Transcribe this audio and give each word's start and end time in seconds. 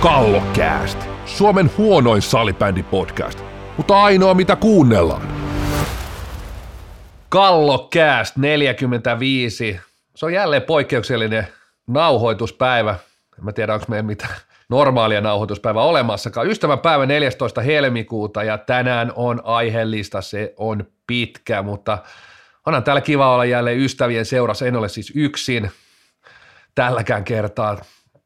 Kallokääst, 0.00 0.98
Suomen 1.26 1.70
huonoin 1.78 2.22
salibändipodcast, 2.22 3.38
mutta 3.76 4.02
ainoa 4.02 4.34
mitä 4.34 4.56
kuunnellaan. 4.56 5.22
Kallokääst 7.28 8.36
45. 8.36 9.80
Se 10.14 10.26
on 10.26 10.32
jälleen 10.32 10.62
poikkeuksellinen 10.62 11.46
nauhoituspäivä. 11.86 12.90
En 13.38 13.44
mä 13.44 13.52
tiedä, 13.52 13.74
onko 13.74 13.86
meillä 13.88 14.06
mitään 14.06 14.34
normaalia 14.68 15.20
nauhoituspäivää 15.20 15.82
olemassakaan. 15.82 16.46
Ystävän 16.46 16.78
päivä 16.78 17.06
14. 17.06 17.60
helmikuuta 17.60 18.42
ja 18.42 18.58
tänään 18.58 19.12
on 19.16 19.40
aiheellista, 19.44 20.20
se 20.20 20.54
on 20.56 20.84
pitkä, 21.06 21.62
mutta 21.62 21.98
onhan 22.66 22.84
täällä 22.84 23.00
kiva 23.00 23.34
olla 23.34 23.44
jälleen 23.44 23.78
ystävien 23.78 24.26
seurassa. 24.26 24.66
En 24.66 24.76
ole 24.76 24.88
siis 24.88 25.12
yksin 25.14 25.70
tälläkään 26.74 27.24
kertaa. 27.24 27.78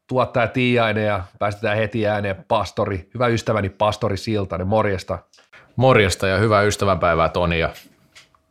Tuottaja 0.07 0.47
Tiiainen 0.47 1.05
ja 1.05 1.23
päästetään 1.39 1.77
heti 1.77 2.07
ääneen 2.07 2.45
pastori, 2.47 3.09
hyvä 3.13 3.27
ystäväni 3.27 3.69
pastori 3.69 4.17
Siltanen, 4.17 4.67
morjesta. 4.67 5.19
Morjesta 5.75 6.27
ja 6.27 6.37
hyvää 6.37 6.61
ystävänpäivää 6.61 7.29
Toni 7.29 7.59
ja 7.59 7.69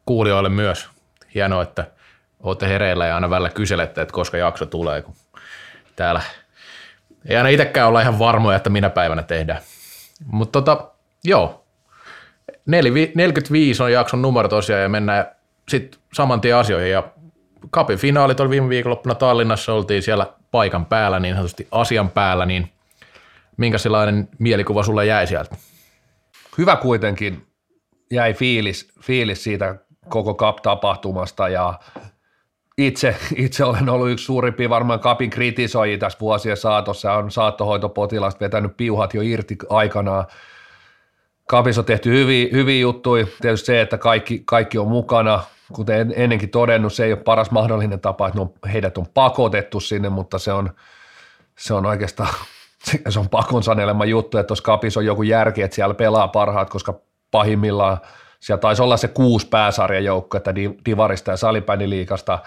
kuulijoille 0.06 0.48
myös. 0.48 0.88
Hienoa, 1.34 1.62
että 1.62 1.86
olette 2.40 2.68
hereillä 2.68 3.06
ja 3.06 3.14
aina 3.14 3.30
välillä 3.30 3.50
kyselette, 3.50 4.02
että 4.02 4.12
koska 4.12 4.36
jakso 4.36 4.66
tulee, 4.66 5.02
kun 5.02 5.14
täällä 5.96 6.22
ei 7.28 7.36
aina 7.36 7.48
itsekään 7.48 7.88
olla 7.88 8.00
ihan 8.00 8.18
varmoja, 8.18 8.56
että 8.56 8.70
minä 8.70 8.90
päivänä 8.90 9.22
tehdään. 9.22 9.60
Mutta 10.26 10.62
tota, 10.62 10.90
joo, 11.24 11.64
45 12.66 13.82
on 13.82 13.92
jakson 13.92 14.22
numero 14.22 14.48
tosiaan 14.48 14.82
ja 14.82 14.88
mennään 14.88 15.26
sitten 15.68 16.00
saman 16.12 16.40
tien 16.40 16.56
asioihin 16.56 16.90
ja 16.90 17.02
Kapin 17.70 17.98
finaalit 17.98 18.40
oli 18.40 18.50
viime 18.50 18.68
viikonloppuna 18.68 19.14
Tallinnassa, 19.14 19.72
oltiin 19.72 20.02
siellä 20.02 20.26
paikan 20.54 20.86
päällä, 20.86 21.20
niin 21.20 21.34
sanotusti 21.34 21.68
asian 21.70 22.10
päällä, 22.10 22.46
niin 22.46 22.72
minkä 23.56 23.78
sellainen 23.78 24.28
mielikuva 24.38 24.82
sulle 24.82 25.06
jäi 25.06 25.26
sieltä? 25.26 25.56
Hyvä 26.58 26.76
kuitenkin 26.76 27.46
jäi 28.10 28.34
fiilis, 28.34 28.92
fiilis 29.00 29.44
siitä 29.44 29.74
koko 30.08 30.34
Cup-tapahtumasta 30.34 31.48
ja 31.48 31.78
itse, 32.78 33.16
itse 33.36 33.64
olen 33.64 33.88
ollut 33.88 34.10
yksi 34.10 34.24
suurimpia 34.24 34.70
varmaan 34.70 35.00
Kapin 35.00 35.30
kritisoijia 35.30 35.98
tässä 35.98 36.18
vuosien 36.20 36.56
saatossa. 36.56 37.12
On 37.12 37.30
saattohoitopotilasta 37.30 38.40
vetänyt 38.40 38.76
piuhat 38.76 39.14
jo 39.14 39.22
irti 39.22 39.56
aikanaan. 39.68 40.26
Kapissa 41.48 41.80
on 41.80 41.84
tehty 41.84 42.10
hyviä, 42.10 42.48
hyviä 42.52 42.80
juttuja. 42.80 43.26
Tietysti 43.40 43.66
se, 43.66 43.80
että 43.80 43.98
kaikki, 43.98 44.42
kaikki 44.44 44.78
on 44.78 44.88
mukana. 44.88 45.42
Kuten 45.72 46.12
ennenkin 46.16 46.50
todennut, 46.50 46.92
se 46.92 47.04
ei 47.04 47.12
ole 47.12 47.20
paras 47.20 47.50
mahdollinen 47.50 48.00
tapa, 48.00 48.28
että 48.28 48.40
on, 48.40 48.52
heidät 48.72 48.98
on 48.98 49.06
pakotettu 49.14 49.80
sinne, 49.80 50.08
mutta 50.08 50.38
se 50.38 50.52
on, 50.52 50.70
se 51.58 51.74
on 51.74 51.86
oikeastaan 51.86 52.34
se 53.08 53.18
on 53.18 53.28
pakon 53.28 53.62
sanelema 53.62 54.04
juttu, 54.04 54.38
että 54.38 54.46
tuossa 54.46 54.64
Kapissa 54.64 55.00
on 55.00 55.06
joku 55.06 55.22
järki, 55.22 55.62
että 55.62 55.74
siellä 55.74 55.94
pelaa 55.94 56.28
parhaat, 56.28 56.70
koska 56.70 56.94
pahimmillaan– 57.30 57.98
siellä 58.44 58.60
taisi 58.60 58.82
olla 58.82 58.96
se 58.96 59.08
kuusi 59.08 59.46
pääsarjajoukko, 59.48 60.36
että 60.36 60.54
Divarista 60.86 61.30
ja 61.30 61.36
Salibändiliikasta. 61.36 62.38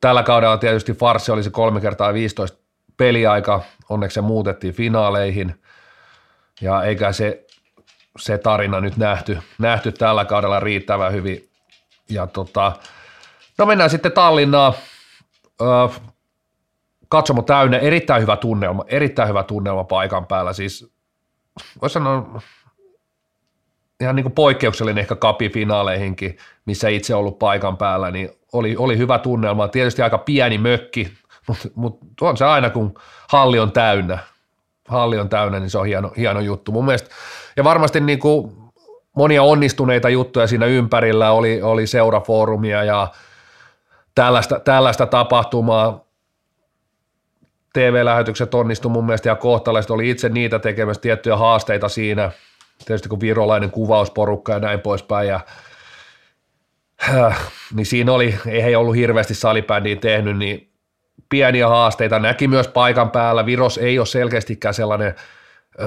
Tällä 0.00 0.22
kaudella 0.22 0.56
tietysti 0.56 0.92
Farsi 0.92 1.32
oli 1.32 1.42
se 1.42 1.50
kolme 1.50 1.80
kertaa 1.80 2.14
15 2.14 2.58
peliaika, 2.96 3.62
onneksi 3.88 4.14
se 4.14 4.20
muutettiin 4.20 4.74
finaaleihin, 4.74 5.54
ja 6.60 6.82
eikä 6.82 7.12
se, 7.12 7.46
se 8.18 8.38
tarina 8.38 8.80
nyt 8.80 8.96
nähty, 8.96 9.38
nähty 9.58 9.92
tällä 9.92 10.24
kaudella 10.24 10.60
riittävän 10.60 11.12
hyvin. 11.12 11.49
Ja 12.10 12.26
tota, 12.26 12.72
no 13.58 13.66
mennään 13.66 13.90
sitten 13.90 14.12
Tallinnaan, 14.12 14.72
katsomo 17.08 17.42
täynnä, 17.42 17.78
erittäin 17.78 18.22
hyvä 18.22 18.36
tunnelma, 18.36 18.84
erittäin 18.88 19.28
hyvä 19.28 19.42
tunnelma 19.42 19.84
paikan 19.84 20.26
päällä, 20.26 20.52
siis 20.52 20.92
voisi 21.82 21.94
sanoa, 21.94 22.40
ihan 24.00 24.16
niin 24.16 24.24
kuin 24.24 24.32
poikkeuksellinen 24.32 25.00
ehkä 25.00 25.16
kapifinaaleihinkin, 25.16 26.38
missä 26.64 26.88
itse 26.88 27.14
ollut 27.14 27.38
paikan 27.38 27.76
päällä, 27.76 28.10
niin 28.10 28.30
oli, 28.52 28.76
oli 28.76 28.98
hyvä 28.98 29.18
tunnelma. 29.18 29.68
Tietysti 29.68 30.02
aika 30.02 30.18
pieni 30.18 30.58
mökki, 30.58 31.12
mutta, 31.48 31.68
mutta 31.74 32.06
on 32.20 32.36
se 32.36 32.44
aina, 32.44 32.70
kun 32.70 32.94
halli 33.28 33.58
on 33.58 33.72
täynnä. 33.72 34.18
Halli 34.88 35.18
on 35.18 35.28
täynnä, 35.28 35.60
niin 35.60 35.70
se 35.70 35.78
on 35.78 35.86
hieno, 35.86 36.12
hieno 36.16 36.40
juttu. 36.40 36.72
Mun 36.72 36.84
mielestä, 36.84 37.10
ja 37.56 37.64
varmasti 37.64 38.00
niin 38.00 38.18
kuin 38.18 38.59
monia 39.16 39.42
onnistuneita 39.42 40.08
juttuja 40.08 40.46
siinä 40.46 40.66
ympärillä 40.66 41.32
oli, 41.32 41.62
oli 41.62 41.86
seurafoorumia 41.86 42.84
ja 42.84 43.08
tällaista, 44.14 44.60
tällaista 44.60 45.06
tapahtumaa. 45.06 46.04
TV-lähetykset 47.72 48.54
onnistu 48.54 48.88
mun 48.88 49.06
mielestä 49.06 49.28
ja 49.28 49.36
kohtalaiset 49.36 49.90
oli 49.90 50.10
itse 50.10 50.28
niitä 50.28 50.58
tekemässä 50.58 51.00
tiettyjä 51.00 51.36
haasteita 51.36 51.88
siinä– 51.88 52.30
tietysti 52.84 53.08
kun 53.08 53.20
virolainen 53.20 53.70
kuvausporukka 53.70 54.52
ja 54.52 54.58
näin 54.58 54.80
poispäin, 54.80 55.28
ja, 55.28 55.40
äh, 57.08 57.50
niin 57.74 57.86
siinä 57.86 58.12
oli, 58.12 58.34
ei 58.46 58.62
he 58.62 58.76
ollut 58.76 58.96
hirveästi 58.96 59.34
salibändiä 59.34 59.96
tehnyt, 59.96 60.38
niin 60.38 60.72
pieniä 61.28 61.68
haasteita 61.68 62.18
näki 62.18 62.48
myös 62.48 62.68
paikan 62.68 63.10
päällä. 63.10 63.46
Viros 63.46 63.78
ei 63.78 63.98
ole 63.98 64.06
selkeästikään 64.06 64.74
sellainen 64.74 65.14
ö, 65.80 65.84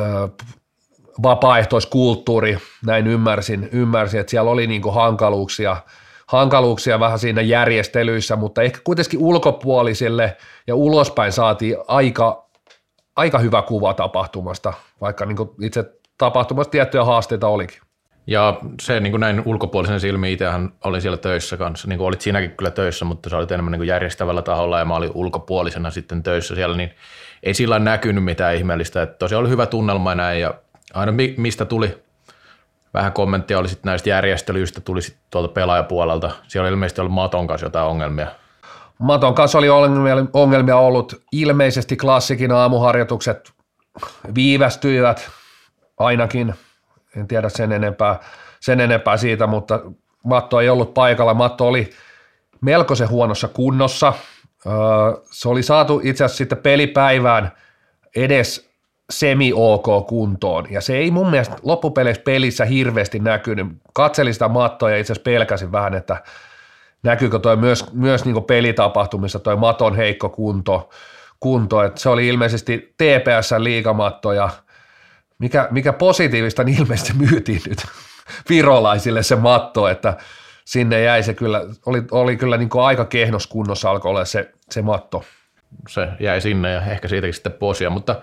vapaaehtoiskulttuuri, 1.24 2.58
näin 2.86 3.08
ymmärsin, 3.08 3.70
ymmärsin 3.72 4.20
että 4.20 4.32
siellä 4.32 4.52
oli 4.52 4.68
niinku 4.68 4.92
hankaluuksia, 4.92 5.78
hankaluuksia 6.28 7.00
vähän 7.00 7.20
siinä 7.20 7.42
järjestelyissä, 7.42 8.36
mutta 8.36 8.62
ehkä 8.62 8.80
kuitenkin 8.84 9.20
ulkopuolisille 9.20 10.38
ja 10.68 10.76
ulospäin 10.76 11.32
saatiin 11.32 11.78
aika, 11.88 12.50
aika 13.16 13.40
hyvä 13.40 13.62
kuva 13.62 13.94
tapahtumasta, 13.94 14.74
vaikka 15.02 15.26
niin 15.26 15.38
itse 15.62 15.86
tapahtumassa 16.18 16.72
tiettyjä 16.72 17.04
haasteita 17.04 17.48
olikin. 17.48 17.80
Ja 18.28 18.60
se 18.82 19.00
niin 19.00 19.12
kuin 19.12 19.22
näin 19.22 19.44
ulkopuolisen 19.46 20.00
silmi, 20.00 20.34
itsehän 20.34 20.74
olin 20.84 21.02
siellä 21.02 21.18
töissä 21.18 21.58
kanssa, 21.58 21.88
niin 21.88 21.98
kuin 21.98 22.08
olit 22.08 22.22
siinäkin 22.22 22.52
kyllä 22.52 22.72
töissä, 22.72 23.06
mutta 23.06 23.30
sä 23.30 23.38
olit 23.38 23.52
enemmän 23.52 23.72
niin 23.72 23.80
kuin 23.80 23.88
järjestävällä 23.88 24.42
taholla 24.42 24.80
ja 24.80 24.86
mä 24.86 24.96
olin 24.96 25.12
ulkopuolisena 25.14 25.92
sitten 25.92 26.24
töissä 26.24 26.56
siellä, 26.56 26.78
niin 26.78 26.92
ei 27.44 27.54
sillä 27.54 27.80
näkynyt 27.80 28.24
mitään 28.24 28.56
ihmeellistä. 28.56 29.02
Että 29.02 29.16
tosiaan 29.18 29.42
oli 29.42 29.50
hyvä 29.50 29.66
tunnelma 29.66 30.12
ja 30.12 30.16
näin 30.16 30.42
ja 30.42 30.54
aina 30.94 31.14
mistä 31.38 31.66
tuli 31.66 32.04
vähän 32.94 33.14
kommenttia 33.14 33.60
oli 33.60 33.70
sitten 33.70 33.90
näistä 33.90 34.10
järjestelyistä, 34.10 34.82
tuli 34.82 35.02
sitten 35.02 35.24
tuolta 35.32 35.54
pelaajapuolelta. 35.54 36.32
Siellä 36.48 36.66
oli 36.66 36.74
ilmeisesti 36.74 37.02
ollut 37.02 37.14
Maton 37.14 37.48
kanssa 37.48 37.66
jotain 37.66 37.88
ongelmia. 37.88 38.28
Maton 39.00 39.36
kanssa 39.36 39.58
oli 39.58 39.70
ongelmia, 40.34 40.78
ollut. 40.78 41.24
Ilmeisesti 41.32 41.96
klassikin 41.98 42.52
aamuharjoitukset 42.52 43.54
viivästyivät, 44.36 45.30
ainakin, 45.98 46.54
en 47.18 47.28
tiedä 47.28 47.50
sen 47.50 47.72
enempää, 47.72 48.20
sen 48.60 48.80
enempää 48.80 49.18
siitä, 49.18 49.48
mutta 49.48 49.80
Matto 50.24 50.62
ei 50.62 50.70
ollut 50.70 50.94
paikalla. 50.94 51.34
Matto 51.34 51.68
oli 51.68 51.90
melkoisen 52.62 53.10
huonossa 53.10 53.48
kunnossa. 53.48 54.14
Se 55.32 55.50
oli 55.50 55.64
saatu 55.64 56.02
itse 56.04 56.24
asiassa 56.24 56.38
sitten 56.38 56.58
pelipäivään 56.58 57.52
edes 58.16 58.73
semi-ok 59.20 60.08
kuntoon, 60.08 60.66
ja 60.70 60.82
se 60.82 60.98
ei 60.98 61.12
mun 61.12 61.30
mielestä 61.30 61.56
loppupeleissä 61.64 62.22
pelissä 62.26 62.66
hirveästi 62.66 63.20
näkynyt. 63.20 63.68
Katselin 63.94 64.34
sitä 64.34 64.48
Mattoa 64.48 64.92
ja 64.92 64.98
itse 64.98 65.14
asiassa 65.14 65.24
pelkäsin 65.24 65.72
vähän, 65.72 65.94
että 65.94 66.24
näkyykö 67.04 67.40
toi 67.40 67.58
myös, 67.58 67.94
myös 67.94 68.26
niin 68.26 68.44
pelitapahtumissa 68.44 69.40
toi 69.40 69.56
Maton 69.56 69.96
heikko 69.96 70.30
kunto, 70.30 70.90
kunto. 71.40 71.84
että 71.84 72.02
se 72.02 72.10
oli 72.10 72.28
ilmeisesti 72.28 72.96
TPS-liigamatto 72.98 74.34
ja– 74.34 74.50
mikä, 75.44 75.68
mikä 75.72 75.94
positiivista, 75.94 76.64
niin 76.64 76.82
ilmeisesti 76.82 77.14
myytiin 77.30 77.62
nyt 77.68 77.86
virolaisille 78.50 79.24
se 79.24 79.36
matto, 79.36 79.88
että 79.88 80.18
sinne 80.66 81.02
jäi 81.02 81.24
se 81.24 81.34
kyllä, 81.34 81.62
oli, 81.86 82.04
oli 82.12 82.38
kyllä 82.38 82.58
niin 82.58 82.70
aika 82.84 83.06
kehnos 83.06 83.48
kunnossa 83.48 83.90
alkoi 83.90 84.10
olla 84.10 84.26
se, 84.26 84.52
se 84.70 84.82
matto. 84.82 85.24
Se 85.90 86.08
jäi 86.20 86.42
sinne 86.42 86.72
ja 86.72 86.82
ehkä 86.82 87.08
siitäkin 87.08 87.34
sitten 87.34 87.52
posia, 87.52 87.90
mutta 87.90 88.16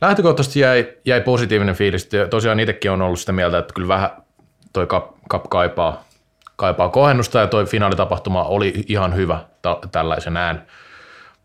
lähtökohtaisesti 0.00 0.60
jäi, 0.60 0.88
jäi 1.04 1.20
positiivinen 1.20 1.74
fiilis. 1.74 2.08
Tosiaan 2.30 2.60
itsekin 2.60 2.90
on 2.90 3.02
ollut 3.02 3.20
sitä 3.20 3.32
mieltä, 3.32 3.58
että 3.58 3.74
kyllä 3.74 3.88
vähän 3.88 4.10
toi 4.72 4.86
kap, 4.86 5.10
kap 5.28 5.44
kaipaa, 5.50 6.04
kaipaa 6.56 6.88
kohennusta 6.88 7.38
ja 7.38 7.46
toi 7.46 7.64
finaalitapahtuma 7.64 8.44
oli 8.44 8.84
ihan 8.88 9.14
hyvä 9.16 9.40
ta, 9.62 9.78
tällaisen 9.92 10.36
ään. 10.36 10.66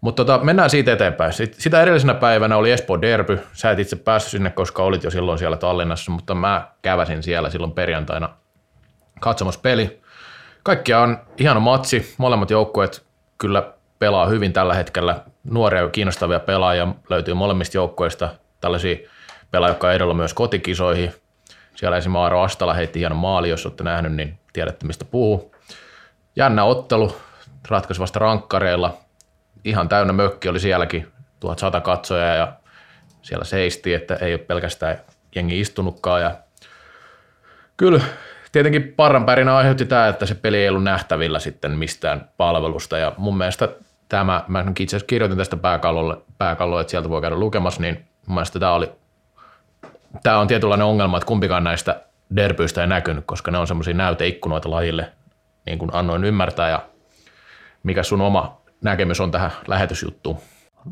Mutta 0.02 0.26
tota, 0.26 0.44
mennään 0.44 0.70
siitä 0.70 0.94
eteenpäin. 0.94 1.34
Sitä 1.52 1.82
edellisenä 1.82 2.14
päivänä 2.14 2.58
oli 2.58 2.72
Espoo 2.72 3.02
Derby. 3.02 3.40
Sä 3.54 3.72
et 3.72 3.80
itse 3.80 3.96
päässyt 3.96 4.32
sinne, 4.32 4.50
koska 4.50 4.84
olit 4.84 5.04
jo 5.04 5.12
silloin 5.12 5.40
siellä 5.40 5.58
Tallinnassa, 5.58 6.12
mutta 6.12 6.36
mä 6.36 6.68
käväsin 6.82 7.24
siellä 7.24 7.50
silloin 7.50 7.72
perjantaina 7.72 8.30
katsomassa 9.20 9.60
peli. 9.60 10.02
Kaikkia 10.64 11.00
on 11.00 11.18
hieno 11.40 11.60
matsi. 11.60 12.16
Molemmat 12.18 12.50
joukkueet 12.50 13.06
kyllä 13.38 13.74
pelaa 14.00 14.26
hyvin 14.26 14.54
tällä 14.54 14.74
hetkellä. 14.74 15.20
Nuoria 15.44 15.82
ja 15.82 15.90
kiinnostavia 15.90 16.40
pelaajia 16.40 16.88
löytyy 17.10 17.34
molemmista 17.34 17.78
joukkueista. 17.78 18.30
Tällaisia 18.62 18.98
pelaajia, 19.52 19.72
jotka 19.72 19.94
edellä 19.94 20.14
myös 20.14 20.34
kotikisoihin. 20.34 21.14
Siellä 21.76 21.98
esimerkiksi 21.98 22.24
Aaro 22.24 22.42
Astala 22.42 22.74
heitti 22.74 23.00
hieno 23.00 23.16
maali, 23.16 23.50
jos 23.50 23.66
olette 23.66 23.84
nähnyt, 23.84 24.14
niin 24.14 24.40
tiedätte 24.54 24.88
mistä 24.88 25.06
puhuu. 25.06 25.56
Jännä 26.36 26.64
ottelu, 26.64 27.16
ratkaisevasta 27.70 28.20
rankkareilla 28.20 28.98
ihan 29.66 29.90
täynnä 29.90 30.14
mökki 30.14 30.50
oli 30.50 30.60
sielläkin, 30.60 31.12
1100 31.40 31.82
katsoja 31.82 32.36
ja 32.36 32.54
siellä 33.22 33.46
seisti, 33.46 33.94
että 33.94 34.16
ei 34.16 34.34
ole 34.34 34.40
pelkästään 34.40 34.98
jengi 35.36 35.60
istunutkaan. 35.60 36.22
Ja 36.22 36.32
kyllä 37.78 38.02
tietenkin 38.52 38.94
parranpärinä 38.96 39.56
aiheutti 39.56 39.86
tämä, 39.86 40.08
että 40.08 40.26
se 40.26 40.36
peli 40.36 40.58
ei 40.58 40.70
ollut 40.70 40.84
nähtävillä 40.84 41.40
sitten 41.40 41.72
mistään 41.72 42.30
palvelusta. 42.38 42.98
Ja 42.98 43.12
mun 43.18 43.38
mielestä 43.38 43.70
tämä, 44.10 44.44
mä 44.48 44.66
itse 44.80 44.96
asiassa 44.96 45.08
kirjoitin 45.08 45.38
tästä 45.38 45.58
pääkallolle, 45.58 46.18
pääkallolle, 46.38 46.82
että 46.82 46.92
sieltä 46.92 47.10
voi 47.10 47.22
käydä 47.22 47.36
lukemassa, 47.36 47.82
niin 47.82 48.06
mun 48.28 48.36
mielestä 48.36 48.60
tämä 48.60 48.74
oli, 48.74 48.92
tämä 50.24 50.40
on 50.40 50.48
tietynlainen 50.48 50.88
ongelma, 50.88 51.18
että 51.18 51.28
kumpikaan 51.28 51.64
näistä 51.64 52.02
derbyistä 52.36 52.82
ei 52.82 52.88
näkynyt, 52.88 53.24
koska 53.26 53.52
ne 53.52 53.58
on 53.58 53.68
semmoisia 53.68 53.94
näyteikkunoita 53.94 54.72
lajille, 54.72 55.12
niin 55.66 55.80
kuin 55.80 55.92
annoin 55.94 56.24
ymmärtää, 56.24 56.70
ja 56.70 56.82
mikä 57.84 58.04
sun 58.04 58.22
oma 58.22 58.58
näkemys 58.82 59.22
on 59.22 59.32
tähän 59.32 59.52
lähetysjuttuun? 59.68 60.38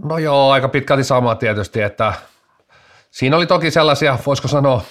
No 0.03 0.17
joo, 0.17 0.51
aika 0.51 0.69
pitkälti 0.69 1.03
sama 1.03 1.35
tietysti, 1.35 1.81
että 1.81 2.13
siinä 3.11 3.37
oli 3.37 3.45
toki 3.45 3.71
sellaisia, 3.71 4.17
voisiko 4.25 4.47
sanoa, 4.47 4.81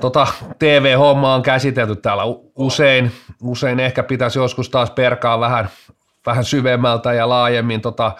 tota, 0.00 0.26
TV-homma 0.58 1.34
on 1.34 1.42
käsitelty 1.42 1.96
täällä 1.96 2.22
usein, 2.56 3.12
usein 3.42 3.80
ehkä 3.80 4.02
pitäisi 4.02 4.38
joskus 4.38 4.70
taas 4.70 4.90
perkaa 4.90 5.40
vähän, 5.40 5.68
vähän 6.26 6.44
syvemmältä 6.44 7.12
ja 7.12 7.28
laajemmin 7.28 7.80
tota, 7.80 8.12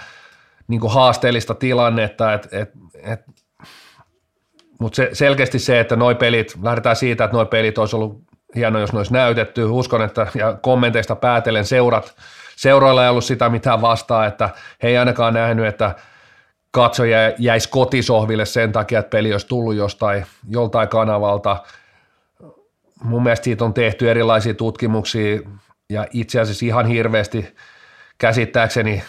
niin 0.68 0.80
kuin 0.80 0.92
haasteellista 0.92 1.54
tilannetta, 1.54 2.32
et, 2.32 2.48
et, 2.52 2.70
et, 3.02 3.20
mutta 4.80 4.96
se, 4.96 5.10
selkeästi 5.12 5.58
se, 5.58 5.80
että 5.80 5.96
noi 5.96 6.14
pelit, 6.14 6.54
lähdetään 6.62 6.96
siitä, 6.96 7.24
että 7.24 7.36
noi 7.36 7.46
pelit 7.46 7.78
olisi 7.78 7.96
ollut 7.96 8.22
hienoa, 8.54 8.80
jos 8.80 8.92
ne 8.92 8.98
olisi 8.98 9.12
näytetty. 9.12 9.64
Uskon, 9.64 10.02
että 10.02 10.26
ja 10.34 10.52
kommenteista 10.62 11.16
päätellen 11.16 11.64
seurat, 11.64 12.16
seuroilla 12.56 13.04
ei 13.04 13.10
ollut 13.10 13.24
sitä 13.24 13.48
mitään 13.48 13.80
vastaa, 13.80 14.26
että 14.26 14.50
he 14.82 14.88
ei 14.88 14.96
ainakaan 14.96 15.34
nähnyt, 15.34 15.66
että 15.66 15.94
katsoja 16.70 17.18
jäisi 17.38 17.68
kotisohville 17.68 18.46
sen 18.46 18.72
takia, 18.72 18.98
että 18.98 19.10
peli 19.10 19.32
olisi 19.32 19.46
tullut 19.46 19.74
jostain, 19.74 20.26
joltain 20.48 20.88
kanavalta. 20.88 21.56
Mun 23.02 23.22
mielestä 23.22 23.44
siitä 23.44 23.64
on 23.64 23.74
tehty 23.74 24.10
erilaisia 24.10 24.54
tutkimuksia 24.54 25.40
ja 25.90 26.06
itse 26.12 26.40
asiassa 26.40 26.66
ihan 26.66 26.86
hirveästi 26.86 27.54
käsittääkseni 28.18 29.02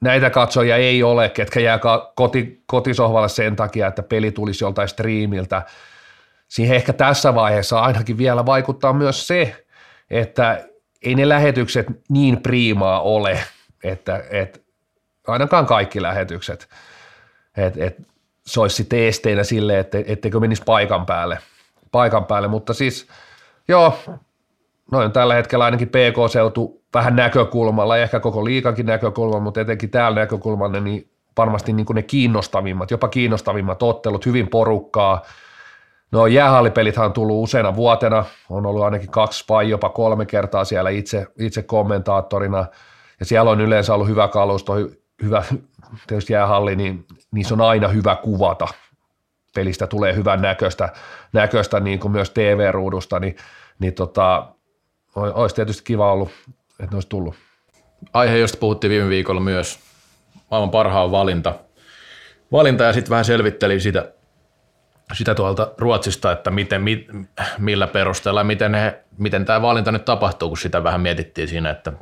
näitä 0.00 0.30
katsojia 0.30 0.76
ei 0.76 1.02
ole, 1.02 1.28
ketkä 1.28 1.60
jää 1.60 1.78
koti, 2.14 2.62
kotisohvalle 2.66 3.28
sen 3.28 3.56
takia, 3.56 3.86
että 3.86 4.02
peli 4.02 4.32
tulisi 4.32 4.64
joltain 4.64 4.88
striimiltä. 4.88 5.62
Siihen 6.48 6.76
ehkä 6.76 6.92
tässä 6.92 7.34
vaiheessa 7.34 7.80
ainakin 7.80 8.18
vielä 8.18 8.46
vaikuttaa 8.46 8.92
myös 8.92 9.26
se, 9.26 9.64
että 10.10 10.64
ei 11.02 11.14
ne 11.14 11.28
lähetykset 11.28 11.86
niin 12.08 12.42
priimaa 12.42 13.00
ole, 13.00 13.40
että, 13.84 14.24
että 14.30 14.58
ainakaan 15.26 15.66
kaikki 15.66 16.02
lähetykset, 16.02 16.68
että, 17.56 17.84
että 17.84 18.02
se 18.46 18.60
olisi 18.60 18.76
sitten 18.76 18.98
esteinä 18.98 19.44
sille, 19.44 19.78
että, 19.78 19.98
etteikö 20.06 20.40
menisi 20.40 20.62
paikan 20.66 21.06
päälle, 21.06 21.38
paikan 21.92 22.24
päälle. 22.24 22.48
mutta 22.48 22.74
siis 22.74 23.08
joo, 23.68 23.98
noin 24.90 25.12
tällä 25.12 25.34
hetkellä 25.34 25.64
ainakin 25.64 25.88
PK-seutu 25.88 26.82
vähän 26.94 27.16
näkökulmalla, 27.16 27.96
ehkä 27.96 28.20
koko 28.20 28.44
liikankin 28.44 28.86
näkökulmalla, 28.86 29.40
mutta 29.40 29.60
etenkin 29.60 29.90
täällä 29.90 30.20
näkökulmalla, 30.20 30.80
niin 30.80 31.10
varmasti 31.38 31.72
niin 31.72 31.86
kuin 31.86 31.94
ne 31.94 32.02
kiinnostavimmat, 32.02 32.90
jopa 32.90 33.08
kiinnostavimmat 33.08 33.82
ottelut, 33.82 34.26
hyvin 34.26 34.48
porukkaa, 34.48 35.22
No 36.12 36.26
jäähallipelithän 36.26 37.06
on 37.06 37.12
tullut 37.12 37.42
useana 37.42 37.76
vuotena, 37.76 38.24
on 38.48 38.66
ollut 38.66 38.84
ainakin 38.84 39.10
kaksi 39.10 39.44
vai 39.48 39.70
jopa 39.70 39.88
kolme 39.88 40.26
kertaa 40.26 40.64
siellä 40.64 40.90
itse, 40.90 41.26
itse 41.38 41.62
kommentaattorina, 41.62 42.66
ja 43.20 43.26
siellä 43.26 43.50
on 43.50 43.60
yleensä 43.60 43.94
ollut 43.94 44.08
hyvä 44.08 44.28
kalusto, 44.28 44.72
hyvä 45.22 45.42
tietysti 46.06 46.32
jäähalli, 46.32 46.76
niin 46.76 47.06
niissä 47.30 47.54
on 47.54 47.60
aina 47.60 47.88
hyvä 47.88 48.16
kuvata. 48.16 48.68
Pelistä 49.54 49.86
tulee 49.86 50.14
hyvän 50.14 50.42
näköistä, 50.42 50.88
näköistä 51.32 51.80
niin 51.80 51.98
kuin 51.98 52.12
myös 52.12 52.30
TV-ruudusta, 52.30 53.18
niin, 53.18 53.36
niin 53.78 53.94
tota, 53.94 54.48
olisi 55.16 55.54
tietysti 55.54 55.82
kiva 55.84 56.12
ollut, 56.12 56.30
että 56.70 56.90
ne 56.90 56.96
olisi 56.96 57.08
tullut. 57.08 57.34
Aihe, 58.12 58.36
josta 58.36 58.58
puhuttiin 58.58 58.90
viime 58.90 59.08
viikolla 59.08 59.40
myös, 59.40 59.78
maailman 60.50 60.70
parhaan 60.70 61.10
valinta. 61.10 61.54
Valinta 62.52 62.84
ja 62.84 62.92
sitten 62.92 63.10
vähän 63.10 63.24
selvitteli 63.24 63.80
sitä, 63.80 64.12
sitä 65.12 65.34
tuolta 65.34 65.72
Ruotsista, 65.78 66.32
että 66.32 66.50
miten, 66.50 66.82
mi, 66.82 67.06
millä 67.58 67.86
perusteella, 67.86 68.44
miten, 68.44 68.74
he, 68.74 69.04
miten 69.18 69.44
tämä 69.44 69.62
valinta 69.62 69.92
nyt 69.92 70.04
tapahtuu, 70.04 70.48
kun 70.48 70.58
sitä 70.58 70.84
vähän 70.84 71.00
mietittiin 71.00 71.48
siinä, 71.48 71.70
että, 71.70 71.92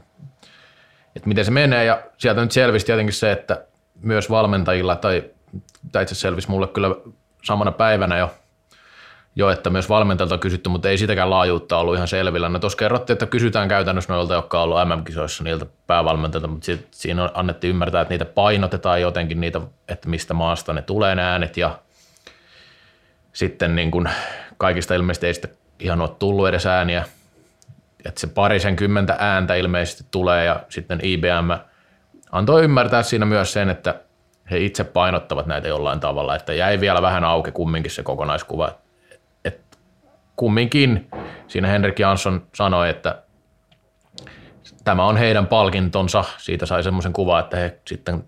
että 1.17 1.29
miten 1.29 1.45
se 1.45 1.51
menee. 1.51 1.85
Ja 1.85 2.03
sieltä 2.19 2.41
nyt 2.41 2.53
selvisi 2.53 2.87
tietenkin 2.87 3.15
se, 3.15 3.33
että 3.33 3.65
myös 4.01 4.31
valmentajilla, 4.31 4.97
tai, 4.97 5.25
tai 5.93 6.03
itse 6.03 6.15
selvisi 6.15 6.51
mulle 6.51 6.69
kyllä 6.69 6.97
samana 7.45 7.73
päivänä 7.73 8.19
jo, 8.19 8.35
jo, 9.39 9.51
että 9.51 9.71
myös 9.71 9.89
valmentajilta 9.89 10.35
on 10.35 10.41
kysytty, 10.41 10.71
mutta 10.71 10.89
ei 10.89 10.99
sitäkään 10.99 11.31
laajuutta 11.31 11.79
ollut 11.79 11.95
ihan 11.95 12.09
selvillä. 12.09 12.49
No 12.49 12.59
tuossa 12.59 12.79
kerrottiin, 12.79 13.15
että 13.15 13.27
kysytään 13.27 13.69
käytännössä 13.69 14.13
noilta, 14.13 14.35
jotka 14.35 14.63
on 14.63 14.65
ollut 14.65 14.79
MM-kisoissa 14.89 15.45
niiltä 15.45 15.67
päävalmentajilta, 15.87 16.49
mutta 16.49 16.73
siinä 16.91 17.31
annettiin 17.35 17.71
ymmärtää, 17.71 18.01
että 18.01 18.15
niitä 18.15 18.25
painotetaan 18.25 19.01
jotenkin, 19.01 19.41
niitä, 19.41 19.61
että 19.89 20.09
mistä 20.09 20.35
maasta 20.35 20.73
ne 20.73 20.83
tulee 20.83 21.15
ne 21.15 21.23
äänet 21.23 21.57
ja 21.57 21.79
sitten 23.33 23.77
niin 23.77 23.91
kuin 23.91 24.09
kaikista 24.57 24.95
ilmeisesti 24.95 25.27
ei 25.27 25.35
sitten 25.35 25.51
ihan 25.79 26.01
ole 26.01 26.11
tullut 26.19 26.49
edes 26.49 26.67
ääniä, 26.67 27.05
että 28.05 28.21
se 28.21 28.27
parisen 28.27 28.77
kymmentä 28.77 29.17
ääntä 29.19 29.55
ilmeisesti 29.55 30.05
tulee 30.11 30.45
ja 30.45 30.61
sitten 30.69 31.01
IBM 31.03 31.51
antoi 32.33 32.65
ymmärtää 32.65 33.03
siinä 33.03 33.27
myös 33.27 33.53
sen, 33.53 33.71
että 33.71 33.95
he 34.51 34.59
itse 34.59 34.85
painottavat 34.85 35.47
näitä 35.47 35.69
jollain 35.69 36.01
tavalla, 36.01 36.37
että 36.37 36.53
jäi 36.53 36.81
vielä 36.81 37.03
vähän 37.03 37.25
auki 37.25 37.53
kumminkin 37.53 37.91
se 37.91 38.03
kokonaiskuva. 38.03 38.69
että 38.69 38.88
kumminkin 40.39 41.09
siinä 41.49 41.69
Henrik 41.69 41.99
Jansson 41.99 42.47
sanoi, 42.55 42.91
että 42.91 43.23
tämä 44.85 45.05
on 45.07 45.17
heidän 45.17 45.47
palkintonsa. 45.47 46.25
Siitä 46.39 46.67
sai 46.67 46.83
semmoisen 46.83 47.13
kuvan, 47.13 47.41
että 47.41 47.57
he 47.57 47.79
sitten 47.87 48.25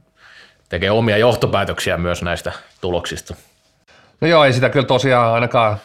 tekee 0.68 0.90
omia 0.90 1.18
johtopäätöksiä 1.18 1.96
myös 1.96 2.22
näistä 2.22 2.52
tuloksista. 2.80 3.34
No 4.20 4.28
joo, 4.28 4.44
ei 4.44 4.52
sitä 4.52 4.68
kyllä 4.68 4.86
tosiaan 4.86 5.34
ainakaan, 5.34 5.76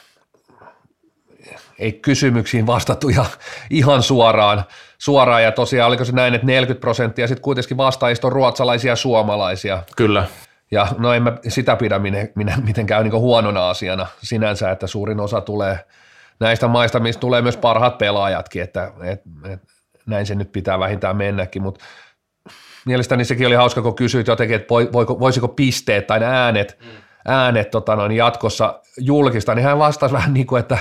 ei 1.80 1.92
kysymyksiin 1.92 2.68
vastattu 2.68 3.10
ihan, 3.10 3.26
ihan 3.70 4.04
suoraan, 4.04 4.64
suoraan. 4.98 5.44
Ja 5.44 5.52
tosiaan 5.52 5.88
oliko 5.88 6.06
se 6.06 6.12
näin, 6.12 6.34
että 6.34 6.48
40 6.48 6.82
prosenttia 6.82 7.28
sitten 7.28 7.44
kuitenkin 7.44 7.78
vastaajista 7.78 8.28
on 8.28 8.34
ruotsalaisia 8.34 8.92
ja 8.92 8.96
suomalaisia. 8.96 9.84
Kyllä. 9.98 10.28
Ja 10.72 10.88
no 10.98 11.14
en 11.14 11.24
mä 11.24 11.38
sitä 11.48 11.76
pidä 11.76 12.00
minä, 12.00 12.28
minä, 12.36 12.58
mitenkään 12.64 13.04
niin 13.04 13.14
huonona 13.14 13.70
asiana 13.70 14.08
sinänsä, 14.24 14.72
että 14.72 14.88
suurin 14.88 15.20
osa 15.20 15.42
tulee 15.42 15.80
näistä 16.40 16.68
maista, 16.68 17.00
mistä 17.00 17.20
tulee 17.20 17.42
myös 17.42 17.58
parhaat 17.58 17.98
pelaajatkin, 17.98 18.62
että 18.62 18.92
et, 19.04 19.22
et, 19.52 19.62
näin 20.06 20.26
se 20.26 20.36
nyt 20.36 20.52
pitää 20.52 20.80
vähintään 20.80 21.18
mennäkin, 21.18 21.62
mutta 21.62 21.86
mielestäni 22.86 23.26
sekin 23.26 23.48
oli 23.48 23.56
hauska, 23.56 23.82
kun 23.82 23.96
kysyit 23.96 24.28
jotenkin, 24.28 24.56
että 24.56 24.70
voiko, 24.70 25.20
voisiko 25.20 25.48
pisteet 25.48 26.08
tai 26.08 26.24
äänet 26.24 26.78
mm 26.82 27.06
äänet 27.26 27.72
tota 27.72 27.96
noin, 27.96 28.12
jatkossa 28.12 28.80
julkista, 28.98 29.56
niin 29.56 29.66
hän 29.66 29.80
vastasi 29.80 30.14
vähän 30.14 30.34
niin 30.34 30.48
kuin, 30.48 30.60
että 30.60 30.78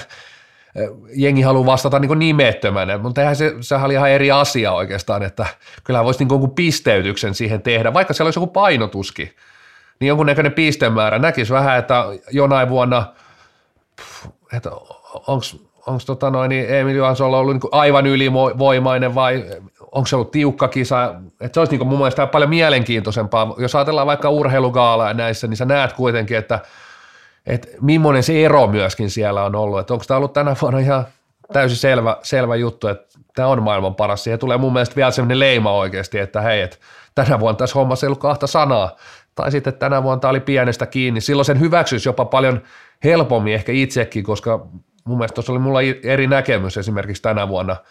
eh, 0.74 0.88
jengi 1.16 1.42
haluaa 1.42 1.66
vastata 1.66 1.98
niin 1.98 2.18
nimettömänä, 2.18 2.98
mutta 2.98 3.20
eihän 3.20 3.36
se, 3.36 3.54
sehän 3.60 3.84
oli 3.84 3.94
ihan 3.94 4.10
eri 4.10 4.30
asia 4.30 4.72
oikeastaan, 4.72 5.22
että 5.22 5.46
kyllä 5.84 6.04
voisi 6.04 6.24
niin 6.24 6.30
jonkun 6.30 6.54
pisteytyksen 6.54 7.34
siihen 7.34 7.62
tehdä, 7.62 7.94
vaikka 7.94 8.14
siellä 8.14 8.26
olisi 8.26 8.40
joku 8.40 8.52
painotuskin, 8.52 9.30
niin 10.00 10.08
jonkunnäköinen 10.08 10.52
pistemäärä. 10.52 11.18
Näkisi 11.18 11.52
vähän, 11.52 11.78
että 11.78 12.04
jonain 12.30 12.68
vuonna, 12.68 13.14
että 14.52 14.70
onko 15.86 16.00
tota 16.06 16.30
noin, 16.30 16.48
niin 16.48 16.74
Emil 16.74 16.96
Johansson 16.96 17.34
ollut 17.34 17.54
niin 17.54 17.70
aivan 17.72 18.06
ylivoimainen 18.06 19.14
vai 19.14 19.44
onko 19.92 20.06
se 20.06 20.16
ollut 20.16 20.30
tiukka 20.30 20.68
kisa, 20.68 21.14
että 21.40 21.54
se 21.54 21.60
olisi 21.60 21.76
niin 21.76 21.88
mun 21.88 21.98
mielestä 21.98 22.26
paljon 22.26 22.50
mielenkiintoisempaa. 22.50 23.54
Jos 23.58 23.74
ajatellaan 23.74 24.06
vaikka 24.06 24.30
urheilugaalaa 24.30 25.14
näissä, 25.14 25.46
niin 25.46 25.56
sä 25.56 25.64
näet 25.64 25.92
kuitenkin, 25.92 26.36
että, 26.36 26.60
että 27.46 27.68
millainen 27.80 28.22
se 28.22 28.44
ero 28.44 28.66
myöskin 28.66 29.10
siellä 29.10 29.44
on 29.44 29.54
ollut. 29.54 29.90
Onko 29.90 30.04
tämä 30.08 30.18
ollut 30.18 30.32
tänä 30.32 30.56
vuonna 30.62 30.78
ihan 30.78 31.04
täysin 31.52 31.78
selvä, 31.78 32.16
selvä 32.22 32.56
juttu, 32.56 32.88
että 32.88 33.18
tämä 33.34 33.48
on 33.48 33.62
maailman 33.62 33.94
paras. 33.94 34.24
Siihen 34.24 34.38
tulee 34.38 34.58
mun 34.58 34.72
mielestä 34.72 34.96
vielä 34.96 35.10
sellainen 35.10 35.38
leima 35.38 35.72
oikeasti, 35.72 36.18
että 36.18 36.40
hei, 36.40 36.60
että 36.62 36.76
tänä 37.14 37.40
vuonna 37.40 37.58
tässä 37.58 37.78
hommassa 37.78 38.06
ei 38.06 38.08
ollut 38.08 38.20
kahta 38.20 38.46
sanaa. 38.46 38.96
Tai 39.34 39.50
sitten 39.50 39.74
tänä 39.74 40.02
vuonna 40.02 40.20
tämä 40.20 40.30
oli 40.30 40.40
pienestä 40.40 40.86
kiinni. 40.86 41.20
Silloin 41.20 41.44
sen 41.44 41.60
hyväksyisi 41.60 42.08
jopa 42.08 42.24
paljon 42.24 42.62
helpommin 43.04 43.54
ehkä 43.54 43.72
itsekin, 43.72 44.24
koska 44.24 44.66
mun 45.04 45.18
mielestä 45.18 45.34
tuossa 45.34 45.52
oli 45.52 45.58
mulla 45.58 45.80
eri 46.02 46.26
näkemys 46.26 46.76
esimerkiksi 46.76 47.22
tänä 47.22 47.48
vuonna– 47.48 47.76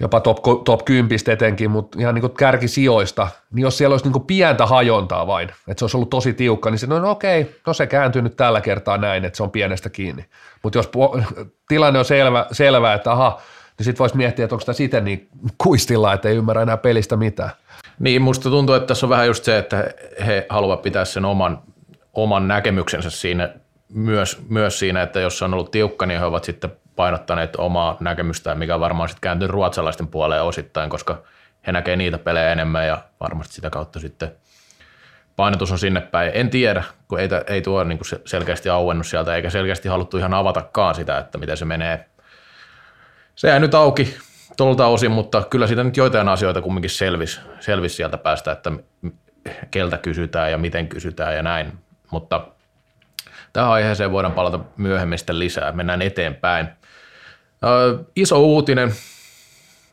jopa 0.00 0.20
top, 0.20 0.38
top 0.64 0.84
10 0.84 1.18
etenkin, 1.26 1.70
mutta 1.70 1.98
ihan 2.00 2.14
niin 2.14 2.30
kärkisijoista, 2.38 3.28
niin 3.52 3.62
jos 3.62 3.78
siellä 3.78 3.94
olisi 3.94 4.08
niin 4.08 4.24
pientä 4.24 4.66
hajontaa 4.66 5.26
vain, 5.26 5.48
että 5.48 5.78
se 5.78 5.84
olisi 5.84 5.96
ollut 5.96 6.10
tosi 6.10 6.32
tiukka, 6.32 6.70
niin 6.70 6.78
se 6.78 6.86
no, 6.86 6.98
no 6.98 7.10
okei, 7.10 7.56
no 7.66 7.72
se 7.72 7.86
kääntyy 7.86 8.22
nyt 8.22 8.36
tällä 8.36 8.60
kertaa 8.60 8.98
näin, 8.98 9.24
että 9.24 9.36
se 9.36 9.42
on 9.42 9.50
pienestä 9.50 9.90
kiinni. 9.90 10.24
Mutta 10.62 10.78
jos 10.78 10.90
tilanne 11.68 11.98
on 11.98 12.04
selvä, 12.04 12.46
selvä 12.52 12.94
että 12.94 13.12
aha, 13.12 13.40
niin 13.78 13.84
sitten 13.84 13.98
voisi 13.98 14.16
miettiä, 14.16 14.44
että 14.44 14.54
onko 14.54 14.64
tämä 14.64 14.74
siten 14.74 15.04
niin 15.04 15.28
kuistilla, 15.58 16.12
että 16.12 16.28
ei 16.28 16.36
ymmärrä 16.36 16.62
enää 16.62 16.76
pelistä 16.76 17.16
mitään. 17.16 17.50
Niin, 17.98 18.22
musta 18.22 18.50
tuntuu, 18.50 18.74
että 18.74 18.86
tässä 18.86 19.06
on 19.06 19.10
vähän 19.10 19.26
just 19.26 19.44
se, 19.44 19.58
että 19.58 19.90
he 20.26 20.46
haluavat 20.48 20.82
pitää 20.82 21.04
sen 21.04 21.24
oman, 21.24 21.62
oman 22.14 22.48
näkemyksensä 22.48 23.10
siinä, 23.10 23.54
myös, 23.94 24.42
myös 24.48 24.78
siinä, 24.78 25.02
että 25.02 25.20
jos 25.20 25.42
on 25.42 25.54
ollut 25.54 25.70
tiukka, 25.70 26.06
niin 26.06 26.20
he 26.20 26.26
ovat 26.26 26.44
sitten 26.44 26.72
painottaneet 26.96 27.56
omaa 27.56 27.96
näkemystään, 28.00 28.58
mikä 28.58 28.80
varmaan 28.80 29.08
sitten 29.08 29.20
kääntyy 29.20 29.48
ruotsalaisten 29.48 30.06
puoleen 30.06 30.42
osittain, 30.42 30.90
koska 30.90 31.22
he 31.66 31.72
näkee 31.72 31.96
niitä 31.96 32.18
pelejä 32.18 32.52
enemmän 32.52 32.86
ja 32.86 32.98
varmasti 33.20 33.54
sitä 33.54 33.70
kautta 33.70 34.00
sitten 34.00 34.32
painotus 35.36 35.72
on 35.72 35.78
sinne 35.78 36.00
päin. 36.00 36.30
En 36.34 36.50
tiedä, 36.50 36.84
kun 37.08 37.20
ei, 37.20 37.28
ei 37.46 37.62
tuo 37.62 37.84
niin 37.84 37.98
kuin 37.98 38.20
selkeästi 38.24 38.68
auennut 38.68 39.06
sieltä, 39.06 39.34
eikä 39.34 39.50
selkeästi 39.50 39.88
haluttu 39.88 40.18
ihan 40.18 40.34
avatakaan 40.34 40.94
sitä, 40.94 41.18
että 41.18 41.38
miten 41.38 41.56
se 41.56 41.64
menee. 41.64 42.06
Se 43.34 43.48
jäi 43.48 43.60
nyt 43.60 43.74
auki 43.74 44.16
tuolta 44.56 44.86
osin, 44.86 45.10
mutta 45.10 45.42
kyllä 45.50 45.66
siitä 45.66 45.84
nyt 45.84 45.96
joitain 45.96 46.28
asioita 46.28 46.62
kumminkin 46.62 46.90
selvisi, 46.90 47.40
selvisi 47.60 47.94
sieltä 47.94 48.18
päästä, 48.18 48.52
että 48.52 48.72
keltä 49.70 49.98
kysytään 49.98 50.50
ja 50.50 50.58
miten 50.58 50.88
kysytään 50.88 51.36
ja 51.36 51.42
näin. 51.42 51.72
Mutta 52.10 52.46
tähän 53.58 53.72
aiheeseen 53.72 54.12
voidaan 54.12 54.34
palata 54.34 54.60
myöhemmin 54.76 55.18
sitten 55.18 55.38
lisää. 55.38 55.72
Mennään 55.72 56.02
eteenpäin. 56.02 56.68
iso 58.16 58.40
uutinen. 58.40 58.92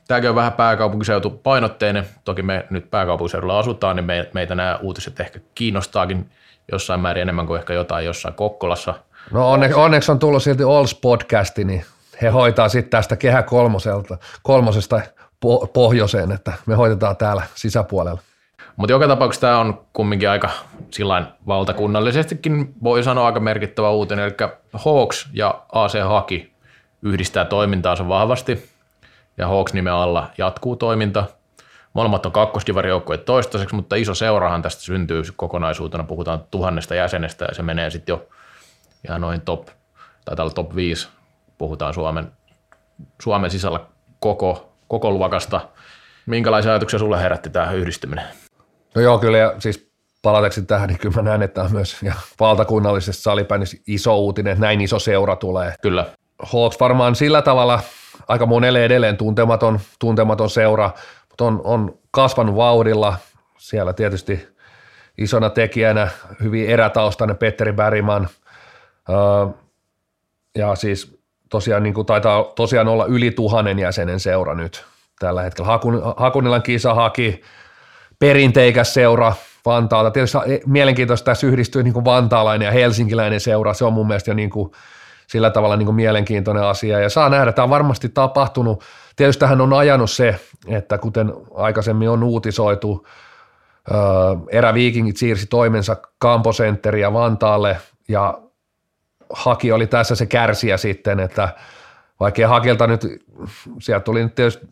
Tämäkin 0.08 0.30
on 0.30 0.36
vähän 0.36 0.54
pääkaupunkiseutu 0.54 1.30
painotteinen. 1.30 2.06
Toki 2.26 2.42
me 2.42 2.66
nyt 2.70 2.92
pääkaupunkiseudulla 2.92 3.60
asutaan, 3.60 3.96
niin 3.96 4.06
meitä 4.34 4.56
nämä 4.56 4.80
uutiset 4.82 5.20
ehkä 5.20 5.40
kiinnostaakin 5.56 6.30
jossain 6.72 7.00
määrin 7.00 7.22
enemmän 7.22 7.48
kuin 7.48 7.60
ehkä 7.60 7.74
jotain 7.74 8.06
jossain 8.06 8.34
Kokkolassa. 8.34 8.94
No 9.32 9.52
onneksi, 9.52 9.78
onneksi 9.78 10.12
on 10.12 10.20
tullut 10.20 10.44
silti 10.44 10.64
Alls 10.64 10.96
podcasti, 10.96 11.64
niin 11.64 11.86
he 12.22 12.30
hoitaa 12.30 12.70
sitten 12.70 12.92
tästä 12.92 13.16
kehä 13.16 13.44
kolmoselta, 13.44 14.18
kolmosesta 14.44 15.02
pohjoiseen, 15.74 16.32
että 16.32 16.54
me 16.66 16.76
hoitetaan 16.76 17.18
täällä 17.18 17.44
sisäpuolella. 17.56 18.22
Mutta 18.76 18.94
joka 18.94 19.08
tapauksessa 19.08 19.48
tämä 19.48 19.60
on 19.60 19.82
kumminkin 19.94 20.30
aika 20.30 20.50
sillain 20.92 21.26
valtakunnallisestikin 21.48 22.74
voi 22.84 23.04
sanoa 23.04 23.26
aika 23.26 23.40
merkittävä 23.40 23.90
uutinen, 23.90 24.26
eli 24.26 24.50
Hawks 24.74 25.30
ja 25.34 25.62
AC 25.72 26.04
Haki 26.08 26.54
yhdistää 27.02 27.46
toimintaansa 27.46 28.08
vahvasti 28.08 28.70
ja 29.38 29.48
Hawks 29.48 29.74
nimen 29.74 29.94
alla 29.94 30.30
jatkuu 30.38 30.76
toiminta. 30.76 31.26
Molemmat 31.94 32.26
on 32.26 32.32
kakkosdivarijoukkoja 32.32 33.18
toistaiseksi, 33.18 33.76
mutta 33.76 33.96
iso 33.96 34.16
seurahan 34.16 34.62
tästä 34.62 34.82
syntyy 34.82 35.24
kokonaisuutena. 35.36 36.04
Puhutaan 36.04 36.44
tuhannesta 36.52 36.96
jäsenestä 36.96 37.46
ja 37.46 37.54
se 37.54 37.64
menee 37.64 37.90
sitten 37.90 38.14
jo 38.14 38.28
ihan 39.08 39.22
noin 39.22 39.42
top, 39.42 39.68
tai 40.26 40.36
tällä 40.36 40.54
top 40.54 40.76
5 40.76 41.08
puhutaan 41.58 41.94
Suomen, 41.94 42.32
Suomen 43.22 43.52
sisällä 43.52 43.80
koko, 44.20 44.74
koko 44.88 45.12
luokasta. 45.12 45.62
Minkälaisia 46.26 46.72
ajatuksia 46.72 47.00
sulle 47.00 47.22
herätti 47.22 47.50
tämä 47.50 47.72
yhdistyminen? 47.72 48.26
No 48.96 49.02
joo, 49.02 49.20
kyllä, 49.20 49.38
ja 49.38 49.54
siis 49.60 49.90
palateksi 50.22 50.62
tähän, 50.62 50.88
niin 50.88 51.00
kyllä 51.00 51.16
mä 51.16 51.22
näen, 51.22 51.42
että 51.42 51.64
on 51.64 51.72
myös 51.72 51.98
ja 52.04 52.14
valtakunnallisesta 52.40 53.24
salibändissä 53.24 53.78
iso 53.88 54.18
uutinen, 54.18 54.52
että 54.52 54.66
näin 54.66 54.82
iso 54.82 55.00
seura 55.00 55.36
tulee. 55.36 55.74
Kyllä. 55.82 56.06
Hawks 56.44 56.80
varmaan 56.80 57.16
sillä 57.16 57.42
tavalla 57.42 57.80
aika 58.28 58.46
monelle 58.46 58.86
edelleen 58.86 59.18
tuntematon, 59.18 59.80
tuntematon 60.00 60.50
seura, 60.50 60.92
mutta 61.30 61.46
on, 61.46 61.62
on 61.64 61.98
kasvanut 62.12 62.56
vauhdilla. 62.56 63.18
Siellä 63.58 63.94
tietysti 63.94 64.48
isona 65.18 65.50
tekijänä 65.50 66.08
hyvin 66.44 66.70
erätaustainen 66.70 67.38
Petteri 67.38 67.74
Bergman. 67.74 68.28
Öö, 69.10 69.16
ja 70.58 70.76
siis 70.76 71.20
tosiaan 71.50 71.84
niin 71.84 71.94
kuin 71.94 72.08
taitaa 72.08 72.44
tosiaan 72.44 72.88
olla 72.88 73.06
yli 73.06 73.32
tuhannen 73.32 73.80
jäsenen 73.80 74.20
seura 74.20 74.56
nyt 74.56 74.86
tällä 75.20 75.42
hetkellä. 75.42 75.68
Hakun, 75.68 76.02
Hakunilan 76.18 76.64
kisa 76.64 76.94
haki 76.94 77.42
perinteikäs 78.20 78.94
seura 78.94 79.34
Vantaalta. 79.66 80.12
Tietysti 80.12 80.38
mielenkiintoista 80.66 81.26
tässä 81.26 81.48
yhdistyy 81.48 81.84
niin 81.84 81.94
kuin 81.94 82.06
vantaalainen 82.06 82.66
ja 82.66 82.72
helsinkiläinen 82.72 83.40
seura. 83.40 83.74
Se 83.74 83.86
on 83.86 83.94
mun 83.94 84.08
mielestä 84.08 84.32
jo 84.32 84.36
niin 84.36 84.50
kuin 84.50 84.72
sillä 85.28 85.50
tavalla 85.50 85.76
niin 85.76 85.86
kuin 85.86 85.96
mielenkiintoinen 85.96 86.64
asia. 86.64 87.00
Ja 87.00 87.10
saa 87.10 87.30
nähdä, 87.30 87.52
tämä 87.52 87.64
on 87.64 87.70
varmasti 87.70 88.10
tapahtunut. 88.10 88.84
Tietysti 89.16 89.40
tähän 89.40 89.62
on 89.62 89.74
ajanut 89.74 90.12
se, 90.12 90.40
että 90.68 90.98
kuten 90.98 91.34
aikaisemmin 91.56 92.10
on 92.10 92.24
uutisoitu, 92.24 93.08
eräviikingit 94.50 95.18
siirsi 95.18 95.48
toimensa 95.48 95.98
Kamposenteriä 96.18 97.14
Vantaalle 97.14 97.78
ja 98.08 98.40
Haki 99.34 99.72
oli 99.72 99.88
tässä 99.88 100.16
se 100.16 100.26
kärsiä 100.26 100.78
sitten, 100.78 101.20
että 101.20 101.50
vaikka 102.20 102.48
Hakilta 102.48 102.88
nyt, 102.88 103.02
sieltä 103.80 104.04
tuli 104.04 104.24
nyt 104.24 104.36
tietysti 104.36 104.68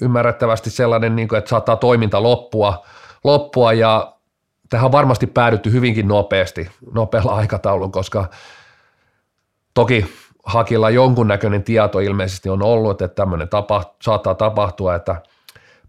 ymmärrettävästi 0.00 0.70
sellainen, 0.70 1.16
niin 1.16 1.28
kuin, 1.28 1.38
että 1.38 1.48
saattaa 1.48 1.76
toiminta 1.76 2.22
loppua, 2.22 2.86
loppua 3.24 3.72
ja 3.72 4.14
tähän 4.70 4.86
on 4.86 4.92
varmasti 4.92 5.26
päädytty 5.26 5.72
hyvinkin 5.72 6.08
nopeasti, 6.08 6.70
nopealla 6.94 7.34
aikataulun, 7.34 7.92
koska 7.92 8.28
toki 9.74 10.06
Hakilla 10.44 10.90
jonkunnäköinen 10.90 11.62
tieto 11.62 12.00
ilmeisesti 12.00 12.48
on 12.48 12.62
ollut, 12.62 13.02
että 13.02 13.14
tämmöinen 13.14 13.48
tapa, 13.48 13.94
saattaa 14.02 14.34
tapahtua, 14.34 14.94
että 14.94 15.22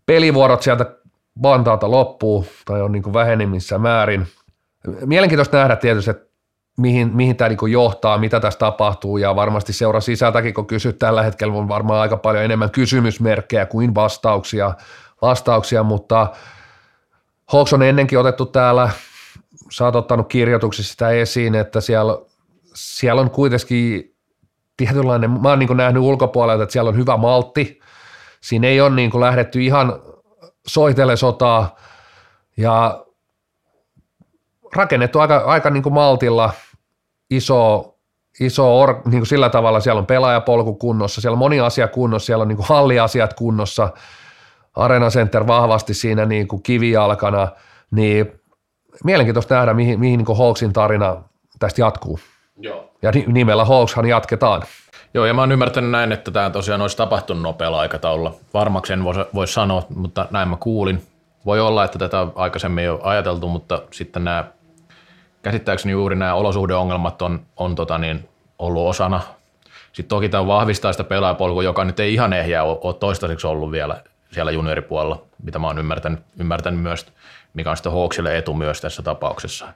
pelivuorot 0.06 0.62
sieltä 0.62 0.86
Vantaalta 1.42 1.92
loppuu 1.92 2.48
tai 2.66 2.82
on 2.82 2.92
niin 2.92 3.14
vähenemissä 3.14 3.78
määrin. 3.78 4.28
Mielenkiintoista 5.06 5.58
nähdä 5.58 5.76
tietysti, 5.76 6.12
että 6.12 6.35
mihin, 6.78 7.16
mihin 7.16 7.36
tämä 7.36 7.50
niin 7.50 7.72
johtaa, 7.72 8.18
mitä 8.18 8.40
tässä 8.40 8.60
tapahtuu 8.60 9.18
ja 9.18 9.36
varmasti 9.36 9.74
seura 9.74 10.02
sisältäkin, 10.02 10.54
kun 10.54 10.68
kysyt 10.68 11.00
tällä 11.00 11.24
hetkellä, 11.24 11.54
on 11.54 11.68
varmaan 11.68 12.02
aika 12.02 12.18
paljon 12.18 12.44
enemmän 12.44 12.72
kysymysmerkkejä 12.72 13.66
kuin 13.66 13.96
vastauksia, 13.96 14.74
vastauksia 15.22 15.84
mutta 15.84 16.28
Hawks 17.46 17.74
on 17.74 17.84
ennenkin 17.84 18.20
otettu 18.20 18.46
täällä, 18.46 18.90
sä 19.72 19.86
oot 19.86 19.96
ottanut 19.96 20.28
kirjoituksissa 20.28 20.92
sitä 20.92 21.10
esiin, 21.10 21.56
että 21.56 21.82
siellä, 21.82 22.18
siellä 22.74 23.22
on 23.22 23.30
kuitenkin 23.30 24.16
tietynlainen, 24.78 25.32
mä 25.32 25.50
oon 25.50 25.60
niin 25.60 25.78
nähnyt 25.78 26.04
ulkopuolelta, 26.04 26.64
että 26.64 26.74
siellä 26.74 26.90
on 26.90 26.98
hyvä 26.98 27.18
maltti, 27.18 27.80
siinä 28.42 28.68
ei 28.68 28.82
ole 28.82 28.96
niin 28.96 29.20
lähdetty 29.20 29.62
ihan 29.62 30.02
soitelle 30.68 31.16
sotaa 31.16 31.76
ja 32.58 33.06
rakennettu 34.76 35.20
aika, 35.20 35.38
aika 35.38 35.70
niin 35.70 35.94
maltilla– 35.94 36.54
iso, 37.30 37.94
iso 38.40 38.82
or, 38.82 39.02
niin 39.06 39.20
kuin 39.20 39.28
sillä 39.28 39.50
tavalla, 39.50 39.80
siellä 39.80 40.00
on 40.00 40.06
pelaajapolku 40.06 40.76
kunnossa, 40.76 41.22
siellä 41.22 41.36
on 41.36 41.40
moni 41.40 41.60
asia 41.60 41.88
kunnossa, 41.88 42.26
siellä 42.26 42.42
on 42.42 42.48
niin 42.48 42.58
kuin 42.58 42.68
halliasiat 42.68 43.34
kunnossa, 43.34 43.90
Arena 44.76 45.10
Center 45.10 45.48
vahvasti 45.48 45.94
siinä 45.94 46.26
niin 46.26 46.48
kuin 46.48 46.64
kivijalkana, 46.64 47.48
niin 47.92 48.42
mielenkiintoista 49.04 49.56
nähdä, 49.56 49.74
mihin, 49.74 50.00
mihin 50.00 50.18
niin 50.18 50.26
kuin 50.26 50.38
Hawksin 50.38 50.74
tarina 50.74 51.18
tästä 51.60 51.82
jatkuu. 51.82 52.20
Joo. 52.58 52.92
Ja 53.02 53.12
nimellä 53.28 53.66
Hawkshan 53.66 54.06
jatketaan. 54.06 54.64
Joo, 55.14 55.26
ja 55.26 55.34
mä 55.34 55.42
oon 55.42 55.52
ymmärtänyt 55.52 55.92
näin, 55.92 56.12
että 56.12 56.32
tämä 56.32 56.50
tosiaan 56.50 56.82
olisi 56.82 56.98
tapahtunut 56.98 57.44
nopealla 57.44 57.80
aikataululla. 57.80 58.34
Varmaksi 58.54 58.94
en 58.94 59.04
voi, 59.04 59.14
voi 59.34 59.48
sanoa, 59.48 59.84
mutta 59.96 60.28
näin 60.32 60.48
mä 60.48 60.58
kuulin. 60.60 61.04
Voi 61.46 61.60
olla, 61.60 61.84
että 61.84 62.00
tätä 62.00 62.22
on 62.22 62.32
aikaisemmin 62.36 62.84
jo 62.84 63.00
ajateltu, 63.04 63.48
mutta 63.48 63.82
sitten 63.92 64.24
nämä 64.24 64.46
käsittääkseni 65.46 65.92
juuri 65.92 66.16
nämä 66.16 66.34
olosuhdeongelmat 66.34 67.22
on, 67.22 67.46
on 67.58 67.76
tota 67.76 67.98
niin, 67.98 68.30
ollut 68.60 68.88
osana. 68.88 69.22
Sitten 69.94 70.10
toki 70.10 70.30
tämä 70.30 70.48
vahvistaa 70.48 70.92
sitä 70.92 71.04
pelaajapolkua, 71.04 71.64
joka 71.64 71.86
nyt 71.86 72.00
ei 72.00 72.14
ihan 72.14 72.34
ehjää 72.34 72.64
ole, 72.64 72.78
ole 72.82 72.94
toistaiseksi 72.94 73.48
ollut 73.48 73.72
vielä 73.72 74.04
siellä 74.32 74.52
junioripuolella, 74.52 75.22
mitä 75.44 75.60
mä 75.60 75.68
oon 75.68 75.80
ymmärtänyt, 75.80 76.20
ymmärtänyt 76.40 76.80
myös, 76.80 77.06
mikä 77.54 77.70
on 77.70 77.78
sitten 77.78 77.92
Hawksille 77.92 78.38
etu 78.38 78.54
myös 78.54 78.82
tässä 78.82 79.02
tapauksessa. 79.04 79.68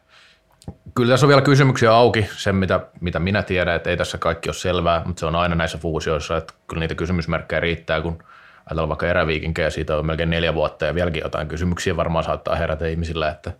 Kyllä 0.95 1.13
tässä 1.13 1.25
on 1.25 1.27
vielä 1.27 1.41
kysymyksiä 1.41 1.93
auki, 1.93 2.29
sen 2.37 2.55
mitä, 2.55 2.79
mitä 3.01 3.19
minä 3.19 3.43
tiedän, 3.43 3.75
että 3.75 3.89
ei 3.89 3.97
tässä 3.97 4.17
kaikki 4.17 4.49
ole 4.49 4.55
selvää, 4.55 5.01
mutta 5.05 5.19
se 5.19 5.25
on 5.25 5.35
aina 5.35 5.55
näissä 5.55 5.77
fuusioissa, 5.77 6.37
että 6.37 6.53
kyllä 6.67 6.79
niitä 6.79 6.95
kysymysmerkkejä 6.95 7.59
riittää, 7.59 8.01
kun 8.01 8.23
ajatellaan 8.65 8.89
vaikka 8.89 9.07
eräviikinkejä, 9.07 9.69
siitä 9.69 9.97
on 9.97 10.05
melkein 10.05 10.29
neljä 10.29 10.53
vuotta 10.53 10.85
ja 10.85 10.95
vieläkin 10.95 11.21
jotain 11.23 11.47
kysymyksiä 11.47 11.97
varmaan 11.97 12.23
saattaa 12.23 12.55
herätä 12.55 12.87
ihmisillä, 12.87 13.29
että 13.29 13.51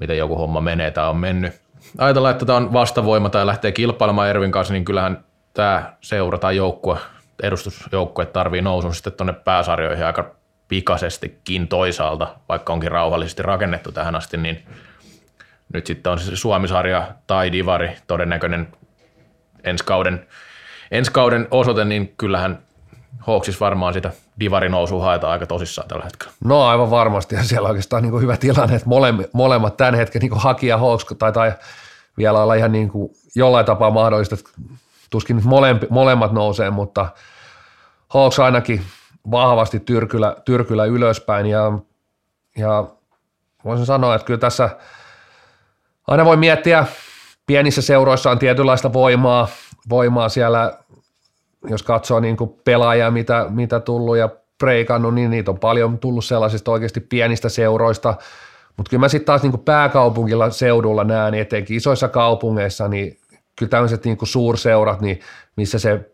miten 0.00 0.18
joku 0.18 0.36
homma 0.36 0.60
menee 0.60 0.90
tai 0.90 1.08
on 1.08 1.16
mennyt. 1.16 1.60
Ajatellaan, 1.98 2.32
että 2.32 2.46
tämä 2.46 2.56
on 2.56 2.72
vastavoima 2.72 3.28
tai 3.28 3.46
lähtee 3.46 3.72
kilpailemaan 3.72 4.28
Ervin 4.28 4.52
kanssa, 4.52 4.74
niin 4.74 4.84
kyllähän 4.84 5.24
tämä 5.54 5.92
seura 6.00 6.38
tai 6.38 6.56
joukkue, 6.56 6.98
edustusjoukkue 7.42 8.26
tarvii 8.26 8.62
nousun 8.62 8.94
sitten 8.94 9.12
tuonne 9.12 9.32
pääsarjoihin 9.32 10.06
aika 10.06 10.34
pikaisestikin 10.68 11.68
toisaalta, 11.68 12.34
vaikka 12.48 12.72
onkin 12.72 12.90
rauhallisesti 12.90 13.42
rakennettu 13.42 13.92
tähän 13.92 14.16
asti, 14.16 14.36
niin 14.36 14.66
nyt 15.72 15.86
sitten 15.86 16.12
on 16.12 16.18
se 16.18 16.36
Suomisarja 16.36 17.08
tai 17.26 17.52
Divari 17.52 17.90
todennäköinen 18.06 18.68
ensi 19.64 19.84
kauden, 19.84 20.26
ensi 20.90 21.12
kauden 21.12 21.48
osoite, 21.50 21.84
niin 21.84 22.14
kyllähän 22.18 22.58
Hawksissa 23.18 23.64
varmaan 23.64 23.94
sitä 23.94 24.10
divarin 24.40 24.72
nousua 24.72 25.04
haetaan 25.04 25.32
aika 25.32 25.46
tosissaan 25.46 25.88
tällä 25.88 26.04
hetkellä. 26.04 26.32
No 26.44 26.64
aivan 26.66 26.90
varmasti, 26.90 27.34
ja 27.34 27.44
siellä 27.44 27.66
on 27.66 27.70
oikeastaan 27.70 28.02
niin 28.02 28.20
hyvä 28.20 28.36
tilanne, 28.36 28.76
että 28.76 28.88
molemmat, 28.88 29.26
molemmat 29.32 29.76
tämän 29.76 29.94
hetken 29.94 30.22
niin 30.22 30.40
Haki 30.40 30.66
ja 30.66 30.78
Hawks 30.78 31.06
taitaa 31.18 31.52
vielä 32.18 32.42
olla 32.42 32.54
ihan 32.54 32.72
niin 32.72 32.88
kuin 32.88 33.12
jollain 33.34 33.66
tapaa 33.66 33.90
mahdollista, 33.90 34.34
että 34.34 34.50
tuskin 35.10 35.36
nyt 35.36 35.44
molempi, 35.44 35.86
molemmat 35.90 36.32
nousee, 36.32 36.70
mutta 36.70 37.08
Hawks 38.08 38.38
ainakin 38.38 38.82
vahvasti 39.30 39.80
tyrkylä, 39.80 40.36
tyrkylä 40.44 40.84
ylöspäin 40.84 41.46
ja, 41.46 41.72
ja 42.56 42.84
voisin 43.64 43.86
sanoa, 43.86 44.14
että 44.14 44.24
kyllä 44.24 44.40
tässä 44.40 44.70
aina 46.06 46.24
voi 46.24 46.36
miettiä, 46.36 46.86
pienissä 47.46 47.82
seuroissa 47.82 48.30
on 48.30 48.38
tietynlaista 48.38 48.92
voimaa, 48.92 49.48
voimaa 49.88 50.28
siellä, 50.28 50.78
jos 51.68 51.82
katsoo 51.82 52.20
niin 52.20 52.36
kuin 52.36 52.50
pelaajia, 52.64 53.10
mitä, 53.10 53.46
mitä 53.48 53.80
tullut 53.80 54.16
ja 54.16 54.28
preikannut, 54.58 55.14
niin 55.14 55.30
niitä 55.30 55.50
on 55.50 55.58
paljon 55.58 55.98
tullut 55.98 56.24
sellaisista 56.24 56.70
oikeasti 56.70 57.00
pienistä 57.00 57.48
seuroista, 57.48 58.14
mutta 58.76 58.90
kyllä 58.90 59.00
mä 59.00 59.08
sitten 59.08 59.26
taas 59.26 59.42
niin 59.42 59.50
kuin 59.50 59.64
pääkaupungilla 59.64 60.50
seudulla 60.50 61.04
näen, 61.04 61.32
niin 61.32 61.42
etenkin 61.42 61.76
isoissa 61.76 62.08
kaupungeissa, 62.08 62.88
niin 62.88 63.18
kyllä 63.58 63.70
tämmöiset 63.70 64.04
niin 64.04 64.16
kuin 64.16 64.28
suurseurat, 64.28 65.00
niin 65.00 65.20
missä 65.56 65.78
se 65.78 66.10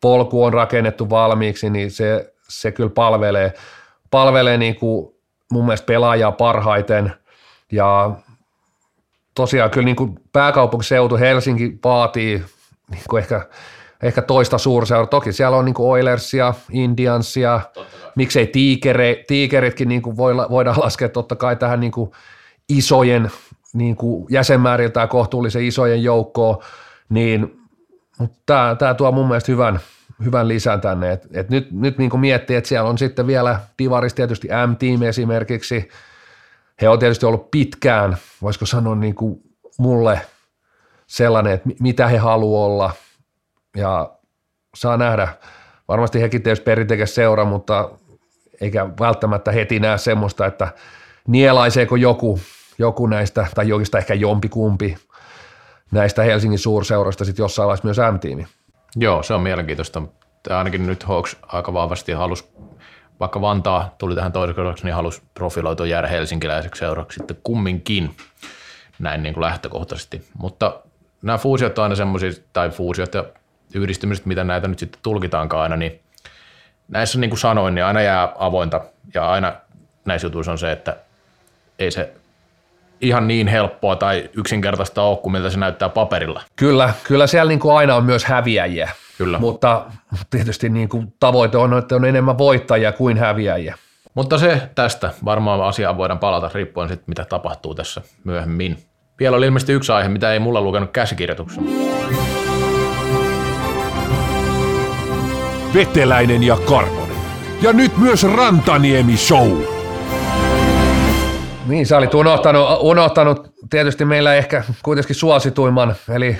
polku 0.00 0.44
on 0.44 0.52
rakennettu 0.52 1.10
valmiiksi, 1.10 1.70
niin 1.70 1.90
se, 1.90 2.34
se 2.48 2.72
kyllä 2.72 2.90
palvelee, 2.90 3.54
palvelee 4.10 4.56
niin 4.56 4.76
kuin 4.76 5.14
mun 5.52 5.64
mielestä 5.64 5.86
pelaajaa 5.86 6.32
parhaiten. 6.32 7.12
Ja 7.72 8.10
tosiaan 9.34 9.70
kyllä 9.70 9.84
niin 9.84 9.96
kuin 9.96 10.18
pääkaupunkiseutu 10.32 11.16
Helsinki 11.16 11.78
vaatii 11.84 12.44
niin 12.90 13.02
kuin 13.10 13.22
ehkä, 13.22 13.48
ehkä 14.02 14.22
toista 14.22 14.58
suurseuraa. 14.58 15.06
Toki 15.06 15.32
siellä 15.32 15.56
on 15.56 15.64
niin 15.64 15.74
Oilersia, 15.78 16.54
Indiansia, 16.70 17.60
miksei 18.16 18.46
tiikere, 18.46 19.24
tiikeritkin 19.26 19.88
niin 19.88 20.02
kuin 20.02 20.16
voidaan 20.16 20.80
laskea 20.80 21.08
totta 21.08 21.36
kai 21.36 21.56
tähän 21.56 21.80
niin 21.80 21.92
kuin 21.92 22.10
isojen 22.68 23.30
niin 23.72 23.96
kuin 23.96 24.26
jäsenmääriltään 24.30 25.08
kohtuullisen 25.08 25.64
isojen 25.64 26.02
joukkoon, 26.02 26.58
niin 27.08 27.60
mutta 28.18 28.38
tämä, 28.46 28.76
tämä 28.78 28.94
tuo 28.94 29.12
mun 29.12 29.28
mielestä 29.28 29.52
hyvän, 29.52 29.80
hyvän 30.24 30.48
lisän 30.48 30.80
tänne. 30.80 31.12
Et, 31.12 31.26
et 31.32 31.50
nyt 31.50 31.72
nyt 31.72 31.98
niin 31.98 32.20
miettii, 32.20 32.56
että 32.56 32.68
siellä 32.68 32.90
on 32.90 32.98
sitten 32.98 33.26
vielä 33.26 33.60
Divaris 33.78 34.14
tietysti 34.14 34.48
M-team 34.48 35.02
esimerkiksi. 35.02 35.88
He 36.82 36.88
on 36.88 36.98
tietysti 36.98 37.26
ollut 37.26 37.50
pitkään, 37.50 38.16
voisiko 38.42 38.66
sanoa 38.66 38.94
niin 38.94 39.14
kuin 39.14 39.40
mulle 39.78 40.20
sellainen, 41.06 41.52
että 41.52 41.68
mitä 41.80 42.08
he 42.08 42.18
haluavat 42.18 42.72
olla. 42.72 42.90
Ja 43.76 44.10
saa 44.76 44.96
nähdä. 44.96 45.28
Varmasti 45.88 46.20
hekin 46.20 46.42
tietysti 46.42 46.64
perintekäs 46.64 47.14
seura, 47.14 47.44
mutta 47.44 47.90
eikä 48.60 48.86
välttämättä 49.00 49.52
heti 49.52 49.80
näe 49.80 49.98
semmoista, 49.98 50.46
että 50.46 50.68
nielaiseeko 51.28 51.96
joku, 51.96 52.40
joku 52.78 53.06
näistä, 53.06 53.46
tai 53.54 53.68
jokista 53.68 53.98
ehkä 53.98 54.14
jompikumpi 54.14 54.96
näistä 55.90 56.22
Helsingin 56.22 56.58
suurseuroista 56.58 57.24
sitten 57.24 57.44
jossain 57.44 57.66
vaiheessa 57.66 57.86
myös 57.86 58.14
M-tiimi. 58.14 58.46
Joo, 58.96 59.22
se 59.22 59.34
on 59.34 59.40
mielenkiintoista. 59.40 60.02
Ainakin 60.50 60.86
nyt 60.86 61.02
Hawks 61.02 61.36
aika 61.42 61.72
vahvasti 61.72 62.12
halusi, 62.12 62.44
vaikka 63.20 63.40
Vantaa 63.40 63.94
tuli 63.98 64.14
tähän 64.14 64.32
toiseksi, 64.32 64.84
niin 64.84 64.94
halusi 64.94 65.22
profiloitua 65.34 65.86
jäädä 65.86 66.08
helsinkiläiseksi 66.08 66.78
seuraksi 66.78 67.16
sitten 67.16 67.36
kumminkin 67.42 68.16
näin 68.98 69.22
niin 69.22 69.34
kuin 69.34 69.44
lähtökohtaisesti. 69.44 70.24
Mutta 70.38 70.80
nämä 71.22 71.38
fuusiot 71.38 71.78
on 71.78 71.82
aina 71.82 71.94
semmoisia, 71.94 72.30
tai 72.52 72.70
fuusiot 72.70 73.14
ja 73.14 73.24
yhdistymiset, 73.74 74.26
mitä 74.26 74.44
näitä 74.44 74.68
nyt 74.68 74.78
sitten 74.78 75.00
tulkitaankaan 75.02 75.62
aina, 75.62 75.76
niin 75.76 76.00
näissä 76.88 77.18
niin 77.18 77.30
kuin 77.30 77.38
sanoin, 77.38 77.74
niin 77.74 77.84
aina 77.84 78.02
jää 78.02 78.32
avointa 78.38 78.80
ja 79.14 79.30
aina 79.30 79.52
näissä 80.04 80.26
jutuissa 80.26 80.52
on 80.52 80.58
se, 80.58 80.72
että 80.72 80.96
ei 81.78 81.90
se 81.90 82.12
ihan 83.00 83.28
niin 83.28 83.46
helppoa 83.46 83.96
tai 83.96 84.30
yksinkertaista 84.36 85.02
ole 85.02 85.16
kuin 85.16 85.32
miltä 85.32 85.50
se 85.50 85.58
näyttää 85.58 85.88
paperilla. 85.88 86.42
Kyllä, 86.56 86.94
kyllä 87.04 87.26
siellä 87.26 87.48
niin 87.48 87.60
kuin 87.60 87.76
aina 87.76 87.94
on 87.94 88.04
myös 88.04 88.24
häviäjiä. 88.24 88.90
Kyllä. 89.18 89.38
Mutta 89.38 89.84
tietysti 90.30 90.68
niin 90.68 90.88
kuin 90.88 91.14
tavoite 91.20 91.58
on, 91.58 91.78
että 91.78 91.96
on 91.96 92.04
enemmän 92.04 92.38
voittajia 92.38 92.92
kuin 92.92 93.18
häviäjiä. 93.18 93.76
Mutta 94.14 94.38
se 94.38 94.62
tästä. 94.74 95.10
Varmaan 95.24 95.60
asiaan 95.60 95.96
voidaan 95.96 96.18
palata 96.18 96.50
riippuen 96.54 96.88
sitten, 96.88 97.04
mitä 97.06 97.24
tapahtuu 97.24 97.74
tässä 97.74 98.00
myöhemmin. 98.24 98.78
Vielä 99.20 99.36
oli 99.36 99.46
ilmeisesti 99.46 99.72
yksi 99.72 99.92
aihe, 99.92 100.08
mitä 100.08 100.32
ei 100.32 100.38
mulla 100.38 100.60
lukenut 100.60 100.90
käsikirjoituksessa. 100.90 101.62
Veteläinen 105.76 106.42
ja 106.42 106.56
Karvonen. 106.56 107.16
Ja 107.62 107.72
nyt 107.72 107.96
myös 107.96 108.24
Rantaniemi 108.24 109.16
Show. 109.16 109.62
Niin, 111.66 111.86
sä 111.86 111.98
olit 111.98 112.14
unohtanut, 112.14 112.68
unohtanut 112.80 113.52
tietysti 113.70 114.04
meillä 114.04 114.34
ehkä 114.34 114.62
kuitenkin 114.82 115.16
suosituimman, 115.16 115.94
eli 116.14 116.38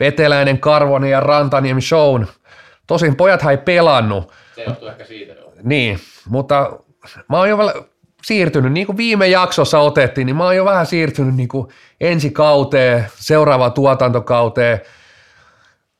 Veteläinen, 0.00 0.58
Karvonen 0.58 1.10
ja 1.10 1.20
Rantaniemi 1.20 1.80
Shown. 1.80 2.26
Tosin 2.86 3.16
pojat 3.16 3.44
ei 3.50 3.56
pelannut. 3.56 4.32
Se 4.54 4.62
johtuu 4.62 4.88
ehkä 4.88 5.04
siitä. 5.04 5.34
Niin, 5.62 5.98
mutta 6.28 6.78
mä 7.28 7.38
oon 7.38 7.48
jo 7.48 7.58
siirtynyt, 8.22 8.72
niin 8.72 8.86
kuin 8.86 8.96
viime 8.96 9.28
jaksossa 9.28 9.78
otettiin, 9.78 10.26
niin 10.26 10.36
mä 10.36 10.44
oon 10.44 10.56
jo 10.56 10.64
vähän 10.64 10.86
siirtynyt 10.86 11.34
niin 11.34 11.48
kuin 11.48 11.68
ensi 12.00 12.30
kauteen, 12.30 13.06
seuraavaan 13.14 13.72
tuotantokauteen. 13.72 14.80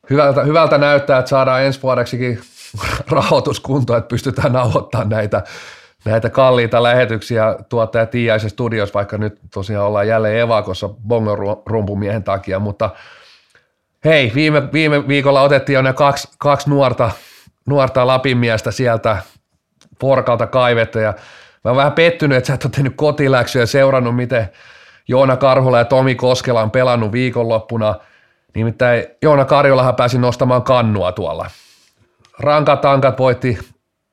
Hyvältä, 0.09 0.43
hyvältä 0.43 0.77
näyttää, 0.77 1.19
että 1.19 1.29
saadaan 1.29 1.63
ensi 1.63 1.81
vuodeksikin 1.81 2.39
rahoituskuntoa, 3.11 3.97
että 3.97 4.07
pystytään 4.07 4.53
nauhoittamaan 4.53 5.09
näitä, 5.09 5.43
näitä 6.05 6.29
kalliita 6.29 6.83
lähetyksiä 6.83 7.55
tuottaja 7.69 8.05
Tiiaisen 8.05 8.49
studios, 8.49 8.93
vaikka 8.93 9.17
nyt 9.17 9.39
tosiaan 9.53 9.87
ollaan 9.87 10.07
jälleen 10.07 10.39
evakossa 10.39 10.89
bongon 11.07 11.37
rumpumiehen 11.65 12.23
takia, 12.23 12.59
mutta 12.59 12.89
hei, 14.05 14.31
viime, 14.35 14.73
viime 14.73 15.07
viikolla 15.07 15.41
otettiin 15.41 15.73
jo 15.73 15.81
ne 15.81 15.93
kaksi, 15.93 16.27
kaksi 16.37 16.69
nuorta, 16.69 17.11
nuorta 17.65 18.07
Lapinmiestä 18.07 18.71
sieltä 18.71 19.17
porkalta 19.99 20.47
kaivettu 20.47 20.99
ja 20.99 21.13
mä 21.63 21.71
oon 21.71 21.77
vähän 21.77 21.93
pettynyt, 21.93 22.37
että 22.37 22.47
sä 22.47 22.53
et 22.53 22.65
ole 22.65 22.71
tehnyt 22.71 22.93
kotiläksyä 22.95 23.61
ja 23.61 23.67
seurannut, 23.67 24.15
miten 24.15 24.49
Joona 25.07 25.37
Karhula 25.37 25.77
ja 25.77 25.85
Tomi 25.85 26.15
Koskela 26.15 26.61
on 26.61 26.71
pelannut 26.71 27.11
viikonloppuna. 27.11 27.95
Nimittäin 28.55 29.05
Joona 29.21 29.45
Karjolahan 29.45 29.95
pääsi 29.95 30.17
nostamaan 30.17 30.63
kannua 30.63 31.11
tuolla. 31.11 31.49
Rankatankat 32.39 33.19
voitti 33.19 33.59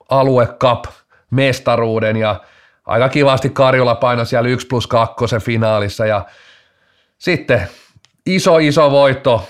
alue 0.09 0.47
cup 0.47 0.85
mestaruuden 1.31 2.17
ja 2.17 2.41
aika 2.87 3.09
kivasti 3.09 3.51
Karjola 3.51 3.95
painoi 3.95 4.27
siellä 4.27 4.49
1 4.49 4.67
plus 4.67 4.87
2 4.87 5.15
finaalissa 5.43 6.07
ja 6.07 6.25
sitten 7.19 7.69
iso 8.27 8.59
iso 8.59 8.91
voitto 8.91 9.49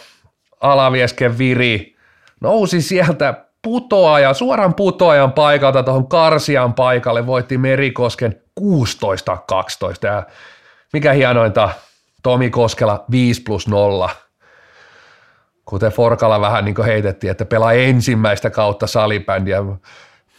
Alaviesken 0.60 1.38
Viri 1.38 1.96
nousi 2.40 2.82
sieltä 2.82 3.44
putoaja, 3.62 4.34
suoran 4.34 4.74
putoajan 4.74 5.32
paikalta 5.32 5.82
tuohon 5.82 6.08
Karsian 6.08 6.74
paikalle 6.74 7.26
voitti 7.26 7.58
Merikosken 7.58 8.40
16-12. 8.60 8.64
Ja 10.02 10.22
mikä 10.92 11.12
hienointa, 11.12 11.70
Tomi 12.22 12.50
Koskela 12.50 13.04
5 13.10 13.42
plus 13.42 13.68
0. 13.68 14.10
Kuten 15.70 15.92
Forkala 15.92 16.40
vähän 16.40 16.64
niin 16.64 16.84
heitettiin, 16.84 17.30
että 17.30 17.44
pelaa 17.44 17.72
ensimmäistä 17.72 18.50
kautta 18.50 18.86
salibändiä. 18.86 19.58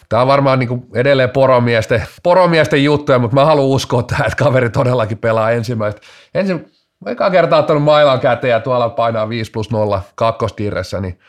Tämä 0.09 0.21
on 0.21 0.27
varmaan 0.27 0.59
niin 0.59 0.87
edelleen 0.95 1.29
poromiesten, 1.29 2.05
poromiesten 2.23 2.83
juttuja, 2.83 3.19
mutta 3.19 3.35
mä 3.35 3.45
haluan 3.45 3.67
uskoa 3.67 4.03
tähän, 4.03 4.27
että 4.27 4.43
kaveri 4.43 4.69
todellakin 4.69 5.17
pelaa 5.17 5.51
ensimmäistä. 5.51 6.01
Ensin, 6.33 6.71
eka 7.05 7.29
kertaa 7.29 7.59
ottanut 7.59 7.83
mailan 7.83 8.19
käteen 8.19 8.51
ja 8.51 8.59
tuolla 8.59 8.89
painaa 8.89 9.29
5 9.29 9.51
plus 9.51 9.71
0 9.71 10.01
kakkostirressä, 10.15 11.01
niin 11.01 11.19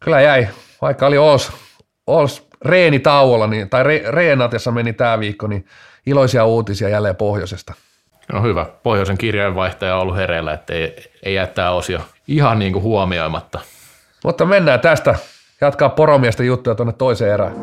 kyllä 0.00 0.20
jäi, 0.20 0.48
vaikka 0.82 1.06
oli 1.06 1.18
Oos, 1.18 1.52
Oos 2.06 2.48
reeni 2.64 2.98
tauolla, 2.98 3.46
niin, 3.46 3.70
tai 3.70 3.82
re, 3.82 4.02
reenatessa 4.08 4.70
meni 4.70 4.92
tämä 4.92 5.20
viikko, 5.20 5.46
niin 5.46 5.66
iloisia 6.06 6.44
uutisia 6.44 6.88
jälleen 6.88 7.16
pohjoisesta. 7.16 7.74
No 8.32 8.42
hyvä. 8.42 8.66
Pohjoisen 8.82 9.18
kirjeenvaihtaja 9.18 9.96
on 9.96 10.02
ollut 10.02 10.16
hereillä, 10.16 10.52
että 10.52 10.72
ei, 10.72 11.12
ei 11.22 11.34
jättää 11.34 11.70
osio 11.70 12.00
ihan 12.28 12.58
niin 12.58 12.72
kuin 12.72 12.82
huomioimatta. 12.82 13.60
Mutta 14.24 14.44
mennään 14.44 14.80
tästä 14.80 15.14
jatkaa 15.60 15.88
poromiesten 15.88 16.46
juttuja 16.46 16.74
tuonne 16.74 16.92
toiseen 16.92 17.32
erään. 17.32 17.54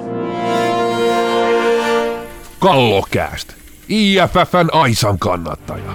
Kallokääst. 2.59 3.53
IFFn 3.89 4.69
Aisan 4.71 5.19
kannattaja. 5.19 5.91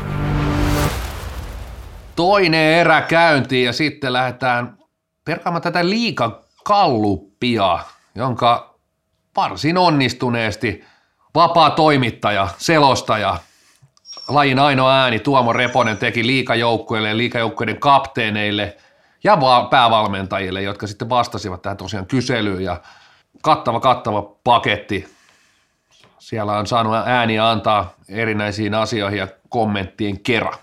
Toinen 2.16 2.74
erä 2.74 3.02
käyntiin 3.02 3.64
ja 3.64 3.72
sitten 3.72 4.12
lähdetään 4.12 4.78
perkaamaan 5.24 5.62
tätä 5.62 5.88
liikakalluppia, 5.88 7.78
jonka 8.14 8.78
varsin 9.36 9.78
onnistuneesti 9.78 10.84
vapaa 11.34 11.70
toimittaja, 11.70 12.48
selostaja, 12.58 13.38
lajin 14.28 14.58
ainoa 14.58 14.94
ääni 14.94 15.18
Tuomo 15.18 15.52
Reponen 15.52 15.96
teki 15.96 16.26
liikajoukkueille 16.26 17.08
ja 17.08 17.16
liikajoukkueiden 17.16 17.80
kapteeneille 17.80 18.76
ja 19.24 19.38
päävalmentajille, 19.70 20.62
jotka 20.62 20.86
sitten 20.86 21.08
vastasivat 21.08 21.62
tähän 21.62 21.76
tosiaan 21.76 22.06
kyselyyn 22.06 22.62
ja 22.62 22.80
kattava, 23.42 23.80
kattava 23.80 24.22
paketti. 24.44 25.16
Siellä 26.18 26.58
on 26.58 26.66
saanut 26.66 26.94
ääniä 27.06 27.50
antaa 27.50 27.94
erinäisiin 28.08 28.74
asioihin 28.74 29.18
ja 29.18 29.28
kommenttien 29.48 30.20
kerran. 30.20 30.58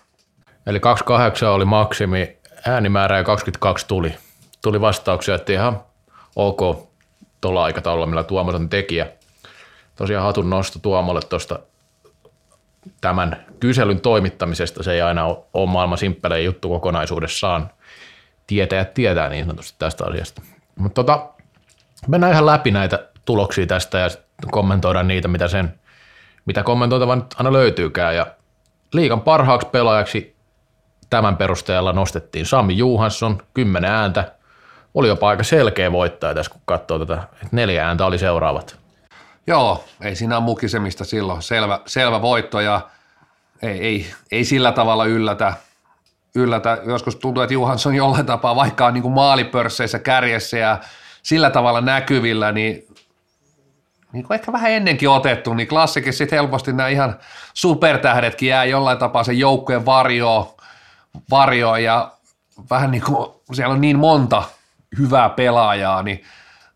Eli 0.65 0.80
28 0.80 1.49
oli 1.49 1.65
maksimi 1.65 2.38
äänimäärä 2.67 3.17
ja 3.17 3.23
22 3.23 3.88
tuli 3.88 4.15
tuli 4.63 4.82
vastauksia, 4.82 5.36
että 5.36 5.54
ihan 5.54 5.82
ok 6.36 6.60
tuolla 7.41 7.63
aikataululla, 7.63 8.08
millä 8.08 8.23
Tuomo 8.23 8.52
on 8.52 8.69
tekijä. 8.69 9.08
Tosiaan 9.95 10.26
hatun 10.26 10.49
nosto 10.49 10.80
Tuomolle 10.80 11.21
tuosta 11.30 11.60
tämän 13.01 13.45
kyselyn 13.59 14.01
toimittamisesta. 14.01 14.83
Se 14.83 14.93
ei 14.93 15.01
aina 15.01 15.25
ole 15.53 15.69
maailman 15.69 15.97
simppelein 15.97 16.45
juttu 16.45 16.69
kokonaisuudessaan. 16.69 17.69
Tietäjät 18.47 18.93
tietää 18.93 19.29
niin 19.29 19.45
sanotusti 19.45 19.75
tästä 19.79 20.05
asiasta. 20.05 20.41
Mutta 20.75 21.03
tota, 21.03 21.29
mennään 22.07 22.33
ihan 22.33 22.45
läpi 22.45 22.71
näitä 22.71 23.07
tuloksia 23.25 23.67
tästä 23.67 23.97
ja 23.97 24.09
kommentoidaan 24.51 25.07
niitä, 25.07 25.27
mitä 25.27 25.47
sen 25.47 25.73
mitä 26.45 26.63
kommentoitava 26.63 27.15
nyt 27.15 27.35
aina 27.37 27.53
löytyykään. 27.53 28.15
Ja 28.15 28.27
liikan 28.93 29.21
parhaaksi 29.21 29.67
pelaajaksi 29.71 30.35
tämän 31.09 31.37
perusteella 31.37 31.93
nostettiin 31.93 32.45
Sami 32.45 32.77
Juhansson, 32.77 33.37
10 33.53 33.91
ääntä. 33.91 34.31
Oli 34.93 35.07
jopa 35.07 35.29
aika 35.29 35.43
selkeä 35.43 35.91
voittaja 35.91 36.33
tässä, 36.33 36.51
kun 36.51 36.61
katsoo 36.65 36.99
tätä, 36.99 37.23
että 37.33 37.47
neljä 37.51 37.87
ääntä 37.87 38.05
oli 38.05 38.17
seuraavat. 38.17 38.82
Joo, 39.47 39.84
ei 40.01 40.15
siinä 40.15 40.38
ole 40.38 40.43
mukisemista 40.43 41.06
silloin. 41.06 41.41
Selvä, 41.41 41.79
selvä 41.86 42.21
voitto 42.21 42.60
ja 42.60 42.89
ei, 43.62 43.79
ei, 43.79 44.13
ei 44.32 44.45
sillä 44.45 44.71
tavalla 44.71 45.06
yllätä. 45.06 45.53
yllätä. 46.36 46.77
Joskus 46.86 47.15
tuntuu, 47.15 47.43
että 47.43 47.53
Juhansson 47.53 47.95
jollain 47.95 48.25
tapaa, 48.25 48.56
vaikka 48.56 48.86
on 48.86 48.93
niin 48.93 49.01
kuin 49.01 49.13
maalipörsseissä 49.13 49.99
kärjessä 49.99 50.58
ja 50.58 50.79
sillä 51.23 51.49
tavalla 51.49 51.82
näkyvillä, 51.82 52.51
niin 52.51 52.88
niin 54.13 54.23
kuin 54.27 54.36
ehkä 54.36 54.51
vähän 54.51 54.71
ennenkin 54.71 55.10
otettu, 55.10 55.53
niin 55.53 55.67
klassikin 55.67 56.13
sitten 56.13 56.38
helposti 56.38 56.73
nämä 56.73 56.89
ihan 56.89 57.19
supertähdetkin 57.53 58.49
jää 58.49 58.65
jollain 58.65 58.97
tapaa 58.97 59.23
sen 59.23 59.39
joukkueen 59.39 59.86
varjoon, 59.86 60.45
varjoon 61.29 61.84
ja 61.84 62.12
vähän 62.69 62.91
niin 62.91 63.03
kuin 63.03 63.29
siellä 63.53 63.73
on 63.73 63.82
niin 63.82 63.99
monta 63.99 64.43
hyvää 64.99 65.29
pelaajaa, 65.29 66.03
niin 66.03 66.23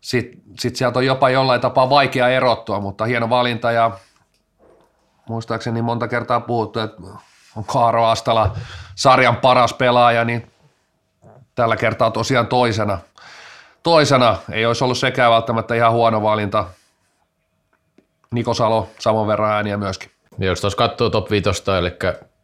sitten 0.00 0.40
sit 0.58 0.76
sieltä 0.76 0.98
on 0.98 1.06
jopa 1.06 1.30
jollain 1.30 1.60
tapaa 1.60 1.90
vaikea 1.90 2.28
erottua, 2.28 2.80
mutta 2.80 3.04
hieno 3.04 3.30
valinta 3.30 3.72
ja 3.72 3.90
muistaakseni 5.28 5.82
monta 5.82 6.08
kertaa 6.08 6.40
puhuttu, 6.40 6.78
että 6.78 7.02
on 7.56 7.64
Kaaro 7.64 8.04
Astala 8.04 8.56
sarjan 8.94 9.36
paras 9.36 9.72
pelaaja, 9.72 10.24
niin 10.24 10.50
tällä 11.54 11.76
kertaa 11.76 12.10
tosiaan 12.10 12.46
toisena. 12.46 12.98
Toisena 13.82 14.36
ei 14.52 14.66
olisi 14.66 14.84
ollut 14.84 14.98
sekään 14.98 15.32
välttämättä 15.32 15.74
ihan 15.74 15.92
huono 15.92 16.22
valinta– 16.22 16.64
Niko 18.30 18.54
Salo 18.54 18.88
saman 18.98 19.26
verran 19.26 19.52
ääniä 19.52 19.76
myöskin. 19.76 20.10
Ja 20.38 20.46
jos 20.46 20.60
tuossa 20.60 20.76
katsoo 20.76 21.10
top 21.10 21.30
5, 21.30 21.50
eli 21.78 21.92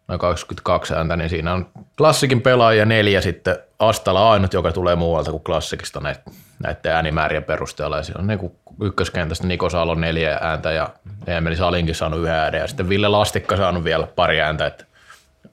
noin 0.09 0.21
22 0.21 0.95
ääntä, 0.95 1.17
niin 1.17 1.31
siinä 1.31 1.53
on 1.53 1.67
klassikin 1.99 2.41
pelaaja 2.41 2.85
neljä 2.85 3.21
sitten 3.21 3.57
Astala 3.89 4.33
ainut, 4.33 4.53
joka 4.53 4.73
tulee 4.73 4.97
muualta 4.97 5.31
kuin 5.31 5.43
klassikista 5.43 6.01
näitä, 6.01 6.21
näiden 6.63 6.93
äänimäärien 6.93 7.45
perusteella. 7.45 7.97
Ja 7.97 8.03
siinä 8.03 8.21
on 8.21 8.27
niin 8.27 8.53
ykköskentästä 8.83 9.47
Niko 9.47 9.71
Salo 9.71 9.95
neljä 9.95 10.39
ääntä 10.41 10.73
ja 10.73 10.89
Emeli 11.27 11.57
Salinkin 11.57 11.95
saanut 11.95 12.21
yhden 12.21 12.35
äänen 12.35 12.61
ja 12.61 12.67
sitten 12.67 12.89
Ville 12.89 13.09
Lastikka 13.09 13.57
saanut 13.57 13.85
vielä 13.85 14.07
pari 14.07 14.41
ääntä, 14.41 14.67
että 14.67 14.85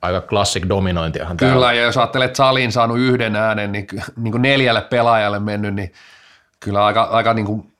aika 0.01 0.21
klassik 0.21 0.69
dominointiahan 0.69 1.37
Kyllä, 1.37 1.51
täällä. 1.51 1.73
ja 1.73 1.83
jos 1.83 1.97
ajattelet, 1.97 2.25
että 2.25 2.37
Salin 2.37 2.71
saanut 2.71 2.99
yhden 2.99 3.35
äänen, 3.35 3.71
niin, 3.71 3.87
niin 4.17 4.31
kuin 4.31 4.41
neljälle 4.41 4.81
pelaajalle 4.81 5.39
mennyt, 5.39 5.73
niin 5.73 5.93
kyllä 6.59 6.85
aika, 6.85 7.03
aika 7.03 7.33
niin 7.33 7.45
kuin 7.45 7.71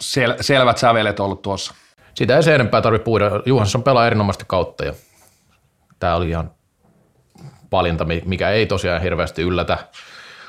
sel, 0.00 0.34
selvät 0.40 0.78
sävelet 0.78 1.20
ollut 1.20 1.42
tuossa. 1.42 1.74
Sitä 2.14 2.36
ei 2.36 2.42
se 2.42 2.54
enempää 2.54 2.80
tarvitse 2.80 3.04
puhuda. 3.04 3.30
Juhansson 3.46 3.82
pelaa 3.82 4.06
erinomaista 4.06 4.44
kautta 4.44 4.84
ja 4.84 4.92
tämä 5.98 6.14
oli 6.16 6.28
ihan 6.28 6.50
valinta, 7.74 8.06
mikä 8.24 8.50
ei 8.50 8.66
tosiaan 8.66 9.02
hirveästi 9.02 9.42
yllätä. 9.42 9.78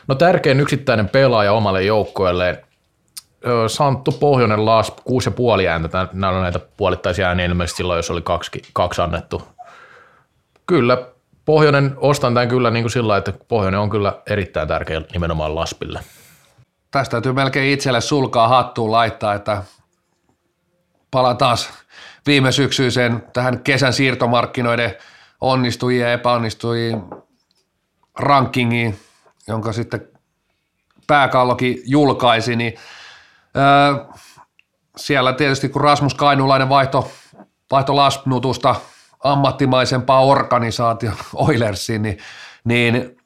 No 0.08 0.16
tärkein 0.16 0.60
yksittäinen 0.60 1.10
pelaaja 1.10 1.54
omalle 1.54 1.84
joukkueelleen, 1.84 2.58
Santtu 3.68 4.12
Pohjonen 4.12 4.66
Laas 4.66 4.90
6,5 4.90 5.68
ääntä. 5.70 6.08
Nämä 6.14 6.34
on 6.34 6.42
näitä 6.42 6.60
puolittaisia 6.78 7.28
ääniä 7.28 7.46
ilmeisesti 7.46 7.78
silloin, 7.78 7.98
jos 7.98 8.12
oli 8.12 8.22
kaksi, 8.22 8.62
kaksi 8.74 9.02
annettu. 9.02 9.48
Kyllä, 10.68 10.98
Pohjonen, 11.46 11.94
ostan 11.98 12.34
tämän 12.34 12.50
kyllä 12.50 12.72
niin 12.72 12.84
kuin 12.84 12.92
sillä 12.92 13.18
että 13.18 13.34
Pohjonen 13.48 13.80
on 13.80 13.90
kyllä 13.90 14.14
erittäin 14.30 14.68
tärkeä 14.68 15.02
nimenomaan 15.14 15.56
Laspille 15.56 16.00
tästä 17.00 17.12
täytyy 17.12 17.34
melkein 17.34 17.74
itselle 17.74 18.02
sulkaa 18.02 18.48
hattuun 18.48 18.92
laittaa, 18.92 19.34
että 19.34 19.64
palaan 21.12 21.38
taas 21.38 21.70
viime 22.26 22.52
syksyiseen 22.52 23.24
tähän 23.34 23.60
kesän 23.60 23.94
siirtomarkkinoiden 23.94 24.96
onnistujien 25.42 26.08
ja 26.08 26.14
epäonnistujien 26.14 27.04
rankingiin, 28.20 29.00
jonka 29.48 29.74
sitten 29.74 30.08
pääkallokin 31.08 31.78
julkaisi, 31.86 32.56
niin 32.56 32.74
öö, 33.58 34.06
siellä 34.98 35.34
tietysti 35.34 35.70
kun 35.70 35.82
Rasmus 35.82 36.14
Kainulainen 36.14 36.70
vaihto, 36.70 37.12
vaihto 37.72 37.96
Laspnutusta 37.96 38.76
ammattimaisempaa 39.24 40.26
organisaatio 40.26 41.12
Oilersiin, 41.34 42.02
niin, 42.02 42.18
niin 42.64 43.18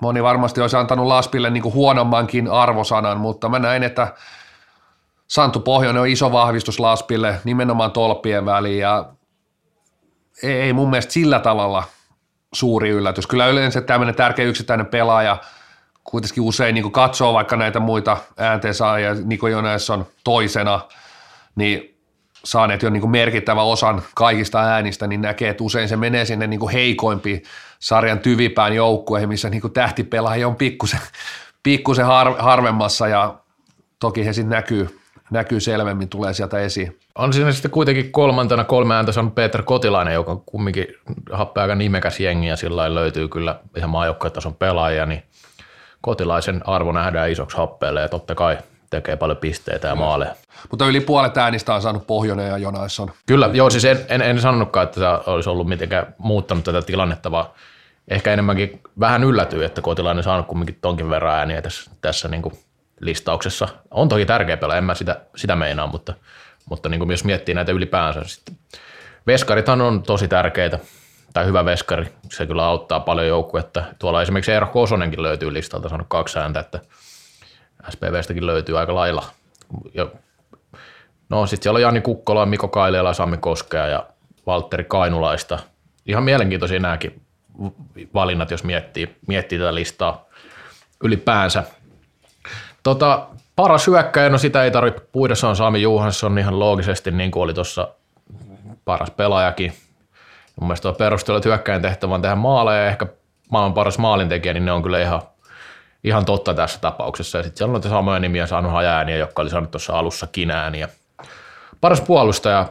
moni 0.00 0.22
varmasti 0.22 0.60
olisi 0.60 0.76
antanut 0.76 1.06
Laspille 1.06 1.50
niin 1.50 1.62
kuin 1.62 1.74
huonommankin 1.74 2.50
arvosanan, 2.50 3.18
mutta 3.18 3.48
mä 3.48 3.58
näin, 3.58 3.82
että 3.82 4.14
Santtu 5.28 5.60
Pohjonen 5.60 6.02
on 6.02 6.08
iso 6.08 6.32
vahvistus 6.32 6.80
Laspille 6.80 7.40
nimenomaan 7.44 7.92
tolppien 7.92 8.46
väliin 8.46 8.78
ja 8.78 9.12
ei, 10.42 10.72
mun 10.72 10.90
mielestä 10.90 11.12
sillä 11.12 11.38
tavalla 11.38 11.84
suuri 12.54 12.90
yllätys. 12.90 13.26
Kyllä 13.26 13.46
yleensä 13.46 13.80
tämmöinen 13.80 14.14
tärkeä 14.14 14.44
yksittäinen 14.44 14.86
pelaaja 14.86 15.36
kuitenkin 16.04 16.42
usein 16.42 16.74
niin 16.74 16.92
katsoo 16.92 17.32
vaikka 17.32 17.56
näitä 17.56 17.80
muita 17.80 18.16
äänteensä 18.36 18.84
Niko 19.24 19.46
on 19.92 20.06
toisena, 20.24 20.80
niin 21.56 21.98
saaneet 22.44 22.82
jo 22.82 22.90
niin 22.90 23.00
kuin 23.00 23.10
merkittävä 23.10 23.62
osan 23.62 24.02
kaikista 24.14 24.60
äänistä, 24.60 25.06
niin 25.06 25.20
näkee, 25.20 25.50
että 25.50 25.64
usein 25.64 25.88
se 25.88 25.96
menee 25.96 26.24
sinne 26.24 26.46
niin 26.46 26.68
heikoimpiin 26.72 27.42
sarjan 27.78 28.18
tyvipään 28.18 28.74
joukkueihin, 28.74 29.28
missä 29.28 29.50
niin 29.50 29.60
kuin 29.60 29.72
tähtipelaajia 29.72 30.48
on 30.48 30.56
pikkusen, 30.56 31.00
pikkusen 31.62 32.06
har, 32.06 32.34
harvemmassa 32.38 33.08
ja 33.08 33.34
toki 34.00 34.26
he 34.26 34.32
sitten 34.32 34.50
näkyy, 34.50 35.00
näkyy 35.30 35.60
selvemmin, 35.60 36.08
tulee 36.08 36.32
sieltä 36.32 36.58
esiin. 36.58 36.98
On 37.14 37.32
siinä 37.32 37.52
sitten 37.52 37.70
kuitenkin 37.70 38.12
kolmantena 38.12 38.64
kolme 38.64 38.94
ääntä 38.94 39.12
saanut 39.12 39.34
Peter 39.34 39.62
Kotilainen, 39.62 40.14
joka 40.14 40.32
on 40.32 40.42
kumminkin 40.46 40.86
happea 41.32 41.62
aika 41.62 41.74
nimekäs 41.74 42.20
jengi 42.20 42.46
ja 42.46 42.56
sillä 42.56 42.94
löytyy 42.94 43.28
kyllä 43.28 43.60
ihan 43.76 43.90
maajoukkuetason 43.90 44.54
pelaajia, 44.54 45.06
niin 45.06 45.22
Kotilaisen 46.00 46.68
arvo 46.68 46.92
nähdään 46.92 47.30
isoksi 47.30 47.56
happeelle 47.56 48.00
ja 48.00 48.08
totta 48.08 48.34
kai 48.34 48.58
tekee 48.90 49.16
paljon 49.16 49.38
pisteitä 49.38 49.88
ja 49.88 49.94
maaleja. 49.94 50.34
Mutta 50.70 50.86
yli 50.86 51.00
puolet 51.00 51.36
äänistä 51.36 51.74
on 51.74 51.82
saanut 51.82 52.06
Pohjonen 52.06 52.48
ja 52.48 52.58
Jonaisson. 52.58 53.10
Kyllä, 53.26 53.50
joo, 53.52 53.70
siis 53.70 53.84
en, 53.84 53.98
en, 54.08 54.22
en 54.22 54.40
sanonutkaan, 54.40 54.84
että 54.84 55.00
tämä 55.00 55.20
olisi 55.26 55.50
ollut 55.50 55.68
mitenkään 55.68 56.14
muuttanut 56.18 56.64
tätä 56.64 56.82
tilannetta, 56.82 57.30
vaan 57.30 57.46
ehkä 58.08 58.32
enemmänkin 58.32 58.80
vähän 59.00 59.24
yllätyy, 59.24 59.64
että 59.64 59.80
Kotilainen 59.80 60.24
saanut 60.24 60.46
kumminkin 60.46 60.78
tonkin 60.80 61.10
verran 61.10 61.34
ääniä 61.38 61.62
tässä, 61.62 61.90
tässä 62.00 62.28
niin 62.28 62.42
kuin 62.42 62.54
listauksessa. 63.00 63.68
On 63.90 64.08
toki 64.08 64.26
tärkeä 64.26 64.56
pelaa, 64.56 64.76
en 64.76 64.84
mä 64.84 64.94
sitä, 64.94 65.20
sitä 65.36 65.56
meinaa, 65.56 65.86
mutta, 65.86 66.14
mutta 66.68 66.88
niin 66.88 66.98
kuin 66.98 67.10
jos 67.10 67.24
miettii 67.24 67.54
näitä 67.54 67.72
ylipäänsä 67.72 68.20
sitten. 68.24 68.56
Veskarithan 69.26 69.80
on 69.80 70.02
tosi 70.02 70.28
tärkeitä, 70.28 70.78
tai 71.34 71.46
hyvä 71.46 71.64
veskari, 71.64 72.06
se 72.30 72.46
kyllä 72.46 72.64
auttaa 72.64 73.00
paljon 73.00 73.26
joukkuetta. 73.26 73.82
Tuolla 73.98 74.22
esimerkiksi 74.22 74.52
Eero 74.52 74.66
Kosonenkin 74.66 75.22
löytyy 75.22 75.54
listalta, 75.54 75.88
saanut 75.88 76.06
kaksi 76.10 76.38
ääntä, 76.38 76.60
että 76.60 76.80
SPVstäkin 77.88 78.46
löytyy 78.46 78.78
aika 78.78 78.94
lailla. 78.94 79.24
Ja, 79.94 80.06
no 81.28 81.46
sitten 81.46 81.62
siellä 81.62 81.76
on 81.76 81.82
Jani 81.82 82.00
Kukkola, 82.00 82.46
Miko 82.46 82.68
Kailela, 82.68 83.14
Sami 83.14 83.36
Koskea 83.36 83.86
ja 83.86 84.06
Valtteri 84.46 84.84
Kainulaista. 84.84 85.58
Ihan 86.06 86.22
mielenkiintoisia 86.22 86.80
nämäkin 86.80 87.22
valinnat, 88.14 88.50
jos 88.50 88.64
miettii, 88.64 89.16
miettii 89.26 89.58
tätä 89.58 89.74
listaa 89.74 90.24
ylipäänsä. 91.04 91.64
Tota, 92.88 93.26
paras 93.56 93.86
hyökkäjä, 93.86 94.28
no 94.28 94.38
sitä 94.38 94.64
ei 94.64 94.70
tarvitse 94.70 95.00
puida, 95.12 95.34
se 95.34 95.46
on 95.46 95.56
Sami 95.56 95.82
Juhansson 95.82 96.38
ihan 96.38 96.58
loogisesti, 96.58 97.10
niin 97.10 97.30
kuin 97.30 97.42
oli 97.42 97.54
tuossa 97.54 97.88
paras 98.84 99.10
pelaajakin. 99.10 99.72
Mun 100.60 100.68
mielestä 100.68 100.82
tuo 100.82 100.92
perustelu, 100.92 101.36
että 101.36 101.48
hyökkäjän 101.48 101.82
tehtävä 101.82 102.14
on 102.14 102.22
tehdä 102.22 102.34
maaleja 102.34 102.82
ja 102.82 102.88
ehkä 102.88 103.06
maailman 103.50 103.74
paras 103.74 103.98
maalintekijä, 103.98 104.54
niin 104.54 104.64
ne 104.64 104.72
on 104.72 104.82
kyllä 104.82 105.02
ihan 105.02 105.22
ihan 106.04 106.24
totta 106.24 106.54
tässä 106.54 106.80
tapauksessa. 106.80 107.38
Ja 107.38 107.44
sitten 107.44 107.58
siellä 107.58 107.70
on 107.70 107.74
näitä 107.74 107.88
samoja 107.88 108.18
nimiä 108.18 108.46
saanut 108.46 108.72
hajääniä, 108.72 109.16
jotka 109.16 109.42
oli 109.42 109.50
saanut 109.50 109.70
tuossa 109.70 109.98
alussa 109.98 110.26
kinääniä. 110.26 110.88
Paras 111.80 112.00
puolustaja, 112.00 112.66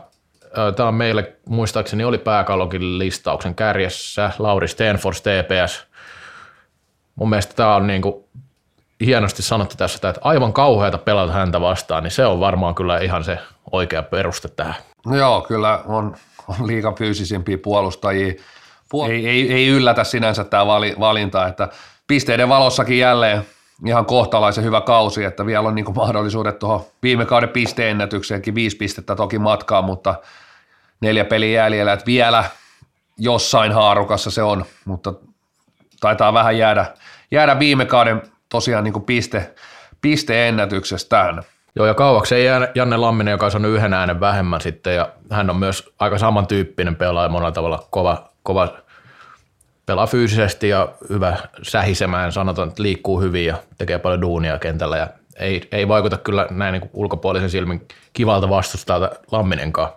tämä 0.75 0.89
on 0.89 0.95
meille 0.95 1.33
muistaakseni 1.49 2.03
oli 2.03 2.17
pääkallokin 2.17 2.99
listauksen 2.99 3.55
kärjessä, 3.55 4.31
Lauri 4.39 4.67
Stenfors 4.67 5.21
TPS. 5.21 5.87
Mun 7.15 7.29
mielestä 7.29 7.55
tämä 7.55 7.75
on 7.75 7.87
niin 7.87 8.01
kuin 8.01 8.27
hienosti 9.05 9.41
sanottu 9.41 9.75
tässä, 9.77 10.09
että 10.09 10.21
aivan 10.23 10.53
kauheata 10.53 10.97
pelata 10.97 11.33
häntä 11.33 11.61
vastaan, 11.61 12.03
niin 12.03 12.11
se 12.11 12.25
on 12.25 12.39
varmaan 12.39 12.75
kyllä 12.75 12.99
ihan 12.99 13.23
se 13.23 13.39
oikea 13.71 14.03
peruste 14.03 14.47
tähän. 14.47 14.75
No 15.05 15.15
joo, 15.15 15.41
kyllä 15.41 15.81
on, 15.85 16.15
on 16.47 16.67
liikan 16.67 16.95
fyysisimpiä 16.95 17.57
puolustajia. 17.57 18.33
Puol- 18.93 19.09
ei, 19.09 19.27
ei, 19.27 19.53
ei 19.53 19.67
yllätä 19.67 20.03
sinänsä 20.03 20.43
tämä 20.43 20.65
vali, 20.67 20.95
valinta, 20.99 21.47
että 21.47 21.69
pisteiden 22.07 22.49
valossakin 22.49 22.99
jälleen, 22.99 23.45
ihan 23.85 24.05
kohtalaisen 24.05 24.63
hyvä 24.63 24.81
kausi, 24.81 25.23
että 25.23 25.45
vielä 25.45 25.67
on 25.67 25.75
niin 25.75 25.95
mahdollisuudet 25.95 26.59
tuohon 26.59 26.85
viime 27.03 27.25
kauden 27.25 27.49
pisteennätykseenkin, 27.49 28.55
viisi 28.55 28.77
pistettä 28.77 29.15
toki 29.15 29.39
matkaa, 29.39 29.81
mutta 29.81 30.15
neljä 31.01 31.25
peliä 31.25 31.63
jäljellä, 31.63 31.93
että 31.93 32.05
vielä 32.05 32.43
jossain 33.17 33.71
haarukassa 33.71 34.31
se 34.31 34.43
on, 34.43 34.65
mutta 34.85 35.13
taitaa 35.99 36.33
vähän 36.33 36.57
jäädä, 36.57 36.85
jäädä 37.31 37.59
viime 37.59 37.85
kauden 37.85 38.21
tosiaan 38.49 38.83
niin 38.83 38.93
kuin 38.93 39.05
piste, 39.05 39.55
pisteennätyksestään. 40.01 41.43
Joo, 41.75 41.85
ja 41.85 41.93
kauaksi 41.93 42.35
ei 42.35 42.45
jää 42.45 42.67
Janne 42.75 42.97
Lamminen, 42.97 43.31
joka 43.31 43.45
on 43.45 43.51
saanut 43.51 43.71
yhden 43.71 43.93
äänen 43.93 44.19
vähemmän 44.19 44.61
sitten, 44.61 44.95
ja 44.95 45.09
hän 45.31 45.49
on 45.49 45.57
myös 45.57 45.93
aika 45.99 46.17
samantyyppinen 46.17 46.95
pelaaja 46.95 47.29
monella 47.29 47.51
tavalla, 47.51 47.87
kova, 47.89 48.29
kova 48.43 48.69
pelaa 49.85 50.07
fyysisesti 50.07 50.69
ja 50.69 50.87
hyvä 51.09 51.37
sähisemään, 51.61 52.31
sanotaan, 52.31 52.69
että 52.69 52.83
liikkuu 52.83 53.21
hyvin 53.21 53.45
ja 53.45 53.55
tekee 53.77 53.99
paljon 53.99 54.21
duunia 54.21 54.59
kentällä, 54.59 54.97
ja 54.97 55.07
ei, 55.39 55.67
ei 55.71 55.87
vaikuta 55.87 56.17
kyllä 56.17 56.47
näin 56.51 56.71
niin 56.71 56.89
ulkopuolisen 56.93 57.49
silmin 57.49 57.87
kivalta 58.13 58.49
vastustaa 58.49 59.09
Lamminenkaan. 59.31 59.89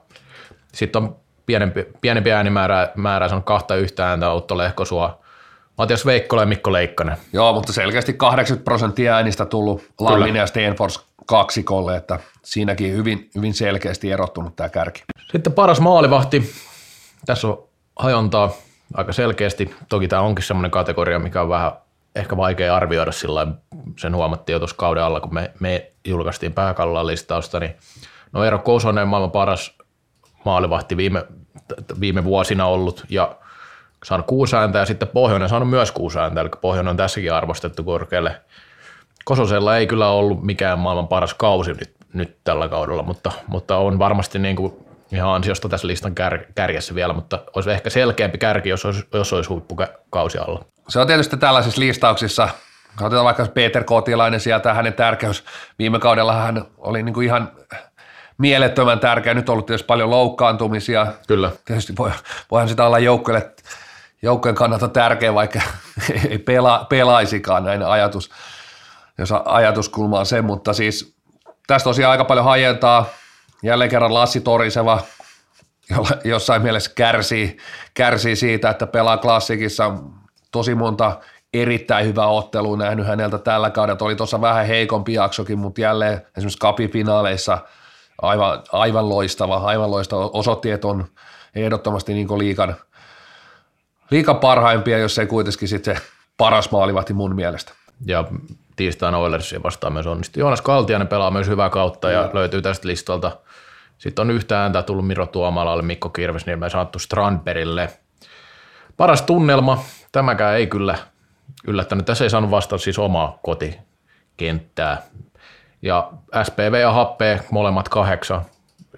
Sitten 0.72 1.02
on 1.02 1.16
pienempi, 1.46 1.86
pienempi 2.00 2.32
äänimäärä, 2.32 2.88
määrä, 2.94 3.28
se 3.28 3.34
on 3.34 3.42
kahta 3.42 3.76
yhtä 3.76 4.08
ääntä, 4.08 4.30
Otto 4.30 4.58
Lehkosua, 4.58 5.20
Matias 5.78 6.06
Veikkola 6.06 6.42
ja 6.42 6.46
Mikko 6.46 6.72
Leikkanen. 6.72 7.16
Joo, 7.32 7.52
mutta 7.52 7.72
selkeästi 7.72 8.12
80 8.12 8.64
prosenttia 8.64 9.14
äänistä 9.14 9.46
tullut 9.46 9.84
Lamminen 10.00 10.40
ja 10.40 10.46
Stenfors 10.46 11.06
kaksikolle, 11.26 11.96
että 11.96 12.18
siinäkin 12.44 12.92
hyvin, 12.92 13.30
hyvin 13.34 13.54
selkeästi 13.54 14.12
erottunut 14.12 14.56
tämä 14.56 14.68
kärki. 14.68 15.02
Sitten 15.32 15.52
paras 15.52 15.80
maalivahti. 15.80 16.52
Tässä 17.26 17.48
on 17.48 17.68
hajontaa 17.96 18.52
aika 18.94 19.12
selkeästi. 19.12 19.74
Toki 19.88 20.08
tämä 20.08 20.22
onkin 20.22 20.44
semmoinen 20.44 20.70
kategoria, 20.70 21.18
mikä 21.18 21.42
on 21.42 21.48
vähän 21.48 21.72
ehkä 22.14 22.36
vaikea 22.36 22.76
arvioida 22.76 23.12
sillä 23.12 23.46
sen 23.98 24.16
huomattiin 24.16 24.54
jo 24.54 24.58
tuossa 24.58 24.76
kauden 24.76 25.02
alla, 25.02 25.20
kun 25.20 25.34
me, 25.34 25.50
me 25.60 25.90
julkaistiin 26.04 26.52
pääkallan 26.52 27.06
listausta, 27.06 27.60
niin 27.60 27.76
no 28.32 28.44
Eero 28.44 28.58
Kosonen 28.58 29.08
maailman 29.08 29.30
paras 29.30 29.78
maalivahti 30.44 30.96
viime, 30.96 31.24
viime 32.00 32.24
vuosina 32.24 32.66
ollut 32.66 33.04
ja 33.08 33.36
saanut 34.04 34.26
kuusi 34.26 34.56
ääntä 34.56 34.78
ja 34.78 34.86
sitten 34.86 35.08
Pohjoinen 35.08 35.48
saanut 35.48 35.70
myös 35.70 35.92
kuusi 35.92 36.18
ääntä, 36.18 36.40
eli 36.40 36.48
Pohjoinen 36.60 36.90
on 36.90 36.96
tässäkin 36.96 37.32
arvostettu 37.32 37.84
korkealle. 37.84 38.40
Kososella 39.24 39.76
ei 39.76 39.86
kyllä 39.86 40.08
ollut 40.08 40.42
mikään 40.42 40.78
maailman 40.78 41.08
paras 41.08 41.34
kausi 41.34 41.72
nyt, 41.72 41.94
nyt 42.12 42.36
tällä 42.44 42.68
kaudella, 42.68 43.02
mutta, 43.02 43.32
mutta 43.46 43.76
on 43.76 43.98
varmasti 43.98 44.38
niin 44.38 44.56
kuin 44.56 44.72
ihan 45.12 45.34
ansiosta 45.34 45.68
tässä 45.68 45.86
listan 45.86 46.14
kär, 46.14 46.38
kärjessä 46.54 46.94
vielä, 46.94 47.12
mutta 47.12 47.38
olisi 47.56 47.70
ehkä 47.70 47.90
selkeämpi 47.90 48.38
kärki, 48.38 48.68
jos 48.68 48.84
olisi, 48.84 49.08
jos 49.14 49.32
olisi 49.32 49.48
huippukausi 49.48 50.38
alla. 50.38 50.64
Se 50.88 51.00
on 51.00 51.06
tietysti 51.06 51.36
tällaisissa 51.36 51.80
listauksissa, 51.80 52.48
Otetaan 53.00 53.24
vaikka 53.24 53.46
Peter 53.54 53.84
Kotilainen 53.84 54.40
sieltä, 54.40 54.74
hänen 54.74 54.94
tärkeys. 54.94 55.44
Viime 55.78 55.98
kaudella 55.98 56.32
hän 56.32 56.64
oli 56.78 57.02
niin 57.02 57.14
kuin 57.14 57.26
ihan 57.26 57.52
mielettömän 58.38 59.00
tärkeä. 59.00 59.34
Nyt 59.34 59.48
on 59.48 59.52
ollut 59.52 59.66
tietysti 59.66 59.86
paljon 59.86 60.10
loukkaantumisia. 60.10 61.06
Kyllä. 61.28 61.50
Tietysti 61.64 61.92
voi, 61.98 62.10
voihan 62.50 62.68
sitä 62.68 62.86
olla 62.86 62.98
joukkueelle, 62.98 63.50
joukkueen 64.22 64.54
kannalta 64.54 64.88
tärkeä, 64.88 65.34
vaikka 65.34 65.60
ei 66.30 66.38
pela, 66.38 66.86
pelaisikaan 66.88 67.64
näin 67.64 67.82
ajatus, 67.82 68.30
jos 69.18 69.32
ajatuskulma 69.44 70.18
on 70.18 70.26
se, 70.26 70.42
mutta 70.42 70.72
siis 70.72 71.14
tästä 71.66 71.84
tosiaan 71.84 72.10
aika 72.10 72.24
paljon 72.24 72.44
hajentaa. 72.44 73.06
Jälleen 73.62 73.90
kerran 73.90 74.14
Lassi 74.14 74.40
Toriseva, 74.40 75.02
jolla 75.90 76.10
jossain 76.24 76.62
mielessä 76.62 76.92
kärsii, 76.94 77.56
kärsii 77.94 78.36
siitä, 78.36 78.70
että 78.70 78.86
pelaa 78.86 79.16
klassikissa 79.16 79.94
tosi 80.52 80.74
monta 80.74 81.20
erittäin 81.54 82.06
hyvää 82.06 82.26
ottelua 82.26 82.76
nähnyt 82.76 83.06
häneltä 83.06 83.38
tällä 83.38 83.70
kaudella. 83.70 84.06
Oli 84.06 84.16
tuossa 84.16 84.40
vähän 84.40 84.66
heikompi 84.66 85.14
jaksokin, 85.14 85.58
mutta 85.58 85.80
jälleen 85.80 86.22
esimerkiksi 86.36 86.58
kapifinaaleissa 86.58 87.58
aivan, 88.22 88.62
aivan 88.72 89.08
loistava, 89.08 89.56
aivan 89.56 89.90
loistava. 89.90 90.30
Osoitti, 90.32 90.70
että 90.70 90.88
on 90.88 91.04
ehdottomasti 91.54 92.14
niin 92.14 92.38
liikan, 92.38 92.76
liikan 94.10 94.36
parhaimpia, 94.36 94.98
jos 94.98 95.18
ei 95.18 95.26
kuitenkin 95.26 95.68
sitten 95.68 95.96
se 95.96 96.02
paras 96.36 96.70
maalivahti 96.70 97.12
mun 97.12 97.34
mielestä. 97.34 97.72
Ja 98.06 98.24
tiistaina 98.76 99.18
Oilersia 99.18 99.62
vastaan 99.62 99.92
myös 99.92 100.06
onnistui. 100.06 100.40
Joonas 100.40 100.62
Kaltiainen 100.62 101.08
pelaa 101.08 101.30
myös 101.30 101.48
hyvää 101.48 101.70
kautta 101.70 102.10
ja, 102.10 102.20
ja 102.20 102.30
löytyy 102.32 102.62
tästä 102.62 102.88
listalta. 102.88 103.36
Sitten 103.98 104.22
on 104.22 104.30
yhtä 104.30 104.62
ääntä 104.62 104.82
tullut 104.82 105.06
Miro 105.06 105.26
Tuomalalle, 105.26 105.82
Mikko 105.82 106.08
Kirves, 106.08 106.46
niin 106.46 106.58
me 106.58 106.70
saattu 106.70 106.98
Strandbergille. 106.98 107.88
Paras 108.96 109.22
tunnelma, 109.22 109.84
tämäkään 110.12 110.56
ei 110.56 110.66
kyllä 110.66 110.98
yllättänyt. 111.66 112.06
Tässä 112.06 112.24
ei 112.24 112.30
saanut 112.30 112.50
vastata 112.50 112.78
siis 112.78 112.98
omaa 112.98 113.38
kotikenttää. 113.42 115.02
Ja 115.82 116.10
SPV 116.42 116.74
ja 116.80 116.92
Happe 116.92 117.40
molemmat 117.50 117.88
kahdeksan. 117.88 118.42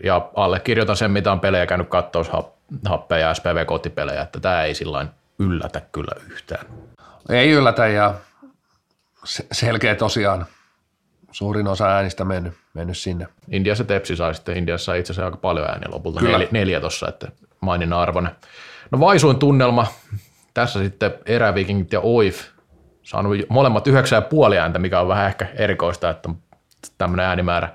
Ja 0.04 0.28
allekirjoitan 0.34 0.96
sen, 0.96 1.10
mitä 1.10 1.32
on 1.32 1.40
pelejä 1.40 1.66
käynyt 1.66 1.88
katsoa 1.88 2.52
Happe 2.86 3.18
ja 3.18 3.34
SPV 3.34 3.66
kotipelejä, 3.66 4.22
että 4.22 4.40
tämä 4.40 4.62
ei 4.62 4.74
sillä 4.74 5.06
yllätä 5.38 5.82
kyllä 5.92 6.12
yhtään. 6.30 6.66
Ei 7.28 7.50
yllätä 7.50 7.86
ja 7.86 8.14
selkeä 9.52 9.94
tosiaan 9.94 10.46
suurin 11.30 11.68
osa 11.68 11.86
äänistä 11.86 12.24
mennyt, 12.24 12.54
mennyt 12.74 12.98
sinne. 12.98 13.28
Indiassa 13.50 13.84
Tepsi 13.84 14.16
sai 14.16 14.34
sitten, 14.34 14.56
Indiassa 14.56 14.84
sai 14.84 15.00
itse 15.00 15.12
asiassa 15.12 15.24
aika 15.24 15.36
paljon 15.36 15.68
ääniä 15.68 15.88
lopulta, 15.90 16.20
Kyllä. 16.20 16.32
neljä, 16.32 16.48
neljä 16.50 16.80
tuossa, 16.80 17.08
että 17.08 17.28
maininnan 17.60 17.98
arvoinen. 17.98 18.32
No 18.90 19.00
Vaisuin 19.00 19.38
tunnelma, 19.38 19.86
tässä 20.54 20.82
sitten 20.82 21.14
Erävikingit 21.26 21.92
ja 21.92 22.00
OIF 22.00 22.40
saanut 23.02 23.36
molemmat 23.48 23.86
yhdeksän 23.86 24.16
ja 24.16 24.22
puoli 24.22 24.58
ääntä, 24.58 24.78
mikä 24.78 25.00
on 25.00 25.08
vähän 25.08 25.26
ehkä 25.26 25.46
erikoista, 25.54 26.10
että 26.10 26.30
tämmöinen 26.98 27.26
äänimäärä 27.26 27.68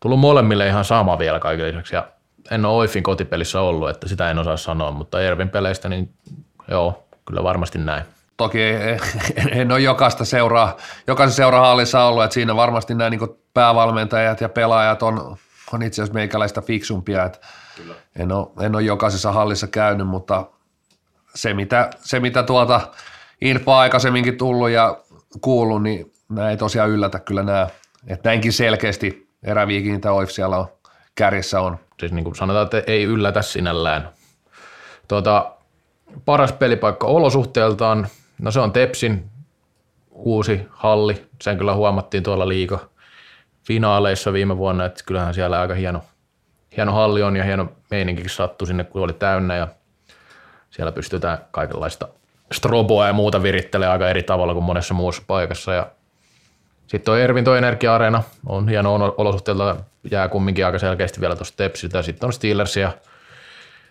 tullut 0.00 0.18
molemmille 0.20 0.66
ihan 0.66 0.84
sama 0.84 1.18
vielä 1.18 1.38
kaikille 1.38 1.68
lisäksi. 1.68 1.94
Ja 1.94 2.08
en 2.50 2.64
ole 2.64 2.76
OIFin 2.76 3.02
kotipelissä 3.02 3.60
ollut, 3.60 3.90
että 3.90 4.08
sitä 4.08 4.30
en 4.30 4.38
osaa 4.38 4.56
sanoa, 4.56 4.90
mutta 4.90 5.20
Ervin 5.20 5.48
peleistä, 5.48 5.88
niin 5.88 6.10
joo, 6.68 7.08
kyllä 7.24 7.42
varmasti 7.42 7.78
näin. 7.78 8.04
Toki 8.36 8.58
en 9.50 9.72
ole 9.72 9.80
jokaista 9.80 10.24
seuraa, 10.24 10.76
jokaisen 11.06 11.36
seuraa 11.36 11.66
hallissa 11.66 12.04
ollut, 12.04 12.24
että 12.24 12.34
siinä 12.34 12.56
varmasti 12.56 12.94
nämä 12.94 13.10
niin 13.10 13.20
päävalmentajat 13.54 14.40
ja 14.40 14.48
pelaajat 14.48 15.02
on, 15.02 15.36
on 15.72 15.82
itse 15.82 16.02
asiassa 16.02 16.14
meikäläistä 16.14 16.62
fiksumpia, 16.62 17.24
että 17.24 17.38
Kyllä. 17.76 17.94
En, 18.16 18.32
ole, 18.32 18.48
en 18.60 18.74
ole 18.74 18.82
jokaisessa 18.82 19.32
hallissa 19.32 19.66
käynyt, 19.66 20.06
mutta 20.06 20.46
se 21.34 21.54
mitä, 21.54 21.90
se 22.00 22.20
mitä 22.20 22.42
tuolta 22.42 22.80
infoa 23.40 23.78
aikaisemminkin 23.78 24.38
tullut 24.38 24.70
ja 24.70 24.98
kuullut, 25.40 25.82
niin 25.82 26.12
nämä 26.28 26.50
ei 26.50 26.56
tosiaan 26.56 26.90
yllätä 26.90 27.18
kyllä 27.18 27.42
nämä, 27.42 27.68
että 28.06 28.28
näinkin 28.28 28.52
selkeästi 28.52 29.28
eräviikin 29.42 30.00
tai 30.00 30.12
OIF 30.12 30.30
siellä 30.30 30.58
on, 30.58 30.66
kärjessä 31.14 31.60
on. 31.60 31.78
Siis 32.00 32.12
niin 32.12 32.24
kuin 32.24 32.36
sanotaan, 32.36 32.64
että 32.64 32.82
ei 32.86 33.04
yllätä 33.04 33.42
sinällään. 33.42 34.08
Tuota, 35.08 35.52
paras 36.24 36.52
pelipaikka 36.52 37.06
olosuhteeltaan, 37.06 38.06
no 38.38 38.50
se 38.50 38.60
on 38.60 38.72
Tepsin 38.72 39.30
uusi 40.10 40.66
halli, 40.70 41.26
sen 41.42 41.58
kyllä 41.58 41.74
huomattiin 41.74 42.22
tuolla 42.22 42.48
liiga 42.48 42.78
finaaleissa 43.64 44.32
viime 44.32 44.56
vuonna, 44.56 44.84
että 44.84 45.04
kyllähän 45.06 45.34
siellä 45.34 45.60
aika 45.60 45.74
hieno, 45.74 46.02
hieno 46.76 46.92
halli 46.92 47.22
on 47.22 47.36
ja 47.36 47.44
hieno 47.44 47.72
meininkikin 47.90 48.30
sattui 48.30 48.66
sinne, 48.66 48.84
kun 48.84 49.02
oli 49.02 49.12
täynnä 49.12 49.56
ja 49.56 49.68
siellä 50.70 50.92
pystytään 50.92 51.38
kaikenlaista 51.50 52.08
stroboa 52.52 53.06
ja 53.06 53.12
muuta 53.12 53.42
virittelee 53.42 53.88
aika 53.88 54.08
eri 54.08 54.22
tavalla 54.22 54.54
kuin 54.54 54.64
monessa 54.64 54.94
muussa 54.94 55.22
paikassa. 55.26 55.74
Ja 55.74 55.86
sitten 56.86 57.14
on 57.14 57.20
Ervin 57.20 57.44
toi 57.44 57.58
Energia-areena, 57.58 58.22
on 58.46 58.68
hieno 58.68 58.94
olosuhteilla, 58.94 59.76
jää 60.10 60.28
kumminkin 60.28 60.66
aika 60.66 60.78
selkeästi 60.78 61.20
vielä 61.20 61.36
tuosta 61.36 61.56
Tepsiltä. 61.56 62.02
Sitten 62.02 62.26
on 62.26 62.32
Steelers 62.32 62.76
ja 62.76 62.92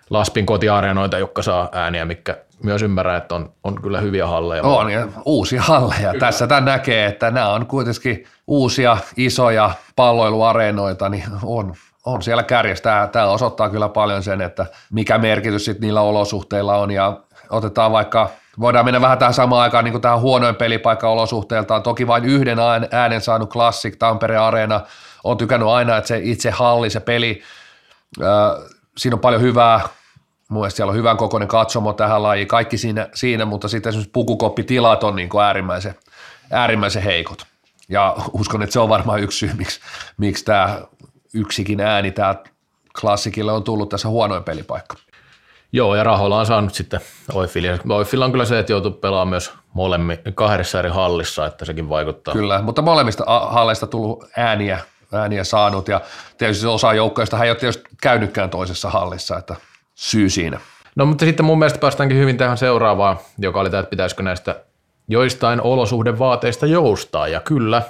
Laspin 0.10 0.46
kotiareenoita, 0.46 1.18
jotka 1.18 1.42
saa 1.42 1.70
ääniä, 1.72 2.06
mikä 2.06 2.38
myös 2.64 2.82
ymmärrän, 2.82 3.18
että 3.18 3.36
on, 3.36 3.54
on 3.64 3.82
kyllä 3.82 4.02
hyviä 4.02 4.28
halleja. 4.28 4.64
On, 4.64 4.90
ja 4.90 5.08
uusia 5.26 5.62
halleja. 5.62 6.12
Kyllä. 6.12 6.26
Tässä 6.26 6.48
tämän 6.48 6.66
näkee, 6.66 7.06
että 7.06 7.32
nämä 7.32 7.50
on 7.50 7.66
kuitenkin 7.66 8.26
uusia, 8.48 8.98
isoja 9.18 9.72
palloiluareenoita, 9.96 11.10
niin 11.10 11.24
on, 11.44 11.74
on 12.06 12.22
siellä 12.22 12.44
kärjestä. 12.44 13.10
Tämä 13.12 13.26
osoittaa 13.26 13.70
kyllä 13.70 13.90
paljon 13.90 14.24
sen, 14.24 14.42
että 14.42 14.66
mikä 14.92 15.18
merkitys 15.18 15.66
sit 15.66 15.80
niillä 15.80 16.02
olosuhteilla 16.02 16.78
on, 16.78 16.92
ja 16.92 17.20
otetaan 17.50 17.92
vaikka 17.92 18.30
Voidaan 18.60 18.86
mennä 18.86 19.02
vähän 19.02 19.18
tähän 19.18 19.34
samaan 19.34 19.62
aikaan 19.62 19.84
niin 19.84 19.92
kuin 19.92 20.02
tähän 20.02 20.20
huonoin 20.20 20.56
pelipaikka 20.56 21.10
olosuhteeltaan. 21.10 21.84
Toki 21.84 22.08
vain 22.08 22.26
yhden 22.26 22.58
äänen 22.92 23.22
saanut 23.22 23.50
Classic 23.50 24.00
Tampere 24.00 24.38
Areena. 24.38 24.82
On 25.24 25.38
tykännyt 25.38 25.70
aina, 25.70 25.98
että 25.98 26.08
se 26.08 26.20
itse 26.24 26.50
halli, 26.52 26.90
se 26.90 27.00
peli, 27.00 27.42
siinä 28.98 29.16
on 29.16 29.20
paljon 29.20 29.42
hyvää. 29.42 29.80
Mun 30.50 30.72
siellä 30.72 30.90
on 30.90 30.96
hyvän 30.96 31.18
kokoinen 31.18 31.48
katsomo 31.48 31.94
tähän 31.94 32.24
lajiin, 32.24 32.48
kaikki 32.48 32.78
siinä, 32.78 33.10
siinä 33.14 33.46
mutta 33.46 33.68
sitten 33.68 33.90
esimerkiksi 33.90 34.12
pukukoppitilat 34.12 35.04
on 35.04 35.16
niin 35.16 35.30
kuin 35.30 35.44
äärimmäisen, 35.44 35.96
äärimmäisen 36.52 37.04
heikot. 37.04 37.46
Ja 37.90 38.16
uskon, 38.34 38.62
että 38.62 38.74
se 38.74 38.80
on 38.80 38.90
varmaan 38.90 39.20
yksi 39.20 39.38
syy, 39.38 39.52
miksi, 39.58 39.80
miksi 40.18 40.46
tämä 40.46 40.82
yksikin 41.34 41.82
ääni 41.82 42.12
tämä 42.12 42.36
klassikille 43.02 43.52
on 43.52 43.64
tullut 43.64 43.90
tässä 43.90 44.08
huonoin 44.08 44.44
pelipaikka. 44.44 44.98
Joo, 45.76 45.96
ja 45.96 46.04
rahoilla 46.04 46.40
on 46.40 46.46
saanut 46.46 46.74
sitten 46.74 47.00
Oifili. 47.34 47.68
Oifilla 47.90 48.26
on 48.26 48.32
kyllä 48.32 48.46
se, 48.46 48.60
että 48.60 48.72
joutuu 48.72 48.92
pelaamaan 48.92 49.28
myös 49.28 49.54
molemmin, 49.74 50.18
kahdessa 50.36 50.80
eri 50.80 50.90
hallissa, 50.90 51.46
että 51.46 51.66
sekin 51.66 51.90
vaikuttaa. 51.90 52.34
Kyllä, 52.34 52.62
mutta 52.62 52.82
molemmista 52.82 53.24
halleista 53.28 53.88
tullut 53.88 54.26
ääniä, 54.38 54.80
ääniä 55.14 55.44
saanut 55.44 55.88
ja 55.88 56.02
tietysti 56.38 56.68
osa 56.68 56.94
joukkoista 56.94 57.38
hän 57.38 57.46
ei 57.46 57.52
ole 57.52 57.60
tietysti 57.60 57.84
käynytkään 58.02 58.50
toisessa 58.50 58.90
hallissa, 58.90 59.38
että 59.38 59.56
syy 59.96 60.30
siinä. 60.30 60.60
No 60.96 61.06
mutta 61.06 61.26
sitten 61.26 61.46
mun 61.46 61.60
mielestä 61.60 61.80
päästäänkin 61.80 62.18
hyvin 62.18 62.38
tähän 62.38 62.58
seuraavaan, 62.58 63.18
joka 63.38 63.60
oli 63.60 63.70
tämä, 63.70 63.80
että 63.80 63.90
pitäisikö 63.90 64.24
näistä 64.24 64.64
joistain 65.08 65.62
olosuhdevaateista 65.62 66.66
joustaa. 66.66 67.28
Ja 67.28 67.40
kyllä, 67.40 67.82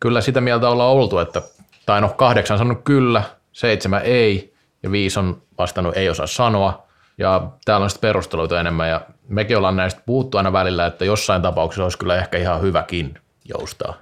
kyllä 0.00 0.20
sitä 0.20 0.40
mieltä 0.40 0.68
ollaan 0.68 0.90
oltu, 0.90 1.18
että, 1.18 1.42
tai 1.86 2.00
no 2.00 2.08
kahdeksan 2.08 2.58
sanonut 2.58 2.84
kyllä, 2.84 3.22
seitsemän 3.52 4.02
ei 4.02 4.54
ja 4.82 4.92
viisi 4.92 5.18
on 5.18 5.42
vastannut 5.58 5.96
ei 5.96 6.08
osaa 6.08 6.26
sanoa. 6.26 6.91
Ja 7.18 7.50
täällä 7.64 7.84
on 7.84 7.90
sitten 7.90 8.08
perusteluita 8.08 8.60
enemmän 8.60 8.88
ja 8.88 9.00
mekin 9.28 9.56
ollaan 9.56 9.76
näistä 9.76 10.02
puhuttu 10.06 10.38
aina 10.38 10.52
välillä, 10.52 10.86
että 10.86 11.04
jossain 11.04 11.42
tapauksessa 11.42 11.82
olisi 11.82 11.98
kyllä 11.98 12.16
ehkä 12.16 12.38
ihan 12.38 12.62
hyväkin 12.62 13.14
joustaa. 13.44 13.94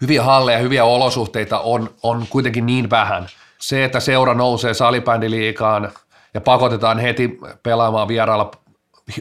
Hyviä 0.00 0.22
halleja, 0.22 0.58
hyviä 0.58 0.84
olosuhteita 0.84 1.58
on, 1.58 1.90
on 2.02 2.26
kuitenkin 2.30 2.66
niin 2.66 2.90
vähän. 2.90 3.26
Se, 3.58 3.84
että 3.84 4.00
seura 4.00 4.34
nousee 4.34 4.74
salibändiliikaan 4.74 5.90
ja 6.34 6.40
pakotetaan 6.40 6.98
heti 6.98 7.38
pelaamaan 7.62 8.08
vierailla, 8.08 8.50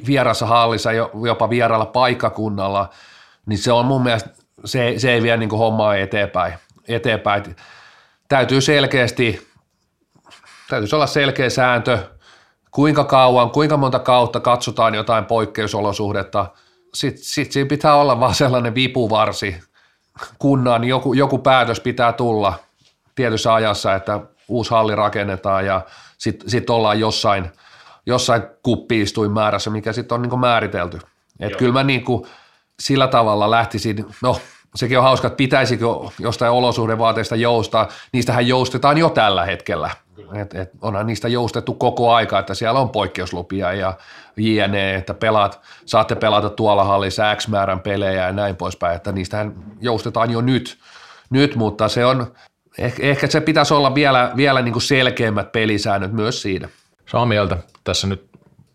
vierassa 0.08 0.45
hallissa, 0.45 0.91
jopa 1.26 1.49
vierailla 1.49 1.86
paikkakunnalla, 1.86 2.89
niin 3.45 3.58
se 3.58 3.71
on 3.71 3.86
mun 3.86 4.04
mielestä, 4.04 4.30
se, 4.65 4.93
se 4.97 5.12
ei 5.12 5.23
vie 5.23 5.38
niin 5.38 5.49
hommaa 5.49 5.95
eteenpäin. 5.95 6.54
eteenpäin. 6.88 7.56
Täytyy 8.28 8.62
selkeästi, 8.62 9.47
täytyisi 10.69 10.95
olla 10.95 11.08
selkeä 11.08 11.49
sääntö, 11.49 11.99
kuinka 12.73 13.03
kauan, 13.03 13.49
kuinka 13.49 13.77
monta 13.77 13.99
kautta 13.99 14.39
katsotaan 14.39 14.95
jotain 14.95 15.25
poikkeusolosuhdetta. 15.25 16.45
Sitten 16.93 17.23
sit 17.23 17.51
siinä 17.51 17.67
pitää 17.67 17.95
olla 17.95 18.19
vaan 18.19 18.36
sellainen 18.36 18.75
vipuvarsi 18.75 19.55
kunnan, 20.39 20.83
joku, 20.83 21.13
joku 21.13 21.38
päätös 21.38 21.79
pitää 21.79 22.13
tulla 22.13 22.53
tietyssä 23.15 23.53
ajassa, 23.53 23.95
että 23.95 24.19
uusi 24.47 24.71
halli 24.71 24.95
rakennetaan 24.95 25.65
ja 25.65 25.81
sitten 26.17 26.49
sit 26.49 26.69
ollaan 26.69 26.99
jossain, 26.99 27.51
jossain 28.05 28.43
kuppiistuin 28.63 29.31
määrässä, 29.31 29.69
mikä 29.69 29.93
sitten 29.93 30.15
on 30.15 30.21
niin 30.21 30.39
määritelty. 30.39 30.99
Että 31.39 31.57
kyllä 31.57 31.73
mä 31.73 31.83
niin 31.83 32.03
kuin 32.03 32.27
sillä 32.79 33.07
tavalla 33.07 33.51
lähtisin, 33.51 34.05
no 34.21 34.39
sekin 34.75 34.97
on 34.97 35.03
hauska, 35.03 35.27
että 35.27 35.38
pitäisikö 35.38 35.86
jostain 36.19 36.51
olosuhdevaateista 36.51 37.36
joustaa, 37.36 37.88
niistähän 38.13 38.47
joustetaan 38.47 38.97
jo 38.97 39.09
tällä 39.09 39.45
hetkellä. 39.45 39.89
Et, 40.33 40.55
et 40.55 40.71
onhan 40.81 41.07
niistä 41.07 41.27
joustettu 41.27 41.73
koko 41.73 42.13
aika, 42.13 42.39
että 42.39 42.53
siellä 42.53 42.79
on 42.79 42.89
poikkeuslupia 42.89 43.73
ja 43.73 43.93
jne, 44.38 44.95
että 44.95 45.13
pelaat, 45.13 45.62
saatte 45.86 46.15
pelata 46.15 46.49
tuolla 46.49 46.83
hallissa 46.83 47.36
X 47.36 47.47
määrän 47.47 47.79
pelejä 47.79 48.25
ja 48.25 48.31
näin 48.31 48.55
poispäin, 48.55 48.95
että 48.95 49.12
niistähän 49.12 49.53
joustetaan 49.81 50.31
jo 50.31 50.41
nyt, 50.41 50.77
nyt 51.29 51.55
mutta 51.55 51.88
se 51.88 52.05
on, 52.05 52.33
ehkä, 52.77 53.03
ehkä 53.03 53.27
se 53.27 53.41
pitäisi 53.41 53.73
olla 53.73 53.95
vielä, 53.95 54.31
vielä 54.36 54.62
niin 54.62 54.73
kuin 54.73 54.83
selkeämmät 54.83 55.51
pelisäännöt 55.51 56.12
myös 56.12 56.41
siinä. 56.41 56.69
Samaa 57.05 57.25
mieltä. 57.25 57.57
Tässä 57.83 58.07
nyt 58.07 58.29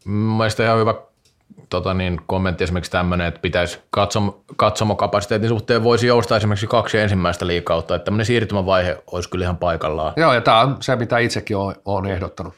mielestäni 0.04 0.66
ihan 0.66 0.78
hyvä 0.78 0.94
tota 1.71 1.94
niin, 1.94 2.21
kommentti 2.27 2.64
esimerkiksi 2.64 2.90
tämmöinen, 2.90 3.27
että 3.27 3.40
pitäisi 3.40 3.79
katsom, 3.90 4.33
katsomokapasiteetin 4.57 5.49
suhteen 5.49 5.85
voisi 5.85 6.07
joustaa 6.07 6.37
esimerkiksi 6.37 6.66
kaksi 6.66 6.99
ensimmäistä 6.99 7.47
liikautta, 7.47 7.94
että 7.94 8.05
tämmöinen 8.05 8.27
siirtymävaihe 8.27 9.03
olisi 9.12 9.31
kyllä 9.31 9.42
ihan 9.42 9.57
paikallaan. 9.57 10.12
Joo, 10.16 10.35
ja 10.35 10.40
tämä 10.40 10.61
on 10.61 10.77
se, 10.81 10.97
mitä 10.97 11.18
itsekin 11.18 11.57
olen 11.85 12.12
ehdottanut. 12.12 12.55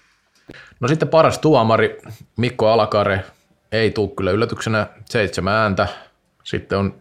No 0.80 0.88
sitten 0.88 1.08
paras 1.08 1.38
tuomari, 1.38 1.98
Mikko 2.36 2.68
Alakare, 2.68 3.24
ei 3.72 3.90
tule 3.90 4.10
kyllä 4.16 4.30
yllätyksenä 4.30 4.86
seitsemän 5.04 5.54
ääntä. 5.54 5.88
Sitten 6.44 6.78
on, 6.78 6.94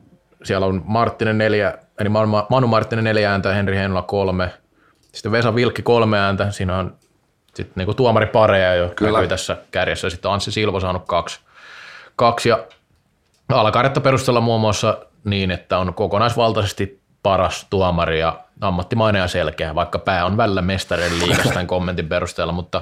siellä 0.44 0.66
on 0.66 0.82
Marttinen 0.86 1.38
neljä, 1.38 1.78
eli 2.00 2.10
Manu 2.50 2.68
Marttinen 2.68 3.04
neljä 3.04 3.32
ääntä, 3.32 3.54
Henri 3.54 3.78
Heinola 3.78 4.02
kolme. 4.02 4.52
Sitten 5.12 5.32
Vesa 5.32 5.56
Vilkki 5.56 5.82
kolme 5.82 6.20
ääntä, 6.20 6.52
siinä 6.52 6.78
on 6.78 6.96
sitten 7.54 7.86
niin 7.86 7.96
tuomaripareja 7.96 8.76
jo 8.76 8.92
kyllä. 8.96 9.28
tässä 9.28 9.58
kärjessä. 9.72 10.10
Sitten 10.10 10.32
Anssi 10.32 10.52
Silvo 10.52 10.80
saanut 10.80 11.04
kaksi 11.08 11.40
kaksi 12.20 12.50
ja 12.50 12.66
alakaretta 13.50 14.02
perustella 14.02 14.42
muun 14.42 14.62
muassa 14.62 14.98
niin, 15.24 15.52
että 15.52 15.78
on 15.78 15.94
kokonaisvaltaisesti 15.94 17.02
paras 17.24 17.68
tuomari 17.70 18.20
ja 18.20 18.40
ammattimainen 18.62 19.20
ja 19.20 19.28
selkeä, 19.28 19.76
vaikka 19.76 20.00
pää 20.00 20.26
on 20.26 20.38
välillä 20.38 20.62
mestarien 20.62 21.20
liikasta 21.20 21.50
tämän 21.50 21.68
kommentin 21.68 22.10
perusteella, 22.10 22.54
mutta 22.54 22.82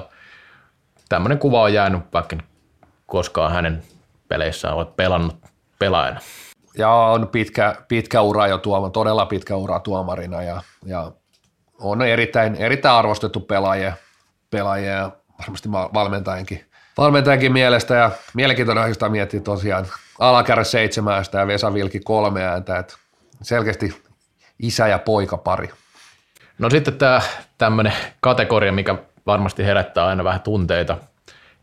tämmöinen 1.08 1.38
kuva 1.38 1.62
on 1.62 1.72
jäänyt, 1.72 2.02
vaikka 2.12 2.36
koskaan 3.06 3.52
hänen 3.52 3.82
peleissään 4.28 4.74
olet 4.74 4.96
pelannut 4.96 5.36
pelaajana. 5.78 6.20
Ja 6.78 6.90
on 6.90 7.28
pitkä, 7.28 7.76
pitkä 7.88 8.20
ura 8.20 8.46
jo 8.46 8.58
tuoma, 8.58 8.90
todella 8.90 9.26
pitkä 9.26 9.56
ura 9.56 9.80
tuomarina 9.80 10.42
ja, 10.42 10.62
ja 10.86 11.12
on 11.80 12.02
erittäin, 12.02 12.54
erittäin 12.54 12.94
arvostettu 12.94 13.40
pelaaja, 13.40 13.92
pelaaja 14.50 14.92
ja 14.92 15.10
varmasti 15.38 15.72
valmentajankin 15.72 16.67
valmentajankin 16.98 17.52
mielestä 17.52 17.94
ja 17.94 18.10
mielenkiintoinen 18.34 18.82
aiheesta 18.82 19.08
miettiä 19.08 19.40
tosiaan 19.40 19.86
alakärä 20.18 20.64
seitsemästä 20.64 21.38
ja 21.38 21.46
Vesa 21.46 21.74
Vilki 21.74 22.00
kolme 22.00 22.44
ääntä, 22.44 22.78
että 22.78 22.94
selkeästi 23.42 24.02
isä 24.58 24.88
ja 24.88 24.98
poika 24.98 25.36
pari. 25.36 25.70
No 26.58 26.70
sitten 26.70 26.94
tämä 26.94 27.20
tämmöinen 27.58 27.92
kategoria, 28.20 28.72
mikä 28.72 28.94
varmasti 29.26 29.64
herättää 29.64 30.06
aina 30.06 30.24
vähän 30.24 30.40
tunteita. 30.40 30.96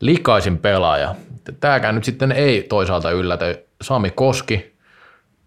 Likaisin 0.01 0.57
pelaaja. 0.57 1.15
Tämäkään 1.59 1.95
nyt 1.95 2.03
sitten 2.03 2.31
ei 2.31 2.63
toisaalta 2.63 3.11
yllätä. 3.11 3.45
Sami 3.81 4.11
Koski, 4.11 4.75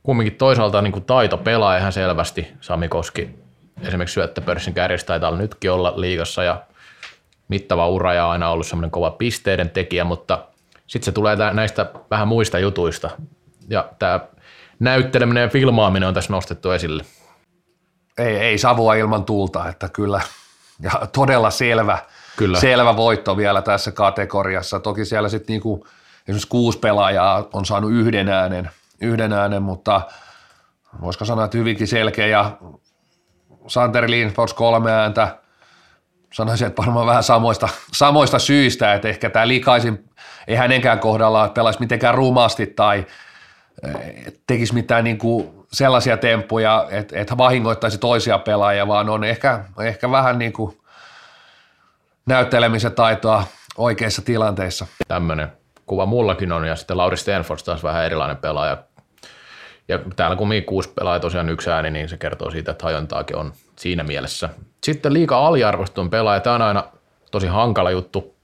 kumminkin 0.03 0.38
toisaalta 0.38 0.83
niin 0.83 0.92
kuin 0.92 1.05
taito 1.05 1.37
pelaa 1.37 1.77
ihan 1.77 1.92
selvästi. 1.92 2.48
Sami 2.61 2.88
Koski 2.88 3.31
esimerkiksi 3.83 4.14
syöttöpörssin 4.14 4.74
kärjestä 4.74 5.07
taitaa 5.07 5.31
nytkin 5.31 5.70
olla 5.70 6.01
liigassa 6.01 6.42
ja 6.42 6.62
mittava 7.48 7.88
ura 7.88 8.14
ja 8.14 8.30
aina 8.30 8.50
ollut 8.50 8.66
semmoinen 8.66 8.90
kova 8.90 9.11
pisteiden 9.11 9.70
tekijä, 9.70 10.04
mutta 10.04 10.44
sitten 10.87 11.04
se 11.04 11.12
tulee 11.12 11.37
näistä 11.52 11.90
vähän 12.11 12.28
muista 12.28 12.58
jutuista. 12.58 13.11
Ja 13.68 13.88
tämä 13.98 14.20
näytteleminen 14.78 15.42
ja 15.42 15.48
filmaaminen 15.48 16.08
on 16.08 16.14
tässä 16.14 16.32
nostettu 16.32 16.70
esille. 16.70 17.04
Ei, 18.18 18.37
ei 18.37 18.58
savua 18.58 18.94
ilman 18.94 19.24
tulta, 19.24 19.68
että 19.68 19.88
kyllä. 19.88 20.20
Ja 20.80 20.90
todella 21.12 21.50
selvä, 21.50 21.98
kyllä. 22.37 22.61
selvä 22.61 22.96
voitto 22.96 23.37
vielä 23.37 23.62
tässä 23.62 23.92
kategoriassa. 23.92 24.80
Toki 24.80 25.04
siellä 25.04 25.28
sitten 25.28 25.54
niinku, 25.54 25.87
esimerkiksi 26.22 26.48
kuusi 26.48 26.78
pelaajaa 26.78 27.48
on 27.52 27.66
saanut 27.66 27.90
yhden 27.92 28.28
äänen, 28.28 28.70
yhden 29.00 29.32
äänen 29.32 29.62
mutta 29.62 30.00
voisiko 31.00 31.24
sanoa, 31.24 31.44
että 31.44 31.58
hyvinkin 31.58 31.88
selkeä. 31.88 32.26
Ja 32.26 32.58
Santeri 33.66 34.11
Lindfors 34.11 34.54
kolme 34.54 34.92
ääntä, 34.92 35.38
sanoisin, 36.32 36.66
että 36.66 36.82
varmaan 36.82 37.06
vähän 37.06 37.22
samoista, 37.22 37.68
samoista 37.92 38.38
syistä, 38.38 38.94
että 38.94 39.08
ehkä 39.08 39.30
tämä 39.30 39.48
likaisin 39.48 40.04
ei 40.46 40.56
hänenkään 40.56 40.98
kohdalla 40.98 41.48
pelaisi 41.48 41.80
mitenkään 41.80 42.14
rumasti 42.14 42.66
tai 42.66 43.06
eh, 43.82 44.32
tekisi 44.46 44.74
mitään 44.74 45.04
niin 45.04 45.18
kuin 45.18 45.50
sellaisia 45.72 46.16
temppuja, 46.16 46.86
että, 46.90 47.20
että 47.20 47.38
vahingoittaisi 47.38 47.98
toisia 47.98 48.38
pelaajia, 48.38 48.88
vaan 48.88 49.08
on 49.08 49.24
ehkä, 49.24 49.64
ehkä 49.80 50.10
vähän 50.10 50.38
niin 50.38 50.52
kuin 50.52 50.78
näyttelemisen 52.26 52.92
taitoa 52.92 53.44
oikeissa 53.76 54.22
tilanteissa. 54.22 54.86
Tämmöinen 55.08 55.52
kuva 55.86 56.06
mullakin 56.06 56.52
on, 56.52 56.64
ja 56.64 56.76
sitten 56.76 56.96
Lauri 56.96 57.16
Stenfors 57.16 57.62
taas 57.62 57.82
vähän 57.82 58.04
erilainen 58.04 58.36
pelaaja. 58.36 58.76
Ja 59.88 59.98
täällä 60.16 60.36
kun 60.36 60.50
kuusi 60.66 60.88
pelaa 60.88 61.20
tosiaan 61.20 61.48
yksi 61.48 61.70
ääni, 61.70 61.90
niin 61.90 62.08
se 62.08 62.16
kertoo 62.16 62.50
siitä, 62.50 62.70
että 62.70 62.84
hajontaakin 62.84 63.36
on 63.36 63.52
siinä 63.78 64.04
mielessä. 64.04 64.48
Sitten 64.84 65.12
liika 65.12 65.46
aliarvostetun 65.46 66.10
pelaaja, 66.10 66.40
tämä 66.40 66.56
on 66.56 66.62
aina 66.62 66.84
tosi 67.30 67.46
hankala 67.46 67.90
juttu 67.90 68.34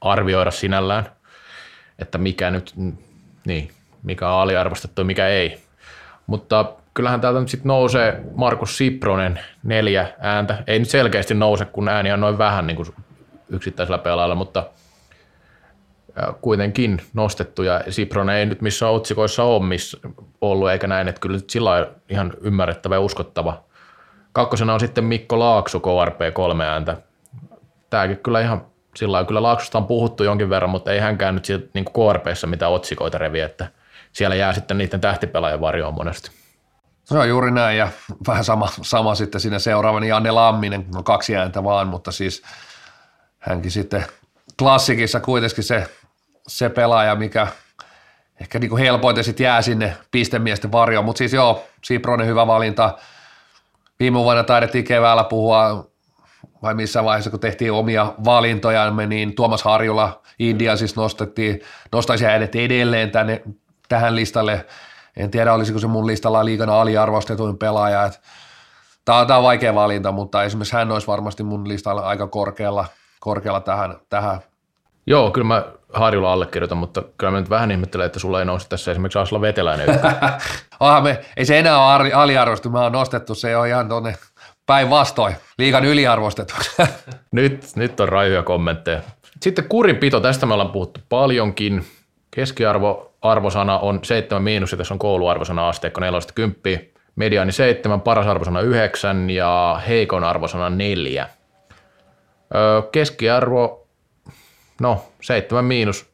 arvioida 0.00 0.50
sinällään, 0.50 1.06
että 1.98 2.18
mikä 2.18 2.50
nyt, 2.50 2.74
niin, 3.46 3.70
mikä 4.02 4.28
on 4.28 4.40
aliarvostettu 4.40 5.00
ja 5.00 5.04
mikä 5.04 5.28
ei. 5.28 5.62
Mutta 6.26 6.72
kyllähän 6.94 7.20
täältä 7.20 7.40
nyt 7.40 7.48
sitten 7.48 7.68
nousee 7.68 8.20
Markus 8.34 8.78
Sipronen 8.78 9.40
neljä 9.62 10.08
ääntä. 10.20 10.62
Ei 10.66 10.78
nyt 10.78 10.90
selkeästi 10.90 11.34
nouse, 11.34 11.64
kun 11.64 11.88
ääni 11.88 12.12
on 12.12 12.20
noin 12.20 12.38
vähän 12.38 12.66
niin 12.66 12.76
kuin 12.76 12.88
yksittäisellä 13.48 13.98
pelaajalla, 13.98 14.34
mutta 14.34 14.66
kuitenkin 16.40 17.02
nostettu 17.14 17.62
ja 17.62 17.80
Sipronen 17.88 18.36
ei 18.36 18.46
nyt 18.46 18.60
missään 18.60 18.92
otsikoissa 18.92 19.44
ole 19.44 19.66
missä 19.66 19.98
ollut 20.40 20.70
eikä 20.70 20.86
näin, 20.86 21.08
että 21.08 21.20
kyllä 21.20 21.38
sillä 21.48 21.86
ihan 22.08 22.32
ymmärrettävä 22.40 22.94
ja 22.94 23.00
uskottava 23.00 23.64
Kakkosena 24.32 24.74
on 24.74 24.80
sitten 24.80 25.04
Mikko 25.04 25.38
Laakso, 25.38 25.80
KRP 25.80 26.34
kolme 26.34 26.66
ääntä. 26.66 26.96
Tämäkin 27.90 28.18
kyllä 28.18 28.40
ihan 28.40 28.66
sillä 28.96 29.12
lailla, 29.12 29.26
kyllä 29.26 29.42
Laaksosta 29.42 29.78
on 29.78 29.86
puhuttu 29.86 30.24
jonkin 30.24 30.50
verran, 30.50 30.70
mutta 30.70 30.92
ei 30.92 31.00
hänkään 31.00 31.34
nyt 31.34 31.44
siitä 31.44 31.66
niin 31.74 31.84
KRPssä 31.84 32.46
mitään 32.46 32.72
otsikoita 32.72 33.18
revi, 33.18 33.40
että 33.40 33.68
siellä 34.12 34.36
jää 34.36 34.52
sitten 34.52 34.78
niiden 34.78 35.00
tähtipelaajan 35.00 35.60
varjoon 35.60 35.94
monesti. 35.94 36.30
Se 37.04 37.18
on 37.18 37.28
juuri 37.28 37.50
näin 37.50 37.78
ja 37.78 37.88
vähän 38.26 38.44
sama, 38.44 38.68
sama 38.82 39.14
sitten 39.14 39.40
siinä 39.40 39.58
seuraavani 39.58 40.08
Janne 40.08 40.30
Lamminen, 40.30 40.86
no 40.94 41.02
kaksi 41.02 41.36
ääntä 41.36 41.64
vaan, 41.64 41.88
mutta 41.88 42.12
siis 42.12 42.42
hänkin 43.38 43.70
sitten 43.70 44.04
klassikissa 44.58 45.20
kuitenkin 45.20 45.64
se 45.64 45.88
se 46.46 46.68
pelaaja, 46.68 47.14
mikä 47.14 47.46
ehkä 48.40 48.58
niin 48.58 48.78
helpoiten 48.78 49.24
sitten 49.24 49.44
jää 49.44 49.62
sinne 49.62 49.96
pistemiesten 50.10 50.72
varjoon, 50.72 51.04
mutta 51.04 51.18
siis 51.18 51.32
joo, 51.32 51.64
Sipronen 51.84 52.26
hyvä 52.26 52.46
valinta. 52.46 52.98
Viime 54.02 54.18
vuonna 54.18 54.44
taidettiin 54.44 54.84
keväällä 54.84 55.24
puhua, 55.24 55.90
vai 56.62 56.74
missä 56.74 57.04
vaiheessa, 57.04 57.30
kun 57.30 57.40
tehtiin 57.40 57.72
omia 57.72 58.14
valintojamme, 58.24 59.06
niin 59.06 59.34
Tuomas 59.34 59.62
Harjula 59.62 60.22
India 60.38 60.76
siis 60.76 60.96
nostettiin, 60.96 61.60
nostaisin 61.92 62.28
hänet 62.28 62.54
edelleen 62.54 63.10
tänne, 63.10 63.42
tähän 63.88 64.16
listalle. 64.16 64.66
En 65.16 65.30
tiedä, 65.30 65.54
olisiko 65.54 65.78
se 65.78 65.86
mun 65.86 66.06
listalla 66.06 66.44
liikana 66.44 66.80
aliarvostetuin 66.80 67.58
pelaaja. 67.58 68.10
Tämä 69.04 69.18
on, 69.18 69.32
on 69.32 69.42
vaikea 69.42 69.74
valinta, 69.74 70.12
mutta 70.12 70.44
esimerkiksi 70.44 70.76
hän 70.76 70.92
olisi 70.92 71.06
varmasti 71.06 71.42
mun 71.42 71.68
listalla 71.68 72.02
aika 72.02 72.26
korkealla, 72.26 72.84
korkealla 73.20 73.60
tähän, 73.60 73.96
tähän 74.08 74.40
Joo, 75.06 75.30
kyllä 75.30 75.46
mä 75.46 75.64
Harjulla 75.94 76.32
allekirjoitan, 76.32 76.78
mutta 76.78 77.02
kyllä 77.18 77.30
mä 77.30 77.40
nyt 77.40 77.50
vähän 77.50 77.70
ihmettelen, 77.70 78.06
että 78.06 78.18
sulla 78.18 78.38
ei 78.38 78.44
nousi 78.44 78.68
tässä 78.68 78.90
esimerkiksi 78.90 79.18
Asla 79.18 79.40
Veteläinen. 79.40 79.88
Aha, 80.80 81.00
me, 81.04 81.20
ei 81.36 81.44
se 81.44 81.58
enää 81.58 81.94
ole 81.94 82.12
aliarvostu, 82.12 82.70
mä 82.70 82.80
oon 82.80 82.92
nostettu, 82.92 83.34
se 83.34 83.56
on 83.56 83.66
ihan 83.66 83.88
tuonne 83.88 84.14
päinvastoin, 84.66 85.36
liikan 85.58 85.84
yliarvostettu. 85.84 86.54
nyt, 87.32 87.66
nyt 87.76 88.00
on 88.00 88.08
raihuja 88.08 88.42
kommentteja. 88.42 89.00
Sitten 89.42 89.68
kurinpito, 89.68 90.20
tästä 90.20 90.46
me 90.46 90.54
ollaan 90.54 90.72
puhuttu 90.72 91.00
paljonkin. 91.08 91.84
Keskiarvo 92.30 93.12
arvosana 93.22 93.78
on 93.78 94.00
7 94.02 94.42
miinus 94.42 94.72
ja 94.72 94.78
tässä 94.78 94.94
on 94.94 94.98
kouluarvosana 94.98 95.68
asteikko 95.68 96.00
4 96.00 96.20
10. 96.34 96.92
Mediaani 97.16 97.52
7, 97.52 98.00
paras 98.00 98.26
arvosana 98.26 98.60
9 98.60 99.30
ja 99.30 99.80
heikon 99.88 100.24
arvosana 100.24 100.70
4. 100.70 101.28
keskiarvo 102.92 103.81
no 104.82 105.04
seitsemän 105.20 105.64
miinus. 105.64 106.12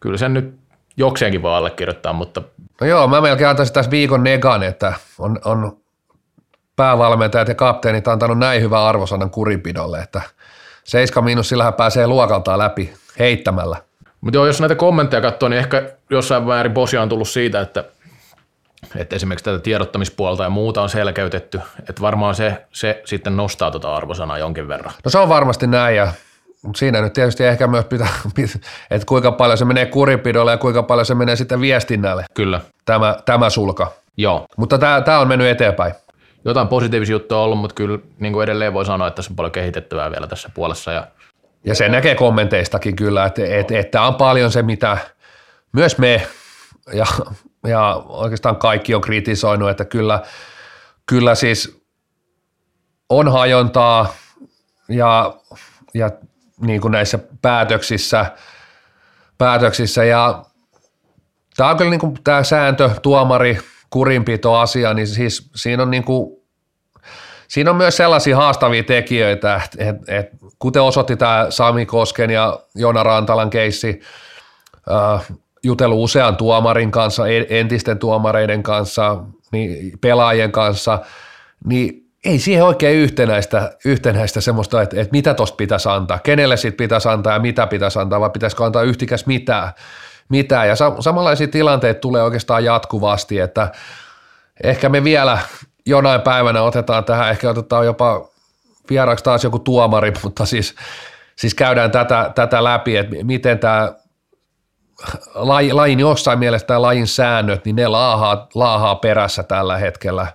Kyllä 0.00 0.18
sen 0.18 0.34
nyt 0.34 0.54
jokseenkin 0.96 1.42
voi 1.42 1.54
allekirjoittaa, 1.54 2.12
mutta... 2.12 2.42
No 2.80 2.86
joo, 2.86 3.08
mä 3.08 3.20
melkein 3.20 3.48
antaisin 3.48 3.74
tässä 3.74 3.90
viikon 3.90 4.24
negan, 4.24 4.62
että 4.62 4.92
on, 5.18 5.38
on 5.44 5.76
päävalmentajat 6.76 7.48
ja 7.48 7.54
kapteenit 7.54 8.08
antanut 8.08 8.38
näin 8.38 8.62
hyvän 8.62 8.82
arvosanan 8.82 9.30
kurinpidolle, 9.30 9.98
että 9.98 10.22
7 10.84 11.24
miinus 11.24 11.48
sillähän 11.48 11.74
pääsee 11.74 12.06
luokaltaan 12.06 12.58
läpi 12.58 12.92
heittämällä. 13.18 13.76
Mutta 14.20 14.36
joo, 14.36 14.46
jos 14.46 14.60
näitä 14.60 14.74
kommentteja 14.74 15.20
katsoo, 15.20 15.48
niin 15.48 15.58
ehkä 15.58 15.90
jossain 16.10 16.42
määrin 16.42 16.72
posia 16.74 17.02
on 17.02 17.08
tullut 17.08 17.28
siitä, 17.28 17.60
että, 17.60 17.84
että 18.96 19.16
esimerkiksi 19.16 19.44
tätä 19.44 19.58
tiedottamispuolta 19.58 20.42
ja 20.42 20.50
muuta 20.50 20.82
on 20.82 20.88
selkeytetty, 20.88 21.60
että 21.88 22.02
varmaan 22.02 22.34
se, 22.34 22.66
se 22.72 23.02
sitten 23.04 23.36
nostaa 23.36 23.70
tuota 23.70 23.94
arvosanaa 23.94 24.38
jonkin 24.38 24.68
verran. 24.68 24.94
No 25.04 25.10
se 25.10 25.18
on 25.18 25.28
varmasti 25.28 25.66
näin 25.66 25.96
ja 25.96 26.12
mutta 26.66 26.78
siinä 26.78 27.00
nyt 27.00 27.12
tietysti 27.12 27.44
ehkä 27.44 27.66
myös 27.66 27.84
pitää, 27.84 28.08
että 28.90 29.06
kuinka 29.06 29.32
paljon 29.32 29.58
se 29.58 29.64
menee 29.64 29.86
kurinpidolle 29.86 30.50
ja 30.50 30.58
kuinka 30.58 30.82
paljon 30.82 31.06
se 31.06 31.14
menee 31.14 31.36
sitten 31.36 31.60
viestinnälle. 31.60 32.24
Kyllä. 32.34 32.60
Tämä, 32.84 33.16
tämä 33.24 33.50
sulka. 33.50 33.92
Joo. 34.16 34.46
Mutta 34.56 34.78
tämä, 34.78 35.00
tämä 35.00 35.18
on 35.18 35.28
mennyt 35.28 35.48
eteenpäin. 35.48 35.94
Jotain 36.44 36.68
positiivisia 36.68 37.12
juttuja 37.12 37.38
on 37.38 37.44
ollut, 37.44 37.58
mutta 37.58 37.74
kyllä 37.74 37.98
niin 38.18 38.32
kuin 38.32 38.44
edelleen 38.44 38.74
voi 38.74 38.86
sanoa, 38.86 39.08
että 39.08 39.16
tässä 39.16 39.32
on 39.32 39.36
paljon 39.36 39.52
kehitettävää 39.52 40.10
vielä 40.10 40.26
tässä 40.26 40.50
puolessa. 40.54 40.92
Ja, 40.92 41.06
ja 41.64 41.74
se 41.74 41.88
näkee 41.88 42.14
kommenteistakin 42.14 42.96
kyllä, 42.96 43.24
että, 43.24 43.42
että, 43.46 43.78
että 43.78 44.02
on 44.02 44.14
paljon 44.14 44.52
se, 44.52 44.62
mitä 44.62 44.98
myös 45.72 45.98
me 45.98 46.26
ja, 46.92 47.06
ja 47.66 48.02
oikeastaan 48.08 48.56
kaikki 48.56 48.94
on 48.94 49.00
kritisoinut, 49.00 49.70
että 49.70 49.84
kyllä, 49.84 50.22
kyllä 51.06 51.34
siis 51.34 51.82
on 53.08 53.32
hajontaa 53.32 54.14
ja, 54.88 55.34
ja 55.94 56.10
niin 56.60 56.80
kuin 56.80 56.92
näissä 56.92 57.18
päätöksissä, 57.42 58.26
päätöksissä. 59.38 60.04
Ja 60.04 60.44
tämä 61.56 61.70
on 61.70 61.76
kyllä 61.76 61.90
niin 61.90 62.00
kuin 62.00 62.18
tämä 62.24 62.42
sääntö, 62.42 62.90
tuomari, 63.02 63.58
kurinpito 63.90 64.54
asia, 64.54 64.94
niin 64.94 65.06
siis 65.06 65.50
siinä 65.54 65.82
on 65.82 65.90
niin 65.90 66.04
kuin, 66.04 66.36
siinä 67.48 67.70
on 67.70 67.76
myös 67.76 67.96
sellaisia 67.96 68.36
haastavia 68.36 68.82
tekijöitä, 68.82 69.60
että, 69.64 69.94
että 70.08 70.36
kuten 70.58 70.82
osoitti 70.82 71.16
tämä 71.16 71.46
Sami 71.50 71.86
Kosken 71.86 72.30
ja 72.30 72.60
Jona 72.74 73.02
Rantalan 73.02 73.50
keissi, 73.50 74.00
äh, 74.90 75.26
jutellut 75.62 75.98
usean 76.04 76.36
tuomarin 76.36 76.90
kanssa, 76.90 77.22
entisten 77.48 77.98
tuomareiden 77.98 78.62
kanssa, 78.62 79.22
niin 79.52 79.98
pelaajien 80.00 80.52
kanssa, 80.52 80.98
niin 81.64 82.05
ei 82.26 82.38
siihen 82.38 82.64
oikein 82.64 82.96
yhtenäistä, 82.96 83.70
yhtenäistä 83.84 84.40
semmoista, 84.40 84.82
että, 84.82 85.00
että 85.00 85.12
mitä 85.12 85.34
tuosta 85.34 85.56
pitäisi 85.56 85.88
antaa, 85.88 86.18
kenelle 86.18 86.56
siitä 86.56 86.76
pitäisi 86.76 87.08
antaa 87.08 87.32
ja 87.32 87.38
mitä 87.38 87.66
pitäisi 87.66 87.98
antaa, 87.98 88.20
vai 88.20 88.30
pitäisikö 88.30 88.64
antaa 88.64 88.82
yhtikäs 88.82 89.26
mitään. 89.26 89.72
mitään. 90.28 90.68
Ja 90.68 90.74
sam- 90.74 91.02
samanlaisia 91.02 91.48
tilanteita 91.48 92.00
tulee 92.00 92.22
oikeastaan 92.22 92.64
jatkuvasti, 92.64 93.38
että 93.38 93.72
ehkä 94.64 94.88
me 94.88 95.04
vielä 95.04 95.38
jonain 95.86 96.20
päivänä 96.20 96.62
otetaan 96.62 97.04
tähän, 97.04 97.30
ehkä 97.30 97.50
otetaan 97.50 97.86
jopa 97.86 98.28
vieraaksi 98.90 99.24
taas 99.24 99.44
joku 99.44 99.58
tuomari, 99.58 100.12
mutta 100.22 100.46
siis, 100.46 100.74
siis 101.36 101.54
käydään 101.54 101.90
tätä, 101.90 102.32
tätä 102.34 102.64
läpi, 102.64 102.96
että 102.96 103.16
miten 103.22 103.58
tämä 103.58 103.92
laji, 105.34 105.72
lajin 105.72 106.00
jossain 106.00 106.38
mielessä 106.38 106.66
tämä 106.66 106.82
lajin 106.82 107.06
säännöt, 107.06 107.64
niin 107.64 107.76
ne 107.76 107.88
laahaa, 107.88 108.48
laahaa 108.54 108.94
perässä 108.94 109.42
tällä 109.42 109.78
hetkellä, 109.78 110.26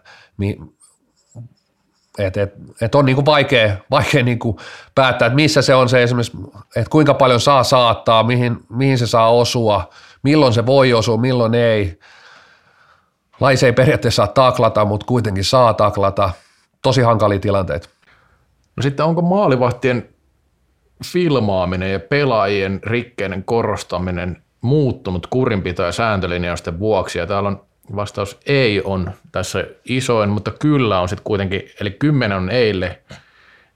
et, 2.17 2.37
et, 2.37 2.53
et 2.81 2.95
on 2.95 3.05
niinku 3.05 3.25
vaikea, 3.25 3.75
vaikea 3.91 4.23
niinku 4.23 4.59
päättää, 4.95 5.25
että 5.25 5.35
missä 5.35 5.61
se 5.61 5.75
on 5.75 5.89
se 5.89 6.03
esimerkiksi, 6.03 6.37
että 6.75 6.89
kuinka 6.89 7.13
paljon 7.13 7.39
saa 7.39 7.63
saattaa, 7.63 8.23
mihin, 8.23 8.57
mihin 8.69 8.97
se 8.97 9.07
saa 9.07 9.29
osua, 9.29 9.89
milloin 10.23 10.53
se 10.53 10.65
voi 10.65 10.93
osua, 10.93 11.17
milloin 11.17 11.55
ei. 11.55 11.99
Lais 13.39 13.63
ei 13.63 13.73
periaatteessa 13.73 14.25
saa 14.25 14.33
taklata, 14.33 14.85
mutta 14.85 15.05
kuitenkin 15.05 15.43
saa 15.43 15.73
taklata. 15.73 16.29
Tosi 16.81 17.01
hankalia 17.01 17.39
tilanteita. 17.39 17.89
No 18.75 18.83
sitten 18.83 19.05
onko 19.05 19.21
maalivahtien 19.21 20.09
filmaaminen 21.05 21.91
ja 21.91 21.99
pelaajien 21.99 22.79
rikkeiden 22.83 23.43
korostaminen 23.43 24.43
muuttunut 24.61 25.27
kurinpito- 25.27 25.83
ja 25.83 25.91
sääntölinjausten 25.91 26.79
vuoksi? 26.79 27.19
Ja 27.19 27.27
täällä 27.27 27.49
on 27.49 27.65
Vastaus 27.95 28.39
ei 28.45 28.81
on 28.83 29.11
tässä 29.31 29.65
isoin, 29.85 30.29
mutta 30.29 30.51
kyllä 30.51 30.99
on 30.99 31.09
sitten 31.09 31.23
kuitenkin, 31.23 31.71
eli 31.79 31.91
kymmenen 31.91 32.37
on 32.37 32.49
eille 32.49 33.01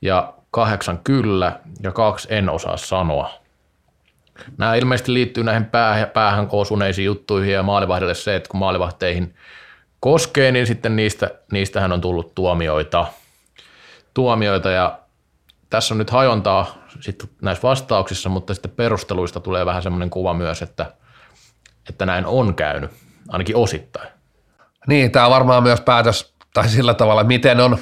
ja 0.02 0.34
kahdeksan 0.52 1.00
kyllä 1.04 1.60
ja 1.84 1.92
kaksi 1.92 2.28
en 2.32 2.50
osaa 2.50 2.78
sanoa. 2.78 3.30
Nämä 4.58 4.76
ilmeisesti 4.76 5.14
liittyy 5.14 5.44
näihin 5.44 5.66
päähän, 5.66 6.10
päähän 6.10 6.48
osuneisiin 6.52 7.06
juttuihin 7.06 7.54
ja 7.54 7.64
maalivahdelle 7.64 8.14
se, 8.14 8.36
että 8.36 8.50
kun 8.50 8.60
maalivahteihin 8.60 9.36
koskee, 10.00 10.52
niin 10.52 10.68
sitten 10.68 10.96
niistä, 10.96 11.32
niistähän 11.52 11.92
on 11.92 12.02
tullut 12.02 12.36
tuomioita. 12.36 13.06
tuomioita 14.14 14.72
ja 14.72 15.00
tässä 15.70 15.94
on 15.94 15.98
nyt 15.98 16.10
hajontaa 16.10 16.76
sitten 17.00 17.30
näissä 17.42 17.68
vastauksissa, 17.68 18.30
mutta 18.30 18.54
sitten 18.54 18.72
perusteluista 18.72 19.40
tulee 19.40 19.66
vähän 19.66 19.84
semmoinen 19.84 20.10
kuva 20.10 20.34
myös, 20.34 20.62
että, 20.62 20.92
että 21.90 22.06
näin 22.06 22.26
on 22.26 22.56
käynyt 22.56 22.92
ainakin 23.30 23.56
osittain. 23.56 24.08
Niin, 24.88 25.12
tämä 25.12 25.26
on 25.26 25.32
varmaan 25.32 25.64
myös 25.64 25.82
päätös, 25.82 26.34
tai 26.54 26.70
sillä 26.70 26.94
tavalla, 26.94 27.24
miten 27.24 27.60
on, 27.60 27.78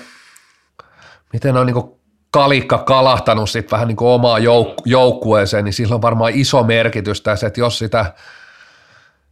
miten 1.33 1.57
on 1.57 1.65
niin 1.65 1.93
kalikka 2.31 2.77
kalahtanut 2.77 3.49
sit 3.49 3.71
vähän 3.71 3.87
niin 3.87 3.97
omaa 3.99 4.39
jouk- 4.39 4.81
joukkueeseen, 4.85 5.65
niin 5.65 5.73
sillä 5.73 5.95
on 5.95 6.01
varmaan 6.01 6.31
iso 6.35 6.63
merkitys 6.63 7.21
tässä, 7.21 7.47
että 7.47 7.59
jos 7.59 7.79
sitä 7.79 8.13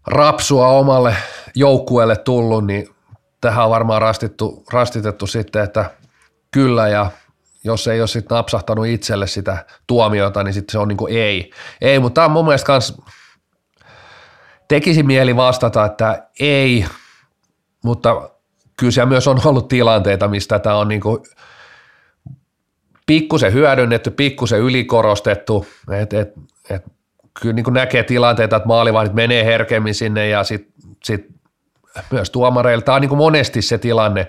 rapsua 0.07 0.67
omalle 0.67 1.15
joukkueelle 1.55 2.15
tullut, 2.15 2.65
niin 2.65 2.89
tähän 3.41 3.65
on 3.65 3.71
varmaan 3.71 4.01
rastittu, 4.01 4.63
rastitettu 4.71 5.27
sitten, 5.27 5.63
että 5.63 5.91
kyllä 6.51 6.87
ja 6.87 7.11
jos 7.63 7.87
ei 7.87 8.01
ole 8.01 8.07
sitten 8.07 8.35
napsahtanut 8.35 8.85
itselle 8.85 9.27
sitä 9.27 9.65
tuomiota, 9.87 10.43
niin 10.43 10.53
sitten 10.53 10.71
se 10.71 10.77
on 10.77 10.87
niin 10.87 10.97
ei. 11.09 11.51
Ei, 11.81 11.99
mutta 11.99 12.15
tämä 12.15 12.25
on 12.25 12.31
mun 12.31 12.45
mielestä 12.45 12.67
kans 12.67 13.01
tekisi 14.71 15.03
mieli 15.03 15.35
vastata, 15.35 15.85
että 15.85 16.27
ei, 16.39 16.85
mutta 17.83 18.29
kyllä 18.79 18.91
siellä 18.91 19.09
myös 19.09 19.27
on 19.27 19.41
ollut 19.45 19.67
tilanteita, 19.67 20.27
mistä 20.27 20.59
tämä 20.59 20.75
on 20.75 20.87
niin 20.87 21.01
pikkusen 23.05 23.53
hyödynnetty, 23.53 24.11
pikkusen 24.11 24.59
ylikorostettu, 24.59 25.65
että 25.91 26.19
et, 26.19 26.33
et, 26.69 26.83
kyllä 27.41 27.53
niin 27.53 27.73
näkee 27.73 28.03
tilanteita, 28.03 28.55
että 28.55 28.67
maalivahdit 28.67 29.13
menee 29.13 29.45
herkemmin 29.45 29.95
sinne 29.95 30.27
ja 30.27 30.43
sitten 30.43 30.73
sit 31.03 31.27
myös 32.11 32.29
tuomareilla. 32.29 32.81
Tämä 32.81 32.95
on 32.95 33.01
niin 33.01 33.17
monesti 33.17 33.61
se 33.61 33.77
tilanne, 33.77 34.27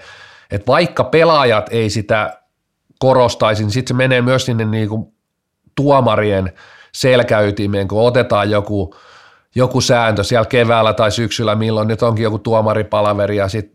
että 0.50 0.66
vaikka 0.66 1.04
pelaajat 1.04 1.66
ei 1.70 1.90
sitä 1.90 2.40
korostaisi, 2.98 3.62
niin 3.62 3.70
sitten 3.70 3.94
se 3.94 3.98
menee 3.98 4.22
myös 4.22 4.46
sinne 4.46 4.64
niin 4.64 4.90
tuomarien 5.74 6.52
selkäytimeen, 6.92 7.88
kun 7.88 8.02
otetaan 8.02 8.50
joku– 8.50 8.94
joku 9.54 9.80
sääntö 9.80 10.24
siellä 10.24 10.46
keväällä 10.46 10.92
tai 10.92 11.10
syksyllä, 11.10 11.54
milloin 11.54 11.88
nyt 11.88 12.02
onkin 12.02 12.22
joku 12.22 12.38
tuomaripalaveri 12.38 13.36
ja 13.36 13.48
sit 13.48 13.72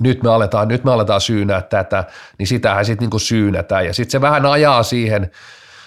nyt 0.00 0.22
me 0.22 0.30
aletaan, 0.30 0.68
nyt 0.68 0.84
me 0.84 0.92
aletaan 0.92 1.20
syynää 1.20 1.62
tätä, 1.62 2.04
niin 2.38 2.46
sitähän 2.46 2.84
sitten 2.84 3.02
niinku 3.02 3.18
syynätään 3.18 3.86
ja 3.86 3.94
sitten 3.94 4.10
se 4.10 4.20
vähän 4.20 4.46
ajaa 4.46 4.82
siihen, 4.82 5.30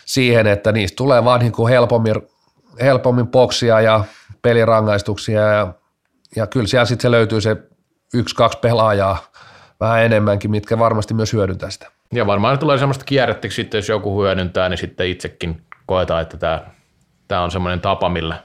siihen, 0.06 0.48
että 0.48 0.72
niistä 0.72 0.96
tulee 0.96 1.24
vaan 1.24 1.40
niinku 1.40 1.68
helpommin 1.68 2.16
helpommin 2.82 3.28
boksia 3.28 3.82
ja 3.82 4.04
pelirangaistuksia 4.42 5.42
ja, 5.42 5.74
ja 6.36 6.48
kyllä 6.48 6.68
siellä 6.68 6.86
sitten 6.86 7.02
se 7.02 7.12
löytyy 7.12 7.42
se 7.42 7.58
yksi, 8.14 8.36
kaksi 8.36 8.58
pelaajaa 8.58 9.18
vähän 9.80 10.04
enemmänkin, 10.04 10.52
mitkä 10.52 10.80
varmasti 10.80 11.14
myös 11.14 11.34
hyödyntää 11.34 11.70
sitä. 11.70 11.92
Ja 12.14 12.28
varmaan 12.28 12.60
tulee 12.60 12.78
semmoista 12.78 13.06
kierrettä, 13.06 13.48
sitten 13.50 13.78
jos 13.78 13.90
joku 13.90 14.22
hyödyntää, 14.22 14.70
niin 14.70 14.78
sitten 14.78 15.08
itsekin 15.08 15.62
koetaan, 15.86 16.22
että 16.22 16.38
tämä, 16.38 16.64
tämä 17.28 17.42
on 17.42 17.52
semmoinen 17.52 17.82
tapa, 17.82 18.10
millä, 18.10 18.44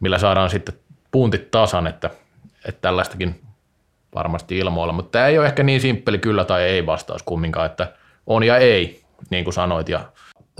millä 0.00 0.18
saadaan 0.18 0.50
sitten 0.50 0.74
puntit 1.10 1.50
tasan, 1.50 1.86
että, 1.86 2.10
että 2.64 2.80
tällaistakin 2.80 3.40
varmasti 4.14 4.58
ilmoilla, 4.58 4.92
mutta 4.92 5.10
tämä 5.10 5.26
ei 5.26 5.38
ole 5.38 5.46
ehkä 5.46 5.62
niin 5.62 5.80
simppeli 5.80 6.18
kyllä 6.18 6.44
tai 6.44 6.62
ei 6.62 6.86
vastaus 6.86 7.22
kumminkaan, 7.22 7.66
että 7.66 7.92
on 8.26 8.42
ja 8.42 8.56
ei, 8.56 9.02
niin 9.30 9.44
kuin 9.44 9.54
sanoit. 9.54 9.88
Ja 9.88 10.00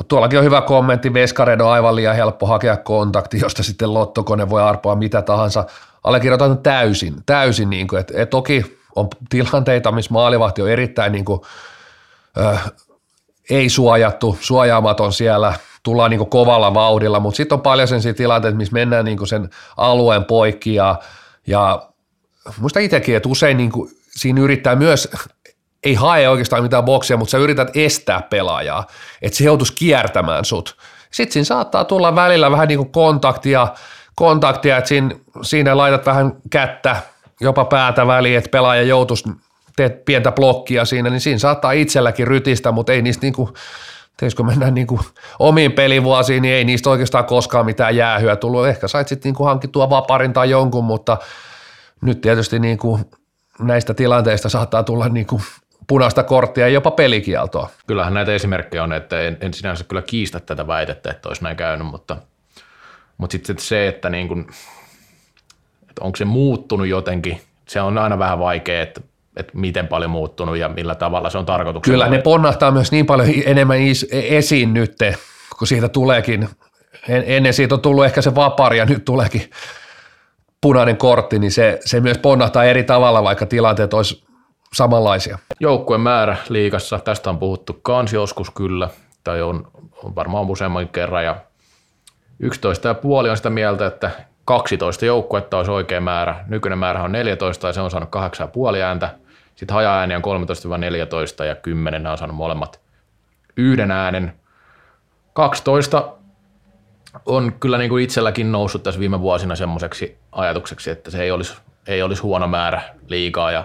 Tuollakin 0.08 0.38
on 0.38 0.44
hyvä 0.44 0.60
kommentti, 0.60 1.14
Veskared 1.14 1.60
on 1.60 1.70
aivan 1.70 1.96
liian 1.96 2.16
helppo 2.16 2.46
hakea 2.46 2.76
kontakti, 2.76 3.40
josta 3.40 3.62
sitten 3.62 3.94
lottokone 3.94 4.50
voi 4.50 4.62
arpoa 4.62 4.94
mitä 4.94 5.22
tahansa. 5.22 5.64
Allekirjoitan 6.04 6.58
täysin, 6.58 7.14
täysin, 7.26 7.70
niin 7.70 7.88
kuin, 7.88 8.00
että, 8.00 8.14
että 8.16 8.30
toki 8.30 8.80
on 8.96 9.08
tilanteita, 9.28 9.92
missä 9.92 10.12
maalivahti 10.12 10.62
on 10.62 10.70
erittäin 10.70 11.12
niin 11.12 11.24
kuin, 11.24 11.40
äh, 12.40 12.72
ei 13.50 13.68
suojattu, 13.68 14.38
suojaamaton 14.40 15.12
siellä, 15.12 15.54
tullaan 15.86 16.10
niin 16.10 16.18
kuin 16.18 16.30
kovalla 16.30 16.74
vauhdilla, 16.74 17.20
mutta 17.20 17.36
sitten 17.36 17.56
on 17.56 17.62
paljon 17.62 17.88
sen 17.88 18.14
tilanteita, 18.14 18.56
missä 18.56 18.72
mennään 18.72 19.04
niin 19.04 19.18
kuin 19.18 19.28
sen 19.28 19.50
alueen 19.76 20.24
poikki 20.24 20.74
ja, 20.74 20.96
ja 21.46 21.88
muista 22.60 22.80
itsekin, 22.80 23.16
että 23.16 23.28
usein 23.28 23.56
niin 23.56 23.72
kuin, 23.72 23.90
siinä 24.10 24.40
yrittää 24.40 24.76
myös, 24.76 25.08
ei 25.84 25.94
hae 25.94 26.28
oikeastaan 26.28 26.62
mitään 26.62 26.84
boksia, 26.84 27.16
mutta 27.16 27.30
sä 27.30 27.38
yrität 27.38 27.76
estää 27.76 28.22
pelaajaa, 28.22 28.86
että 29.22 29.38
se 29.38 29.44
joutuisi 29.44 29.72
kiertämään 29.72 30.44
sut. 30.44 30.76
Sitten 31.10 31.32
siinä 31.32 31.44
saattaa 31.44 31.84
tulla 31.84 32.14
välillä 32.14 32.50
vähän 32.50 32.68
niin 32.68 32.78
kuin 32.78 32.92
kontaktia, 32.92 33.68
kontaktia 34.14 34.76
että 34.76 34.88
siinä, 34.88 35.10
siinä 35.42 35.76
laitat 35.76 36.06
vähän 36.06 36.32
kättä, 36.50 36.96
jopa 37.40 37.64
päätä 37.64 38.06
väliin, 38.06 38.38
että 38.38 38.50
pelaaja 38.50 38.82
joutuisi 38.82 39.30
teet 39.76 40.04
pientä 40.04 40.32
blokkia 40.32 40.84
siinä, 40.84 41.10
niin 41.10 41.20
siinä 41.20 41.38
saattaa 41.38 41.72
itselläkin 41.72 42.26
rytistä, 42.26 42.72
mutta 42.72 42.92
ei 42.92 43.02
niistä 43.02 43.26
niinku, 44.16 44.36
teisikö 44.36 44.42
mennään 44.42 44.74
niinku 44.74 45.00
omiin 45.38 45.72
pelivuosiin, 45.72 46.42
niin 46.42 46.54
ei 46.54 46.64
niistä 46.64 46.90
oikeastaan 46.90 47.24
koskaan 47.24 47.66
mitään 47.66 47.96
jäähyä 47.96 48.36
tullut. 48.36 48.66
Ehkä 48.66 48.88
sait 48.88 49.08
sitten 49.08 49.28
niinku 49.28 49.44
hankittua 49.44 49.90
vaparin 49.90 50.32
tai 50.32 50.50
jonkun, 50.50 50.84
mutta 50.84 51.18
nyt 52.02 52.20
tietysti 52.20 52.58
niinku 52.58 53.00
näistä 53.58 53.94
tilanteista 53.94 54.48
saattaa 54.48 54.82
tulla 54.82 55.08
niinku 55.08 55.40
punaista 55.86 56.22
korttia 56.22 56.66
ja 56.66 56.72
jopa 56.72 56.90
pelikieltoa. 56.90 57.68
Kyllähän 57.86 58.14
näitä 58.14 58.32
esimerkkejä 58.32 58.82
on, 58.82 58.92
että 58.92 59.20
en, 59.20 59.36
en 59.40 59.54
sinänsä 59.54 59.84
kyllä 59.84 60.02
kiistä 60.02 60.40
tätä 60.40 60.66
väitettä, 60.66 61.10
että 61.10 61.28
olisi 61.28 61.42
näin 61.42 61.56
käynyt, 61.56 61.86
mutta, 61.86 62.16
mutta 63.18 63.32
sitten 63.32 63.58
se, 63.58 63.88
että, 63.88 64.10
niin 64.10 64.28
kuin, 64.28 64.46
että 65.88 66.00
onko 66.04 66.16
se 66.16 66.24
muuttunut 66.24 66.86
jotenkin, 66.86 67.40
se 67.68 67.80
on 67.80 67.98
aina 67.98 68.18
vähän 68.18 68.38
vaikea, 68.38 68.82
että 68.82 69.00
että 69.36 69.52
miten 69.58 69.88
paljon 69.88 70.10
muuttunut 70.10 70.56
ja 70.56 70.68
millä 70.68 70.94
tavalla 70.94 71.30
se 71.30 71.38
on 71.38 71.46
tarkoituksena. 71.46 71.92
Kyllä 71.94 72.08
ne 72.08 72.22
ponnahtaa 72.22 72.70
myös 72.70 72.92
niin 72.92 73.06
paljon 73.06 73.28
enemmän 73.46 73.78
esiin 74.12 74.74
nyt, 74.74 74.96
kun 75.58 75.66
siitä 75.68 75.88
tuleekin, 75.88 76.48
ennen 77.08 77.54
siitä 77.54 77.74
on 77.74 77.80
tullut 77.80 78.04
ehkä 78.04 78.22
se 78.22 78.34
vapari 78.34 78.78
ja 78.78 78.84
nyt 78.84 79.04
tuleekin 79.04 79.50
punainen 80.60 80.96
kortti, 80.96 81.38
niin 81.38 81.52
se, 81.52 81.78
se 81.84 82.00
myös 82.00 82.18
ponnahtaa 82.18 82.64
eri 82.64 82.84
tavalla, 82.84 83.22
vaikka 83.22 83.46
tilanteet 83.46 83.94
olisi 83.94 84.26
samanlaisia. 84.72 85.38
Joukkueen 85.60 86.00
määrä 86.00 86.36
liikassa, 86.48 86.98
tästä 86.98 87.30
on 87.30 87.38
puhuttu 87.38 87.78
kans 87.82 88.12
joskus 88.12 88.50
kyllä, 88.50 88.88
tai 89.24 89.42
on, 89.42 89.68
on 90.04 90.14
varmaan 90.14 90.50
useamman 90.50 90.88
kerran, 90.88 91.24
ja 91.24 91.36
11,5 92.42 93.30
on 93.30 93.36
sitä 93.36 93.50
mieltä, 93.50 93.86
että 93.86 94.10
12 94.44 95.04
joukkuetta 95.04 95.56
olisi 95.56 95.70
oikea 95.70 96.00
määrä. 96.00 96.44
Nykyinen 96.48 96.78
määrä 96.78 97.02
on 97.02 97.12
14 97.12 97.66
ja 97.66 97.72
se 97.72 97.80
on 97.80 97.90
saanut 97.90 98.08
8,5 98.16 98.80
ääntä. 98.84 99.10
Sitten 99.56 99.74
haja-ääni 99.74 100.14
on 100.14 100.22
13-14 101.42 101.44
ja 101.44 101.54
10 101.54 102.06
on 102.06 102.18
saanut 102.18 102.36
molemmat 102.36 102.80
yhden 103.56 103.90
äänen. 103.90 104.32
12 105.32 106.12
on 107.26 107.52
kyllä 107.52 107.78
niin 107.78 107.88
kuin 107.88 108.04
itselläkin 108.04 108.52
noussut 108.52 108.82
tässä 108.82 109.00
viime 109.00 109.20
vuosina 109.20 109.56
semmoiseksi 109.56 110.18
ajatukseksi, 110.32 110.90
että 110.90 111.10
se 111.10 111.22
ei 111.22 111.30
olisi, 111.30 111.54
ei 111.86 112.02
olisi 112.02 112.22
huono 112.22 112.48
määrä 112.48 112.82
liikaa. 113.08 113.52
Ja 113.52 113.64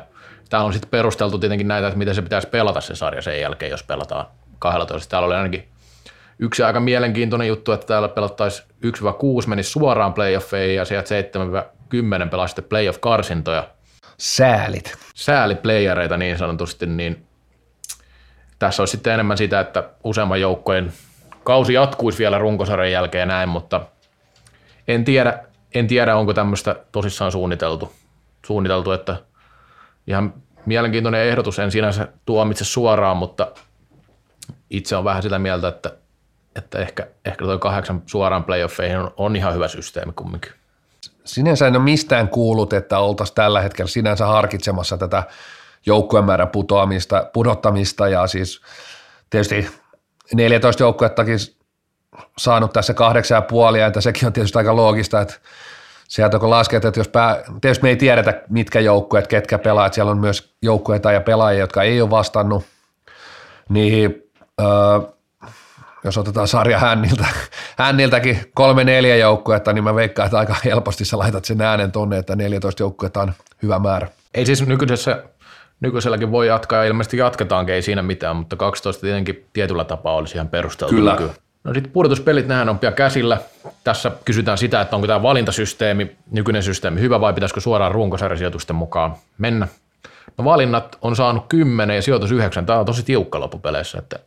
tämä 0.50 0.64
on 0.64 0.74
sitten 0.74 0.90
perusteltu 0.90 1.40
tietenkin 1.40 1.68
näitä, 1.68 1.88
että 1.88 1.98
miten 1.98 2.16
se 2.16 2.22
pitäisi 2.22 2.48
pelata 2.48 2.82
se 2.82 2.96
sarja 2.96 3.22
sen 3.22 3.42
jälkeen, 3.42 3.72
jos 3.72 3.84
pelataan 3.84 4.26
12. 4.60 5.10
Täällä 5.10 5.26
oli 5.26 5.36
ainakin 5.36 5.68
yksi 6.40 6.64
aika 6.64 6.80
mielenkiintoinen 6.80 7.48
juttu, 7.48 7.72
että 7.72 7.88
täällä 7.88 8.08
pelattaisiin 8.08 8.68
1-6 8.86 9.48
menisi 9.48 9.70
suoraan 9.70 10.14
playoffeihin 10.14 10.76
ja 10.76 10.86
sieltä 10.86 11.10
7-10 12.26 12.30
pelasi 12.30 12.62
playoff-karsintoja– 12.62 13.68
Säälit. 14.22 14.98
Sääliplayereita 15.16 16.18
niin 16.18 16.38
sanotusti, 16.38 16.86
niin 16.86 17.28
tässä 18.60 18.82
olisi 18.82 18.92
sitten 18.92 19.14
enemmän 19.14 19.38
sitä, 19.38 19.60
että 19.60 19.90
useamman 20.04 20.42
joukkojen 20.42 20.94
kausi 21.44 21.74
jatkuisi 21.74 22.18
vielä 22.20 22.38
runkosarjan 22.38 22.92
jälkeen 22.92 23.28
näin, 23.28 23.50
mutta 23.50 23.82
en 24.88 25.04
tiedä, 25.04 25.44
en 25.74 25.88
tiedä 25.88 26.16
onko 26.16 26.34
tämmöistä 26.34 26.76
tosissaan 26.92 27.32
suunniteltu, 27.32 27.94
suunniteltu, 28.46 28.92
että 28.92 29.16
ihan 30.08 30.34
mielenkiintoinen 30.66 31.22
ehdotus, 31.22 31.60
en 31.60 31.72
sinänsä 31.72 32.08
tuomitse 32.26 32.66
suoraan, 32.66 33.18
mutta 33.18 33.52
itse 34.70 34.96
on 34.96 35.04
vähän 35.04 35.24
sitä 35.24 35.40
mieltä, 35.40 35.68
että, 35.68 35.94
että 36.56 36.80
ehkä, 36.80 37.08
ehkä 37.26 37.46
tuo 37.46 37.58
kahdeksan 37.58 38.02
suoraan 38.06 38.44
playoffeihin 38.44 38.98
on, 38.98 39.14
on 39.18 39.36
ihan 39.36 39.54
hyvä 39.54 39.68
systeemi 39.68 40.14
kumminkin 40.16 40.61
sinänsä 41.26 41.68
en 41.68 41.76
ole 41.76 41.84
mistään 41.84 42.28
kuullut, 42.28 42.74
että 42.74 43.00
oltaisiin 43.00 43.36
tällä 43.36 43.62
hetkellä 43.62 43.90
sinänsä 43.90 44.26
harkitsemassa 44.26 44.98
tätä 44.98 45.24
joukkueen 45.86 46.26
määrän 46.26 46.50
putoamista, 46.50 47.30
pudottamista. 47.34 48.08
Ja 48.08 48.28
siis 48.28 48.62
tietysti 49.30 49.68
14 50.34 50.84
joukkuettakin 50.84 51.40
saanut 52.38 52.74
tässä 52.74 52.94
kahdeksan 52.94 53.36
ja 53.36 53.42
puoli 53.42 53.82
että 53.82 54.02
sekin 54.02 54.26
on 54.26 54.34
tietysti 54.34 54.58
aika 54.58 54.76
loogista, 54.76 55.22
että 55.22 55.34
sieltä 56.08 56.40
kun 56.40 56.50
lasket, 56.50 56.86
että 56.86 57.00
jos 57.00 57.08
pää, 57.08 57.44
tietysti 57.62 57.84
me 57.84 57.90
ei 57.90 57.96
tiedetä 57.96 58.42
mitkä 58.50 58.80
joukkueet, 58.80 59.28
ketkä 59.28 59.60
pelaat, 59.60 59.94
siellä 59.94 60.12
on 60.12 60.18
myös 60.18 60.56
joukkueita 60.62 61.12
ja 61.12 61.22
pelaajia, 61.22 61.60
jotka 61.60 61.84
ei 61.84 62.02
ole 62.02 62.10
vastannut, 62.10 62.64
niin 63.70 64.24
öö, 64.62 64.68
jos 66.04 66.18
otetaan 66.18 66.48
sarja 66.48 66.80
hänniltä, 66.80 67.26
hänniltäkin 67.78 68.40
kolme 68.54 68.84
neljä 68.84 69.16
joukkuetta, 69.16 69.74
niin 69.74 69.84
mä 69.84 69.96
veikkaan, 69.96 70.26
että 70.26 70.40
aika 70.40 70.56
helposti 70.66 71.06
sä 71.06 71.18
laitat 71.18 71.46
sen 71.46 71.62
äänen 71.62 71.92
tonne, 71.92 72.18
että 72.18 72.36
14 72.36 72.84
joukkuetta 72.84 73.22
on 73.22 73.34
hyvä 73.64 73.80
määrä. 73.80 74.08
Ei 74.34 74.46
siis 74.46 74.68
nykyisessä, 74.68 75.24
nykyiselläkin 75.80 76.32
voi 76.32 76.48
jatkaa 76.48 76.80
ja 76.80 76.86
ilmeisesti 76.86 77.18
jatketaankin, 77.18 77.76
ei 77.76 77.82
siinä 77.82 78.02
mitään, 78.02 78.36
mutta 78.36 78.56
12 78.56 79.02
tietenkin 79.02 79.46
tietyllä 79.54 79.84
tapaa 79.84 80.16
olisi 80.16 80.38
ihan 80.38 80.48
perusteltu. 80.48 80.96
Kyllä. 80.96 81.18
No 81.64 81.74
sitten 81.74 81.94
pudotuspelit, 81.94 82.48
nehän 82.48 82.70
on 82.70 82.80
pian 82.80 82.94
käsillä. 82.94 83.38
Tässä 83.84 84.12
kysytään 84.26 84.58
sitä, 84.58 84.82
että 84.82 84.96
onko 84.96 85.08
tämä 85.08 85.22
valintasysteemi, 85.22 86.16
nykyinen 86.32 86.64
systeemi 86.64 87.02
hyvä 87.02 87.22
vai 87.22 87.34
pitäisikö 87.34 87.62
suoraan 87.62 87.92
runkosarjasijoitusten 87.92 88.76
mukaan 88.76 89.16
mennä. 89.38 89.68
No 90.38 90.46
valinnat 90.46 90.98
on 91.02 91.16
saanut 91.16 91.46
10 91.50 91.96
ja 91.96 92.02
sijoitus 92.02 92.32
9. 92.32 92.66
Tämä 92.66 92.80
on 92.80 92.86
tosi 92.86 93.04
tiukka 93.04 93.40
loppupeleissä, 93.40 93.98
että 93.98 94.20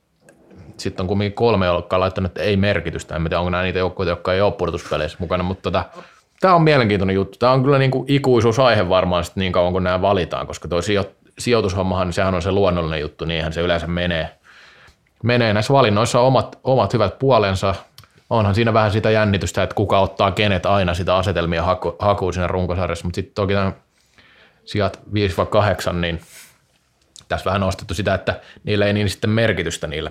sitten 0.77 1.05
on 1.05 1.09
kumminkin 1.09 1.35
kolme, 1.35 1.67
jotka 1.67 1.97
on 1.97 2.01
laittanut, 2.01 2.31
että 2.31 2.43
ei 2.43 2.57
merkitystä. 2.57 3.17
En 3.17 3.23
tiedä, 3.23 3.39
onko 3.39 3.51
nämä 3.51 3.63
niitä 3.63 3.79
joukkoja, 3.79 4.09
jotka 4.09 4.33
ei 4.33 4.41
ole 4.41 4.53
pudotuspeleissä 4.53 5.19
mukana, 5.21 5.43
mutta 5.43 5.63
tota, 5.63 5.85
tämä 6.41 6.55
on 6.55 6.63
mielenkiintoinen 6.63 7.15
juttu. 7.15 7.39
Tämä 7.39 7.53
on 7.53 7.63
kyllä 7.63 7.79
niin 7.79 7.91
kuin 7.91 8.05
ikuisuusaihe 8.09 8.89
varmaan 8.89 9.25
sit 9.25 9.37
niin 9.37 9.53
kauan, 9.53 9.73
kun 9.73 9.85
nämä 9.85 10.03
valitaan, 10.03 10.47
koska 10.47 10.69
tuo 10.69 10.81
sijoitushommahan, 11.39 12.13
sehän 12.13 12.35
on 12.35 12.43
se 12.43 12.51
luonnollinen 12.53 13.01
juttu, 13.01 13.25
niinhän 13.25 13.53
se 13.53 13.61
yleensä 13.61 13.87
menee. 13.87 14.31
menee. 15.23 15.53
Näissä 15.53 15.75
valinnoissa 15.75 16.21
omat, 16.21 16.59
omat 16.65 16.93
hyvät 16.93 17.19
puolensa. 17.19 17.75
Onhan 18.31 18.55
siinä 18.55 18.73
vähän 18.73 18.91
sitä 18.91 19.11
jännitystä, 19.11 19.63
että 19.63 19.75
kuka 19.75 20.01
ottaa 20.01 20.31
kenet 20.31 20.67
aina 20.67 20.95
sitä 20.95 21.17
asetelmia 21.17 21.63
haku, 21.63 21.97
hakuun 21.99 22.35
siinä 22.35 22.47
runkosarjassa, 22.47 23.05
mutta 23.05 23.17
sitten 23.17 23.35
toki 23.35 23.55
tämän 23.55 23.75
sijat 24.65 25.01
5-8, 25.91 25.93
niin 25.93 26.21
tässä 27.29 27.45
vähän 27.45 27.61
nostettu 27.61 27.95
sitä, 27.95 28.15
että 28.15 28.41
niillä 28.65 28.87
ei 28.87 28.93
niin 28.93 29.11
sitten 29.11 29.31
merkitystä 29.31 29.87
niillä 29.87 30.11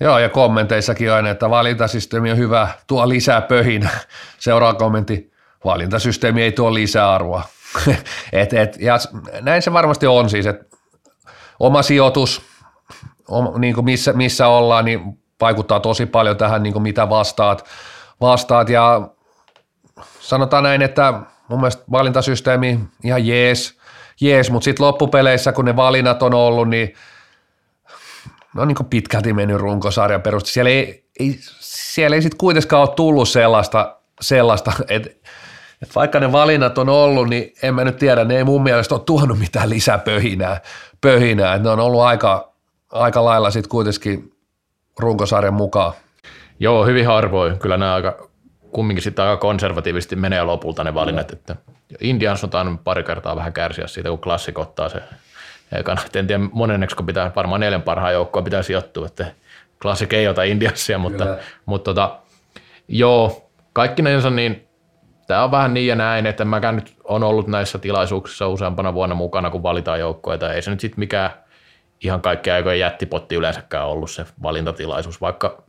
Joo, 0.00 0.18
ja 0.18 0.28
kommenteissakin 0.28 1.12
aina, 1.12 1.30
että 1.30 1.50
valintasysteemi 1.50 2.30
on 2.30 2.38
hyvä, 2.38 2.68
tuo 2.86 3.08
lisää 3.08 3.40
pöhin. 3.40 3.90
Seuraava 4.38 4.78
kommentti, 4.78 5.32
valintasysteemi 5.64 6.42
ei 6.42 6.52
tuo 6.52 6.74
lisää 6.74 7.14
arvoa. 7.14 7.42
et, 8.32 8.52
et, 8.52 8.76
ja 8.80 8.98
näin 9.40 9.62
se 9.62 9.72
varmasti 9.72 10.06
on 10.06 10.30
siis, 10.30 10.46
että 10.46 10.76
oma 11.60 11.82
sijoitus, 11.82 12.42
om, 13.28 13.60
niin 13.60 13.74
kuin 13.74 13.84
missä, 13.84 14.12
missä 14.12 14.48
ollaan, 14.48 14.84
niin 14.84 15.18
vaikuttaa 15.40 15.80
tosi 15.80 16.06
paljon 16.06 16.36
tähän, 16.36 16.62
niin 16.62 16.72
kuin 16.72 16.82
mitä 16.82 17.08
vastaat, 17.08 17.64
vastaat. 18.20 18.68
Ja 18.68 19.08
sanotaan 20.20 20.62
näin, 20.62 20.82
että 20.82 21.14
mun 21.48 21.60
mielestä 21.60 21.84
valintasysteemi 21.90 22.80
ihan 23.04 23.26
jees, 23.26 23.78
jees 24.20 24.50
mutta 24.50 24.64
sitten 24.64 24.86
loppupeleissä, 24.86 25.52
kun 25.52 25.64
ne 25.64 25.76
valinnat 25.76 26.22
on 26.22 26.34
ollut, 26.34 26.68
niin– 26.68 26.94
no 28.58 28.64
niin 28.64 28.76
pitkälti 28.90 29.32
mennyt 29.32 29.60
runkosarjan 29.60 30.22
perusteella. 30.22 30.52
Siellä 30.52 30.70
ei, 30.70 31.04
ei, 31.20 31.38
siellä 31.60 32.14
ei 32.14 32.22
sitten 32.22 32.38
kuitenkaan 32.38 32.82
ole 32.82 32.94
tullut 32.96 33.28
sellaista, 33.28 33.96
sellaista, 34.20 34.72
että, 34.88 35.10
että 35.82 35.94
vaikka 35.94 36.20
ne 36.20 36.32
valinnat 36.32 36.78
on 36.78 36.88
ollut, 36.88 37.28
niin 37.28 37.52
en 37.62 37.74
mä 37.74 37.84
nyt 37.84 37.96
tiedä, 37.96 38.24
ne 38.24 38.36
ei 38.36 38.44
mun 38.44 38.62
mielestä 38.62 38.94
ole 38.94 39.02
tuonut 39.06 39.38
mitään 39.38 39.70
lisäpöhinää, 39.70 40.60
pöhinää. 41.00 41.54
Että 41.54 41.68
ne 41.68 41.72
on 41.72 41.80
ollut 41.80 42.00
aika, 42.00 42.52
aika 42.92 43.24
lailla 43.24 43.50
sitten 43.50 43.70
kuitenkin 43.70 44.32
runkosarjan 44.98 45.54
mukaan. 45.54 45.92
Joo, 46.60 46.86
hyvin 46.86 47.06
harvoin. 47.06 47.58
Kyllä 47.58 47.76
nämä 47.76 47.94
aika, 47.94 48.28
kumminkin 48.72 49.02
sitten 49.02 49.24
aika 49.24 49.40
konservatiivisesti 49.40 50.16
menee 50.16 50.42
lopulta 50.42 50.84
ne 50.84 50.94
valinnat. 50.94 51.32
Että 51.32 51.56
Indians 52.00 52.44
on 52.44 52.78
pari 52.78 53.04
kertaa 53.04 53.36
vähän 53.36 53.52
kärsiä 53.52 53.86
siitä, 53.86 54.08
kun 54.08 54.18
klassik 54.18 54.58
ottaa 54.58 54.88
se 54.88 55.02
ekana. 55.72 56.00
En 56.14 56.26
tiedä 56.26 56.44
monenneksi, 56.52 56.96
kun 56.96 57.06
pitää 57.06 57.32
varmaan 57.36 57.60
neljän 57.60 57.82
parhaan 57.82 58.12
joukkoa 58.12 58.42
pitää 58.42 58.62
sijoittua, 58.62 59.06
että 59.06 59.26
klassik 59.82 60.12
ei 60.12 60.28
ota 60.28 60.42
Indiansia, 60.42 60.98
mutta, 60.98 61.36
mutta 61.66 61.84
tota, 61.84 62.18
joo, 62.88 63.50
kaikkinensa 63.72 64.30
niin 64.30 64.68
tämä 65.26 65.44
on 65.44 65.50
vähän 65.50 65.74
niin 65.74 65.86
ja 65.86 65.94
näin, 65.94 66.26
että 66.26 66.44
mäkään 66.44 66.76
nyt 66.76 66.96
on 67.04 67.22
ollut 67.22 67.46
näissä 67.46 67.78
tilaisuuksissa 67.78 68.48
useampana 68.48 68.94
vuonna 68.94 69.14
mukana, 69.14 69.50
kun 69.50 69.62
valitaan 69.62 70.00
joukkoja. 70.00 70.52
Ei 70.52 70.62
se 70.62 70.70
nyt 70.70 70.80
sitten 70.80 71.00
mikään 71.00 71.30
ihan 72.00 72.20
kaikkea 72.20 72.54
aikojen 72.54 72.80
jättipotti 72.80 73.34
yleensäkään 73.34 73.86
ollut 73.86 74.10
se 74.10 74.26
valintatilaisuus, 74.42 75.20
vaikka, 75.20 75.62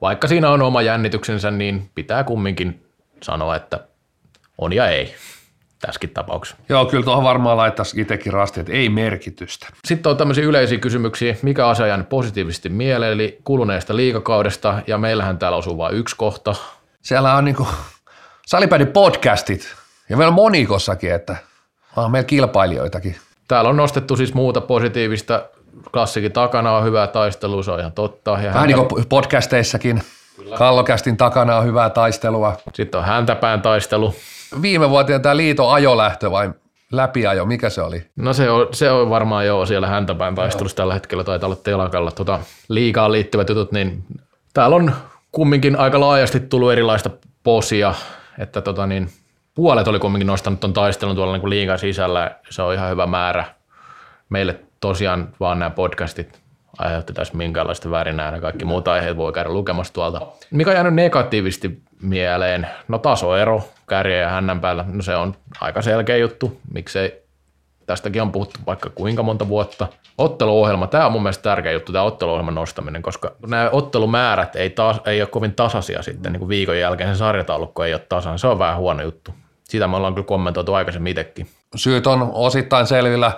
vaikka 0.00 0.28
siinä 0.28 0.50
on 0.50 0.62
oma 0.62 0.82
jännityksensä, 0.82 1.50
niin 1.50 1.90
pitää 1.94 2.24
kumminkin 2.24 2.86
sanoa, 3.22 3.56
että 3.56 3.80
on 4.58 4.72
ja 4.72 4.88
ei 4.88 5.14
tässäkin 5.86 6.10
tapauksessa. 6.10 6.62
Joo, 6.68 6.86
kyllä 6.86 7.04
tuohon 7.04 7.24
varmaan 7.24 7.56
laittaisi 7.56 8.00
itsekin 8.00 8.32
rasti, 8.32 8.60
että 8.60 8.72
ei 8.72 8.88
merkitystä. 8.88 9.66
Sitten 9.84 10.10
on 10.10 10.16
tämmöisiä 10.16 10.44
yleisiä 10.44 10.78
kysymyksiä, 10.78 11.36
mikä 11.42 11.68
asia 11.68 11.86
jäänyt 11.86 12.08
positiivisesti 12.08 12.68
mieleen, 12.68 13.12
eli 13.12 13.38
kuluneesta 13.44 13.96
liikakaudesta, 13.96 14.82
ja 14.86 14.98
meillähän 14.98 15.38
täällä 15.38 15.58
osuu 15.58 15.78
vain 15.78 15.94
yksi 15.94 16.16
kohta. 16.16 16.54
Siellä 17.02 17.34
on 17.34 17.44
niinku 17.44 17.68
salipädin 18.46 18.86
podcastit, 18.86 19.74
ja 20.08 20.16
meillä 20.16 20.30
on 20.30 20.34
monikossakin, 20.34 21.12
että 21.12 21.36
on 21.96 22.10
meillä 22.10 22.26
kilpailijoitakin. 22.26 23.16
Täällä 23.48 23.70
on 23.70 23.76
nostettu 23.76 24.16
siis 24.16 24.34
muuta 24.34 24.60
positiivista. 24.60 25.42
Klassikin 25.92 26.32
takana 26.32 26.76
on 26.76 26.84
hyvää 26.84 27.06
taistelua, 27.06 27.62
se 27.62 27.70
on 27.70 27.80
ihan 27.80 27.92
totta. 27.92 28.30
Ja 28.30 28.54
Vähän 28.54 28.68
niin 28.68 28.86
kuin 28.88 29.06
podcasteissakin. 29.08 30.02
Kallokästin 30.58 31.16
takana 31.16 31.56
on 31.56 31.64
hyvää 31.64 31.90
taistelua. 31.90 32.56
Sitten 32.74 32.98
on 32.98 33.06
häntäpään 33.06 33.62
taistelu. 33.62 34.14
Viime 34.62 34.90
vuoteen 34.90 35.22
tämä 35.22 35.36
liito 35.36 35.68
ajolähtö 35.68 36.30
vai 36.30 36.50
läpiajo, 36.92 37.44
mikä 37.44 37.70
se 37.70 37.82
oli? 37.82 38.06
No 38.16 38.32
se 38.32 38.50
on, 38.50 38.68
se 38.72 38.90
on 38.90 39.10
varmaan 39.10 39.46
jo 39.46 39.66
siellä 39.66 39.86
häntäpään 39.86 40.34
taistelussa 40.34 40.76
tällä 40.76 40.94
hetkellä, 40.94 41.24
taitaa 41.24 41.46
olla 41.46 41.56
telakalla 41.56 42.10
tota, 42.10 42.40
liikaan 42.68 43.12
liittyvät 43.12 43.48
jutut, 43.48 43.72
niin 43.72 44.04
täällä 44.54 44.76
on 44.76 44.92
kumminkin 45.32 45.76
aika 45.76 46.00
laajasti 46.00 46.40
tullut 46.40 46.72
erilaista 46.72 47.10
posia, 47.42 47.94
että 48.38 48.60
tota 48.60 48.86
niin, 48.86 49.08
puolet 49.54 49.88
oli 49.88 49.98
kumminkin 49.98 50.26
nostanut 50.26 50.60
tuon 50.60 50.72
taistelun 50.72 51.16
tuolla 51.16 51.38
niin 51.38 51.50
liigan 51.50 51.78
sisällä, 51.78 52.30
se 52.50 52.62
on 52.62 52.74
ihan 52.74 52.90
hyvä 52.90 53.06
määrä. 53.06 53.44
Meille 54.28 54.60
tosiaan 54.80 55.28
vaan 55.40 55.58
nämä 55.58 55.70
podcastit 55.70 56.40
aiheutti 56.78 57.12
tässä 57.12 57.36
minkäänlaista 57.36 57.90
värinää 57.90 58.34
ja 58.34 58.40
kaikki 58.40 58.64
muut 58.64 58.88
aiheet 58.88 59.16
voi 59.16 59.32
käydä 59.32 59.50
lukemassa 59.50 59.92
tuolta. 59.92 60.20
Mikä 60.50 60.70
on 60.70 60.76
jäänyt 60.76 60.94
negatiivisesti 60.94 61.82
mieleen? 62.04 62.68
No 62.88 62.98
tasoero 62.98 63.68
kärjen 63.88 64.20
ja 64.20 64.28
hännän 64.28 64.60
päällä, 64.60 64.84
no 64.88 65.02
se 65.02 65.16
on 65.16 65.34
aika 65.60 65.82
selkeä 65.82 66.16
juttu, 66.16 66.60
miksei 66.72 67.24
tästäkin 67.86 68.22
on 68.22 68.32
puhuttu 68.32 68.60
vaikka 68.66 68.90
kuinka 68.90 69.22
monta 69.22 69.48
vuotta. 69.48 69.88
Otteluohjelma, 70.18 70.86
tämä 70.86 71.06
on 71.06 71.12
mun 71.12 71.22
mielestä 71.22 71.42
tärkeä 71.42 71.72
juttu, 71.72 71.92
tämä 71.92 72.04
otteluohjelman 72.04 72.54
nostaminen, 72.54 73.02
koska 73.02 73.32
nämä 73.46 73.68
ottelumäärät 73.72 74.56
ei, 74.56 74.70
taas, 74.70 75.00
ei 75.06 75.22
ole 75.22 75.28
kovin 75.28 75.54
tasaisia 75.54 76.02
sitten 76.02 76.32
niin 76.32 76.38
kuin 76.38 76.48
viikon 76.48 76.78
jälkeen, 76.78 77.14
se 77.14 77.18
sarjataulukko 77.18 77.84
ei 77.84 77.94
ole 77.94 78.06
tasan, 78.08 78.38
se 78.38 78.46
on 78.46 78.58
vähän 78.58 78.76
huono 78.76 79.02
juttu. 79.02 79.30
Sitä 79.64 79.88
me 79.88 79.96
ollaan 79.96 80.14
kyllä 80.14 80.26
kommentoitu 80.26 80.74
aikaisemmin 80.74 81.10
itsekin. 81.10 81.48
Syyt 81.74 82.06
on 82.06 82.30
osittain 82.32 82.86
selvillä. 82.86 83.32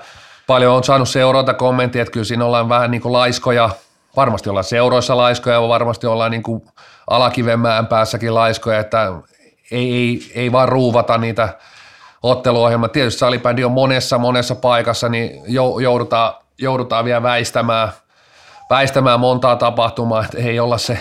Paljon 0.46 0.74
on 0.74 0.84
saanut 0.84 1.08
seurata 1.08 1.54
kommenttia, 1.54 2.02
että 2.02 2.12
kyllä 2.12 2.24
siinä 2.24 2.44
ollaan 2.44 2.68
vähän 2.68 2.90
niin 2.90 3.00
kuin 3.00 3.12
laiskoja. 3.12 3.70
Varmasti 4.16 4.50
ollaan 4.50 4.64
seuroissa 4.64 5.16
laiskoja, 5.16 5.68
varmasti 5.68 6.06
ollaan 6.06 6.30
niin 6.30 6.42
kuin 6.42 6.62
alakivemään 7.10 7.86
päässäkin 7.86 8.34
laiskoja, 8.34 8.78
että 8.78 9.12
ei, 9.70 9.94
ei, 9.94 10.32
ei 10.34 10.52
vaan 10.52 10.68
ruuvata 10.68 11.18
niitä 11.18 11.58
otteluohjelmaa. 12.22 12.88
Tietysti 12.88 13.18
salibändi 13.18 13.64
on 13.64 13.72
monessa, 13.72 14.18
monessa 14.18 14.54
paikassa, 14.54 15.08
niin 15.08 15.42
joudutaan, 15.82 16.34
joudutaan 16.58 17.04
vielä 17.04 17.22
väistämään, 17.22 17.88
väistämään 18.70 19.20
montaa 19.20 19.56
tapahtumaa, 19.56 20.24
että 20.24 20.38
ei 20.38 20.60
olla 20.60 20.78
se 20.78 20.98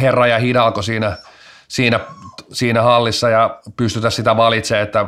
herra 0.00 0.26
ja 0.26 0.38
hidalko 0.38 0.82
siinä, 0.82 1.16
siinä, 1.68 2.00
siinä 2.52 2.82
hallissa 2.82 3.28
ja 3.30 3.60
pystytä 3.76 4.10
sitä 4.10 4.36
valitsemaan, 4.36 4.82
että 4.82 5.06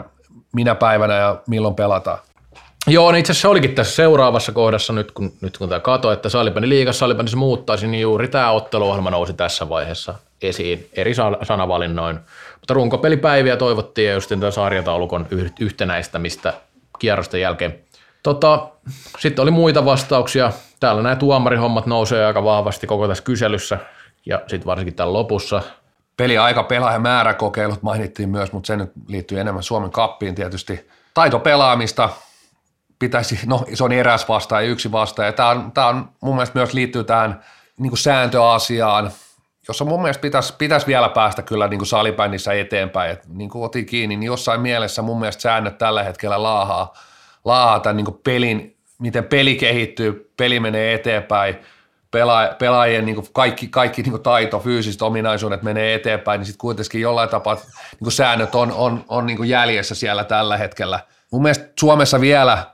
minä 0.52 0.74
päivänä 0.74 1.14
ja 1.14 1.36
milloin 1.46 1.74
pelataan. 1.74 2.18
Joo, 2.89 3.12
niin 3.12 3.20
itse 3.20 3.32
asiassa 3.32 3.49
olikin 3.49 3.74
tässä 3.74 3.95
seuraavassa 3.95 4.53
kohdassa 4.53 4.93
nyt, 4.93 5.12
kun, 5.12 5.32
nyt 5.41 5.59
kun 5.59 5.68
tämä 5.68 5.80
kato, 5.80 6.12
että 6.12 6.28
Salibändin 6.28 6.68
liigassa 6.68 6.99
Salibändissa 6.99 7.39
muuttaisi, 7.39 7.86
niin 7.86 8.01
juuri 8.01 8.28
tämä 8.28 8.51
otteluohjelma 8.51 9.11
nousi 9.11 9.32
tässä 9.32 9.68
vaiheessa 9.68 10.14
esiin 10.43 10.89
eri 10.93 11.14
sanavalinnoin. 11.43 12.18
Mutta 12.55 12.74
runkopelipäiviä 12.74 13.57
toivottiin 13.57 14.09
ja 14.09 14.14
just 14.14 14.28
tämän 14.28 14.53
sarjataulukon 14.53 15.26
yhtenäistämistä 15.61 16.55
kierrosten 16.99 17.41
jälkeen. 17.41 17.78
Tota, 18.22 18.68
sitten 19.18 19.43
oli 19.43 19.51
muita 19.51 19.84
vastauksia. 19.84 20.53
Täällä 20.80 21.03
nämä 21.03 21.16
tuomarihommat 21.16 21.86
nousee 21.86 22.26
aika 22.26 22.45
vahvasti 22.45 22.86
koko 22.86 23.09
tässä 23.09 23.24
kyselyssä 23.24 23.78
ja 24.26 24.41
sitten 24.47 24.66
varsinkin 24.66 24.95
täällä 24.95 25.12
lopussa. 25.12 25.62
Peliaika, 26.16 26.68
määräkokeilut 26.99 27.82
mainittiin 27.82 28.28
myös, 28.28 28.53
mutta 28.53 28.66
se 28.66 28.76
nyt 28.76 28.91
liittyy 29.09 29.41
enemmän 29.41 29.62
Suomen 29.62 29.91
kappiin 29.91 30.34
tietysti. 30.34 30.89
Taito 31.14 31.39
pelaamista, 31.39 32.09
pitäisi, 32.99 33.38
no 33.46 33.64
se 33.74 33.84
on 33.84 33.92
eräs 33.92 34.28
vastaan 34.28 34.64
ja 34.64 34.70
yksi 34.70 34.92
vastaan. 34.92 35.26
Ja 35.26 35.32
tämä 35.32 35.49
on, 35.49 35.72
tämä 35.72 35.86
on 35.86 36.09
mun 36.20 36.34
mielestä 36.34 36.59
myös 36.59 36.74
liittyy 36.74 37.05
tähän 37.05 37.40
niin 37.78 37.90
kuin 37.90 37.99
sääntöasiaan, 37.99 39.11
jossa 39.68 39.84
mun 39.84 40.03
mielestä 40.03 40.20
pitäisi, 40.20 40.55
pitäisi 40.59 40.86
vielä 40.86 41.09
päästä 41.09 41.42
kyllä 41.42 41.68
niin 41.68 41.78
kuin 41.78 41.86
salibändissä 41.86 42.53
eteenpäin. 42.53 43.11
Et 43.11 43.26
niin 43.28 43.51
kuin 43.51 43.64
otin 43.64 43.86
kiinni, 43.86 44.16
niin 44.16 44.26
jossain 44.26 44.61
mielessä 44.61 45.03
mun 45.03 45.20
mielestä 45.20 45.42
säännöt 45.42 45.78
tällä 45.78 46.03
hetkellä 46.03 46.42
laahaa, 46.42 46.94
laahaa 47.44 47.80
tämän 47.80 47.96
niin 47.96 48.05
kuin 48.05 48.20
pelin, 48.24 48.76
miten 48.99 49.24
peli 49.24 49.57
kehittyy, 49.57 50.32
peli 50.36 50.61
menee 50.61 50.94
eteenpäin, 50.94 51.57
pela, 52.11 52.55
pelaajien 52.59 53.07
niin 53.07 53.14
kuin 53.14 53.26
kaikki, 53.32 53.68
kaikki 53.68 54.03
niin 54.03 54.11
kuin 54.11 54.22
taito, 54.22 54.59
fyysiset 54.59 55.03
ominaisuudet 55.03 55.62
menee 55.62 55.94
eteenpäin, 55.94 56.38
niin 56.38 56.46
sitten 56.46 56.61
kuitenkin 56.61 57.01
jollain 57.01 57.28
tapaa 57.28 57.55
niin 57.55 57.99
kuin 58.03 58.12
säännöt 58.12 58.55
on, 58.55 58.72
on, 58.72 59.05
on 59.09 59.26
niin 59.26 59.36
kuin 59.36 59.49
jäljessä 59.49 59.94
siellä 59.94 60.24
tällä 60.24 60.57
hetkellä. 60.57 61.01
Mun 61.30 61.42
mielestä 61.42 61.68
Suomessa 61.78 62.20
vielä– 62.20 62.59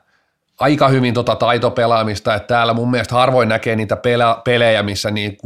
aika 0.60 0.88
hyvin 0.88 1.14
tota 1.14 1.36
taitopelaamista, 1.36 2.34
että 2.34 2.46
täällä 2.46 2.74
mun 2.74 2.90
mielestä 2.90 3.14
harvoin 3.14 3.48
näkee 3.48 3.76
niitä 3.76 3.96
pelejä, 4.44 4.82
missä 4.82 5.10
niin 5.10 5.38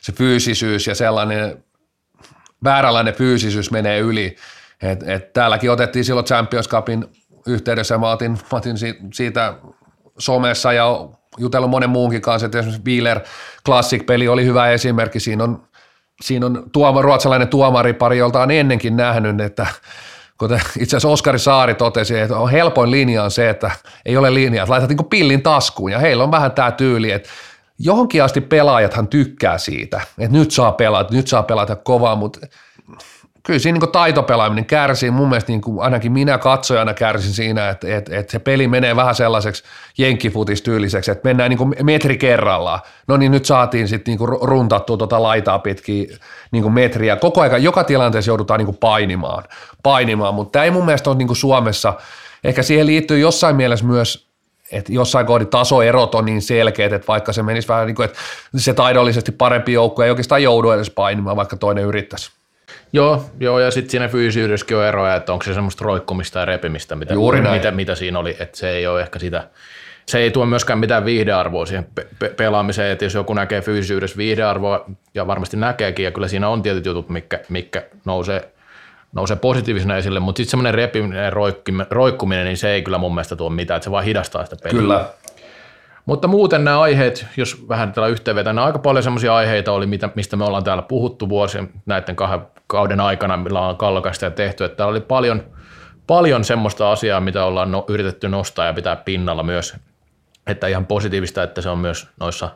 se 0.00 0.12
fyysisyys 0.12 0.86
ja 0.86 0.94
sellainen 0.94 1.64
vääränlainen 2.64 3.14
fyysisyys 3.14 3.70
menee 3.70 3.98
yli. 3.98 4.36
Et, 4.82 5.08
et 5.08 5.32
täälläkin 5.32 5.70
otettiin 5.70 6.04
silloin 6.04 6.26
Champions 6.26 6.68
Cupin 6.68 7.04
yhteydessä, 7.46 7.98
mä 7.98 8.10
otin, 8.10 8.32
mä 8.32 8.58
otin 8.58 8.76
siitä 9.14 9.54
somessa 10.18 10.72
ja 10.72 11.08
jutellut 11.38 11.70
monen 11.70 11.90
muunkin 11.90 12.22
kanssa, 12.22 12.46
että 12.46 12.58
esimerkiksi 12.58 12.90
Wheeler 12.90 13.20
Classic-peli 13.66 14.28
oli 14.28 14.44
hyvä 14.44 14.68
esimerkki, 14.68 15.20
siinä 15.20 15.44
on, 15.44 15.68
siinä 16.20 16.46
on 16.46 16.64
tuoma, 16.72 17.02
ruotsalainen 17.02 17.48
tuomaripari, 17.48 18.18
jolta 18.18 18.42
on 18.42 18.50
ennenkin 18.50 18.96
nähnyt, 18.96 19.40
että 19.40 19.66
kuten 20.38 20.60
itse 20.78 20.96
asiassa 20.96 21.08
Oskari 21.08 21.38
Saari 21.38 21.74
totesi, 21.74 22.18
että 22.18 22.36
on 22.36 22.50
helpoin 22.50 22.90
linja 22.90 23.24
on 23.24 23.30
se, 23.30 23.50
että 23.50 23.70
ei 24.06 24.16
ole 24.16 24.34
linjaa, 24.34 24.66
laitat 24.68 24.88
niin 24.88 25.04
pillin 25.04 25.42
taskuun 25.42 25.92
ja 25.92 25.98
heillä 25.98 26.24
on 26.24 26.30
vähän 26.30 26.52
tämä 26.52 26.70
tyyli, 26.70 27.10
että 27.10 27.28
johonkin 27.78 28.24
asti 28.24 28.40
pelaajathan 28.40 29.08
tykkää 29.08 29.58
siitä, 29.58 30.00
että 30.18 30.38
nyt 30.38 30.50
saa 30.50 30.72
pelata, 30.72 31.14
nyt 31.14 31.28
saa 31.28 31.42
pelata 31.42 31.76
kovaa, 31.76 32.16
mutta 32.16 32.46
kyllä 33.46 33.58
siinä 33.58 33.78
niin 33.78 33.92
taitopelaaminen 33.92 34.64
kärsii. 34.64 35.10
Mun 35.10 35.28
mielestä 35.28 35.52
niin 35.52 35.60
kuin 35.60 35.80
ainakin 35.80 36.12
minä 36.12 36.38
katsojana 36.38 36.94
kärsin 36.94 37.32
siinä, 37.32 37.68
että, 37.68 37.96
että, 37.96 38.18
että 38.18 38.32
se 38.32 38.38
peli 38.38 38.68
menee 38.68 38.96
vähän 38.96 39.14
sellaiseksi 39.14 39.64
jenkkifutistyyliseksi, 39.98 41.10
että 41.10 41.28
mennään 41.28 41.50
niin 41.50 41.58
kuin 41.58 41.74
metri 41.82 42.18
kerrallaan. 42.18 42.80
No 43.08 43.16
niin 43.16 43.32
nyt 43.32 43.44
saatiin 43.44 43.88
sitten 43.88 44.16
niin 44.16 44.28
runtattua 44.42 44.96
tuota 44.96 45.22
laitaa 45.22 45.58
pitkin 45.58 46.08
niin 46.50 46.62
kuin 46.62 46.72
metriä. 46.72 47.16
Koko 47.16 47.40
ajan, 47.40 47.62
joka 47.62 47.84
tilanteessa 47.84 48.30
joudutaan 48.30 48.58
niin 48.58 48.66
kuin 48.66 48.76
painimaan, 48.76 49.44
painimaan. 49.82 50.34
mutta 50.34 50.52
tämä 50.52 50.64
ei 50.64 50.70
mun 50.70 50.84
mielestä 50.84 51.10
ole 51.10 51.18
niin 51.18 51.28
kuin 51.28 51.36
Suomessa. 51.36 51.94
Ehkä 52.44 52.62
siihen 52.62 52.86
liittyy 52.86 53.18
jossain 53.18 53.56
mielessä 53.56 53.86
myös 53.86 54.26
että 54.72 54.92
jossain 54.92 55.26
kohdin 55.26 55.48
tasoerot 55.48 56.14
on 56.14 56.24
niin 56.24 56.42
selkeät, 56.42 56.92
että 56.92 57.06
vaikka 57.06 57.32
se 57.32 57.42
menisi 57.42 57.68
vähän 57.68 57.86
niin 57.86 57.94
kuin, 57.94 58.04
että 58.04 58.18
se 58.56 58.74
taidollisesti 58.74 59.32
parempi 59.32 59.72
joukko 59.72 60.02
ei 60.02 60.10
oikeastaan 60.10 60.42
joudu 60.42 60.70
edes 60.70 60.90
painimaan, 60.90 61.36
vaikka 61.36 61.56
toinen 61.56 61.84
yrittäisi. 61.84 62.35
Joo, 62.96 63.24
joo 63.40 63.58
ja 63.58 63.70
sitten 63.70 63.90
siinä 63.90 64.08
fyysisyydessäkin 64.08 64.76
on 64.76 64.84
eroja, 64.84 65.14
että 65.14 65.32
onko 65.32 65.44
se 65.44 65.54
semmoista 65.54 65.84
roikkumista 65.84 66.38
ja 66.38 66.44
repimistä, 66.44 66.96
mitä, 66.96 67.14
Juuri 67.14 67.40
mitä, 67.40 67.70
mitä 67.70 67.94
siinä 67.94 68.18
oli, 68.18 68.36
että 68.40 68.58
se 68.58 68.70
ei 68.70 68.86
ole 68.86 69.00
ehkä 69.00 69.18
sitä, 69.18 69.48
se 70.06 70.18
ei 70.18 70.30
tuo 70.30 70.46
myöskään 70.46 70.78
mitään 70.78 71.04
viihdearvoa 71.04 71.66
siihen 71.66 71.86
pe- 71.94 72.06
pe- 72.18 72.28
pelaamiseen, 72.28 72.90
että 72.90 73.04
jos 73.04 73.14
joku 73.14 73.34
näkee 73.34 73.60
fyysisyydessä 73.60 74.16
viihdearvoa, 74.16 74.84
ja 75.14 75.26
varmasti 75.26 75.56
näkeekin, 75.56 76.04
ja 76.04 76.10
kyllä 76.10 76.28
siinä 76.28 76.48
on 76.48 76.62
tietyt 76.62 76.86
jutut, 76.86 77.08
mikä, 77.08 77.40
mikä 77.48 77.82
nousee, 78.04 78.48
nousee 79.12 79.36
positiivisena 79.36 79.96
esille, 79.96 80.20
mutta 80.20 80.36
sitten 80.36 80.50
semmoinen 80.50 80.74
repiminen, 80.74 81.32
roikkuminen, 81.90 82.44
niin 82.44 82.56
se 82.56 82.70
ei 82.70 82.82
kyllä 82.82 82.98
mun 82.98 83.14
mielestä 83.14 83.36
tuo 83.36 83.50
mitään, 83.50 83.76
että 83.76 83.84
se 83.84 83.90
vaan 83.90 84.04
hidastaa 84.04 84.44
sitä 84.44 84.56
peliä. 84.62 84.80
Kyllä. 84.80 85.04
Mutta 86.06 86.28
muuten 86.28 86.64
nämä 86.64 86.80
aiheet, 86.80 87.26
jos 87.36 87.68
vähän 87.68 87.92
tällä 87.92 88.08
yhteenvetään, 88.08 88.58
aika 88.58 88.78
paljon 88.78 89.02
semmoisia 89.02 89.34
aiheita 89.34 89.72
oli, 89.72 89.86
mitä, 89.86 90.08
mistä 90.14 90.36
me 90.36 90.44
ollaan 90.44 90.64
täällä 90.64 90.82
puhuttu 90.82 91.28
vuosien 91.28 91.68
näiden 91.86 92.16
kahden 92.16 92.46
kauden 92.66 93.00
aikana, 93.00 93.36
millä 93.36 93.60
on 93.60 93.76
kallokasta 93.76 94.24
ja 94.24 94.30
tehty, 94.30 94.64
että 94.64 94.76
täällä 94.76 94.90
oli 94.90 95.00
paljon, 95.00 95.42
paljon 96.06 96.44
semmoista 96.44 96.92
asiaa, 96.92 97.20
mitä 97.20 97.44
ollaan 97.44 97.72
no, 97.72 97.84
yritetty 97.88 98.28
nostaa 98.28 98.66
ja 98.66 98.72
pitää 98.72 98.96
pinnalla 98.96 99.42
myös, 99.42 99.76
että 100.46 100.66
ihan 100.66 100.86
positiivista, 100.86 101.42
että 101.42 101.60
se 101.60 101.68
on 101.68 101.78
myös 101.78 102.08
noissa 102.20 102.50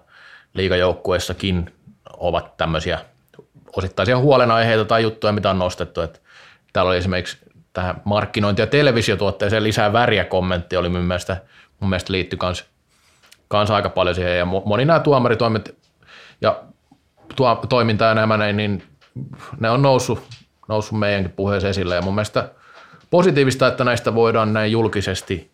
liigajoukkueissakin 0.55 1.72
ovat 2.16 2.57
tämmöisiä 2.57 2.98
osittaisia 3.76 4.18
huolenaiheita 4.18 4.84
tai 4.84 5.03
juttuja, 5.03 5.32
mitä 5.32 5.51
on 5.51 5.59
nostettu, 5.59 6.01
että 6.01 6.18
täällä 6.72 6.88
oli 6.88 6.98
esimerkiksi 6.98 7.38
tähän 7.72 8.03
markkinointi- 8.05 8.62
ja 8.62 8.66
televisiotuotteeseen 8.66 9.64
lisää 9.64 9.92
väriä 9.92 10.24
kommentti 10.24 10.76
oli 10.76 10.88
mun 10.88 11.01
mielestä, 11.01 11.36
mun 11.80 11.90
mielestä 11.90 12.12
liittyi 12.12 12.38
myös 12.42 12.69
kanssa 13.51 13.74
aika 13.74 13.88
paljon 13.88 14.14
siihen, 14.14 14.38
ja 14.38 14.44
moni 14.44 14.84
nämä 14.84 15.01
tuomaritoimet 15.01 15.76
ja 16.40 16.61
tuo, 17.36 17.55
toiminta 17.68 18.05
ja 18.05 18.14
nämä, 18.14 18.53
niin 18.53 18.82
ne 19.61 19.70
on 19.70 19.82
noussut, 19.82 20.22
noussut 20.68 20.98
meidänkin 20.98 21.32
puheessa 21.32 21.68
esille, 21.68 21.94
ja 21.94 22.03
mun 22.03 22.14
mielestä 22.14 22.51
positiivista, 23.11 23.66
että 23.66 23.84
näistä 23.84 24.14
voidaan 24.14 24.53
näin 24.53 24.72
julkisesti 24.72 25.51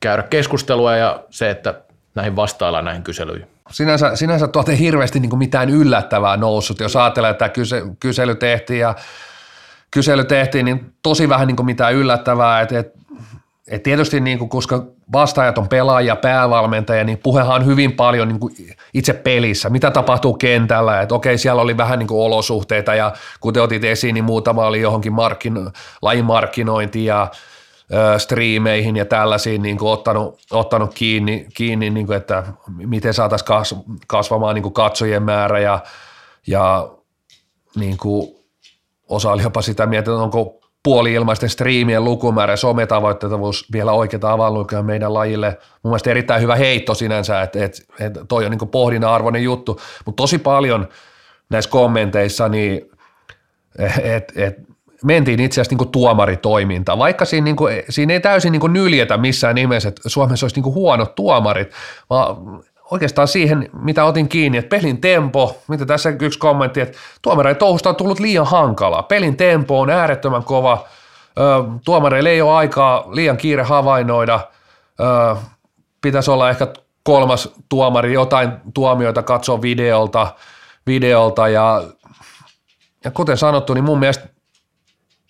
käydä 0.00 0.22
keskustelua, 0.22 0.96
ja 0.96 1.24
se, 1.30 1.50
että 1.50 1.80
näihin 2.14 2.36
vastaillaan 2.36 2.84
näihin 2.84 3.02
kyselyihin. 3.02 3.48
Sinänsä, 3.70 4.16
sinänsä 4.16 4.48
tuolta 4.48 4.70
ei 4.70 4.78
hirveästi 4.78 5.20
niin 5.20 5.38
mitään 5.38 5.70
yllättävää 5.70 6.36
noussut, 6.36 6.80
jos 6.80 6.96
ajatellaan, 6.96 7.32
että 7.32 7.48
kyse, 7.48 7.82
kysely 8.00 8.34
tehtiin 8.34 8.80
ja 8.80 8.94
kysely 9.90 10.24
tehtiin, 10.24 10.64
niin 10.64 10.92
tosi 11.02 11.28
vähän 11.28 11.46
niin 11.46 11.64
mitään 11.64 11.94
yllättävää, 11.94 12.60
että, 12.60 12.78
että 12.78 12.98
et 13.68 13.82
tietysti 13.82 14.20
niin 14.20 14.38
kuin, 14.38 14.48
koska 14.48 14.86
vastaajat 15.12 15.58
on 15.58 15.68
pelaajia, 15.68 16.16
päävalmentajia, 16.16 17.04
niin 17.04 17.18
puhehan 17.18 17.54
on 17.54 17.66
hyvin 17.66 17.92
paljon 17.92 18.28
niin 18.28 18.40
kuin 18.40 18.54
itse 18.94 19.12
pelissä, 19.12 19.70
mitä 19.70 19.90
tapahtuu 19.90 20.34
kentällä, 20.34 21.00
että 21.00 21.14
okei 21.14 21.38
siellä 21.38 21.62
oli 21.62 21.76
vähän 21.76 21.98
niin 21.98 22.06
kuin 22.06 22.20
olosuhteita 22.20 22.94
ja 22.94 23.12
kuten 23.40 23.62
otit 23.62 23.84
esiin, 23.84 24.14
niin 24.14 24.24
muutama 24.24 24.66
oli 24.66 24.80
johonkin 24.80 25.12
markkin, 25.12 25.54
lajin 26.02 26.24
markkinointiin 26.24 27.04
ja 27.04 27.30
ö, 27.92 28.18
striimeihin 28.18 28.96
ja 28.96 29.04
tällaisiin 29.04 29.62
niin 29.62 29.78
kuin 29.78 29.92
ottanut, 29.92 30.40
ottanut 30.50 30.94
kiinni, 30.94 31.46
kiinni 31.54 31.90
niin 31.90 32.06
kuin, 32.06 32.16
että 32.16 32.42
miten 32.76 33.14
saataisiin 33.14 33.80
kasvamaan 34.06 34.54
niin 34.54 34.62
kuin 34.62 34.74
katsojien 34.74 35.22
määrä 35.22 35.58
ja, 35.58 35.78
ja 36.46 36.88
niin 37.76 37.96
kuin 37.96 38.36
osa 39.08 39.32
oli 39.32 39.42
jopa 39.42 39.62
sitä 39.62 39.86
mieltä, 39.86 40.10
että 40.10 40.22
onko 40.22 40.63
puoli-ilmaisten 40.84 41.48
striimien 41.48 42.04
lukumäärä 42.04 42.56
sometavoittavuus 42.56 43.72
vielä 43.72 43.92
oikeita 43.92 44.32
avainlukuja 44.32 44.82
meidän 44.82 45.14
lajille. 45.14 45.58
Mun 45.82 45.90
mielestä 45.90 46.10
erittäin 46.10 46.42
hyvä 46.42 46.56
heitto 46.56 46.94
sinänsä, 46.94 47.42
että, 47.42 47.64
että, 47.64 47.82
että 48.00 48.24
toi 48.24 48.44
on 48.44 48.50
niin 48.50 48.68
pohdinnan 48.68 49.10
arvoinen 49.10 49.42
juttu, 49.42 49.80
mutta 50.04 50.22
tosi 50.22 50.38
paljon 50.38 50.88
näissä 51.50 51.70
kommenteissa 51.70 52.48
niin 52.48 52.90
et, 54.02 54.32
et, 54.36 54.56
mentiin 55.04 55.40
itse 55.40 55.60
asiassa 55.60 55.76
niin 55.76 55.92
tuomaritoiminta, 55.92 56.98
vaikka 56.98 57.24
siinä, 57.24 57.44
niin 57.44 57.56
kuin, 57.56 57.82
siinä 57.88 58.12
ei 58.12 58.20
täysin 58.20 58.52
niin 58.52 58.72
nyljetä 58.72 59.16
missään 59.16 59.54
nimessä, 59.54 59.88
että 59.88 60.08
Suomessa 60.08 60.46
olisi 60.46 60.60
niin 60.60 60.74
huonot 60.74 61.14
tuomarit, 61.14 61.70
vaan 62.10 62.36
oikeastaan 62.90 63.28
siihen, 63.28 63.70
mitä 63.72 64.04
otin 64.04 64.28
kiinni, 64.28 64.58
että 64.58 64.76
pelin 64.76 65.00
tempo, 65.00 65.62
mitä 65.68 65.86
tässä 65.86 66.12
yksi 66.20 66.38
kommentti, 66.38 66.80
että 66.80 66.98
tuomareiden 67.22 67.58
touhusta 67.58 67.88
on 67.88 67.96
tullut 67.96 68.20
liian 68.20 68.46
hankalaa. 68.46 69.02
Pelin 69.02 69.36
tempo 69.36 69.80
on 69.80 69.90
äärettömän 69.90 70.44
kova, 70.44 70.84
tuomareille 71.84 72.30
ei 72.30 72.42
ole 72.42 72.52
aikaa 72.52 73.04
liian 73.12 73.36
kiire 73.36 73.62
havainnoida, 73.62 74.40
pitäisi 76.00 76.30
olla 76.30 76.50
ehkä 76.50 76.66
kolmas 77.02 77.48
tuomari, 77.68 78.12
jotain 78.12 78.52
tuomioita 78.74 79.22
katsoa 79.22 79.62
videolta, 79.62 80.34
videolta 80.86 81.48
ja, 81.48 81.82
ja 83.04 83.10
kuten 83.10 83.36
sanottu, 83.36 83.74
niin 83.74 83.84
mun 83.84 83.98
mielestä 83.98 84.28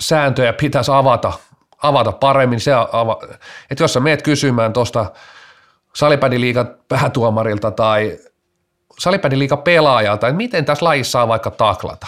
sääntöjä 0.02 0.52
pitäisi 0.52 0.90
avata, 0.90 1.32
avata 1.82 2.12
paremmin. 2.12 2.60
Se 2.60 2.72
ava, 2.72 3.18
että 3.70 3.84
jos 3.84 3.92
sä 3.92 4.00
meet 4.00 4.22
kysymään 4.22 4.72
tuosta 4.72 5.06
salipädiliigan 5.96 6.74
päätuomarilta 6.88 7.70
tai 7.70 8.18
salipädiliigan 8.98 9.58
pelaajalta, 9.62 10.28
että 10.28 10.36
miten 10.36 10.64
tässä 10.64 10.84
lajissa 10.84 11.22
on 11.22 11.28
vaikka 11.28 11.50
taklata. 11.50 12.06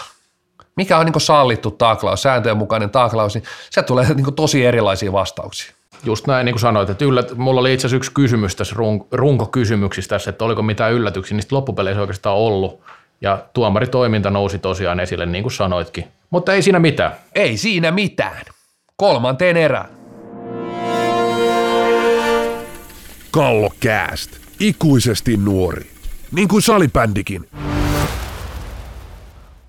Mikä 0.76 0.98
on 0.98 1.06
niin 1.06 1.20
sallittu 1.20 1.70
taklaus, 1.70 2.22
sääntöjen 2.22 2.56
mukainen 2.56 2.90
taklaus, 2.90 3.34
niin 3.34 3.44
se 3.70 3.82
tulee 3.82 4.14
niin 4.14 4.34
tosi 4.34 4.64
erilaisia 4.64 5.12
vastauksia. 5.12 5.72
Just 6.04 6.26
näin, 6.26 6.44
niin 6.44 6.52
kuin 6.54 6.60
sanoit, 6.60 6.90
että 6.90 7.04
yllät, 7.04 7.36
mulla 7.36 7.60
oli 7.60 7.74
itse 7.74 7.86
asiassa 7.86 7.96
yksi 7.96 8.10
kysymys 8.14 8.56
tässä 8.56 8.74
run, 8.78 9.06
runkokysymyksissä 9.12 10.08
tässä, 10.08 10.30
että 10.30 10.44
oliko 10.44 10.62
mitään 10.62 10.92
yllätyksiä, 10.92 11.36
niistä 11.36 11.54
loppupeleissä 11.54 12.00
oikeastaan 12.00 12.36
ollut. 12.36 12.80
Ja 13.20 13.38
tuomaritoiminta 13.52 14.30
nousi 14.30 14.58
tosiaan 14.58 15.00
esille, 15.00 15.26
niin 15.26 15.42
kuin 15.42 15.52
sanoitkin. 15.52 16.04
Mutta 16.30 16.52
ei 16.52 16.62
siinä 16.62 16.78
mitään. 16.78 17.12
Ei 17.34 17.56
siinä 17.56 17.90
mitään. 17.90 18.42
Kolmanteen 18.96 19.56
erään. 19.56 19.95
Kallokääst. 23.36 24.30
Ikuisesti 24.60 25.36
nuori. 25.36 25.90
Niin 26.32 26.48
kuin 26.48 26.62
salibändikin. 26.62 27.48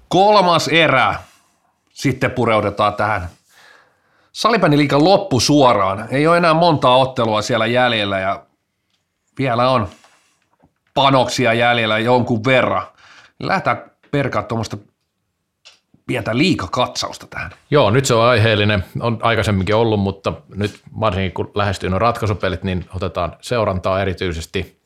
Kolmas 0.08 0.68
erä. 0.68 1.16
Sitten 1.94 2.32
pureudetaan 2.32 2.94
tähän 2.94 3.30
salibändiliikan 4.32 5.04
loppu 5.04 5.40
suoraan. 5.40 6.08
Ei 6.12 6.28
ole 6.28 6.38
enää 6.38 6.54
montaa 6.54 6.98
ottelua 6.98 7.42
siellä 7.42 7.66
jäljellä 7.66 8.20
ja 8.20 8.46
vielä 9.38 9.70
on 9.70 9.88
panoksia 10.94 11.54
jäljellä 11.54 12.00
jonkun 12.00 12.44
verran. 12.46 12.88
Lähdetään 13.40 13.92
perkaa 14.12 14.44
tuommoista 14.44 14.78
pientä 16.08 16.38
liikakatsausta 16.38 17.28
tähän. 17.30 17.52
Joo, 17.72 17.92
nyt 17.92 18.06
se 18.06 18.14
on 18.14 18.24
aiheellinen. 18.24 18.84
On 19.00 19.20
aikaisemminkin 19.22 19.76
ollut, 19.76 20.00
mutta 20.00 20.34
nyt 20.56 20.80
varsinkin 21.00 21.34
kun 21.34 21.52
lähestyy 21.56 21.90
nuo 21.90 22.00
ratkaisupelit, 22.00 22.64
niin 22.64 22.86
otetaan 22.96 23.36
seurantaa 23.42 24.02
erityisesti. 24.02 24.78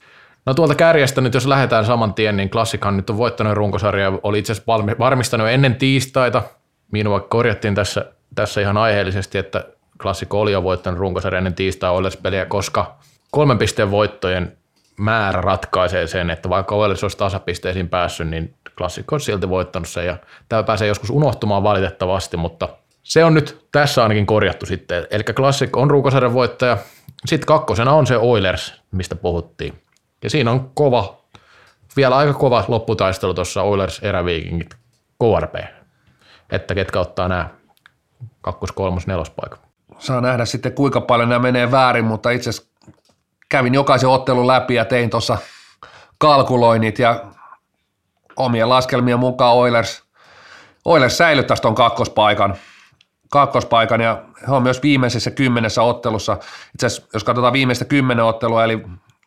No 0.46 0.54
tuolta 0.54 0.76
kärjestä 0.76 1.22
nyt 1.22 1.34
jos 1.34 1.48
lähdetään 1.48 1.86
saman 1.86 2.14
tien, 2.14 2.38
niin 2.38 2.50
Klassikan 2.50 2.98
nyt 2.98 3.10
on 3.10 3.18
voittanut 3.18 3.54
runkosarja, 3.54 4.12
oli 4.24 4.40
itse 4.40 4.52
asiassa 4.52 4.98
varmistanut 5.00 5.48
ennen 5.48 5.76
tiistaita. 5.76 6.44
Minua 6.92 7.20
korjattiin 7.20 7.76
tässä, 7.76 8.06
tässä 8.36 8.62
ihan 8.62 8.78
aiheellisesti, 8.78 9.38
että 9.38 9.64
Klassikko 10.02 10.42
oli 10.42 10.52
jo 10.52 10.64
voittanut 10.64 11.00
runkosarja 11.00 11.38
ennen 11.38 11.54
tiistai 11.54 11.92
Oilers-peliä, 11.92 12.46
koska 12.46 12.96
kolmen 13.32 13.58
pisteen 13.58 13.92
voittojen 13.92 14.58
määrä 15.00 15.42
ratkaisee 15.42 16.08
sen, 16.08 16.30
että 16.30 16.50
vaikka 16.50 16.76
Oilers 16.76 17.04
olisi 17.04 17.18
tasapisteisiin 17.18 17.90
päässyt, 17.90 18.28
niin 18.28 18.56
klassikko 18.78 19.16
on 19.16 19.22
silti 19.22 19.50
voittanut 19.50 19.90
sen 19.90 20.06
ja 20.06 20.18
tämä 20.50 20.64
pääsee 20.64 20.88
joskus 20.88 21.10
unohtumaan 21.10 21.64
valitettavasti, 21.64 22.38
mutta 22.38 22.70
se 23.04 23.24
on 23.26 23.34
nyt 23.34 23.68
tässä 23.72 24.04
ainakin 24.04 24.26
korjattu 24.26 24.66
sitten. 24.66 25.08
Eli 25.12 25.24
klassikko 25.24 25.82
on 25.82 25.92
ruukosarjan 25.92 26.34
voittaja. 26.34 26.78
Sitten 27.26 27.48
kakkosena 27.48 27.94
on 27.94 28.08
se 28.08 28.18
Oilers, 28.18 28.82
mistä 28.92 29.16
puhuttiin. 29.16 29.82
Ja 30.24 30.30
siinä 30.30 30.52
on 30.52 30.72
kova, 30.74 31.22
vielä 31.96 32.18
aika 32.18 32.34
kova 32.34 32.66
lopputaistelu 32.68 33.34
tuossa 33.34 33.62
Oilers 33.62 34.00
eräviikingit 34.00 34.76
KRP. 35.20 35.56
Että 36.52 36.76
ketkä 36.76 37.00
ottaa 37.00 37.28
nämä 37.28 37.50
kakkos, 38.42 38.72
kolmos, 38.72 39.08
nelospaikan. 39.08 39.60
Saa 39.98 40.22
nähdä 40.22 40.46
sitten 40.46 40.74
kuinka 40.74 41.02
paljon 41.02 41.30
nämä 41.30 41.40
menee 41.40 41.72
väärin, 41.72 42.06
mutta 42.06 42.30
itse 42.30 42.50
asiassa 42.50 42.71
kävin 43.52 43.74
jokaisen 43.74 44.10
ottelun 44.10 44.48
läpi 44.48 44.76
ja 44.76 44.86
tein 44.86 45.10
tuossa 45.10 45.38
kalkuloinnit 46.18 47.00
ja 47.00 47.26
omien 48.36 48.70
laskelmien 48.70 49.20
mukaan 49.20 49.56
Oilers, 49.56 50.04
Oilers 50.86 51.18
säilyttäisi 51.18 51.62
tuon 51.62 51.76
kakkospaikan, 51.76 52.56
kakkospaikan 53.30 54.02
ja 54.02 54.24
he 54.48 54.54
on 54.54 54.64
myös 54.64 54.84
viimeisessä 54.84 55.32
kymmenessä 55.32 55.82
ottelussa. 55.82 56.38
Itse 56.74 56.86
asiassa, 56.86 57.10
jos 57.14 57.24
katsotaan 57.24 57.54
viimeistä 57.54 57.86
kymmenen 57.86 58.26
ottelua, 58.26 58.64
eli 58.64 58.84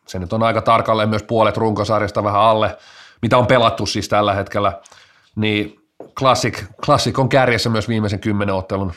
se 0.07 0.19
nyt 0.19 0.33
on 0.33 0.43
aika 0.43 0.61
tarkalleen 0.61 1.09
myös 1.09 1.23
puolet 1.23 1.57
runkosarjasta 1.57 2.23
vähän 2.23 2.41
alle, 2.41 2.77
mitä 3.21 3.37
on 3.37 3.47
pelattu 3.47 3.85
siis 3.85 4.09
tällä 4.09 4.33
hetkellä, 4.33 4.73
niin 5.35 5.79
Classic, 6.19 6.63
Classic 6.85 7.19
on 7.19 7.29
kärjessä 7.29 7.69
myös 7.69 7.87
viimeisen 7.87 8.19
kymmenen 8.19 8.55
ottelun 8.55 8.93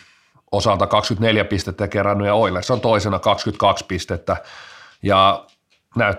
osalta 0.52 0.86
24 0.86 1.44
pistettä 1.44 1.88
kerännyt 1.88 2.26
ja 2.26 2.34
Oilers 2.34 2.70
on 2.70 2.80
toisena 2.80 3.18
22 3.18 3.84
pistettä 3.84 4.36
ja 5.02 5.46
näyt, 5.96 6.18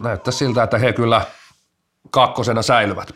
näyttää 0.00 0.32
siltä, 0.32 0.62
että 0.62 0.78
he 0.78 0.92
kyllä– 0.92 1.22
kakkosena 2.14 2.62
säilyvät. 2.62 3.14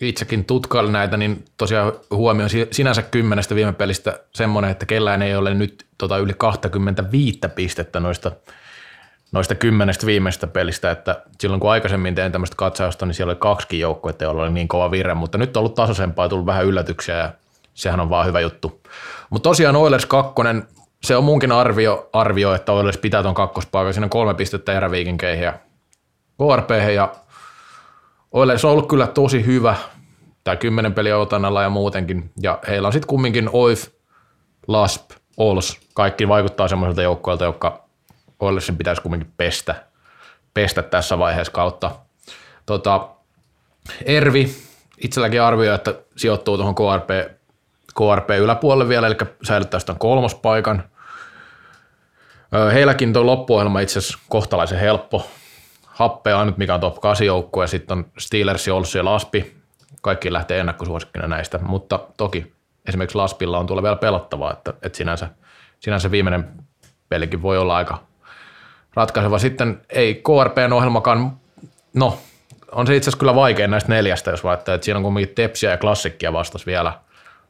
Itsekin 0.00 0.44
tutkailin 0.44 0.92
näitä, 0.92 1.16
niin 1.16 1.44
tosiaan 1.56 1.92
huomioon 2.10 2.50
sinänsä 2.70 3.02
kymmenestä 3.02 3.54
viime 3.54 3.72
pelistä 3.72 4.20
semmoinen, 4.34 4.70
että 4.70 4.86
kellään 4.86 5.22
ei 5.22 5.36
ole 5.36 5.54
nyt 5.54 5.86
tota 5.98 6.18
yli 6.18 6.34
25 6.38 7.38
pistettä 7.54 8.00
noista 8.00 8.32
noista 9.32 9.54
kymmenestä 9.54 10.06
viimeistä 10.06 10.46
pelistä, 10.46 10.90
että 10.90 11.22
silloin 11.40 11.60
kun 11.60 11.70
aikaisemmin 11.70 12.14
tein 12.14 12.32
tämmöistä 12.32 12.56
katsausta, 12.56 13.06
niin 13.06 13.14
siellä 13.14 13.30
oli 13.30 13.38
kaksikin 13.40 13.80
joukkuetta, 13.80 14.24
joilla 14.24 14.42
oli 14.42 14.52
niin 14.52 14.68
kova 14.68 14.90
virre, 14.90 15.14
mutta 15.14 15.38
nyt 15.38 15.56
on 15.56 15.60
ollut 15.60 15.74
tasaisempaa 15.74 16.24
ja 16.24 16.28
tullut 16.28 16.46
vähän 16.46 16.66
yllätyksiä 16.66 17.16
ja 17.16 17.32
sehän 17.74 18.00
on 18.00 18.10
vaan 18.10 18.26
hyvä 18.26 18.40
juttu. 18.40 18.80
Mutta 19.30 19.48
tosiaan 19.48 19.76
Oilers 19.76 20.06
2, 20.06 20.32
se 21.02 21.16
on 21.16 21.24
munkin 21.24 21.52
arvio, 21.52 22.10
arvio 22.12 22.54
että 22.54 22.72
Oilers 22.72 22.98
pitää 22.98 23.22
tuon 23.22 23.34
kakkospaikan. 23.34 23.94
Siinä 23.94 24.06
on 24.06 24.10
kolme 24.10 24.34
pistettä 24.34 24.72
eräviikinkeihin 24.72 25.44
ja 25.44 25.52
KRP 26.38 26.70
ja 26.94 27.14
Oilers 28.32 28.64
on 28.64 28.70
ollut 28.70 28.88
kyllä 28.88 29.06
tosi 29.06 29.46
hyvä 29.46 29.76
tämä 30.44 30.56
kymmenen 30.56 30.94
peliä 30.94 31.18
otannalla 31.18 31.62
ja 31.62 31.70
muutenkin. 31.70 32.30
Ja 32.40 32.58
heillä 32.68 32.86
on 32.86 32.92
sitten 32.92 33.08
kumminkin 33.08 33.50
Oif, 33.52 33.86
Lasp, 34.68 35.10
Ols, 35.36 35.80
kaikki 35.94 36.28
vaikuttaa 36.28 36.68
semmoiselta 36.68 37.02
joukkoilta, 37.02 37.44
joka 37.44 37.84
Oilersin 38.40 38.76
pitäisi 38.76 39.02
kumminkin 39.02 39.32
pestä, 39.36 39.84
pestä 40.54 40.82
tässä 40.82 41.18
vaiheessa 41.18 41.52
kautta. 41.52 41.90
Tota, 42.66 43.08
Ervi 44.04 44.54
itselläkin 45.04 45.42
arvioi, 45.42 45.74
että 45.74 45.94
sijoittuu 46.16 46.56
tuohon 46.56 46.74
KRP, 46.74 47.37
KRP 47.94 48.30
yläpuolelle 48.30 48.88
vielä, 48.88 49.06
eli 49.06 49.16
säilyttää 49.42 49.80
sitä 49.80 49.94
kolmospaikan. 49.98 50.82
Heilläkin 52.72 53.12
tuo 53.12 53.26
loppuohjelma 53.26 53.80
itse 53.80 53.98
asiassa 53.98 54.18
kohtalaisen 54.28 54.78
helppo. 54.78 55.30
Happe 55.86 56.30
nyt 56.44 56.58
mikä 56.58 56.74
on 56.74 56.80
top 56.80 57.00
8 57.00 57.26
joukkue, 57.26 57.64
ja 57.64 57.68
sitten 57.68 57.98
on 57.98 58.06
Steelers, 58.18 58.68
Olssu 58.68 58.98
ja 58.98 59.04
Laspi. 59.04 59.56
Kaikki 60.00 60.32
lähtee 60.32 60.60
ennakkosuosikkina 60.60 61.26
näistä, 61.26 61.58
mutta 61.58 62.00
toki 62.16 62.52
esimerkiksi 62.88 63.16
Laspilla 63.16 63.58
on 63.58 63.66
tuolla 63.66 63.82
vielä 63.82 63.96
pelottavaa, 63.96 64.52
että, 64.52 64.74
että 64.82 64.96
sinänsä, 64.96 65.28
sinänsä 65.80 66.10
viimeinen 66.10 66.48
pelikin 67.08 67.42
voi 67.42 67.58
olla 67.58 67.76
aika 67.76 67.98
ratkaiseva. 68.94 69.38
Sitten 69.38 69.80
ei 69.90 70.14
KRPn 70.14 70.72
ohjelmakaan, 70.72 71.36
no 71.94 72.18
on 72.72 72.86
se 72.86 72.96
itse 72.96 73.04
asiassa 73.04 73.18
kyllä 73.18 73.34
vaikein 73.34 73.70
näistä 73.70 73.92
neljästä, 73.92 74.30
jos 74.30 74.44
vaattaa, 74.44 74.74
että 74.74 74.84
siinä 74.84 74.98
on 74.98 75.02
kuitenkin 75.02 75.34
Tepsiä 75.34 75.70
ja 75.70 75.76
Klassikkia 75.76 76.32
vastas 76.32 76.66
vielä. 76.66 76.92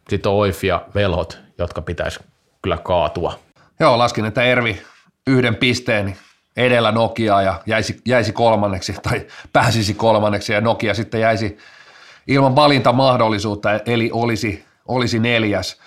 Sitten 0.09 0.33
on 0.33 0.39
Oif 0.39 0.65
ja 0.65 0.87
Velhot, 0.95 1.39
jotka 1.59 1.83
pitäisi 1.83 2.21
kyllä 2.63 2.79
kaatua. 2.79 3.39
Joo, 3.81 3.99
laskin, 3.99 4.25
että 4.25 4.43
Ervi 4.43 4.83
yhden 5.27 5.57
pisteen 5.57 6.17
edellä 6.57 6.93
Nokia 6.93 7.43
ja 7.43 7.61
jäisi, 7.67 8.01
jäisi 8.07 8.33
kolmanneksi 8.33 8.95
tai 9.03 9.27
pääsisi 9.53 9.95
kolmanneksi 9.95 10.53
ja 10.53 10.61
Nokia 10.61 10.95
sitten 10.95 11.21
jäisi 11.21 11.59
ilman 12.27 12.57
valintamahdollisuutta, 12.57 13.73
eli 13.87 14.11
olisi, 14.13 14.65
olisi 14.89 15.19
neljäs, 15.19 15.81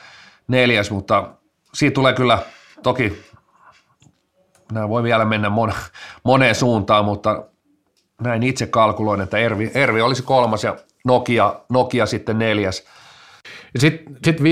neljäs, 0.47 0.91
mutta 0.91 1.27
siitä 1.73 1.93
tulee 1.93 2.13
kyllä 2.13 2.39
toki 2.83 3.31
nämä 4.71 4.89
voi 4.89 5.03
vielä 5.03 5.25
mennä 5.25 5.49
mon, 5.49 5.73
moneen 6.23 6.55
suuntaan, 6.55 7.05
mutta 7.05 7.43
näin 8.21 8.43
itse 8.43 8.67
kalkuloin, 8.67 9.21
että 9.21 9.37
Ervi, 9.37 9.71
Ervi 9.73 10.01
olisi 10.01 10.23
kolmas 10.23 10.63
ja 10.63 10.75
Nokia, 11.05 11.55
Nokia 11.69 12.05
sitten 12.05 12.39
neljäs. 12.39 12.85
Sitten 13.77 14.17
sit 14.25 14.39
5-8, 14.39 14.43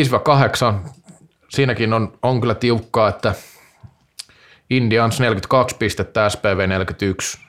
siinäkin 1.50 1.94
on, 1.94 2.14
on 2.22 2.42
kyllä 2.42 2.56
tiukkaa, 2.56 3.10
että 3.10 3.34
Indians 4.70 5.20
42 5.20 5.76
pistettä, 5.76 6.30
SPV 6.30 6.68
41, 6.68 7.40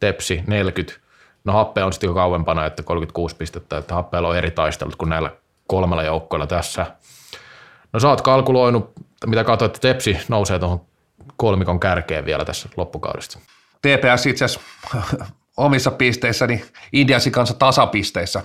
Tepsi 0.00 0.42
40. 0.46 1.00
No 1.44 1.52
Happe 1.52 1.84
on 1.84 1.92
sitten 1.92 2.08
jo 2.08 2.14
kauempana, 2.14 2.66
että 2.66 2.82
36 2.82 3.36
pistettä, 3.36 3.78
että 3.78 3.94
Happeella 3.94 4.28
on 4.28 4.36
eri 4.36 4.50
taistelut 4.50 4.96
kuin 4.96 5.08
näillä 5.08 5.30
kolmella 5.66 6.02
joukkoilla 6.02 6.46
tässä. 6.46 6.86
No 7.92 8.00
sä 8.00 8.08
oot 8.08 8.20
kalkuloinut, 8.20 8.92
mitä 9.26 9.44
katsoit, 9.44 9.76
että 9.76 9.88
Tepsi 9.88 10.18
nousee 10.28 10.58
tuohon 10.58 10.80
kolmikon 11.36 11.80
kärkeen 11.80 12.24
vielä 12.24 12.44
tässä 12.44 12.68
loppukaudesta. 12.76 13.38
TPS 13.82 14.26
itse 14.26 14.44
asiassa 14.44 14.60
omissa 15.56 15.90
pisteissäni 15.90 16.64
Indiansin 16.92 17.32
kanssa 17.32 17.54
tasapisteissä. 17.54 18.42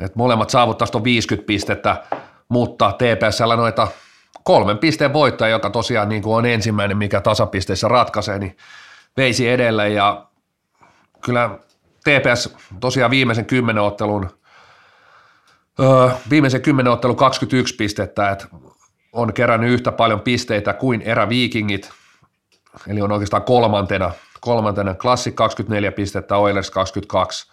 Et 0.00 0.16
molemmat 0.16 0.50
saavuttaisivat 0.50 0.92
tuon 0.92 1.04
50 1.04 1.46
pistettä, 1.46 2.02
mutta 2.48 2.92
TPSllä 2.92 3.56
noita 3.56 3.88
kolmen 4.42 4.78
pisteen 4.78 5.12
voittaja, 5.12 5.50
joka 5.50 5.70
tosiaan 5.70 6.08
niin 6.08 6.22
kuin 6.22 6.36
on 6.36 6.46
ensimmäinen, 6.46 6.96
mikä 6.96 7.20
tasapisteissä 7.20 7.88
ratkaisee, 7.88 8.38
niin 8.38 8.56
veisi 9.16 9.48
edelle. 9.48 9.88
Ja 9.88 10.26
kyllä 11.20 11.50
TPS 12.04 12.54
tosiaan 12.80 13.10
viimeisen 13.10 13.46
kymmenen 13.46 13.82
ottelun, 13.82 14.30
öö, 15.80 16.08
viimeisen 16.30 16.62
kymmenen 16.62 16.92
ottelun 16.92 17.16
21 17.16 17.76
pistettä, 17.76 18.30
että 18.30 18.46
on 19.12 19.32
kerännyt 19.32 19.70
yhtä 19.70 19.92
paljon 19.92 20.20
pisteitä 20.20 20.72
kuin 20.72 21.02
eräviikingit, 21.02 21.90
eli 22.86 23.02
on 23.02 23.12
oikeastaan 23.12 23.42
kolmantena, 23.42 24.10
kolmantena 24.40 24.94
Classic 24.94 25.34
24 25.34 25.92
pistettä, 25.92 26.36
Oilers 26.36 26.70
22, 26.70 27.52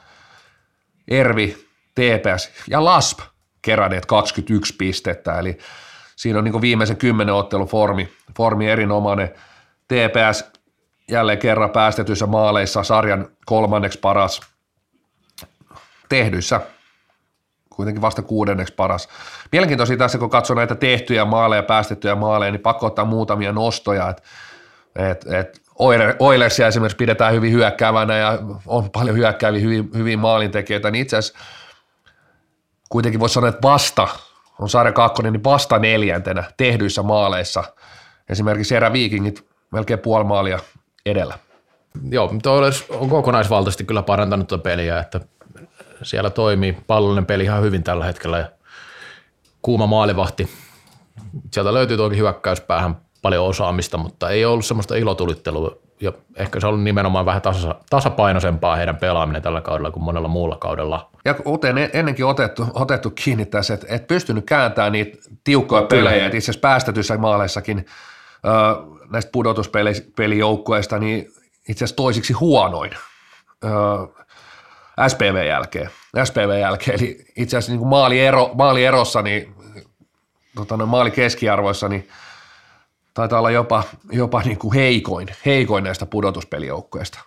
Ervi, 1.08 1.65
TPS 1.96 2.52
ja 2.70 2.86
LASP 2.86 3.20
keränneet 3.62 4.06
21 4.06 4.76
pistettä, 4.76 5.40
eli 5.40 5.58
siinä 6.16 6.40
on 6.40 6.46
niin 6.46 6.62
viimeisen 6.62 6.98
kymmenen 6.98 7.36
ottelun 7.36 7.68
formi, 7.68 8.10
formi 8.38 8.70
erinomainen. 8.70 9.34
TPS 9.88 10.46
jälleen 11.12 11.38
kerran 11.38 11.70
päästetyissä 11.70 12.26
maaleissa 12.26 12.84
sarjan 12.84 13.28
kolmanneksi 13.46 14.00
paras 14.00 14.42
tehdyissä 16.10 16.62
kuitenkin 17.70 18.02
vasta 18.02 18.22
kuudenneksi 18.22 18.74
paras. 18.74 19.10
Mielenkiintoisia 19.52 19.98
tässä, 19.98 20.18
kun 20.18 20.30
katsoo 20.30 20.56
näitä 20.56 20.76
tehtyjä 20.76 21.26
maaleja, 21.26 21.64
päästettyjä 21.64 22.16
maaleja, 22.16 22.52
niin 22.52 22.62
pakko 22.62 22.86
ottaa 22.86 23.06
muutamia 23.06 23.52
nostoja, 23.52 24.10
että 24.10 24.24
et, 24.96 25.26
et 25.28 25.66
Oilersia 26.20 26.68
esimerkiksi 26.68 26.98
pidetään 26.98 27.34
hyvin 27.34 27.54
hyökkäävänä 27.54 28.18
ja 28.18 28.40
on 28.68 28.92
paljon 28.92 29.16
hyökkääviä 29.16 29.60
hyvin, 29.60 29.90
hyvin 29.94 30.20
maalintekijöitä, 30.20 30.92
niin 30.92 31.02
itse 31.02 31.18
asiassa 31.18 31.40
kuitenkin 32.90 33.20
voisi 33.20 33.34
sanoa, 33.34 33.50
että 33.50 33.68
vasta 33.68 34.08
on 34.60 34.70
sarja 34.70 34.94
kakkonen, 34.94 35.34
niin 35.34 35.44
vasta 35.44 35.80
neljäntenä 35.80 36.44
tehdyissä 36.58 37.04
maaleissa. 37.04 37.64
Esimerkiksi 38.30 38.76
eräviikingit 38.76 39.46
melkein 39.72 40.00
puoli 40.00 40.24
maalia 40.24 40.60
edellä. 41.06 41.40
Joo, 42.10 42.34
mutta 42.34 42.52
on 42.90 43.10
kokonaisvaltaisesti 43.10 43.84
kyllä 43.84 44.04
parantanut 44.04 44.48
tuota 44.48 44.62
peliä, 44.62 45.00
että 45.00 45.20
siellä 46.04 46.30
toimii 46.30 46.78
pallollinen 46.88 47.26
peli 47.26 47.44
ihan 47.44 47.64
hyvin 47.64 47.84
tällä 47.84 48.06
hetkellä 48.06 48.38
ja 48.38 48.50
kuuma 49.62 49.88
maalivahti. 49.88 50.50
Sieltä 51.52 51.74
löytyy 51.74 51.98
toki 51.98 52.18
hyökkäyspäähän 52.18 52.98
paljon 53.22 53.46
osaamista, 53.46 53.98
mutta 53.98 54.30
ei 54.30 54.46
ollut 54.46 54.66
semmoista 54.66 54.96
ilotulittelua 54.96 55.85
ja 56.02 56.12
ehkä 56.36 56.60
se 56.60 56.68
on 56.68 56.70
ollut 56.70 56.84
nimenomaan 56.84 57.26
vähän 57.26 57.42
tasa, 57.42 57.76
tasapainoisempaa 57.90 58.76
heidän 58.76 58.98
pelaaminen 58.98 59.42
tällä 59.42 59.62
kaudella 59.62 59.92
kuin 59.92 60.04
monella 60.04 60.28
muulla 60.28 60.56
kaudella. 60.56 61.10
Ja 61.26 61.34
kuten 61.34 61.78
ennenkin 61.94 62.26
otettu, 62.26 62.68
otettu 62.74 63.10
kiinni 63.10 63.46
tässä, 63.46 63.74
että 63.74 63.88
et 63.90 64.08
pystynyt 64.08 64.46
kääntämään 64.46 64.92
niitä 64.92 65.18
tiukkoja 65.44 65.82
pelejä, 65.82 66.26
että 66.26 66.38
itse 66.38 66.52
asiassa 66.52 66.62
päästetyissä 66.62 67.18
maaleissakin 67.18 67.86
näistä 69.10 69.32
pudotuspelijoukkueista, 69.32 71.00
niin 71.00 71.32
itse 71.70 71.86
asiassa 71.86 71.96
toisiksi 71.96 72.34
huonoin. 72.34 72.92
SPV 75.08 75.46
jälkeen, 75.48 75.90
SPV 76.24 76.60
jälkeen, 76.60 76.98
eli 77.00 77.26
itse 77.38 77.58
asiassa 77.58 77.72
niin 77.72 77.80
kuin 77.80 77.90
maaliero, 77.90 78.52
maalierossa, 78.54 79.22
niin 79.22 79.56
tota, 80.56 80.78
no, 80.78 80.86
maali 80.86 81.12
keskiarvoissa, 81.12 81.90
niin 81.90 82.08
taitaa 83.16 83.40
olla 83.40 83.52
jopa, 83.52 83.84
jopa 84.12 84.42
niin 84.42 84.58
kuin 84.58 84.74
heikoin, 84.74 85.28
heikoin 85.46 85.84
näistä 85.84 86.06
pudotuspelijoukkoista. 86.06 87.20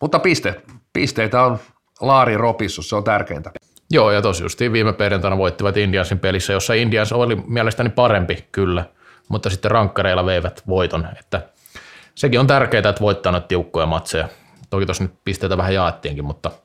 Mutta 0.00 0.18
piste, 0.18 0.62
pisteitä 0.92 1.42
on 1.42 1.58
Laari 2.00 2.36
Ropissus, 2.36 2.88
se 2.88 2.96
on 2.96 3.04
tärkeintä. 3.04 3.50
Joo, 3.90 4.10
ja 4.10 4.22
tosi 4.22 4.42
justiin 4.42 4.72
viime 4.72 4.92
perjantaina 4.92 5.38
voittivat 5.38 5.76
Indiansin 5.76 6.18
pelissä, 6.18 6.52
jossa 6.52 6.74
Indians 6.74 7.12
oli 7.12 7.36
mielestäni 7.36 7.90
parempi 7.90 8.44
kyllä, 8.52 8.84
mutta 9.28 9.50
sitten 9.50 9.70
rankkareilla 9.70 10.26
veivät 10.26 10.62
voiton, 10.66 11.08
että 11.20 11.48
sekin 12.14 12.40
on 12.40 12.46
tärkeää, 12.46 12.88
että 12.88 13.00
voittaa 13.00 13.32
noita 13.32 13.46
tiukkoja 13.46 13.86
matseja. 13.86 14.28
Toki 14.70 14.86
tuossa 14.86 15.04
nyt 15.04 15.14
pisteitä 15.24 15.56
vähän 15.56 15.74
jaettiinkin, 15.74 16.24
mutta– 16.24 16.50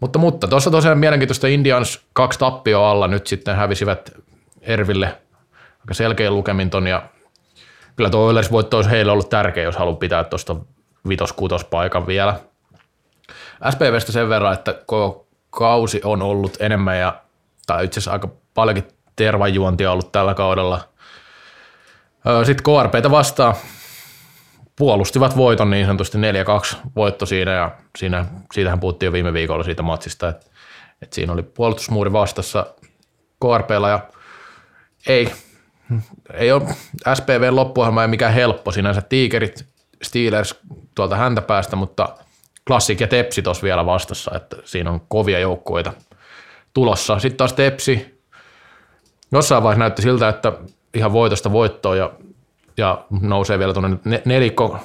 mutta, 0.00 0.18
mutta 0.18 0.48
tuossa 0.48 0.70
tosiaan 0.70 0.98
mielenkiintoista 0.98 1.46
Indians 1.46 2.00
kaksi 2.12 2.38
tappio 2.38 2.84
alla 2.84 3.08
nyt 3.08 3.26
sitten 3.26 3.56
hävisivät 3.56 4.10
Erville 4.60 5.18
aika 5.80 5.94
selkeä 5.94 6.30
lukeminton 6.30 6.86
ja 6.86 7.02
kyllä 8.00 8.10
tuo 8.10 8.26
Oilers 8.26 8.52
voitto 8.52 8.76
olisi 8.76 8.90
heille 8.90 9.12
ollut 9.12 9.28
tärkeä, 9.28 9.64
jos 9.64 9.76
haluaa 9.76 9.96
pitää 9.96 10.24
tuosta 10.24 10.56
vitos 11.08 11.34
paikan 11.70 12.06
vielä. 12.06 12.40
SPVstä 13.70 14.12
sen 14.12 14.28
verran, 14.28 14.52
että 14.52 14.74
koko 14.86 15.26
kausi 15.50 16.00
on 16.04 16.22
ollut 16.22 16.56
enemmän 16.60 16.98
ja 16.98 17.22
tai 17.66 17.84
itse 17.84 18.00
asiassa 18.00 18.12
aika 18.12 18.28
paljonkin 18.54 18.88
tervajuontia 19.16 19.92
ollut 19.92 20.12
tällä 20.12 20.34
kaudella. 20.34 20.80
Sitten 22.44 22.64
KRPtä 22.64 23.10
vastaan 23.10 23.54
puolustivat 24.76 25.36
voiton 25.36 25.70
niin 25.70 25.86
sanotusti 25.86 26.18
4-2 26.18 26.76
voitto 26.96 27.26
siinä 27.26 27.52
ja 27.52 27.70
siinä, 27.98 28.26
siitähän 28.52 28.80
puhuttiin 28.80 29.08
jo 29.08 29.12
viime 29.12 29.32
viikolla 29.32 29.64
siitä 29.64 29.82
matsista, 29.82 30.28
että, 30.28 30.46
että 31.02 31.14
siinä 31.14 31.32
oli 31.32 31.42
puolustusmuuri 31.42 32.12
vastassa 32.12 32.66
KRPlla 33.40 33.88
ja 33.88 34.00
ei, 35.06 35.32
ei 36.34 36.52
ole 36.52 36.62
SPV 37.14 37.48
loppuohjelma 37.50 38.02
ei 38.02 38.08
mikään 38.08 38.34
helppo 38.34 38.70
sinänsä. 38.72 39.02
Tiikerit 39.02 39.66
Steelers 40.02 40.60
tuolta 40.94 41.16
häntä 41.16 41.42
päästä, 41.42 41.76
mutta 41.76 42.08
Klassik 42.66 43.00
ja 43.00 43.06
Tepsi 43.08 43.42
tuossa 43.42 43.62
vielä 43.62 43.86
vastassa, 43.86 44.30
että 44.36 44.56
siinä 44.64 44.90
on 44.90 45.00
kovia 45.08 45.38
joukkueita 45.38 45.92
tulossa. 46.74 47.18
Sitten 47.18 47.36
taas 47.36 47.52
Tepsi 47.52 48.20
jossain 49.32 49.62
vaiheessa 49.62 49.78
näytti 49.78 50.02
siltä, 50.02 50.28
että 50.28 50.52
ihan 50.94 51.12
voitosta 51.12 51.52
voittoa 51.52 51.96
ja, 51.96 52.12
ja 52.76 53.04
nousee 53.20 53.58
vielä 53.58 53.72
tuonne 53.72 54.22
nelikko, 54.24 54.78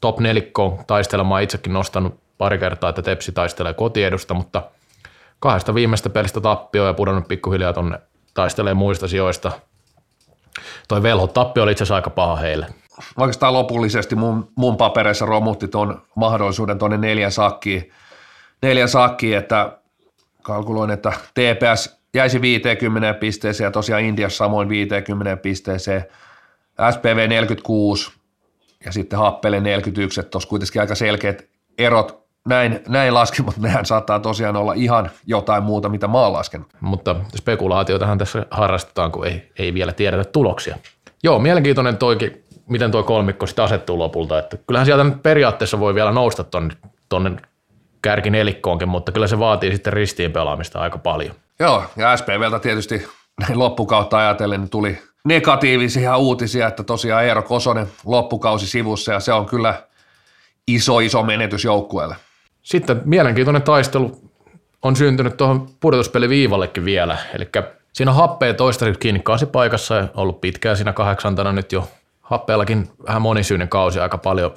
top 0.00 0.18
nelikko 0.18 0.84
taistelemaan. 0.86 1.42
Itsekin 1.42 1.72
nostanut 1.72 2.20
pari 2.38 2.58
kertaa, 2.58 2.90
että 2.90 3.02
Tepsi 3.02 3.32
taistelee 3.32 3.74
kotiedusta, 3.74 4.34
mutta 4.34 4.62
kahdesta 5.40 5.74
viimeistä 5.74 6.10
pelistä 6.10 6.40
tappio 6.40 6.86
ja 6.86 6.94
pudonnut 6.94 7.28
pikkuhiljaa 7.28 7.72
tuonne 7.72 7.98
taistelee 8.34 8.74
muista 8.74 9.08
sijoista. 9.08 9.52
Toi 10.88 11.02
velho 11.02 11.26
tappio 11.26 11.62
oli 11.62 11.72
itse 11.72 11.82
asiassa 11.82 11.94
aika 11.94 12.10
paha 12.10 12.36
heille. 12.36 12.66
Oikeastaan 13.16 13.54
lopullisesti 13.54 14.16
mun, 14.16 14.52
mun 14.56 14.76
papereissa 14.76 15.26
romutti 15.26 15.68
tuon 15.68 16.02
mahdollisuuden 16.14 16.78
tuonne 16.78 16.96
neljän 16.96 17.32
sakkiin, 17.32 17.90
neljän 18.62 18.88
sakkiin, 18.88 19.36
että 19.36 19.78
kalkuloin, 20.42 20.90
että 20.90 21.12
TPS 21.34 22.00
jäisi 22.14 22.40
50 22.40 23.14
pisteeseen 23.14 23.66
ja 23.66 23.70
tosiaan 23.70 24.02
Indiassa 24.02 24.36
samoin 24.36 24.68
50 24.68 25.36
pisteeseen. 25.36 26.04
SPV 26.90 27.28
46 27.28 28.12
ja 28.84 28.92
sitten 28.92 29.18
Happele 29.18 29.60
41, 29.60 30.20
että 30.20 30.30
tuossa 30.30 30.48
kuitenkin 30.48 30.80
aika 30.80 30.94
selkeät 30.94 31.48
erot 31.78 32.19
näin, 32.48 32.80
näin 32.88 33.14
laskin, 33.14 33.44
mutta 33.44 33.60
nehän 33.60 33.86
saattaa 33.86 34.20
tosiaan 34.20 34.56
olla 34.56 34.72
ihan 34.72 35.10
jotain 35.26 35.62
muuta, 35.62 35.88
mitä 35.88 36.08
mä 36.08 36.18
oon 36.18 36.32
laskenut. 36.32 36.68
Mutta 36.80 37.16
spekulaatiotahan 37.36 38.18
tässä 38.18 38.46
harrastetaan, 38.50 39.12
kun 39.12 39.26
ei, 39.26 39.52
ei 39.58 39.74
vielä 39.74 39.92
tiedetä 39.92 40.24
tuloksia. 40.24 40.76
Joo, 41.22 41.38
mielenkiintoinen 41.38 41.96
toikin, 41.96 42.44
miten 42.68 42.90
tuo 42.90 43.02
kolmikko 43.02 43.46
sitten 43.46 43.64
asettuu 43.64 43.98
lopulta. 43.98 44.38
Että 44.38 44.56
kyllähän 44.56 44.86
sieltä 44.86 45.04
periaatteessa 45.22 45.80
voi 45.80 45.94
vielä 45.94 46.12
nousta 46.12 46.44
tuonne 46.44 46.76
tonne 47.08 47.36
kärkinelikkoonkin, 48.02 48.88
mutta 48.88 49.12
kyllä 49.12 49.26
se 49.26 49.38
vaatii 49.38 49.72
sitten 49.72 49.92
ristiin 49.92 50.32
pelaamista 50.32 50.78
aika 50.78 50.98
paljon. 50.98 51.34
Joo, 51.58 51.84
ja 51.96 52.16
SPVltä 52.16 52.58
tietysti 52.58 53.08
näin 53.40 53.58
loppukautta 53.58 54.18
ajatellen 54.18 54.60
niin 54.60 54.70
tuli 54.70 54.98
negatiivisia 55.24 56.16
uutisia, 56.16 56.68
että 56.68 56.82
tosiaan 56.82 57.24
Eero 57.24 57.42
Kosonen 57.42 57.86
loppukausi 58.04 58.66
sivussa, 58.66 59.12
ja 59.12 59.20
se 59.20 59.32
on 59.32 59.46
kyllä 59.46 59.82
iso, 60.68 61.00
iso 61.00 61.22
menetys 61.22 61.64
joukkueelle. 61.64 62.16
Sitten 62.62 63.02
mielenkiintoinen 63.04 63.62
taistelu 63.62 64.30
on 64.82 64.96
syntynyt 64.96 65.36
tuohon 65.36 65.68
pudotuspeliviivallekin 65.80 66.84
vielä, 66.84 67.18
eli 67.34 67.48
siinä 67.92 68.10
on 68.10 68.16
happea 68.16 68.54
toistaiseksi 68.54 69.00
kiinni 69.00 69.22
paikassa 69.52 69.94
ja 69.94 70.08
ollut 70.14 70.40
pitkään 70.40 70.76
siinä 70.76 70.92
kahdeksantana 70.92 71.52
nyt 71.52 71.72
jo 71.72 71.88
happeellakin 72.20 72.88
vähän 73.06 73.22
monisyinen 73.22 73.68
kausi, 73.68 74.00
aika 74.00 74.18
paljon, 74.18 74.54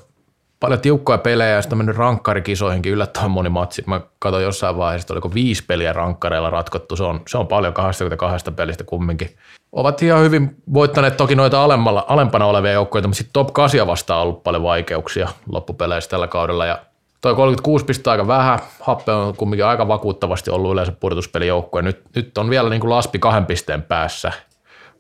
paljon 0.60 0.82
tiukkoja 0.82 1.18
pelejä 1.18 1.50
ja 1.50 1.62
sitten 1.62 1.78
mennyt 1.78 1.98
rankkarikisoihinkin 1.98 2.92
yllättävän 2.92 3.32
moni 3.32 3.50
matsi. 3.50 3.84
Mä 3.88 4.02
katsoin 4.20 4.44
jossain 4.44 4.78
vaiheessa, 4.78 5.04
että 5.04 5.14
oliko 5.14 5.34
viisi 5.34 5.64
peliä 5.66 5.94
rankkareilla 5.94 6.50
ratkottu, 6.50 6.96
se 6.96 7.04
on, 7.04 7.22
se 7.28 7.38
on 7.38 7.48
paljon 7.48 7.74
22 7.74 8.52
pelistä 8.52 8.84
kumminkin. 8.84 9.30
Ovat 9.72 10.02
ihan 10.02 10.22
hyvin 10.22 10.56
voittaneet 10.74 11.18
toki 11.18 11.36
noita 11.36 11.64
alemmalla, 11.64 12.06
alempana 12.08 12.46
olevia 12.46 12.72
joukkoja, 12.72 13.08
mutta 13.08 13.18
sitten 13.18 13.34
top 13.34 13.54
8 13.54 13.88
vastaan 13.88 14.20
on 14.20 14.24
ollut 14.24 14.44
paljon 14.44 14.64
vaikeuksia 14.64 15.30
loppupeleissä 15.52 16.10
tällä 16.10 16.28
kaudella 16.28 16.66
ja 16.66 16.80
Toi 17.24 17.36
36 17.36 17.86
pistettä 17.86 18.12
aika 18.12 18.28
vähän, 18.28 18.60
Happe 18.80 19.12
on 19.12 19.36
kumminkin 19.38 19.66
aika 19.66 19.88
vakuuttavasti 19.88 20.52
ollut 20.52 20.72
yleensä 20.72 20.92
pudotuspelijoukkue. 20.92 21.82
Nyt, 21.82 22.02
nyt 22.16 22.38
on 22.38 22.50
vielä 22.50 22.70
niin 22.70 22.80
kuin 22.80 22.90
Laspi 22.90 23.20
kahden 23.20 23.46
pisteen 23.46 23.82
päässä, 23.82 24.32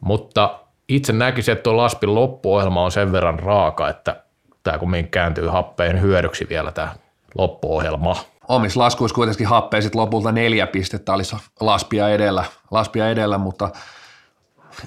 mutta 0.02 0.60
itse 0.90 1.14
näkisin, 1.14 1.52
että 1.52 1.64
tuo 1.64 1.78
Laspin 1.78 2.16
loppuohjelma 2.16 2.84
on 2.84 2.92
sen 2.92 3.12
verran 3.12 3.40
raaka, 3.40 3.90
että 3.90 4.24
tämä 4.64 4.78
kumminkin 4.78 5.12
kääntyy 5.12 5.48
happeen 5.48 6.02
hyödyksi 6.02 6.48
vielä 6.50 6.72
tämä 6.72 6.96
loppuohjelma. 7.38 8.16
Omissa 8.48 8.80
laskuissa 8.80 9.16
kuitenkin 9.16 9.48
happeen 9.48 9.84
sitten 9.84 10.02
lopulta 10.02 10.32
neljä 10.32 10.68
pistettä 10.68 11.14
olisi 11.14 11.36
Laspia 11.60 12.10
edellä, 12.10 12.46
Laspia 12.72 13.10
edellä 13.10 13.38
mutta 13.38 13.70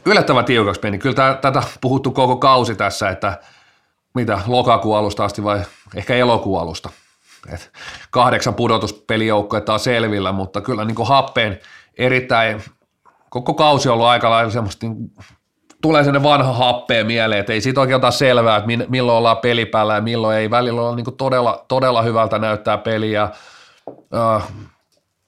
yllättävän 0.05 0.45
tiukaksi 0.45 0.81
meni. 0.83 0.99
Kyllä 0.99 1.35
tätä 1.41 1.63
puhuttu 1.81 2.11
koko 2.11 2.37
kausi 2.37 2.75
tässä, 2.75 3.09
että 3.09 3.41
mitä 4.15 4.41
lokakuun 4.47 4.99
alusta 4.99 5.25
asti 5.25 5.45
vai 5.45 5.61
ehkä 5.97 6.15
elokuun 6.15 6.61
alusta– 6.61 6.91
et 7.53 7.73
kahdeksan 8.11 8.55
pudotuspelijoukkoa 8.55 9.61
on 9.69 9.81
selvillä, 9.81 10.33
mutta 10.33 10.61
kyllä 10.61 10.85
niin 10.85 10.95
kuin 10.95 11.09
happeen 11.09 11.61
erittäin, 11.99 12.63
koko 13.31 13.55
kausi 13.55 13.89
on 13.89 13.93
ollut 13.93 14.07
aika 14.07 14.31
lailla 14.31 14.51
semmoista, 14.51 14.87
niin, 14.87 15.11
tulee 15.83 16.05
sinne 16.05 16.23
vanha 16.23 16.53
happeen 16.53 17.07
mieleen, 17.07 17.41
että 17.41 17.53
ei 17.53 17.61
siitä 17.61 17.81
oikein 17.81 17.97
ota 17.97 18.11
selvää, 18.11 18.57
että 18.57 18.71
milloin 18.89 19.19
ollaan 19.19 19.37
pelipäällä 19.37 19.95
ja 19.95 20.01
milloin 20.01 20.39
ei. 20.39 20.51
Välillä 20.51 20.83
on 20.83 20.97
niin 20.97 21.17
todella, 21.17 21.65
todella 21.69 22.03
hyvältä 22.03 22.39
näyttää 22.39 22.79
peliä. 22.79 23.23
Äh, 24.15 24.49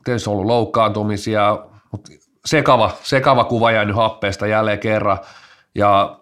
tietysti 0.05 0.31
on 0.31 0.33
ollut 0.33 0.47
loukkaantumisia, 0.47 1.59
mutta 1.93 2.13
sekava, 2.45 2.91
sekava 3.03 3.45
kuva 3.45 3.71
jäänyt 3.71 3.97
happeesta 3.97 4.47
jälleen 4.47 4.79
kerran. 4.79 5.19
Ja 5.75 6.19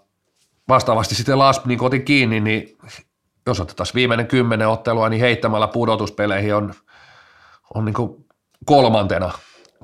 vastaavasti 0.69 1.15
sitten 1.15 1.39
Lasp 1.39 1.67
niin 1.67 1.79
kotin 1.79 2.05
kiinni, 2.05 2.41
niin 2.41 2.77
jos 3.47 3.61
otetaan 3.61 3.87
viimeinen 3.95 4.27
kymmenen 4.27 4.69
ottelua, 4.69 5.09
niin 5.09 5.21
heittämällä 5.21 5.69
pudotuspeleihin 5.69 6.55
on, 6.55 6.75
on 7.75 7.85
niin 7.85 7.95
kuin 7.95 8.27
kolmantena, 8.65 9.33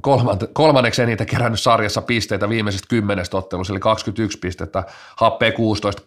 kolmante, 0.00 0.48
kolmanneksi 0.52 1.02
eniten 1.02 1.26
kerännyt 1.26 1.60
sarjassa 1.60 2.02
pisteitä 2.02 2.48
viimeisestä 2.48 2.88
kymmenestä 2.88 3.36
ottelusta, 3.36 3.72
eli 3.72 3.80
21 3.80 4.38
pistettä, 4.38 4.84
happee 5.16 5.52
16. 5.52 6.02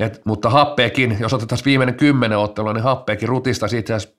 Et, 0.00 0.20
mutta 0.24 0.50
happeekin, 0.50 1.16
jos 1.20 1.32
otetaan 1.32 1.58
viimeinen 1.64 1.94
kymmenen 1.94 2.38
ottelua, 2.38 2.72
niin 2.72 2.84
happeekin 2.84 3.28
rutista 3.28 3.66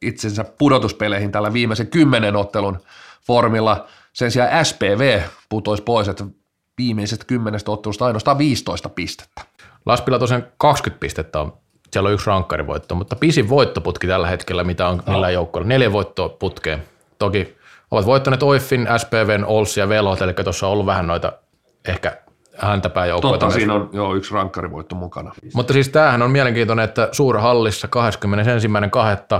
itsensä 0.01 0.45
pudotuspeleihin 0.57 1.31
tällä 1.31 1.53
viimeisen 1.53 1.87
kymmenen 1.87 2.35
ottelun 2.35 2.79
formilla. 3.27 3.87
Sen 4.13 4.31
sijaan 4.31 4.65
SPV 4.65 5.21
putoisi 5.49 5.83
pois, 5.83 6.07
että 6.07 6.25
viimeisestä 6.77 7.25
kymmenestä 7.25 7.71
ottelusta 7.71 8.05
ainoastaan 8.05 8.37
15 8.37 8.89
pistettä. 8.89 9.41
Laspilla 9.85 10.19
tosiaan 10.19 10.47
20 10.57 10.99
pistettä 10.99 11.39
on 11.39 11.57
siellä 11.91 12.07
on 12.07 12.13
yksi 12.13 12.27
rankkarivoitto, 12.27 12.95
mutta 12.95 13.15
pisin 13.15 13.49
voittoputki 13.49 14.07
tällä 14.07 14.27
hetkellä, 14.27 14.63
mitä 14.63 14.87
on 14.87 15.03
millään 15.07 15.33
joukkoilla. 15.33 15.67
Neljä 15.67 15.91
voittoa 15.91 16.29
putkeen. 16.29 16.83
Toki 17.19 17.57
ovat 17.91 18.05
voittaneet 18.05 18.43
Oiffin, 18.43 18.87
SPVn, 18.97 19.45
Ols 19.45 19.77
ja 19.77 19.89
Velot, 19.89 20.21
eli 20.21 20.33
tuossa 20.33 20.67
on 20.67 20.73
ollut 20.73 20.85
vähän 20.85 21.07
noita 21.07 21.33
ehkä 21.87 22.17
häntäpää 22.57 23.05
joukkoja. 23.05 23.31
Totta, 23.37 23.49
siinä 23.49 23.73
on 23.73 23.89
jo 23.93 24.15
yksi 24.15 24.33
rankkarivoitto 24.33 24.95
mukana. 24.95 25.33
Mutta 25.53 25.73
siis 25.73 25.89
tämähän 25.89 26.21
on 26.21 26.31
mielenkiintoinen, 26.31 26.85
että 26.85 27.09
Suurhallissa 27.11 27.87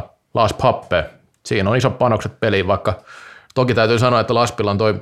21.2. 0.02 0.10
Las 0.34 0.54
Pappe. 0.54 1.10
Siinä 1.46 1.70
on 1.70 1.78
isot 1.78 1.98
panokset 1.98 2.40
peliin, 2.40 2.68
vaikka 2.68 2.94
toki 3.56 3.74
täytyy 3.74 4.00
sanoa, 4.00 4.20
että 4.20 4.34
Laspilla 4.34 4.72
on 4.72 4.78
toi 4.78 4.96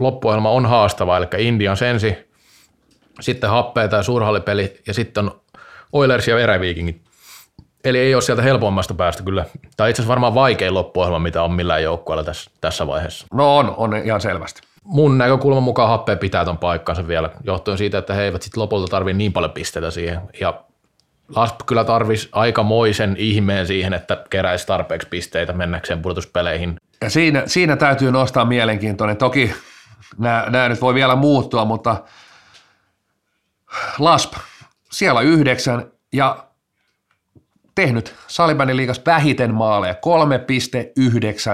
loppuohjelma 0.00 0.50
on 0.50 0.66
haastava, 0.66 1.16
eli 1.16 1.26
Indian 1.38 1.76
sensi, 1.76 2.28
sitten 3.20 3.50
happea 3.50 3.88
tai 3.88 4.04
suurhallipeli 4.04 4.80
ja 4.86 4.94
sitten 4.94 5.24
on 5.24 5.40
Oilers 5.92 6.28
ja 6.28 6.38
Eräviikingit. 6.38 7.02
Eli 7.84 7.98
ei 7.98 8.14
ole 8.14 8.22
sieltä 8.22 8.42
helpommasta 8.42 8.94
päästä 8.94 9.22
kyllä. 9.22 9.44
Tai 9.76 9.90
itse 9.90 10.02
asiassa 10.02 10.08
varmaan 10.08 10.34
vaikein 10.34 10.74
loppuohjelma, 10.74 11.18
mitä 11.18 11.42
on 11.42 11.52
millään 11.52 11.82
joukkueella 11.82 12.24
tässä, 12.24 12.50
tässä 12.60 12.86
vaiheessa. 12.86 13.26
No 13.34 13.56
on, 13.56 13.74
on 13.76 13.96
ihan 13.96 14.20
selvästi. 14.20 14.60
Mun 14.84 15.18
näkökulman 15.18 15.62
mukaan 15.62 15.88
happea 15.88 16.16
pitää 16.16 16.44
ton 16.44 16.58
paikkansa 16.58 17.08
vielä, 17.08 17.30
johtuen 17.44 17.78
siitä, 17.78 17.98
että 17.98 18.14
he 18.14 18.22
eivät 18.22 18.42
sitten 18.42 18.62
lopulta 18.62 18.90
tarvitse 18.90 19.18
niin 19.18 19.32
paljon 19.32 19.52
pisteitä 19.52 19.90
siihen. 19.90 20.20
Ja 20.40 20.54
Lasp 21.36 21.56
kyllä 21.66 21.84
tarvisi 21.84 22.28
aikamoisen 22.32 23.16
ihmeen 23.18 23.66
siihen, 23.66 23.94
että 23.94 24.24
keräisi 24.30 24.66
tarpeeksi 24.66 25.08
pisteitä 25.08 25.52
mennäkseen 25.52 26.02
pudotuspeleihin. 26.02 26.76
Ja 27.00 27.10
siinä, 27.10 27.42
siinä 27.46 27.76
täytyy 27.76 28.12
nostaa 28.12 28.44
mielenkiintoinen. 28.44 29.16
Toki 29.16 29.54
nämä 30.18 30.68
nyt 30.68 30.80
voi 30.80 30.94
vielä 30.94 31.16
muuttua, 31.16 31.64
mutta 31.64 31.96
Lasp 33.98 34.32
siellä 34.90 35.20
yhdeksän 35.20 35.90
ja 36.12 36.44
tehnyt 37.74 38.14
Salibanin 38.26 38.76
liigas 38.76 39.02
vähiten 39.06 39.54
maaleja, 39.54 39.94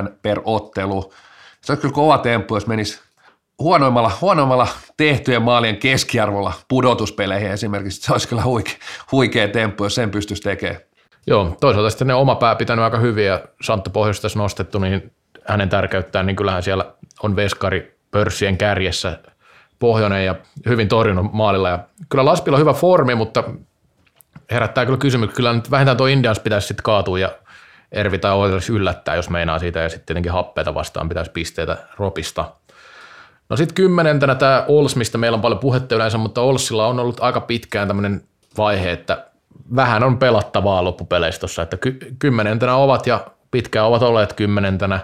3,9 0.07 0.12
per 0.22 0.41
ottelu. 0.45 1.12
Se 1.61 1.72
on 1.72 1.78
kyllä 1.78 1.95
kova 1.95 2.18
temppu, 2.18 2.57
jos 2.57 2.66
menisi 2.66 3.01
huonoimmalla, 3.59 4.12
huonoimmalla 4.20 4.68
tehtyjen 4.97 5.43
maalien 5.43 5.76
keskiarvolla 5.76 6.53
pudotuspeleihin 6.68 7.51
esimerkiksi. 7.51 8.01
Se 8.01 8.12
olisi 8.12 8.28
kyllä 8.28 8.43
huikea, 8.43 8.74
huikea 9.12 9.49
temppu, 9.49 9.85
jos 9.85 9.95
sen 9.95 10.11
pystyisi 10.11 10.43
tekemään. 10.43 10.80
Joo, 11.26 11.57
toisaalta 11.61 11.91
sitten 11.91 12.07
ne 12.07 12.14
oma 12.14 12.35
pää 12.35 12.55
pitänyt 12.55 12.85
aika 12.85 12.99
hyvin 12.99 13.26
ja 13.26 13.41
Santta 13.62 13.91
Pohjoista 13.91 14.28
nostettu, 14.37 14.78
niin 14.78 15.12
hänen 15.49 15.68
tärkeyttään, 15.68 16.26
niin 16.26 16.37
kyllähän 16.37 16.62
siellä 16.62 16.95
on 17.22 17.37
veskari 17.37 17.99
pörssien 18.11 18.59
kärjessä– 18.59 19.18
pohjoinen 19.78 20.24
ja 20.24 20.34
hyvin 20.68 20.88
torjunut 20.88 21.32
maalilla. 21.32 21.68
Ja 21.68 21.78
kyllä 22.08 22.24
Laspilla 22.24 22.56
on 22.56 22.60
hyvä 22.60 22.72
formi, 22.72 23.14
mutta 23.14 23.44
herättää 24.50 24.84
kyllä 24.84 24.98
kysymys. 24.98 25.30
Kyllä 25.30 25.52
nyt 25.52 25.70
vähintään 25.70 25.96
tuo 25.96 26.06
Indians 26.06 26.38
pitäisi 26.38 26.66
sitten 26.66 26.82
kaatua 26.82 27.18
ja 27.18 27.30
Ervi 27.92 28.18
tai 28.18 28.32
Oilers 28.32 28.70
yllättää, 28.70 29.14
jos 29.16 29.30
meinaa 29.30 29.58
siitä. 29.58 29.80
Ja 29.80 29.88
sitten 29.88 30.06
tietenkin 30.06 30.32
happeita 30.32 30.74
vastaan 30.74 31.08
pitäisi 31.08 31.30
pisteitä 31.30 31.76
ropista. 31.98 32.44
No 33.48 33.56
sitten 33.56 33.74
kymmenentenä 33.74 34.34
tämä 34.34 34.64
Ols, 34.68 34.96
mistä 34.96 35.18
meillä 35.18 35.36
on 35.36 35.42
paljon 35.42 35.58
puhetta 35.58 35.94
yleensä, 35.94 36.18
mutta 36.18 36.40
Olsilla 36.40 36.86
on 36.86 37.00
ollut 37.00 37.20
aika 37.20 37.40
pitkään 37.40 37.88
tämmöinen 37.88 38.22
vaihe, 38.58 38.92
että 38.92 39.26
vähän 39.76 40.02
on 40.02 40.18
pelattavaa 40.18 40.84
loppupeleissä 40.84 41.40
tuossa, 41.40 41.62
että 41.62 41.76
ky- 41.76 41.98
kymmenentenä 42.18 42.76
ovat 42.76 43.06
ja 43.06 43.26
pitkään 43.50 43.86
ovat 43.86 44.02
olleet 44.02 44.32
kymmenentenä. 44.32 45.00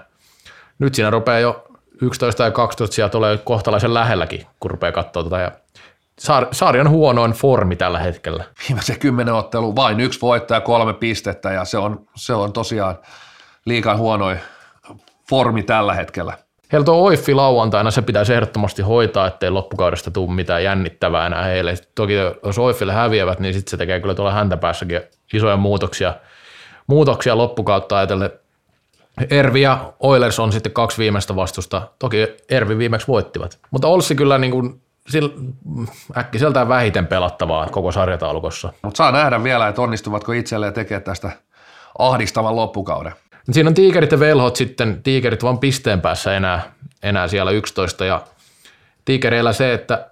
Nyt 0.79 0.95
siinä 0.95 1.11
rupeaa 1.11 1.39
jo 1.39 1.70
11 2.01 2.45
ja 2.45 2.51
12 2.51 2.95
sieltä 2.95 3.13
tulee 3.13 3.39
kohtalaisen 3.39 3.95
lähelläkin, 3.95 4.47
kun 4.61 4.71
rupeaa 4.71 4.93
katsoa 4.93 5.25
tätä. 5.25 5.41
Ja 5.41 5.53
sarjan 6.53 6.89
huonoin 6.89 7.33
formi 7.33 7.77
tällä 7.77 7.99
hetkellä. 7.99 8.45
Viimeisen 8.69 8.99
kymmenen 8.99 9.35
ottelu 9.35 9.77
vain 9.77 10.01
yksi 10.01 10.21
voitto 10.21 10.55
ja 10.55 10.61
kolme 10.61 10.93
pistettä 10.95 11.53
ja 11.53 11.65
se 11.65 11.79
on, 11.79 12.07
se 12.17 12.35
on 12.35 12.53
tosiaan 12.53 12.99
liikaa 13.65 13.97
huonoin 13.97 14.39
formi 15.31 15.63
tällä 15.63 15.95
hetkellä. 15.95 16.35
Heillä 16.73 16.85
tuo 16.85 16.95
Oiffi 16.95 17.35
lauantaina, 17.35 17.91
se 17.91 18.03
pitäisi 18.03 18.35
ehdottomasti 18.35 18.83
hoitaa, 18.83 19.27
ettei 19.27 19.51
loppukaudesta 19.51 20.11
tule 20.11 20.35
mitään 20.35 20.65
jännittävää 20.65 21.27
enää 21.27 21.45
heille. 21.45 21.75
Toki 21.95 22.13
jos 22.45 22.59
Oiffille 22.59 22.93
häviävät, 22.93 23.41
niin 23.41 23.55
sitten 23.55 23.71
se 23.71 23.77
tekee 23.77 24.01
kyllä 24.01 24.15
tuolla 24.15 24.33
häntäpäässäkin 24.33 25.01
isoja 25.33 25.57
muutoksia, 25.57 26.15
muutoksia 26.87 27.39
loppukautta 27.39 27.97
ajatellen. 27.97 28.31
Ervi 29.31 29.63
ja 29.63 29.93
Oilers 30.01 30.39
on 30.39 30.53
sitten 30.53 30.73
kaksi 30.73 30.99
viimeistä 30.99 31.37
vastusta. 31.37 31.89
Toki 31.99 32.17
Ervi 32.49 32.79
viimeksi 32.79 33.07
voittivat. 33.07 33.59
Mutta 33.71 33.89
Olssi 33.89 34.15
kyllä 34.15 34.39
niin 34.39 34.51
kuin 34.51 34.81
äkkiseltään 36.17 36.69
vähiten 36.69 37.07
pelattavaa 37.07 37.67
koko 37.67 37.93
sarjataulukossa. 37.93 38.73
Mutta 38.83 38.99
saa 38.99 39.13
nähdä 39.13 39.45
vielä, 39.45 39.69
että 39.69 39.83
onnistuvatko 39.83 40.33
itselleen 40.33 40.73
tekemään 40.73 41.03
tästä 41.03 41.31
ahdistavan 41.99 42.57
loppukauden. 42.57 43.13
Siinä 43.51 43.69
on 43.69 43.75
tiikerit 43.75 44.13
ja 44.13 44.21
velhot 44.21 44.57
sitten, 44.57 45.03
tiikerit 45.03 45.43
vaan 45.43 45.59
pisteen 45.59 46.01
päässä 46.01 46.37
enää, 46.37 46.63
enää 47.03 47.29
siellä 47.29 47.51
11 47.51 48.05
ja 48.05 48.23
tiikereillä 49.05 49.53
se, 49.53 49.73
että 49.73 50.11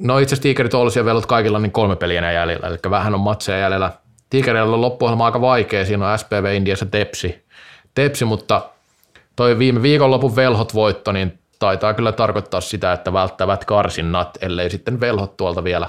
no 0.00 0.18
itse 0.18 0.34
asiassa 0.34 0.42
tiikerit 0.42 0.74
olisi 0.74 0.98
ja 0.98 1.04
velhot 1.04 1.26
kaikilla 1.26 1.58
niin 1.58 1.72
kolme 1.72 1.96
peliä 1.96 2.18
enää 2.18 2.32
jäljellä, 2.32 2.66
eli 2.66 2.78
vähän 2.90 3.14
on 3.14 3.20
matseja 3.20 3.58
jäljellä. 3.58 3.92
Tiikereillä 4.30 4.74
on 4.74 4.80
loppuohjelma 4.80 5.24
aika 5.24 5.40
vaikea, 5.40 5.84
siinä 5.84 6.12
on 6.12 6.18
SPV 6.18 6.54
Indiassa 6.56 6.86
Tepsi, 6.86 7.47
Tepsi 7.98 8.24
mutta 8.24 8.62
toi 9.36 9.58
viime 9.58 9.82
viikonlopun 9.82 10.36
velhot 10.36 10.74
voitto, 10.74 11.12
niin 11.12 11.38
taitaa 11.58 11.94
kyllä 11.94 12.12
tarkoittaa 12.12 12.60
sitä, 12.60 12.92
että 12.92 13.12
välttävät 13.12 13.64
karsinnat, 13.64 14.38
ellei 14.40 14.70
sitten 14.70 15.00
velhot 15.00 15.36
tuolta 15.36 15.64
vielä 15.64 15.88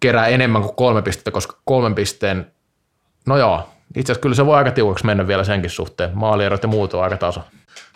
kerää 0.00 0.26
enemmän 0.26 0.62
kuin 0.62 0.74
kolme 0.74 1.02
pistettä, 1.02 1.30
koska 1.30 1.56
kolmen 1.64 1.94
pisteen, 1.94 2.52
no 3.26 3.36
joo, 3.36 3.68
itse 3.96 4.12
asiassa 4.12 4.22
kyllä 4.22 4.34
se 4.34 4.46
voi 4.46 4.56
aika 4.56 4.70
tiukaksi 4.70 5.06
mennä 5.06 5.26
vielä 5.26 5.44
senkin 5.44 5.70
suhteen. 5.70 6.10
Maalierot 6.14 6.62
ja 6.62 6.68
muut 6.68 6.94
on 6.94 7.04
aika 7.04 7.16
taso. 7.16 7.40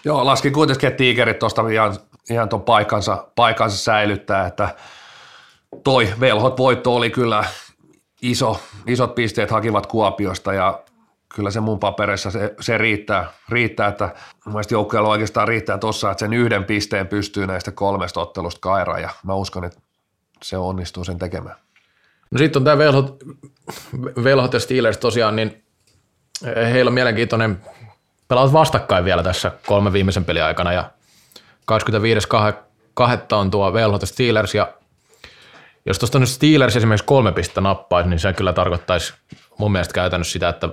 Joo, 0.05 0.26
laskin 0.26 0.53
kuitenkin, 0.53 0.86
että 0.86 0.99
tiikerit 0.99 1.38
tuosta 1.38 1.68
ihan, 1.68 1.96
ihan 2.30 2.49
tuon 2.49 2.62
paikkansa, 2.62 3.26
paikkansa 3.36 3.76
säilyttää, 3.76 4.46
että 4.46 4.74
toi 5.84 6.09
velhot 6.20 6.59
voitto 6.59 6.94
oli 6.94 7.11
kyllä 7.11 7.44
iso, 8.22 8.61
isot 8.86 9.14
pisteet 9.14 9.51
hakivat 9.51 9.86
Kuopiosta 9.86 10.53
ja 10.53 10.80
kyllä 11.39 11.51
se 11.51 11.61
mun 11.61 11.78
paperissa 11.78 12.30
se, 12.30 12.55
se 12.61 12.78
riittää, 12.78 13.32
riittää, 13.49 13.89
että 13.89 14.14
mun 14.45 14.62
joukkueella 14.70 15.09
oikeastaan 15.09 15.49
riittää 15.49 15.78
tuossa, 15.78 16.11
että 16.11 16.20
sen 16.20 16.32
yhden 16.32 16.64
pisteen 16.64 17.07
pystyy 17.07 17.47
näistä 17.47 17.70
kolmesta 17.70 18.20
ottelusta 18.20 18.61
kairaan 18.61 19.03
ja 19.03 19.11
mä 19.22 19.34
uskon, 19.34 19.64
että 19.64 19.80
se 20.43 20.57
onnistuu 20.57 21.05
sen 21.05 21.18
tekemään. 21.18 21.57
No 22.30 22.39
sitten 22.39 22.61
on 22.61 22.64
tämä 22.64 22.78
velhot, 22.78 23.16
velhot 24.24 24.53
ja 24.53 24.61
Steelers 24.61 24.99
tosiaan, 24.99 25.36
niin 25.36 25.64
heillä 26.72 26.89
on 26.89 26.95
mielenkiintoinen, 26.95 27.61
pelaavat 28.28 28.53
vastakkain 28.53 29.05
vielä 29.05 29.22
tässä 29.22 29.53
kolme 29.66 29.93
viimeisen 29.93 30.24
pelin 30.24 30.45
aikana 30.45 30.72
ja 30.72 30.91
25.2. 31.72 33.07
on 33.32 33.51
tuo 33.51 33.72
velhot 33.72 34.01
ja 34.01 34.07
Steelers 34.07 34.55
ja 34.55 34.72
jos 35.86 35.99
tuosta 35.99 36.18
nyt 36.18 36.28
Steelers 36.28 36.76
esimerkiksi 36.76 37.07
kolme 37.07 37.32
pistettä 37.32 37.61
nappaisi, 37.61 38.09
niin 38.09 38.18
se 38.18 38.32
kyllä 38.32 38.53
tarkoittaisi 38.53 39.14
mun 39.59 39.72
mielestä 39.72 39.95
käytännössä 39.95 40.32
sitä, 40.32 40.49
että 40.49 40.68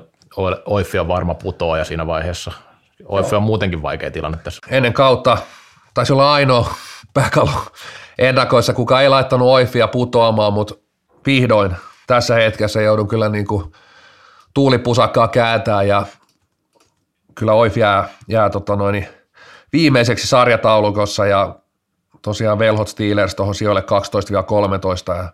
Oiffi 0.65 0.99
on 0.99 1.07
varma 1.07 1.33
putoa 1.33 1.77
ja 1.77 1.83
siinä 1.83 2.07
vaiheessa. 2.07 2.51
Oiffi 3.05 3.36
on 3.36 3.43
muutenkin 3.43 3.81
vaikea 3.81 4.11
tilanne 4.11 4.38
tässä. 4.38 4.61
Ennen 4.69 4.93
kautta 4.93 5.38
taisi 5.93 6.13
olla 6.13 6.33
ainoa 6.33 6.73
pääkalo 7.13 7.51
ennakoissa, 8.17 8.73
kuka 8.73 9.01
ei 9.01 9.09
laittanut 9.09 9.47
Oiffia 9.47 9.88
putoamaan, 9.88 10.53
mutta 10.53 10.75
vihdoin 11.25 11.75
tässä 12.07 12.36
hetkessä 12.36 12.81
joudun 12.81 13.07
kyllä 13.07 13.29
niin 13.29 13.47
kuin 13.47 13.71
tuulipusakkaa 14.53 15.27
kääntää 15.27 15.83
ja 15.83 16.05
kyllä 17.36 17.53
Oif 17.53 17.77
jää, 17.77 18.09
jää 18.27 18.49
tota 18.49 18.75
noin, 18.75 19.07
viimeiseksi 19.73 20.27
sarjataulukossa 20.27 21.25
ja 21.25 21.55
tosiaan 22.21 22.59
Velhot 22.59 22.88
Steelers 22.88 23.36
tuohon 23.36 23.55
sijoille 23.55 23.83
12-13 25.11 25.17
ja 25.17 25.29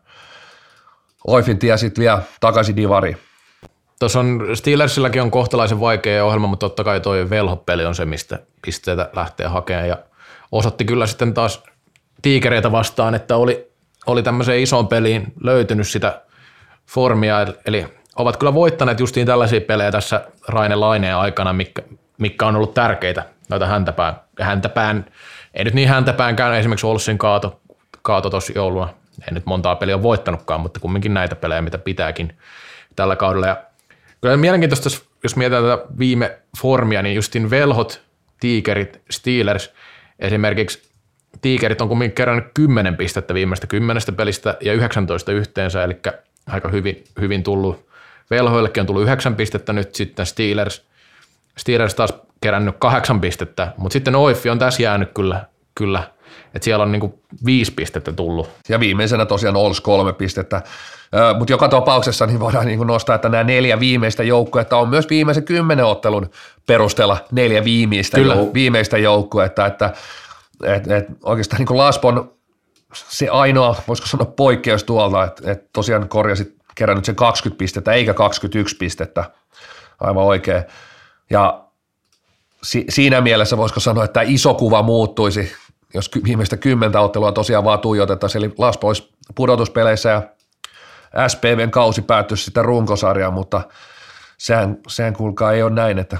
Oifin 1.27 1.59
tie 1.59 1.77
sitten 1.77 2.01
vielä 2.01 2.21
takaisin 2.39 2.75
divariin. 2.75 3.17
Tuossa 4.01 4.19
on, 4.19 4.47
Steelersilläkin 4.53 5.21
on 5.21 5.31
kohtalaisen 5.31 5.79
vaikea 5.79 6.25
ohjelma, 6.25 6.47
mutta 6.47 6.65
totta 6.65 6.83
kai 6.83 6.99
toi 6.99 7.29
velhopeli 7.29 7.85
on 7.85 7.95
se, 7.95 8.05
mistä 8.05 8.39
pisteitä 8.61 9.09
lähtee 9.15 9.47
hakemaan. 9.47 9.87
Ja 9.87 9.97
osoitti 10.51 10.85
kyllä 10.85 11.07
sitten 11.07 11.33
taas 11.33 11.63
tiikereitä 12.21 12.71
vastaan, 12.71 13.15
että 13.15 13.35
oli, 13.35 13.71
oli 14.05 14.23
tämmöiseen 14.23 14.59
isoon 14.59 14.87
peliin 14.87 15.33
löytynyt 15.43 15.87
sitä 15.87 16.21
formia, 16.87 17.47
eli 17.65 17.87
ovat 18.15 18.37
kyllä 18.37 18.53
voittaneet 18.53 18.99
justiin 18.99 19.27
tällaisia 19.27 19.61
pelejä 19.61 19.91
tässä 19.91 20.27
Raine 20.47 20.75
Laineen 20.75 21.15
aikana, 21.15 21.53
mikä, 21.53 21.81
mikä 22.17 22.45
on 22.45 22.55
ollut 22.55 22.73
tärkeitä 22.73 23.23
noita 23.49 23.65
häntäpään, 23.65 24.15
häntäpään, 24.41 25.05
ei 25.53 25.63
nyt 25.63 25.73
niin 25.73 25.89
häntäpäänkään, 25.89 26.55
esimerkiksi 26.55 26.87
Olssin 26.87 27.17
kaato, 27.17 27.59
kaato 28.01 28.29
tuossa 28.29 28.53
jouluna, 28.55 28.89
ei 29.27 29.33
nyt 29.33 29.45
montaa 29.45 29.75
peliä 29.75 29.95
ole 29.95 30.03
voittanutkaan, 30.03 30.61
mutta 30.61 30.79
kumminkin 30.79 31.13
näitä 31.13 31.35
pelejä, 31.35 31.61
mitä 31.61 31.77
pitääkin 31.77 32.37
tällä 32.95 33.15
kaudella. 33.15 33.47
Ja 33.47 33.70
Kyllä 34.21 34.37
mielenkiintoista, 34.37 34.89
jos 35.23 35.35
mietitään 35.35 35.63
tätä 35.63 35.83
viime 35.99 36.39
formia, 36.61 37.01
niin 37.01 37.15
justin 37.15 37.49
velhot, 37.49 38.01
tiikerit, 38.39 39.01
Steelers, 39.09 39.73
esimerkiksi 40.19 40.91
tiikerit 41.41 41.81
on 41.81 41.87
kumminkin 41.87 42.15
kerännyt 42.15 42.45
10 42.53 42.97
pistettä 42.97 43.33
viimeistä 43.33 43.67
kymmenestä 43.67 44.11
pelistä 44.11 44.57
ja 44.61 44.73
19 44.73 45.31
yhteensä, 45.31 45.83
eli 45.83 45.97
aika 46.47 46.69
hyvin, 46.69 47.03
hyvin 47.21 47.43
tullut. 47.43 47.89
Velhoillekin 48.29 48.81
on 48.81 48.87
tullut 48.87 49.03
9 49.03 49.35
pistettä 49.35 49.73
nyt 49.73 49.95
sitten 49.95 50.25
Steelers. 50.25 50.85
Steelers 51.57 51.95
taas 51.95 52.13
kerännyt 52.41 52.75
kahdeksan 52.79 53.21
pistettä, 53.21 53.73
mutta 53.77 53.93
sitten 53.93 54.15
Oiffi 54.15 54.49
on 54.49 54.59
tässä 54.59 54.83
jäänyt 54.83 55.11
kyllä, 55.13 55.45
kyllä 55.75 56.03
että 56.53 56.65
siellä 56.65 56.83
on 56.83 56.91
niinku 56.91 57.21
viisi 57.45 57.71
pistettä 57.71 58.11
tullut. 58.11 58.49
Ja 58.69 58.79
viimeisenä 58.79 59.25
tosiaan 59.25 59.55
Ols 59.55 59.81
kolme 59.81 60.13
pistettä. 60.13 60.61
Mutta 61.37 61.53
joka 61.53 61.69
tapauksessa 61.69 62.25
niin 62.25 62.39
voidaan 62.39 62.65
niin 62.65 62.87
nostaa, 62.87 63.15
että 63.15 63.29
nämä 63.29 63.43
neljä 63.43 63.79
viimeistä 63.79 64.23
joukkuetta 64.23 64.77
on 64.77 64.89
myös 64.89 65.09
viimeisen 65.09 65.43
kymmenen 65.43 65.85
ottelun 65.85 66.29
perusteella 66.67 67.17
neljä 67.31 67.63
viimeistä, 67.63 68.17
Kyllä. 68.17 68.33
Jou, 68.33 68.53
viimeistä 68.53 68.97
joukkuetta, 68.97 69.65
että 69.65 69.93
et, 70.63 70.91
et 70.91 71.05
oikeastaan 71.23 71.65
niin 71.65 71.77
Laspon 71.77 72.31
se 72.93 73.29
ainoa, 73.29 73.75
voisiko 73.87 74.07
sanoa 74.07 74.25
poikkeus 74.25 74.83
tuolta, 74.83 75.23
että 75.23 75.51
et 75.51 75.73
tosiaan 75.73 76.09
korjasit 76.09 76.55
kerännyt 76.75 77.05
sen 77.05 77.15
20 77.15 77.57
pistettä 77.57 77.93
eikä 77.93 78.13
21 78.13 78.77
pistettä, 78.77 79.23
aivan 79.99 80.23
oikein. 80.23 80.63
Ja 81.29 81.63
si, 82.63 82.85
siinä 82.89 83.21
mielessä 83.21 83.57
voisiko 83.57 83.79
sanoa, 83.79 84.03
että 84.03 84.21
iso 84.21 84.53
kuva 84.53 84.83
muuttuisi, 84.83 85.53
jos 85.93 86.11
viimeistä 86.23 86.57
kymmentä 86.57 87.01
ottelua 87.01 87.31
tosiaan 87.31 87.63
vaan 87.63 87.79
tuijotettaisiin, 87.79 88.43
eli 88.43 88.53
Laspo 88.57 88.87
olisi 88.87 89.13
pudotuspeleissä 89.35 90.09
ja 90.09 90.21
SPVn 91.27 91.71
kausi 91.71 92.01
päättyisi 92.01 92.43
sitten 92.43 92.65
runkosarjaan, 92.65 93.33
mutta 93.33 93.61
sehän, 94.37 94.77
sehän 94.87 95.13
kuulkaa 95.13 95.53
ei 95.53 95.63
ole 95.63 95.71
näin, 95.71 95.99
että 95.99 96.17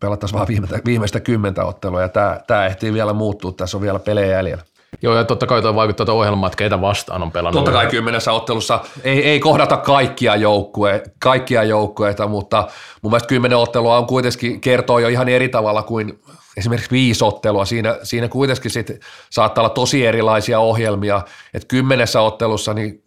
pelattaisiin 0.00 0.36
vaan 0.36 0.48
viimeistä, 0.48 0.78
viimeistä 0.84 1.20
kymmentä 1.20 1.64
ottelua 1.64 2.02
ja 2.02 2.08
tämä, 2.08 2.40
tämä 2.46 2.66
ehtii 2.66 2.92
vielä 2.92 3.12
muuttua, 3.12 3.52
tässä 3.52 3.76
on 3.76 3.82
vielä 3.82 3.98
pelejä 3.98 4.36
jäljellä. 4.36 4.64
Joo, 5.02 5.16
ja 5.16 5.24
totta 5.24 5.46
kai 5.46 5.62
toi 5.62 5.74
vaikuttaa 5.74 6.06
tuota 6.06 6.18
ohjelmaa, 6.18 6.46
että 6.46 6.56
keitä 6.56 6.80
vastaan 6.80 7.22
on 7.22 7.32
pelannut. 7.32 7.64
Totta 7.64 7.78
kai 7.78 7.86
kymmenessä 7.86 8.32
ottelussa 8.32 8.80
ei, 9.04 9.24
ei 9.24 9.40
kohdata 9.40 9.76
kaikkia, 9.76 10.36
joukkue, 10.36 11.02
kaikkia 11.18 11.62
joukkueita, 11.62 12.26
mutta 12.26 12.68
mun 13.02 13.12
mielestä 13.12 13.28
kymmenen 13.28 13.58
ottelua 13.58 13.98
on 13.98 14.06
kuitenkin 14.06 14.60
kertoo 14.60 14.98
jo 14.98 15.08
ihan 15.08 15.28
eri 15.28 15.48
tavalla 15.48 15.82
kuin 15.82 16.20
esimerkiksi 16.56 16.90
viisi 16.90 17.24
ottelua. 17.24 17.64
Siinä, 17.64 17.98
siinä 18.02 18.28
kuitenkin 18.28 18.70
sit 18.70 19.00
saattaa 19.30 19.62
olla 19.62 19.74
tosi 19.74 20.06
erilaisia 20.06 20.60
ohjelmia, 20.60 21.22
että 21.54 21.68
kymmenessä 21.68 22.20
ottelussa 22.20 22.74
niin 22.74 23.01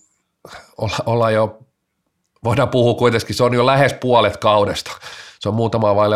olla, 0.78 0.96
ollaan 1.06 1.34
jo, 1.34 1.60
voidaan 2.44 2.70
puhua 2.70 2.94
kuitenkin, 2.94 3.36
se 3.36 3.44
on 3.44 3.54
jo 3.54 3.66
lähes 3.66 3.94
puolet 3.94 4.38
kaudesta. 4.38 4.92
Se 5.40 5.50
on 5.50 5.56
muutama 5.56 5.96
vaille 5.96 6.16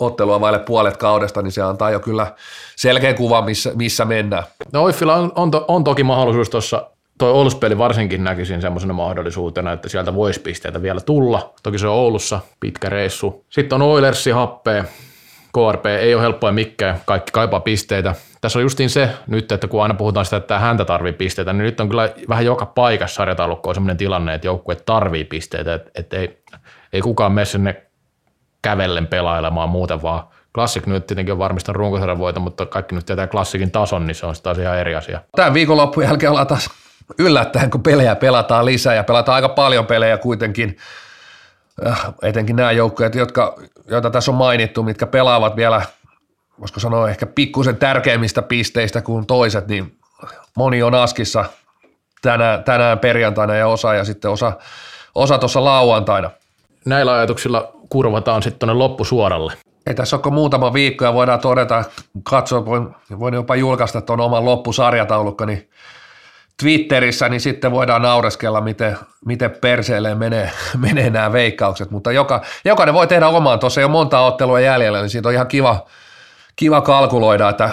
ottelua 0.00 0.40
vaille 0.40 0.58
puolet 0.58 0.96
kaudesta, 0.96 1.42
niin 1.42 1.52
se 1.52 1.62
antaa 1.62 1.90
jo 1.90 2.00
kyllä 2.00 2.34
selkeän 2.76 3.14
kuvan, 3.14 3.44
missä, 3.44 3.72
missä 3.74 4.04
mennään. 4.04 4.44
No 4.72 4.82
Oiffilla 4.82 5.14
on, 5.14 5.32
on, 5.34 5.50
to, 5.50 5.64
on 5.68 5.84
toki 5.84 6.04
mahdollisuus 6.04 6.50
tuossa, 6.50 6.90
toi 7.18 7.30
Ouluspeli 7.30 7.78
varsinkin 7.78 8.24
näkisin 8.24 8.60
semmoisena 8.60 8.94
mahdollisuutena, 8.94 9.72
että 9.72 9.88
sieltä 9.88 10.14
voisi 10.14 10.40
pisteitä 10.40 10.82
vielä 10.82 11.00
tulla. 11.00 11.54
Toki 11.62 11.78
se 11.78 11.86
on 11.88 11.94
Oulussa, 11.94 12.40
pitkä 12.60 12.88
reissu. 12.88 13.44
Sitten 13.50 13.76
on 13.76 13.88
Oilersi 13.88 14.30
happea, 14.30 14.84
KRP 15.52 15.86
ei 15.86 16.14
ole 16.14 16.22
helppoa 16.22 16.52
mikään, 16.52 17.00
kaikki 17.04 17.32
kaipaa 17.32 17.60
pisteitä. 17.60 18.14
Tässä 18.40 18.58
on 18.58 18.62
justiin 18.62 18.90
se 18.90 19.10
nyt, 19.26 19.52
että 19.52 19.68
kun 19.68 19.82
aina 19.82 19.94
puhutaan 19.94 20.26
sitä, 20.26 20.36
että 20.36 20.58
häntä 20.58 20.84
tarvii 20.84 21.12
pisteitä, 21.12 21.52
niin 21.52 21.64
nyt 21.64 21.80
on 21.80 21.88
kyllä 21.88 22.08
vähän 22.28 22.44
joka 22.44 22.66
paikassa 22.66 23.14
sarjataulukko 23.14 23.68
on 23.68 23.74
sellainen 23.74 23.96
tilanne, 23.96 24.34
että 24.34 24.46
joukkue 24.46 24.74
tarvii 24.74 25.24
pisteitä, 25.24 25.74
että, 25.74 25.90
että 25.94 26.16
ei, 26.16 26.42
ei 26.92 27.00
kukaan 27.00 27.32
mene 27.32 27.44
sinne 27.44 27.82
kävellen 28.62 29.06
pelailemaan 29.06 29.68
muuten, 29.68 30.02
vaan 30.02 30.22
Classic 30.54 30.86
nyt 30.86 31.06
tietenkin 31.06 31.32
on 31.32 31.38
varmistanut 31.38 31.76
runkosarjan 31.76 32.18
voiton, 32.18 32.42
mutta 32.42 32.66
kaikki 32.66 32.94
nyt 32.94 33.06
tietää 33.06 33.26
Classicin 33.26 33.70
tason, 33.70 34.06
niin 34.06 34.14
se 34.14 34.26
on 34.26 34.34
taas 34.42 34.58
ihan 34.58 34.78
eri 34.78 34.94
asia. 34.94 35.20
Tämän 35.36 35.54
viikonlopun 35.54 36.04
jälkeen 36.04 36.30
ollaan 36.30 36.46
taas 36.46 36.70
yllättäen, 37.18 37.70
kun 37.70 37.82
pelejä 37.82 38.14
pelataan 38.14 38.64
lisää 38.64 38.94
ja 38.94 39.04
pelataan 39.04 39.36
aika 39.36 39.48
paljon 39.48 39.86
pelejä 39.86 40.18
kuitenkin, 40.18 40.76
etenkin 42.22 42.56
nämä 42.56 42.72
joukkueet, 42.72 43.14
jotka, 43.14 43.56
joita 43.86 44.10
tässä 44.10 44.30
on 44.30 44.36
mainittu, 44.36 44.82
mitkä 44.82 45.06
pelaavat 45.06 45.56
vielä, 45.56 45.82
voisiko 46.60 46.80
sanoa 46.80 47.10
ehkä 47.10 47.26
pikkusen 47.26 47.76
tärkeimmistä 47.76 48.42
pisteistä 48.42 49.02
kuin 49.02 49.26
toiset, 49.26 49.68
niin 49.68 49.96
moni 50.56 50.82
on 50.82 50.94
askissa 50.94 51.44
tänään, 52.22 52.64
tänään 52.64 52.98
perjantaina 52.98 53.54
ja 53.54 53.68
osa 53.68 53.94
ja 53.94 54.04
sitten 54.04 54.30
osa, 54.30 54.52
osa 55.14 55.38
tuossa 55.38 55.64
lauantaina. 55.64 56.30
Näillä 56.84 57.14
ajatuksilla 57.14 57.72
kurvataan 57.88 58.42
sitten 58.42 58.58
tuonne 58.58 58.74
loppusuoralle. 58.74 59.52
Ei 59.86 59.94
tässä 59.94 60.16
ole 60.16 60.34
muutama 60.34 60.72
viikko 60.72 61.04
ja 61.04 61.14
voidaan 61.14 61.40
todeta, 61.40 61.84
katsoa, 62.22 62.64
voin, 62.64 62.88
voin 63.18 63.34
jopa 63.34 63.56
julkaista 63.56 64.00
tuon 64.00 64.20
oman 64.20 64.44
loppusarjataulukko, 64.44 65.44
niin 65.44 65.70
Twitterissä, 66.62 67.28
niin 67.28 67.40
sitten 67.40 67.70
voidaan 67.70 68.02
naureskella, 68.02 68.60
miten, 68.60 68.98
miten 69.24 69.50
perseelleen 69.60 70.18
menee, 70.18 70.50
menee 70.78 71.10
nämä 71.10 71.32
veikkaukset, 71.32 71.90
mutta 71.90 72.12
joka, 72.12 72.42
jokainen 72.64 72.94
voi 72.94 73.06
tehdä 73.06 73.28
omaan, 73.28 73.58
tuossa 73.58 73.80
ei 73.80 73.84
ole 73.84 73.92
monta 73.92 74.20
ottelua 74.20 74.60
jäljellä, 74.60 75.00
niin 75.00 75.10
siitä 75.10 75.28
on 75.28 75.34
ihan 75.34 75.46
kiva, 75.46 75.86
kiva 76.56 76.80
kalkuloida, 76.80 77.48
että 77.48 77.70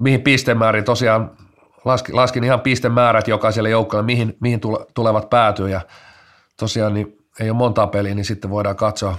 mihin 0.00 0.22
pistemäärin. 0.22 0.84
Tosiaan 0.84 1.30
laskin, 1.84 2.16
laskin 2.16 2.44
ihan 2.44 2.60
pistemäärät 2.60 3.28
jokaiselle 3.28 3.70
joukkoille, 3.70 4.06
mihin, 4.06 4.36
mihin 4.40 4.60
tulevat 4.94 5.30
päätyä. 5.30 5.68
Ja 5.68 5.80
tosiaan 6.56 6.94
niin 6.94 7.18
ei 7.40 7.50
ole 7.50 7.56
montaa 7.56 7.86
peliä, 7.86 8.14
niin 8.14 8.24
sitten 8.24 8.50
voidaan 8.50 8.76
katsoa, 8.76 9.18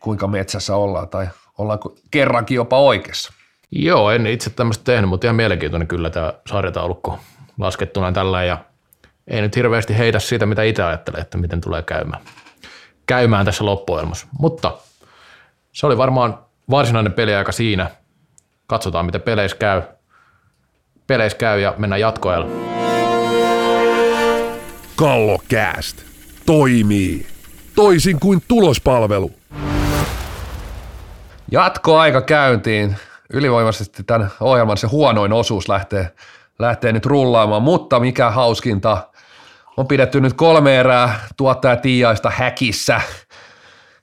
kuinka 0.00 0.26
metsässä 0.26 0.76
ollaan 0.76 1.08
tai 1.08 1.26
ollaanko 1.58 1.94
kerrankin 2.10 2.54
jopa 2.54 2.78
oikeassa. 2.78 3.32
Joo, 3.70 4.10
en 4.10 4.26
itse 4.26 4.50
tämmöistä 4.50 4.84
tehnyt, 4.84 5.10
mutta 5.10 5.26
ihan 5.26 5.36
mielenkiintoinen 5.36 5.88
kyllä 5.88 6.10
tämä 6.10 6.32
sarjataulukko 6.46 7.18
laskettuna 7.58 8.12
tällä 8.12 8.44
ja 8.44 8.58
ei 9.28 9.40
nyt 9.40 9.56
hirveästi 9.56 9.98
heitä 9.98 10.18
siitä, 10.18 10.46
mitä 10.46 10.62
itse 10.62 10.82
ajattelee, 10.82 11.20
että 11.20 11.38
miten 11.38 11.60
tulee 11.60 11.82
käymään, 11.82 12.22
käymään 13.06 13.46
tässä 13.46 13.64
loppuelmassa. 13.64 14.26
Mutta 14.38 14.78
se 15.72 15.86
oli 15.86 15.96
varmaan 15.96 16.38
varsinainen 16.70 17.12
peliaika 17.12 17.52
siinä. 17.52 17.90
Katsotaan, 18.66 19.06
miten 19.06 19.22
peleissä 19.22 19.56
käy. 19.56 19.82
Peleissä 21.06 21.38
käy 21.38 21.60
ja 21.60 21.74
mennään 21.78 22.00
jatkoajalla. 22.00 22.50
Kallokääst 24.96 26.02
toimii 26.46 27.26
toisin 27.74 28.20
kuin 28.20 28.42
tulospalvelu. 28.48 29.32
Jatkoaika 31.50 32.20
käyntiin. 32.20 32.96
Ylivoimaisesti 33.32 34.04
tämän 34.04 34.30
ohjelman 34.40 34.76
se 34.76 34.86
huonoin 34.86 35.32
osuus 35.32 35.68
lähtee, 35.68 36.10
lähtee 36.58 36.92
nyt 36.92 37.06
rullaamaan, 37.06 37.62
mutta 37.62 38.00
mikä 38.00 38.30
hauskinta, 38.30 39.08
on 39.76 39.88
pidetty 39.88 40.20
nyt 40.20 40.32
kolme 40.32 40.76
erää 40.80 41.20
tuottaja 41.36 41.76
Tiiaista 41.76 42.30
häkissä 42.30 43.00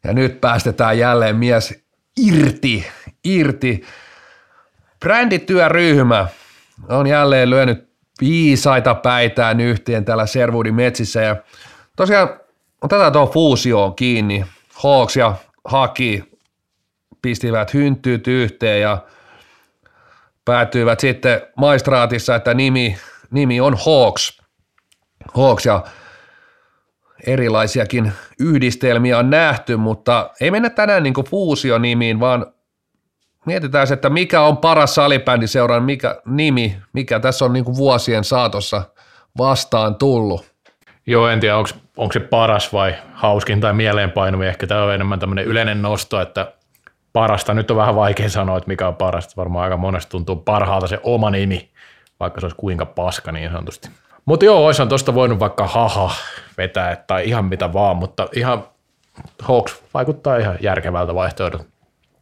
ja 0.04 0.14
nyt 0.14 0.42
päästetään 0.42 1.00
jälleen 1.00 1.36
mies 1.36 1.86
irti, 2.18 2.88
irti. 3.24 3.82
Brändityöryhmä 5.00 6.28
on 6.90 7.08
jälleen 7.08 7.50
lyönyt 7.50 7.90
viisaita 8.22 8.96
päitään 8.96 9.60
yhteen 9.60 10.06
täällä 10.06 10.26
Servuudin 10.26 10.76
metsissä 10.76 11.22
ja 11.22 11.36
tosiaan 11.96 12.30
tätä 12.90 13.12
tuo 13.12 13.28
fuusioon 13.28 13.96
kiinni. 13.96 14.46
Hawks 14.74 15.16
ja 15.16 15.36
Haki 15.66 16.24
pistivät 17.22 17.74
hynttyyt 17.74 18.28
yhteen 18.28 18.82
ja 18.82 18.98
päätyivät 20.46 21.00
sitten 21.00 21.42
maistraatissa, 21.58 22.36
että 22.36 22.54
nimi, 22.54 22.98
nimi 23.32 23.62
on 23.62 23.78
Hawks. 23.86 24.42
Hawks 25.34 25.66
ja 25.66 25.84
erilaisiakin 27.28 28.14
yhdistelmiä 28.40 29.18
on 29.18 29.30
nähty, 29.30 29.78
mutta 29.78 30.30
ei 30.42 30.52
mennä 30.52 30.70
tänään 30.70 31.04
niin 31.04 31.14
fuusionimiin, 31.30 32.20
vaan 32.20 32.46
mietitään, 33.46 33.94
että 33.94 34.10
mikä 34.10 34.42
on 34.42 34.58
paras 34.58 34.96
salibändiseuran 34.96 35.84
mikä, 35.84 36.22
nimi, 36.26 36.78
mikä 36.94 37.20
tässä 37.20 37.46
on 37.46 37.54
niin 37.54 37.66
vuosien 37.66 38.24
saatossa 38.24 38.82
vastaan 39.38 39.96
tullut. 39.96 40.56
Joo, 41.08 41.28
en 41.28 41.40
tiedä, 41.40 41.58
onko 41.98 42.14
se 42.14 42.20
paras 42.20 42.74
vai 42.74 42.96
hauskin 43.14 43.62
tai 43.62 43.74
mieleenpainuvin. 43.74 44.48
Ehkä 44.48 44.68
tämä 44.68 44.84
on 44.84 44.94
enemmän 44.94 45.20
tämmöinen 45.20 45.46
yleinen 45.46 45.82
nosto, 45.82 46.22
että 46.22 46.54
parasta. 47.16 47.54
Nyt 47.54 47.72
on 47.72 47.78
vähän 47.78 47.96
vaikea 47.96 48.30
sanoa, 48.30 48.58
että 48.58 48.68
mikä 48.68 48.88
on 48.88 48.96
parasta. 48.96 49.34
Varmaan 49.38 49.64
aika 49.64 49.78
monesta 49.78 50.10
tuntuu 50.10 50.36
parhaalta 50.36 50.88
se 50.88 51.00
oma 51.04 51.30
nimi, 51.30 51.70
vaikka 52.20 52.40
se 52.40 52.46
olisi 52.46 52.58
kuinka 52.58 52.86
paska 52.86 53.32
niin 53.32 53.52
sanotusti. 53.52 53.90
Mutta 54.26 54.46
joo, 54.46 54.66
olisihan 54.66 54.90
tuosta 54.90 55.16
voinut 55.16 55.40
vaikka 55.40 55.68
haha 55.68 56.12
vetää 56.58 56.96
tai 57.08 57.28
ihan 57.28 57.46
mitä 57.46 57.74
vaan, 57.74 57.98
mutta 57.98 58.28
ihan 58.36 58.64
Hawks 59.42 59.84
vaikuttaa 59.94 60.38
ihan 60.38 60.58
järkevältä 60.62 61.16
vaihtoehdolta. 61.16 61.66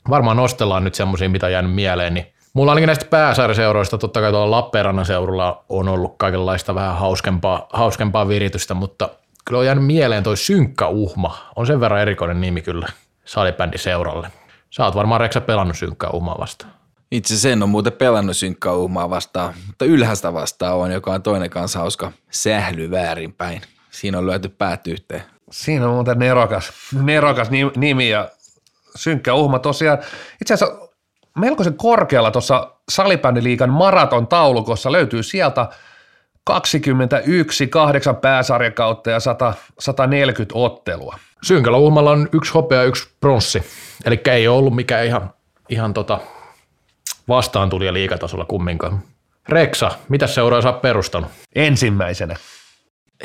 Varmaan 0.09 0.37
nostellaan 0.37 0.83
nyt 0.83 0.95
semmoisia, 0.95 1.29
mitä 1.29 1.45
on 1.45 1.51
jäänyt 1.51 1.73
mieleen, 1.75 2.13
niin 2.13 2.33
Mulla 2.53 2.71
ainakin 2.71 2.87
näistä 2.87 3.05
pääsarjaseuroista, 3.05 3.97
totta 3.97 4.21
kai 4.21 4.31
tuolla 4.31 4.57
Lappeenrannan 4.57 5.05
seurulla 5.05 5.63
on 5.69 5.87
ollut 5.87 6.15
kaikenlaista 6.17 6.75
vähän 6.75 6.97
hauskempaa, 6.97 7.67
hauskempaa 7.73 8.27
viritystä, 8.27 8.73
mutta 8.73 9.09
kyllä 9.45 9.59
on 9.59 9.65
jäänyt 9.65 9.85
mieleen 9.85 10.23
toi 10.23 10.37
Synkkä 10.37 10.87
Uhma. 10.87 11.37
On 11.55 11.67
sen 11.67 11.79
verran 11.79 12.01
erikoinen 12.01 12.41
nimi 12.41 12.61
kyllä 12.61 12.87
salibändiseuralle. 13.25 14.42
Sä 14.75 14.85
oot 14.85 14.95
varmaan 14.95 15.21
Reksa 15.21 15.41
pelannut 15.41 15.77
synkkää 15.77 16.09
umaa 16.09 16.35
vastaan. 16.39 16.73
Itse 17.11 17.37
sen 17.37 17.63
on 17.63 17.69
muuten 17.69 17.93
pelannut 17.93 18.37
synkkää 18.37 18.73
umaa 18.73 19.09
vastaan, 19.09 19.53
mutta 19.67 19.85
ylhäistä 19.85 20.33
vastaan 20.33 20.75
on, 20.75 20.91
joka 20.91 21.11
on 21.11 21.23
toinen 21.23 21.49
kanssa 21.49 21.79
hauska 21.79 22.11
sähly 22.31 22.91
väärinpäin. 22.91 23.61
Siinä 23.91 24.17
on 24.17 24.25
lyöty 24.25 24.49
päät 24.49 24.87
yhteen. 24.87 25.23
Siinä 25.51 25.87
on 25.87 25.93
muuten 25.93 26.19
nerokas, 26.19 26.71
nerokas 27.01 27.47
nimi 27.75 28.09
ja 28.09 28.29
synkkä 28.95 29.33
uhma 29.33 29.59
tosiaan. 29.59 29.97
Itse 30.41 30.53
asiassa 30.53 30.77
melkoisen 31.37 31.77
korkealla 31.77 32.31
tuossa 32.31 32.71
salibändiliikan 32.89 33.69
maraton 33.69 34.27
taulukossa 34.27 34.91
löytyy 34.91 35.23
sieltä 35.23 35.69
21, 36.43 37.67
kahdeksan 37.67 38.15
pääsarjakautta 38.15 39.09
ja 39.09 39.19
100, 39.19 39.53
140 39.79 40.55
ottelua. 40.57 41.19
Synkällä 41.43 41.77
uhmalla 41.77 42.11
on 42.11 42.29
yksi 42.33 42.53
hopea 42.53 42.77
ja 42.77 42.83
yksi 42.83 43.09
pronssi. 43.19 43.63
Eli 44.05 44.21
ei 44.31 44.47
ole 44.47 44.57
ollut 44.57 44.75
mikään 44.75 45.05
ihan, 45.05 45.33
ihan 45.69 45.93
tota 45.93 46.19
vastaan 47.27 47.69
tuli 47.69 47.93
liikatasolla 47.93 48.45
kumminkaan. 48.45 48.99
Reksa, 49.49 49.91
mitä 50.09 50.27
seuraa 50.27 50.61
sä 50.61 50.73
perustanut? 50.73 51.31
Ensimmäisenä. 51.55 52.35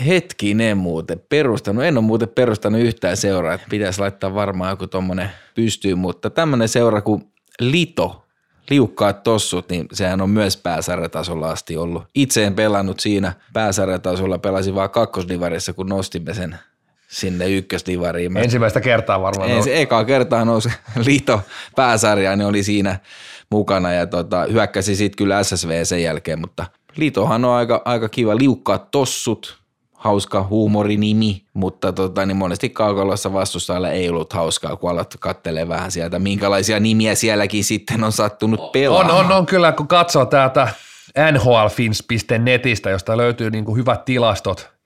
Hetkinen 0.06 0.76
muuten 0.76 1.22
perustanut. 1.28 1.84
En 1.84 1.98
ole 1.98 2.04
muuten 2.04 2.28
perustanut 2.28 2.80
yhtään 2.80 3.16
seuraa. 3.16 3.58
Pitäisi 3.70 4.00
laittaa 4.00 4.34
varmaan 4.34 4.70
joku 4.70 4.86
tuommoinen 4.86 5.30
pystyyn, 5.54 5.98
mutta 5.98 6.30
tämmöinen 6.30 6.68
seura 6.68 7.00
kuin 7.00 7.22
Lito, 7.60 8.27
liukkaat 8.70 9.22
tossut, 9.22 9.68
niin 9.68 9.86
sehän 9.92 10.20
on 10.20 10.30
myös 10.30 10.56
pääsarjatasolla 10.56 11.50
asti 11.50 11.76
ollut. 11.76 12.04
Itse 12.14 12.44
en 12.44 12.54
pelannut 12.54 13.00
siinä 13.00 13.32
pääsarjatasolla, 13.52 14.38
pelasin 14.38 14.74
vaan 14.74 14.90
kakkosdivarissa, 14.90 15.72
kun 15.72 15.88
nostimme 15.88 16.34
sen 16.34 16.58
sinne 17.08 17.50
ykkösdivariin. 17.50 18.36
Ensimmäistä 18.36 18.80
kertaa 18.80 19.22
varmaan. 19.22 19.50
Ensi, 19.50 19.76
ekaa 19.76 20.04
kertaa 20.04 20.44
nousi 20.44 20.68
liito 21.06 21.40
pääsarjaan, 21.76 22.38
niin 22.38 22.46
oli 22.46 22.62
siinä 22.62 22.98
mukana 23.50 23.92
ja 23.92 24.06
tota, 24.06 24.46
hyökkäsi 24.52 24.96
sitten 24.96 25.16
kyllä 25.16 25.42
SSV 25.42 25.84
sen 25.84 26.02
jälkeen, 26.02 26.40
mutta 26.40 26.66
liitohan 26.96 27.44
on 27.44 27.52
aika, 27.54 27.82
aika 27.84 28.08
kiva, 28.08 28.36
liukkaat 28.36 28.90
tossut, 28.90 29.57
hauska 29.98 30.46
huumorinimi, 30.50 31.42
mutta 31.54 31.92
tota, 31.92 32.26
niin 32.26 32.36
monesti 32.36 32.70
kaukalossa 32.70 33.32
vastustajalle 33.32 33.92
ei 33.92 34.08
ollut 34.08 34.32
hauskaa, 34.32 34.76
kun 34.76 34.90
alat 34.90 35.16
kattelee 35.20 35.68
vähän 35.68 35.90
sieltä, 35.90 36.18
minkälaisia 36.18 36.80
nimiä 36.80 37.14
sielläkin 37.14 37.64
sitten 37.64 38.04
on 38.04 38.12
sattunut 38.12 38.72
pelaamaan. 38.72 39.16
On, 39.16 39.26
on, 39.26 39.32
on 39.32 39.46
kyllä, 39.46 39.72
kun 39.72 39.88
katsoo 39.88 40.26
täältä 40.26 40.68
nhlfins.netistä, 41.32 42.90
josta 42.90 43.16
löytyy 43.16 43.50
niin 43.50 43.64
kuin 43.64 43.76
hyvät 43.76 44.04
tilastot– 44.04 44.68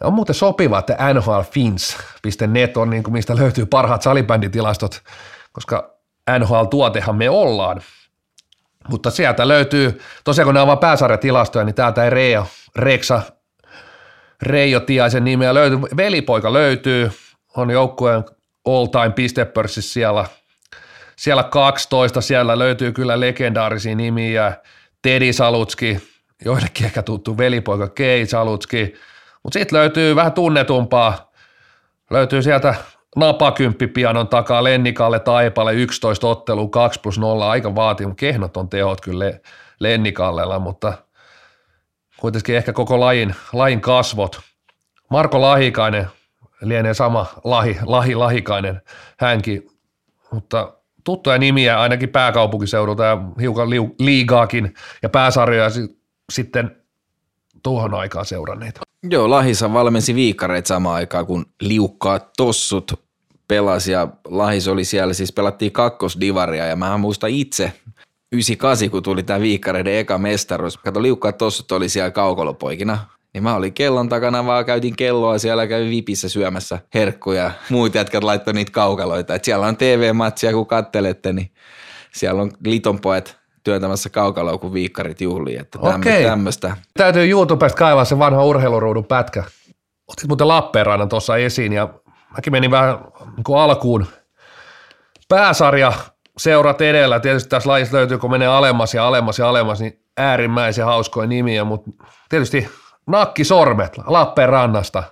on 0.00 0.12
muuten 0.12 0.34
sopiva, 0.34 0.78
että 0.78 0.96
nhlfins.net 1.14 2.76
on 2.76 2.90
niin 2.90 3.02
kuin 3.02 3.12
mistä 3.12 3.36
löytyy 3.36 3.66
parhaat 3.66 4.02
salibänditilastot, 4.02 5.02
koska 5.52 5.94
NHL-tuotehan 6.38 7.16
me 7.16 7.30
ollaan. 7.30 7.82
Mutta 8.88 9.10
sieltä 9.10 9.48
löytyy, 9.48 10.00
tosiaan 10.24 10.46
kun 10.46 10.54
nämä 10.54 10.62
on 10.62 10.68
vain 10.68 10.78
pääsarjatilastoja, 10.78 11.64
niin 11.64 11.74
täältä 11.74 12.04
ei 12.04 12.10
Reo, 12.10 12.46
Reksa, 12.76 13.22
Reijo 14.42 14.80
Tiaisen 14.80 15.24
nimeä 15.24 15.54
löytyy. 15.54 15.78
Velipoika 15.96 16.52
löytyy, 16.52 17.10
on 17.56 17.70
joukkueen 17.70 18.24
all 18.66 18.86
time 18.86 19.10
pistepörssissä 19.10 19.92
siellä, 19.92 20.24
siellä 21.16 21.42
12, 21.42 22.20
siellä 22.20 22.58
löytyy 22.58 22.92
kyllä 22.92 23.20
legendaarisia 23.20 23.94
nimiä, 23.94 24.52
Tedi 25.02 25.32
Salutski, 25.32 25.98
joillekin 26.44 26.86
ehkä 26.86 27.02
tuttu 27.02 27.38
velipoika 27.38 27.88
Kei 27.88 28.26
Salutski, 28.26 28.94
mutta 29.42 29.58
sitten 29.58 29.78
löytyy 29.78 30.16
vähän 30.16 30.32
tunnetumpaa, 30.32 31.32
löytyy 32.10 32.42
sieltä 32.42 32.74
napakymppipianon 33.16 34.28
takaa 34.28 34.64
Lennikalle 34.64 35.20
Taipalle 35.20 35.74
11 35.74 36.28
ottelu 36.28 36.68
2 36.68 37.00
plus 37.00 37.18
0, 37.18 37.50
aika 37.50 37.74
vaatimus, 37.74 38.16
kehnot 38.16 38.56
on 38.56 38.68
tehot 38.68 39.00
kyllä 39.00 39.32
Lennikallella, 39.80 40.58
mutta 40.58 40.92
kuitenkin 42.20 42.56
ehkä 42.56 42.72
koko 42.72 43.00
lajin, 43.00 43.34
lajin 43.52 43.80
kasvot. 43.80 44.40
Marko 45.10 45.40
Lahikainen, 45.40 46.06
lienee 46.60 46.94
sama 46.94 47.26
Lahi, 47.44 47.76
Lahi 47.82 48.14
Lahikainen 48.14 48.80
hänkin, 49.18 49.70
mutta 50.32 50.72
tuttuja 51.04 51.38
nimiä 51.38 51.80
ainakin 51.80 52.08
pääkaupunkiseudulta 52.08 53.04
ja 53.04 53.18
hiukan 53.40 53.70
liu, 53.70 53.94
liigaakin 53.98 54.74
ja 55.02 55.08
pääsarjoja 55.08 55.70
sitten 56.32 56.76
tuohon 57.62 57.94
aikaan 57.94 58.24
seuranneita. 58.24 58.80
Joo, 59.02 59.30
Lahisa 59.30 59.72
valmensi 59.72 60.14
viikkareita 60.14 60.68
samaan 60.68 60.94
aikaan, 60.96 61.26
kun 61.26 61.46
liukkaat 61.60 62.30
tossut 62.36 62.92
pelasi 63.48 63.92
ja 63.92 64.08
Lahis 64.24 64.68
oli 64.68 64.84
siellä, 64.84 65.14
siis 65.14 65.32
pelattiin 65.32 65.72
kakkosdivaria 65.72 66.66
ja 66.66 66.76
mä 66.76 66.98
muistan 66.98 67.30
itse 67.30 67.72
98, 68.32 68.90
kun 68.90 69.02
tuli 69.02 69.22
tämä 69.22 69.40
viikkareiden 69.40 69.94
eka 69.94 70.18
mestaruus. 70.18 70.78
Kato, 70.78 71.02
liukkaat 71.02 71.38
tossut 71.38 71.72
oli 71.72 71.88
siellä 71.88 72.10
kaukolopoikina. 72.10 72.98
Niin 73.34 73.42
mä 73.42 73.54
olin 73.54 73.72
kellon 73.72 74.08
takana, 74.08 74.46
vaan 74.46 74.64
käytin 74.64 74.96
kelloa 74.96 75.38
siellä, 75.38 75.66
kävin 75.66 75.90
vipissä 75.90 76.28
syömässä 76.28 76.78
herkkuja. 76.94 77.50
Muut 77.70 77.94
jätkät 77.94 78.24
laittoi 78.24 78.54
niitä 78.54 78.72
kaukaloita. 78.72 79.34
Et 79.34 79.44
siellä 79.44 79.66
on 79.66 79.76
TV-matsia, 79.76 80.52
kun 80.52 80.66
kattelette, 80.66 81.32
niin 81.32 81.50
siellä 82.12 82.42
on 82.42 82.50
litonpojat 82.64 83.36
työntämässä 83.64 84.10
kaukaloa, 84.10 84.58
kun 84.58 84.72
viikkarit 84.72 85.20
juhlii. 85.20 85.56
Että 85.56 85.78
Okei. 85.78 86.24
tämmöistä. 86.24 86.76
Täytyy 86.96 87.30
YouTubesta 87.30 87.78
kaivaa 87.78 88.04
se 88.04 88.18
vanha 88.18 88.44
urheiluruudun 88.44 89.04
pätkä. 89.04 89.44
Otit 90.08 90.28
muuten 90.28 90.48
Lappeenrannan 90.48 91.08
tuossa 91.08 91.36
esiin 91.36 91.72
ja 91.72 91.88
mäkin 92.36 92.52
menin 92.52 92.70
vähän 92.70 92.98
niin 93.36 93.44
kuin 93.44 93.58
alkuun. 93.58 94.06
Pääsarja 95.28 95.92
seurat 96.40 96.80
edellä. 96.80 97.20
Tietysti 97.20 97.48
tässä 97.48 97.70
lajissa 97.70 97.96
löytyy, 97.96 98.18
kun 98.18 98.30
menee 98.30 98.48
alemmas 98.48 98.94
ja 98.94 99.06
alemmas 99.06 99.38
ja 99.38 99.48
alemmas, 99.48 99.80
niin 99.80 100.04
äärimmäisen 100.16 100.84
hauskoja 100.84 101.26
nimiä, 101.26 101.64
mutta 101.64 101.90
tietysti 102.28 102.68
Nakki 103.06 103.44
Sormet 103.44 103.98
Lappeenrannasta. 104.06 105.02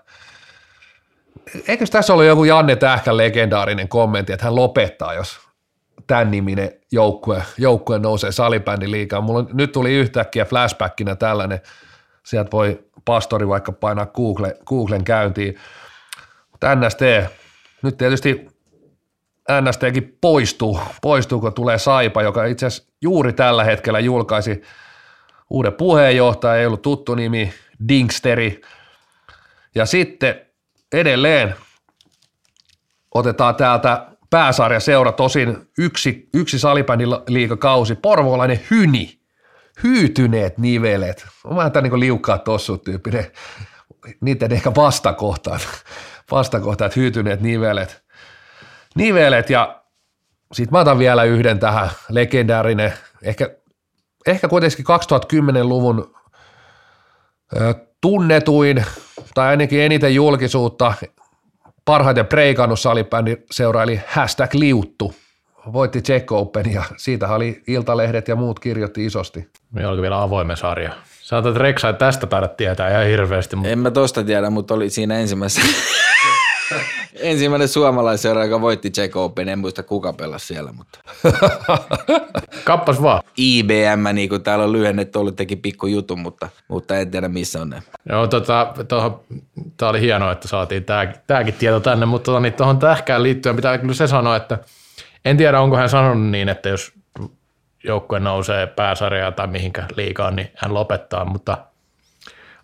Eikö 1.68 1.86
tässä 1.86 2.12
ollut 2.12 2.26
joku 2.26 2.44
Janne 2.44 2.76
Tähkän 2.76 3.16
legendaarinen 3.16 3.88
kommentti, 3.88 4.32
että 4.32 4.44
hän 4.44 4.54
lopettaa, 4.54 5.14
jos 5.14 5.38
tämän 6.06 6.30
niminen 6.30 6.70
joukkue, 6.92 7.42
joukkue 7.58 7.98
nousee 7.98 8.32
salibändin 8.32 8.90
liikaa. 8.90 9.20
Mulla 9.20 9.44
nyt 9.52 9.72
tuli 9.72 9.94
yhtäkkiä 9.94 10.44
flashbackinä 10.44 11.16
tällainen, 11.16 11.60
sieltä 12.24 12.50
voi 12.50 12.84
pastori 13.04 13.48
vaikka 13.48 13.72
painaa 13.72 14.06
Google, 14.06 14.56
Googlen 14.66 15.04
käyntiin. 15.04 15.58
Mutta 16.50 16.74
NST, 16.74 17.00
nyt 17.82 17.96
tietysti 17.96 18.57
NSTkin 19.60 20.18
poistuu, 20.20 20.80
poistuu, 21.02 21.40
kun 21.40 21.54
tulee 21.54 21.78
Saipa, 21.78 22.22
joka 22.22 22.44
itse 22.44 22.66
asiassa 22.66 22.92
juuri 23.02 23.32
tällä 23.32 23.64
hetkellä 23.64 24.00
julkaisi 24.00 24.62
uuden 25.50 25.72
puheenjohtajan, 25.72 26.58
ei 26.58 26.66
ollut 26.66 26.82
tuttu 26.82 27.14
nimi, 27.14 27.54
Dingsteri. 27.88 28.60
Ja 29.74 29.86
sitten 29.86 30.40
edelleen 30.92 31.54
otetaan 33.14 33.54
täältä 33.56 34.06
pääsarjaseura, 34.30 35.12
tosin 35.12 35.56
yksi, 35.78 36.28
yksi 36.34 36.58
salibändin 36.58 37.08
liikakausi, 37.28 37.94
porvoolainen 37.94 38.60
Hyni, 38.70 39.20
hyytyneet 39.82 40.58
nivelet, 40.58 41.26
on 41.44 41.56
vähän 41.56 41.72
tämä 41.72 41.88
niin 41.88 42.00
liukkaat 42.00 42.44
tossut 42.44 42.84
tyyppinen, 42.84 43.26
niiden 44.20 44.52
ehkä 44.52 44.74
vastakohtaan, 44.74 45.60
vastakohtaan, 46.30 46.86
että 46.86 47.00
hyytyneet 47.00 47.40
nivelet, 47.40 48.02
nivelet 48.98 49.50
ja 49.50 49.82
sitten 50.52 50.72
mä 50.72 50.80
otan 50.80 50.98
vielä 50.98 51.24
yhden 51.24 51.58
tähän, 51.58 51.90
legendaarinen, 52.10 52.92
ehkä, 53.22 53.50
ehkä 54.26 54.48
kuitenkin 54.48 54.84
2010-luvun 54.84 56.14
tunnetuin 58.00 58.84
tai 59.34 59.48
ainakin 59.48 59.80
eniten 59.80 60.14
julkisuutta 60.14 60.94
parhaiten 61.84 62.26
preikannut 62.26 62.80
salibändin 62.80 63.44
seura, 63.50 63.82
eli 63.82 64.00
hashtag 64.06 64.54
liuttu. 64.54 65.14
Voitti 65.72 66.02
Czech 66.02 66.32
Open 66.32 66.72
ja 66.72 66.84
siitä 66.96 67.28
oli 67.28 67.62
Iltalehdet 67.66 68.28
ja 68.28 68.36
muut 68.36 68.60
kirjoitti 68.60 69.06
isosti. 69.06 69.48
Meillä 69.72 69.92
oli 69.92 70.02
vielä 70.02 70.22
avoimen 70.22 70.56
sarja. 70.56 70.92
Saatat 71.20 71.56
Reksa, 71.56 71.88
että 71.88 72.06
tästä 72.06 72.26
taidat 72.26 72.56
tietää 72.56 72.90
ihan 72.90 73.06
hirveästi. 73.06 73.56
Mutta... 73.56 73.70
En 73.70 73.78
mä 73.78 73.90
tosta 73.90 74.24
tiedä, 74.24 74.50
mutta 74.50 74.74
oli 74.74 74.90
siinä 74.90 75.18
ensimmäisessä 75.18 75.68
Ensimmäinen 77.20 77.68
suomalaisseura, 77.68 78.44
joka 78.44 78.60
voitti 78.60 78.90
Czech 78.90 79.16
Open, 79.16 79.48
en 79.48 79.58
muista 79.58 79.82
kuka 79.82 80.12
pelasi 80.12 80.46
siellä, 80.46 80.72
mutta... 80.72 80.98
Kappas 82.64 83.02
vaan. 83.02 83.22
IBM, 83.36 84.14
niin 84.14 84.28
kuin 84.28 84.42
täällä 84.42 84.64
on 84.64 84.72
lyhennetty, 84.72 85.18
ollut 85.18 85.36
teki 85.36 85.56
pikku 85.56 85.86
jutun, 85.86 86.18
mutta, 86.18 86.48
mutta 86.68 86.96
en 86.96 87.10
tiedä 87.10 87.28
missä 87.28 87.60
on 87.60 87.70
ne. 87.70 87.82
Joo, 88.08 88.26
tota, 88.26 88.74
tämä 89.76 89.90
oli 89.90 90.00
hienoa, 90.00 90.32
että 90.32 90.48
saatiin 90.48 90.84
tämäkin 91.26 91.54
tieto 91.54 91.80
tänne, 91.80 92.06
mutta 92.06 92.24
tota, 92.24 92.40
niin 92.40 92.52
tuohon 92.52 92.78
tähkään 92.78 93.22
liittyen 93.22 93.56
pitää 93.56 93.78
kyllä 93.78 93.94
se 93.94 94.06
sanoa, 94.06 94.36
että 94.36 94.58
en 95.24 95.36
tiedä, 95.36 95.60
onko 95.60 95.76
hän 95.76 95.88
sanonut 95.88 96.30
niin, 96.30 96.48
että 96.48 96.68
jos 96.68 96.92
joukkue 97.84 98.20
nousee 98.20 98.66
pääsarjaa 98.66 99.32
tai 99.32 99.46
mihinkä 99.46 99.86
liikaa, 99.96 100.30
niin 100.30 100.50
hän 100.56 100.74
lopettaa, 100.74 101.24
mutta– 101.24 101.58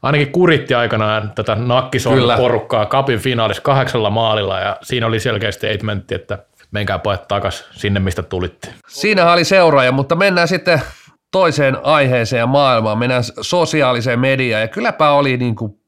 ainakin 0.05 0.33
kuritti 0.33 0.75
aikanaan 0.75 1.33
tätä 1.35 1.55
Nakkison 1.55 2.15
Kyllä. 2.15 2.37
porukkaa 2.37 2.87
kapin 2.87 3.19
finaalissa 3.19 3.63
kahdeksalla 3.63 4.11
maalilla 4.11 4.61
ja 4.61 4.77
siinä 4.83 5.07
oli 5.07 5.21
selkeä 5.21 5.53
statementti, 5.53 6.15
että 6.15 6.39
menkää 6.71 6.99
pojat 6.99 7.29
takas 7.29 7.69
sinne, 7.71 8.01
mistä 8.01 8.23
tulitte. 8.23 8.69
Siinä 8.89 9.33
oli 9.33 9.45
seuraaja, 9.45 9.93
mutta 9.93 10.17
mennään 10.17 10.49
sitten 10.49 10.83
toiseen 11.31 11.79
aiheeseen 11.83 12.41
ja 12.41 12.47
maailmaan, 12.47 12.99
mennään 12.99 13.25
sosiaaliseen 13.41 14.21
mediaan 14.21 14.63
ja 14.63 14.69
kylläpä 14.69 15.11
oli 15.11 15.37
niin 15.37 15.57
kuin 15.57 15.79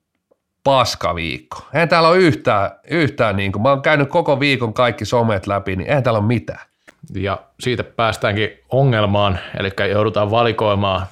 paskaviikko. 0.65 1.67
Eihän 1.75 1.89
täällä 1.89 2.09
ole 2.09 2.19
yhtään, 2.19 2.71
yhtään 2.91 3.37
niin 3.37 3.53
kuin, 3.53 3.63
mä 3.63 3.69
oon 3.69 3.83
käynyt 3.83 4.09
koko 4.09 4.41
viikon 4.41 4.75
kaikki 4.75 5.05
somet 5.05 5.47
läpi, 5.47 5.77
niin 5.77 5.89
eihän 5.89 6.03
täällä 6.03 6.19
ole 6.19 6.27
mitään. 6.27 6.67
Ja 7.15 7.39
siitä 7.61 7.85
päästäänkin 7.85 8.51
ongelmaan, 8.69 9.39
eli 9.61 9.91
joudutaan 9.91 10.31
valikoimaan 10.31 11.07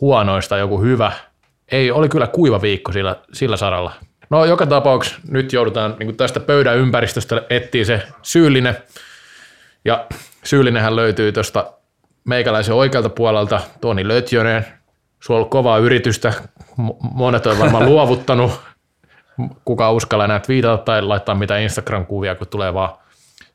huonoista 0.00 0.56
joku 0.56 0.80
hyvä– 0.80 1.12
ei, 1.70 1.90
oli 1.90 2.08
kyllä 2.08 2.26
kuiva 2.26 2.62
viikko 2.62 2.92
sillä, 2.92 3.16
sillä 3.32 3.56
saralla. 3.56 3.92
No 4.30 4.44
joka 4.44 4.66
tapauksessa 4.66 5.20
nyt 5.28 5.52
joudutaan 5.52 5.96
niin 5.98 6.16
tästä 6.16 6.40
pöydän 6.40 6.78
ympäristöstä 6.78 7.42
etsiä 7.50 7.84
se 7.84 8.02
syyllinen. 8.22 8.76
Ja 9.84 10.06
syyllinenhän 10.44 10.96
löytyy 10.96 11.32
tuosta 11.32 11.72
meikäläisen 12.24 12.74
oikealta 12.74 13.08
puolelta, 13.08 13.60
Toni 13.80 14.08
Lötjönen. 14.08 14.66
Sulla 15.20 15.38
on 15.38 15.40
ollut 15.40 15.50
kovaa 15.50 15.78
yritystä, 15.78 16.32
monet 17.14 17.46
on 17.46 17.58
varmaan 17.58 17.86
luovuttanut. 17.92 18.60
Kuka 19.64 19.92
uskalla 19.92 20.26
näitä 20.26 20.48
viitata 20.48 20.82
tai 20.82 21.02
laittaa 21.02 21.34
mitä 21.34 21.58
Instagram-kuvia, 21.58 22.34
kun 22.34 22.46
tulee 22.48 22.74
vaan 22.74 22.90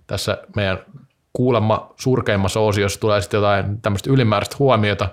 tässä 0.08 0.38
meidän 0.56 0.80
kuulemma 1.34 1.94
surkeimmassa 1.96 2.60
osiossa 2.60 3.00
tulee 3.00 3.22
sitten 3.22 3.38
jotain 3.38 3.82
tämmöistä 3.82 4.12
ylimääräistä 4.12 4.56
huomiota. 4.60 5.10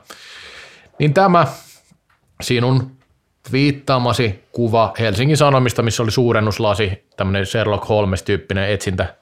Niin 0.98 1.14
tämä 1.14 1.46
sinun 2.42 2.96
viittaamasi 3.52 4.44
kuva 4.52 4.94
Helsingin 4.98 5.36
Sanomista, 5.36 5.82
missä 5.82 6.02
oli 6.02 6.10
suurennuslasi, 6.10 7.06
tämmöinen 7.16 7.46
Sherlock 7.46 7.88
Holmes-tyyppinen 7.88 8.70
etsintä, 8.70 9.16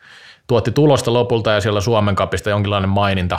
tuotti 0.46 0.70
tulosta 0.70 1.12
lopulta 1.12 1.50
ja 1.50 1.60
siellä 1.60 1.80
Suomen 1.80 2.14
kapista 2.14 2.50
jonkinlainen 2.50 2.90
maininta, 2.90 3.38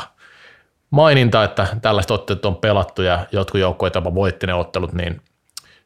maininta 0.92 1.44
että 1.44 1.68
tällaiset 1.82 2.12
otteet 2.12 2.46
on 2.46 2.56
pelattu 2.56 3.02
ja 3.02 3.26
jotkut 3.32 3.62
joukkueet 3.62 3.96
jopa 3.96 4.16
voitti 4.16 4.48
ne 4.48 4.54
ottelut, 4.54 4.94
niin 4.94 5.22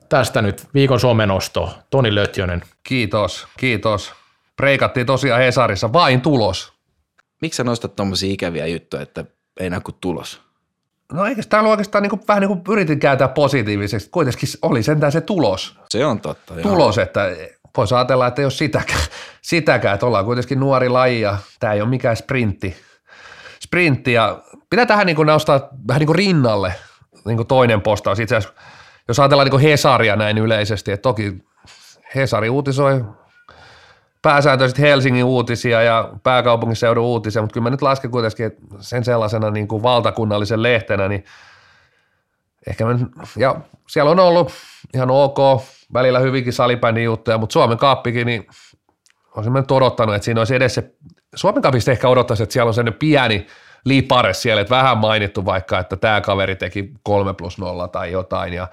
tästä 0.10 0.42
nyt 0.42 0.68
viikon 0.74 1.00
Suomen 1.00 1.32
osto, 1.32 1.78
Toni 1.90 2.16
Lötjönen. 2.16 2.62
Kiitos, 2.84 3.48
kiitos. 3.58 4.14
Preikattiin 4.56 5.06
tosiaan 5.06 5.42
Hesarissa 5.42 5.94
vain 5.94 6.22
tulos. 6.22 6.74
Miksi 7.42 7.58
sä 7.58 7.64
nostat 7.64 7.96
tuommoisia 7.96 8.34
ikäviä 8.34 8.68
juttuja, 8.68 9.02
että 9.02 9.26
ei 9.60 9.70
näy 9.70 9.82
kuin 9.82 9.96
tulos? 10.02 10.45
No 11.14 11.26
eikö 11.26 11.42
ollut 11.54 11.72
oikeastaan 11.72 12.02
niin 12.02 12.10
kuin, 12.10 12.22
vähän 12.28 12.42
niin 12.42 12.48
kuin 12.48 12.62
yritin 12.70 13.00
kääntää 13.00 13.28
positiivisesti, 13.28 14.10
kuitenkin 14.10 14.50
oli 14.62 14.84
sentään 14.84 15.12
se 15.12 15.22
tulos. 15.22 15.80
Se 15.90 16.06
on 16.06 16.22
totta. 16.22 16.54
Tulos, 16.54 16.98
joo. 16.98 17.04
että 17.04 17.32
voisi 17.78 17.96
ajatella, 17.96 18.28
että 18.28 18.42
ei 18.42 18.46
ole 18.46 18.52
sitäkään, 18.52 19.00
sitäkään, 19.42 19.94
että 19.94 20.06
ollaan 20.06 20.26
kuitenkin 20.26 20.60
nuori 20.60 20.90
laji 20.90 21.22
ja 21.22 21.38
tämä 21.60 21.74
ei 21.74 21.82
ole 21.82 21.90
mikään 21.90 22.16
sprintti. 22.16 22.76
sprintti 23.64 24.14
ja 24.14 24.40
pitää 24.70 24.86
tähän 24.86 25.06
niin 25.06 25.16
kuin 25.16 25.26
nostaa 25.26 25.70
vähän 25.88 26.00
niin 26.00 26.08
kuin 26.08 26.16
rinnalle 26.16 26.74
niin 27.26 27.38
kuin 27.38 27.48
toinen 27.48 27.82
postaus. 27.82 28.20
Itse 28.20 28.36
asiassa, 28.36 28.62
jos 29.08 29.20
ajatellaan 29.20 29.46
niin 29.46 29.52
kuin 29.52 29.64
Hesaria 29.64 30.16
näin 30.16 30.38
yleisesti, 30.38 30.92
että 30.92 31.02
toki 31.02 31.44
Hesari 32.16 32.50
uutisoi 32.50 33.04
pääsääntöisesti 34.26 34.82
Helsingin 34.82 35.24
uutisia 35.24 35.82
ja 35.82 36.10
pääkaupunkiseudun 36.24 37.04
uutisia, 37.04 37.42
mutta 37.42 37.54
kyllä 37.54 37.64
mä 37.64 37.70
nyt 37.70 37.82
lasken 37.82 38.12
kuitenkin 38.12 38.52
sen 38.80 39.04
sellaisena 39.04 39.52
niin 39.52 39.68
kuin 39.68 39.84
valtakunnallisen 39.84 40.64
lehtenä, 40.64 41.08
niin 41.08 41.26
ehkä 42.68 42.86
me, 42.86 42.96
ja 43.38 43.56
siellä 43.90 44.12
on 44.12 44.20
ollut 44.20 44.52
ihan 44.94 45.12
ok, 45.12 45.38
välillä 45.94 46.20
hyvinkin 46.20 46.54
salibändin 46.54 47.04
juttuja, 47.04 47.38
mutta 47.38 47.54
Suomen 47.54 47.78
kaappikin, 47.78 48.28
niin 48.28 48.48
olisin 49.36 49.54
mä 49.54 49.60
nyt 49.60 49.72
odottanut, 49.72 50.16
että 50.16 50.26
siinä 50.26 50.42
olisi 50.42 50.56
edes 50.56 50.76
se, 50.76 50.92
Suomen 51.36 51.62
kaapista 51.62 51.92
ehkä 51.92 52.10
odottaisi, 52.10 52.44
että 52.44 52.54
siellä 52.54 52.70
on 52.70 52.74
sellainen 52.74 53.00
pieni 53.00 53.48
liipare 53.86 54.34
siellä, 54.34 54.62
että 54.62 54.76
vähän 54.76 54.98
mainittu 54.98 55.46
vaikka, 55.46 55.80
että 55.80 55.98
tämä 55.98 56.22
kaveri 56.22 56.56
teki 56.56 56.92
3 57.04 57.34
plus 57.34 57.58
0 57.58 57.88
tai 57.88 58.12
jotain, 58.12 58.54
ja, 58.54 58.68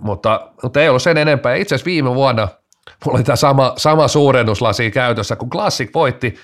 mutta, 0.00 0.48
mutta 0.62 0.82
ei 0.82 0.88
ollut 0.88 1.02
sen 1.02 1.16
enempää. 1.16 1.54
Itse 1.54 1.74
asiassa 1.74 1.90
viime 1.90 2.14
vuonna 2.14 2.48
mulla 3.04 3.16
oli 3.16 3.24
tämä 3.24 3.36
sama, 3.36 3.72
sama 3.76 4.08
suurennuslasi 4.08 4.90
käytössä, 4.90 5.36
kun 5.36 5.50
Classic 5.50 5.94
voitti 5.94 6.34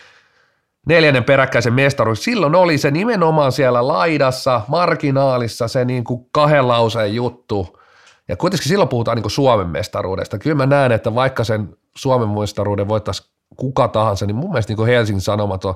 neljännen 0.86 1.24
peräkkäisen 1.24 1.74
mestaruus. 1.74 2.24
Silloin 2.24 2.54
oli 2.54 2.78
se 2.78 2.90
nimenomaan 2.90 3.52
siellä 3.52 3.88
laidassa, 3.88 4.60
marginaalissa 4.68 5.68
se 5.68 5.84
niin 5.84 6.04
kuin 6.04 6.26
kahden 6.32 6.68
lauseen 6.68 7.14
juttu. 7.14 7.78
Ja 8.28 8.36
kuitenkin 8.36 8.68
silloin 8.68 8.88
puhutaan 8.88 9.16
niin 9.16 9.22
kuin 9.22 9.32
Suomen 9.32 9.66
mestaruudesta. 9.66 10.38
Kyllä 10.38 10.56
mä 10.56 10.66
näen, 10.66 10.92
että 10.92 11.14
vaikka 11.14 11.44
sen 11.44 11.76
Suomen 11.96 12.28
mestaruuden 12.28 12.88
voittaisi 12.88 13.30
kuka 13.56 13.88
tahansa, 13.88 14.26
niin 14.26 14.36
mun 14.36 14.50
mielestä 14.50 14.70
niin 14.70 14.76
kuin 14.76 14.88
Helsingin 14.88 15.20
Sanomat 15.20 15.64
on, 15.64 15.74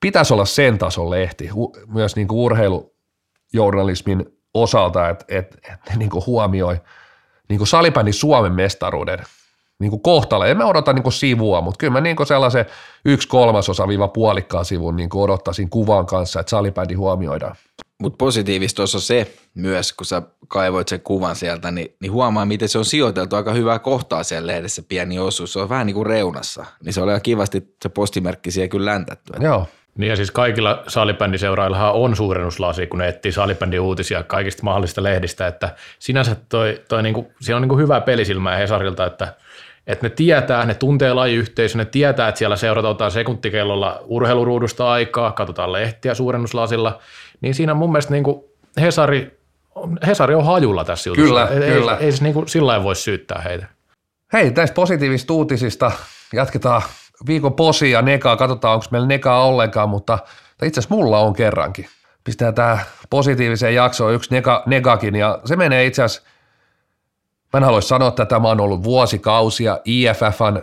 pitäisi 0.00 0.34
olla 0.34 0.44
sen 0.44 0.78
tason 0.78 1.10
lehti, 1.10 1.50
myös 1.86 2.16
niin 2.16 2.28
kuin 2.28 2.38
urheilujournalismin 2.38 4.26
osalta, 4.54 5.08
että, 5.08 5.24
että, 5.28 5.56
että 5.72 5.90
ne 5.90 5.96
niin 5.96 6.10
kuin 6.10 6.26
huomioi 6.26 6.80
niin 7.48 7.58
kuin 7.58 7.68
salibändin 7.68 8.14
Suomen 8.14 8.52
mestaruuden 8.52 9.18
niin 9.78 9.90
kuin 9.90 10.02
kohtalo. 10.02 10.44
En 10.44 10.56
mä 10.56 10.64
odota 10.64 10.92
niin 10.92 11.02
kuin 11.02 11.12
sivua, 11.12 11.60
mutta 11.60 11.78
kyllä 11.78 11.92
mä 11.92 12.00
niin 12.00 12.16
kuin 12.16 12.26
sellaisen 12.26 12.66
yksi 13.04 13.28
kolmasosa 13.28 13.88
viiva 13.88 14.08
puolikkaan 14.08 14.64
sivun 14.64 14.96
niin 14.96 15.08
kuin 15.08 15.22
odottaisin 15.22 15.70
kuvan 15.70 16.06
kanssa, 16.06 16.40
että 16.40 16.50
salibändi 16.50 16.94
huomioidaan. 16.94 17.56
Mutta 18.02 18.16
positiivista 18.16 18.82
on 18.82 18.88
se 18.88 19.34
myös, 19.54 19.92
kun 19.92 20.06
sä 20.06 20.22
kaivoit 20.48 20.88
sen 20.88 21.00
kuvan 21.00 21.36
sieltä, 21.36 21.70
niin, 21.70 21.94
niin 22.00 22.12
huomaa, 22.12 22.44
miten 22.44 22.68
se 22.68 22.78
on 22.78 22.84
sijoiteltu 22.84 23.36
aika 23.36 23.52
hyvää 23.52 23.78
kohtaa 23.78 24.22
siellä 24.22 24.46
lehdessä, 24.46 24.82
pieni 24.88 25.18
osuus. 25.18 25.52
Se 25.52 25.58
on 25.58 25.68
vähän 25.68 25.86
niin 25.86 25.94
kuin 25.94 26.06
reunassa. 26.06 26.64
Niin 26.84 26.92
se 26.92 27.02
oli 27.02 27.12
aika 27.12 27.22
kivasti 27.22 27.74
se 27.82 27.88
postimerkki 27.88 28.50
siellä 28.50 28.68
kyllä 28.68 28.90
läntätty. 28.90 29.32
Joo. 29.40 29.66
Niin 29.98 30.10
ja 30.10 30.16
siis 30.16 30.30
kaikilla 30.30 30.82
salibändiseuraillahan 30.88 31.92
on 31.92 32.16
suurennuslasi, 32.16 32.86
kun 32.86 32.98
ne 32.98 33.08
etsii 33.08 33.32
salibändin 33.32 33.80
uutisia 33.80 34.22
kaikista 34.22 34.62
mahdollisista 34.62 35.02
lehdistä, 35.02 35.46
että 35.46 35.74
sinänsä 35.98 36.36
toi, 36.48 36.82
toi 36.88 37.02
niinku, 37.02 37.32
siellä 37.40 37.56
on 37.56 37.62
niinku 37.62 37.78
hyvä 37.78 38.00
pelisilmä 38.00 38.56
Hesarilta, 38.56 39.06
että, 39.06 39.34
että 39.88 40.06
ne 40.06 40.10
tietää, 40.10 40.66
ne 40.66 40.74
tuntee 40.74 41.12
lajiyhteisön, 41.12 41.78
ne 41.78 41.84
tietää, 41.84 42.28
että 42.28 42.38
siellä 42.38 42.56
seurataan 42.56 43.10
sekuntikellolla 43.10 44.02
urheiluruudusta 44.04 44.90
aikaa, 44.90 45.32
katsotaan 45.32 45.72
lehtiä 45.72 46.14
suurennuslasilla, 46.14 46.98
niin 47.40 47.54
siinä 47.54 47.74
mun 47.74 47.92
mielestä 47.92 48.12
niinku 48.12 48.52
Hesari, 48.80 49.38
Hesari 50.06 50.34
on 50.34 50.44
hajulla 50.44 50.84
tässä 50.84 51.10
jutussa. 51.10 51.28
Kyllä, 51.28 51.46
ei, 51.46 51.72
kyllä. 51.72 51.96
Ei, 51.96 52.06
ei 52.06 52.12
se 52.12 52.24
niinku 52.24 52.44
sillä 52.46 52.82
voi 52.82 52.96
syyttää 52.96 53.42
heitä. 53.44 53.66
Hei, 54.32 54.50
näistä 54.50 54.74
positiivisista 54.74 55.32
uutisista 55.32 55.90
jatketaan 56.32 56.82
viikon 57.26 57.54
posi 57.54 57.90
ja 57.90 58.02
nekaa, 58.02 58.36
katsotaan 58.36 58.74
onko 58.74 58.86
meillä 58.90 59.08
nekaa 59.08 59.46
ollenkaan, 59.46 59.88
mutta 59.88 60.18
itse 60.62 60.80
asiassa 60.80 60.94
mulla 60.94 61.18
on 61.18 61.32
kerrankin. 61.32 61.86
Pistää 62.24 62.52
tämä 62.52 62.78
positiiviseen 63.10 63.74
jaksoon 63.74 64.14
yksi 64.14 64.34
nega, 64.34 64.62
negakin 64.66 65.16
ja 65.16 65.40
se 65.44 65.56
menee 65.56 65.86
itse 65.86 66.02
asiassa, 66.02 66.28
mä 67.52 67.58
en 67.58 67.64
haluaisi 67.64 67.88
sanoa, 67.88 68.08
että 68.08 68.26
tämä 68.26 68.48
on 68.48 68.60
ollut 68.60 68.82
vuosikausia 68.82 69.78
IFFn 69.84 70.62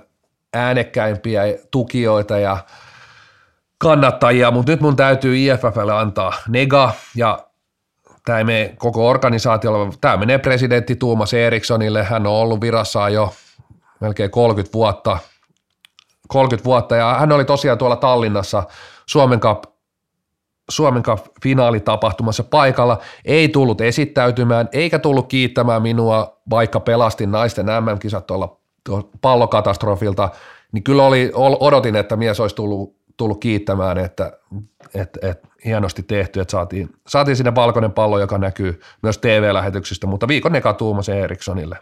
äänekkäimpiä 0.53 1.41
tukijoita 1.71 2.37
ja 2.37 2.57
kannattajia, 3.77 4.51
mutta 4.51 4.71
nyt 4.71 4.81
mun 4.81 4.95
täytyy 4.95 5.37
IFFlle 5.37 5.93
antaa 5.93 6.33
nega 6.47 6.91
ja 7.15 7.39
tämä 8.25 8.37
ei 8.37 8.43
mene 8.43 8.75
koko 8.77 9.09
organisaatiolle, 9.09 9.93
tämä 10.01 10.17
menee 10.17 10.37
presidentti 10.37 10.95
Tuomas 10.95 11.33
Erikssonille, 11.33 12.03
hän 12.03 12.27
on 12.27 12.33
ollut 12.33 12.61
virassaan 12.61 13.13
jo 13.13 13.33
melkein 13.99 14.31
30 14.31 14.73
vuotta, 14.73 15.17
30 16.27 16.65
vuotta 16.65 16.95
ja 16.95 17.15
hän 17.19 17.31
oli 17.31 17.45
tosiaan 17.45 17.77
tuolla 17.77 17.95
Tallinnassa 17.95 18.63
Suomen 19.05 19.39
Cup 19.39 19.74
Suomen 20.69 21.03
finaalitapahtumassa 21.43 22.43
paikalla, 22.43 23.01
ei 23.25 23.49
tullut 23.49 23.81
esittäytymään 23.81 24.69
eikä 24.71 24.99
tullut 24.99 25.27
kiittämään 25.27 25.81
minua, 25.81 26.41
vaikka 26.49 26.79
pelastin 26.79 27.31
naisten 27.31 27.65
MM-kisat 27.65 28.27
tuolla 28.27 28.59
pallokatastrofilta, 29.21 30.29
niin 30.71 30.83
kyllä 30.83 31.03
oli, 31.03 31.31
odotin, 31.59 31.95
että 31.95 32.15
mies 32.15 32.39
olisi 32.39 32.55
tullut, 32.55 32.95
tullut 33.17 33.39
kiittämään, 33.39 33.97
että 33.97 34.31
et, 34.93 35.17
et, 35.21 35.39
hienosti 35.65 36.03
tehty, 36.03 36.39
että 36.39 36.51
saatiin, 36.51 36.89
saatiin 37.07 37.35
sinne 37.35 37.55
valkoinen 37.55 37.91
pallo, 37.91 38.19
joka 38.19 38.37
näkyy 38.37 38.81
myös 39.01 39.17
TV-lähetyksistä, 39.17 40.07
mutta 40.07 40.27
viikon 40.27 40.55
eka 40.55 40.73
Tuumas 40.73 41.09
Erikssonille. 41.09 41.77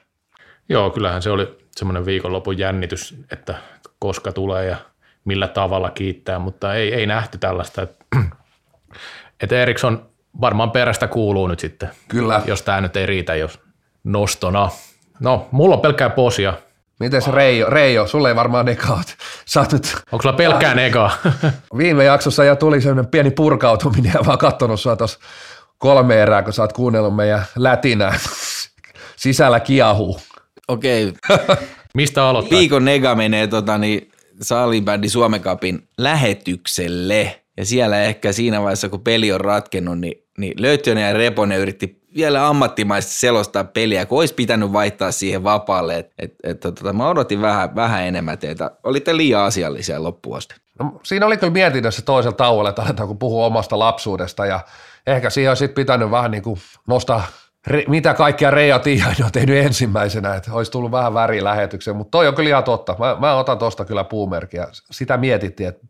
Joo, 0.69 0.89
kyllähän 0.89 1.21
se 1.21 1.29
oli 1.29 1.57
semmoinen 1.75 2.05
viikonlopun 2.05 2.57
jännitys, 2.57 3.15
että 3.31 3.55
koska 3.99 4.31
tulee 4.31 4.65
ja 4.65 4.77
millä 5.25 5.47
tavalla 5.47 5.89
kiittää, 5.89 6.39
mutta 6.39 6.75
ei, 6.75 6.93
ei 6.93 7.05
nähty 7.05 7.37
tällaista. 7.37 7.81
Että, 7.81 8.05
että 9.43 9.61
Eriksson 9.61 10.05
varmaan 10.41 10.71
perästä 10.71 11.07
kuuluu 11.07 11.47
nyt 11.47 11.59
sitten, 11.59 11.89
Kyllä. 12.07 12.41
jos 12.45 12.61
tämä 12.61 12.81
nyt 12.81 12.97
ei 12.97 13.05
riitä 13.05 13.35
jos 13.35 13.59
nostona. 14.03 14.69
No, 15.19 15.47
mulla 15.51 15.75
on 15.75 15.81
pelkkää 15.81 16.09
posia. 16.09 16.53
Mites 16.99 17.27
Reijo? 17.27 17.69
Reijo, 17.69 18.07
sulle 18.07 18.29
ei 18.29 18.35
varmaan 18.35 18.65
oot 19.55 19.71
nyt 19.71 19.95
Onko 20.11 20.21
sulla 20.21 20.35
pelkkää 20.35 20.75
negaa? 20.75 21.11
viime 21.77 22.03
jaksossa 22.03 22.43
ja 22.43 22.55
tuli 22.55 22.81
sellainen 22.81 23.07
pieni 23.07 23.31
purkautuminen 23.31 24.11
ja 24.15 24.21
mä 24.23 24.31
oon 24.31 24.37
kattonut 24.37 24.79
sua 24.79 24.95
tuossa 24.95 25.19
kolme 25.77 26.21
erää, 26.21 26.43
kun 26.43 26.53
sä 26.53 26.61
oot 26.61 26.73
kuunnellut 26.73 27.15
meidän 27.15 27.45
lätinää. 27.55 28.19
Sisällä 29.15 29.59
kiahuu. 29.59 30.19
Okei, 30.67 31.13
Mistä 31.93 32.25
aloittaa? 32.25 32.59
viikon 32.59 32.85
nega 32.85 33.15
menee 33.15 33.47
tota, 33.47 33.77
niin, 33.77 34.11
salibändi 34.41 35.09
Suomen 35.09 35.41
Cupin 35.41 35.87
lähetykselle. 35.97 37.42
Ja 37.57 37.65
siellä 37.65 38.01
ehkä 38.01 38.31
siinä 38.31 38.61
vaiheessa, 38.61 38.89
kun 38.89 39.01
peli 39.01 39.31
on 39.31 39.41
ratkennut, 39.41 39.99
niin, 39.99 40.23
niin 40.37 40.53
Löytjönen 40.57 41.07
ja 41.07 41.13
Reponen 41.13 41.59
yritti 41.59 42.03
vielä 42.15 42.47
ammattimaisesti 42.47 43.19
selostaa 43.19 43.63
peliä, 43.63 44.05
kun 44.05 44.19
olisi 44.19 44.33
pitänyt 44.33 44.73
vaihtaa 44.73 45.11
siihen 45.11 45.43
vapaalle. 45.43 45.97
Et, 45.97 46.11
et, 46.19 46.33
et, 46.43 46.59
tota, 46.59 46.93
mä 46.93 47.09
odotin 47.09 47.41
vähän, 47.41 47.75
vähän 47.75 48.03
enemmän 48.03 48.37
teitä. 48.37 48.71
Olitte 48.83 49.17
liian 49.17 49.41
asiallisia 49.41 50.03
loppuun 50.03 50.37
asti. 50.37 50.55
No, 50.79 50.99
siinä 51.03 51.25
oli 51.25 51.37
kyllä 51.37 51.53
mietinnössä 51.53 52.01
toisella 52.01 52.35
tauolla, 52.35 52.69
että 52.69 52.81
aletaanko 52.81 53.15
puhua 53.15 53.45
omasta 53.45 53.79
lapsuudesta 53.79 54.45
ja 54.45 54.59
ehkä 55.07 55.29
siihen 55.29 55.51
olisi 55.51 55.67
pitänyt 55.67 56.11
vähän 56.11 56.31
niin 56.31 56.43
kuin 56.43 56.59
nostaa, 56.87 57.27
re, 57.67 57.83
mitä 57.87 58.13
kaikkea 58.13 58.51
Reija 58.51 58.79
Tiihainen 58.79 59.25
on 59.25 59.31
tehnyt 59.31 59.65
ensimmäisenä, 59.65 60.35
että 60.35 60.53
olisi 60.53 60.71
tullut 60.71 60.91
vähän 60.91 61.13
väriä 61.13 61.43
lähetykseen, 61.43 61.97
mutta 61.97 62.11
toi 62.11 62.27
on 62.27 62.35
kyllä 62.35 62.49
ihan 62.49 62.63
totta. 62.63 62.95
Mä, 62.99 63.17
mä 63.19 63.35
otan 63.35 63.57
tuosta 63.57 63.85
kyllä 63.85 64.03
puumerkiä. 64.03 64.67
Sitä 64.71 65.17
mietittiin, 65.17 65.69
että 65.69 65.87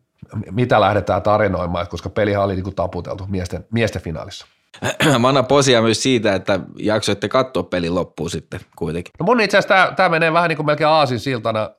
mitä 0.50 0.80
lähdetään 0.80 1.22
tarinoimaan, 1.22 1.88
koska 1.88 2.08
pelihan 2.10 2.44
oli 2.44 2.54
niin 2.54 2.64
kuin 2.64 2.76
taputeltu 2.76 3.26
miesten, 3.28 3.66
miesten 3.72 4.02
finaalissa. 4.02 4.46
Mä 5.18 5.28
annan 5.28 5.46
posia 5.46 5.82
myös 5.82 6.02
siitä, 6.02 6.34
että 6.34 6.60
jaksoitte 6.78 7.28
katsoa 7.28 7.62
pelin 7.62 7.94
loppuun 7.94 8.30
sitten 8.30 8.60
kuitenkin. 8.76 9.12
No 9.18 9.24
mun 9.24 9.40
itse 9.40 9.58
asiassa 9.58 9.92
tämä 9.96 10.08
menee 10.08 10.32
vähän 10.32 10.48
niin 10.48 10.56
kuin 10.56 10.66
melkein 10.66 10.88
aasinsiltana, 10.88 11.70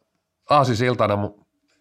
aasinsiltana 0.50 1.18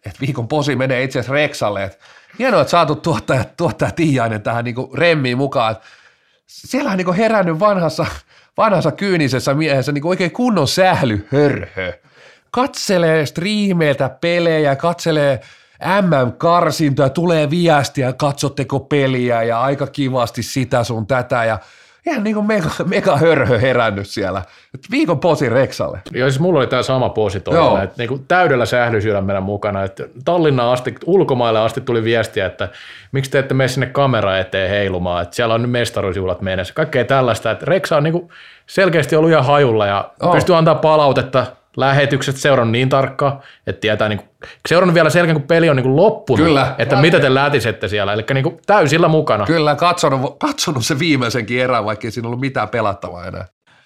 että 0.05 0.19
viikon 0.21 0.47
posi 0.47 0.75
menee 0.75 1.03
itse 1.03 1.19
asiassa 1.19 1.33
Reksalle. 1.33 1.83
Et 1.83 1.99
hienoa, 2.39 2.61
että 2.61 2.71
saatu 2.71 2.95
tuottaja, 2.95 3.43
tuottaja 3.57 3.91
Tiihainen 3.91 4.41
tähän 4.41 4.65
niin 4.65 4.75
kuin 4.75 4.97
remmiin 4.97 5.37
mukaan. 5.37 5.75
Siellä 6.47 6.91
on 6.91 6.97
niin 6.97 7.05
kuin 7.05 7.17
herännyt 7.17 7.59
vanhassa, 7.59 8.05
vanhassa 8.57 8.91
kyynisessä 8.91 9.53
miehessä 9.53 9.91
niin 9.91 10.01
kuin 10.01 10.09
oikein 10.09 10.31
kunnon 10.31 10.67
sählyhörhö. 10.67 11.93
Katselee 12.51 13.25
striimeiltä 13.25 14.09
pelejä, 14.09 14.75
katselee 14.75 15.41
MM-karsintoja, 16.01 17.09
tulee 17.09 17.49
viestiä, 17.49 18.13
katsotteko 18.13 18.79
peliä 18.79 19.43
ja 19.43 19.61
aika 19.61 19.87
kivasti 19.87 20.43
sitä 20.43 20.83
sun 20.83 21.07
tätä 21.07 21.45
ja 21.45 21.59
ihan 22.05 22.23
niin 22.23 22.33
kuin 22.33 22.45
mega, 22.45 22.69
mega 22.85 23.17
hörhö 23.17 23.59
herännyt 23.59 24.07
siellä. 24.07 24.41
Et 24.73 24.81
viikon 24.91 25.19
posi 25.19 25.49
Reksalle. 25.49 25.99
Joo, 26.11 26.29
siis 26.29 26.39
mulla 26.39 26.59
oli 26.59 26.67
tämä 26.67 26.83
sama 26.83 27.09
posi 27.09 27.39
toisella, 27.39 27.83
että 27.83 27.95
niinku 27.97 28.19
täydellä 28.27 28.65
sählysydämellä 28.65 29.41
mukana. 29.41 29.83
Että 29.83 30.03
Tallinnaan 30.25 30.73
asti, 30.73 30.95
ulkomaille 31.05 31.59
asti 31.59 31.81
tuli 31.81 32.03
viestiä, 32.03 32.45
että 32.45 32.69
miksi 33.11 33.31
te 33.31 33.39
ette 33.39 33.53
mene 33.53 33.67
sinne 33.67 33.87
kamera 33.87 34.37
eteen 34.37 34.69
heilumaan, 34.69 35.23
että 35.23 35.35
siellä 35.35 35.53
on 35.53 35.61
nyt 35.61 35.71
mestaruusjuhlat 35.71 36.41
mennessä. 36.41 36.73
Kaikkea 36.73 37.05
tällaista, 37.05 37.51
että 37.51 37.65
Reksa 37.65 37.97
on 37.97 38.03
niinku 38.03 38.31
selkeästi 38.67 39.15
ollut 39.15 39.31
ihan 39.31 39.45
hajulla 39.45 39.87
ja 39.87 40.09
Joo. 40.21 40.33
pystyy 40.33 40.55
antaa 40.55 40.75
palautetta 40.75 41.45
lähetykset 41.77 42.37
seurannut 42.37 42.71
niin 42.71 42.89
tarkkaan, 42.89 43.39
että 43.67 43.79
tietää, 43.79 44.09
niin 44.09 44.21
seurannut 44.67 44.93
vielä 44.93 45.09
sen 45.09 45.19
jälkeen, 45.19 45.39
kun 45.39 45.47
peli 45.47 45.69
on 45.69 45.75
niin 45.75 45.95
loppunut, 45.95 46.45
Kyllä. 46.45 46.75
että 46.77 46.95
mitä 46.95 47.19
te 47.19 47.33
lätisette 47.33 47.87
siellä, 47.87 48.13
eli 48.13 48.25
niin 48.33 48.59
täysillä 48.65 49.07
mukana. 49.07 49.45
Kyllä, 49.45 49.75
katsonut, 49.75 50.39
katsonut 50.39 50.85
se 50.85 50.99
viimeisenkin 50.99 51.61
erän, 51.61 51.85
vaikka 51.85 52.07
ei 52.07 52.11
siinä 52.11 52.27
ollut 52.27 52.39
mitään 52.39 52.69
pelattavaa 52.69 53.25
enää. 53.27 53.45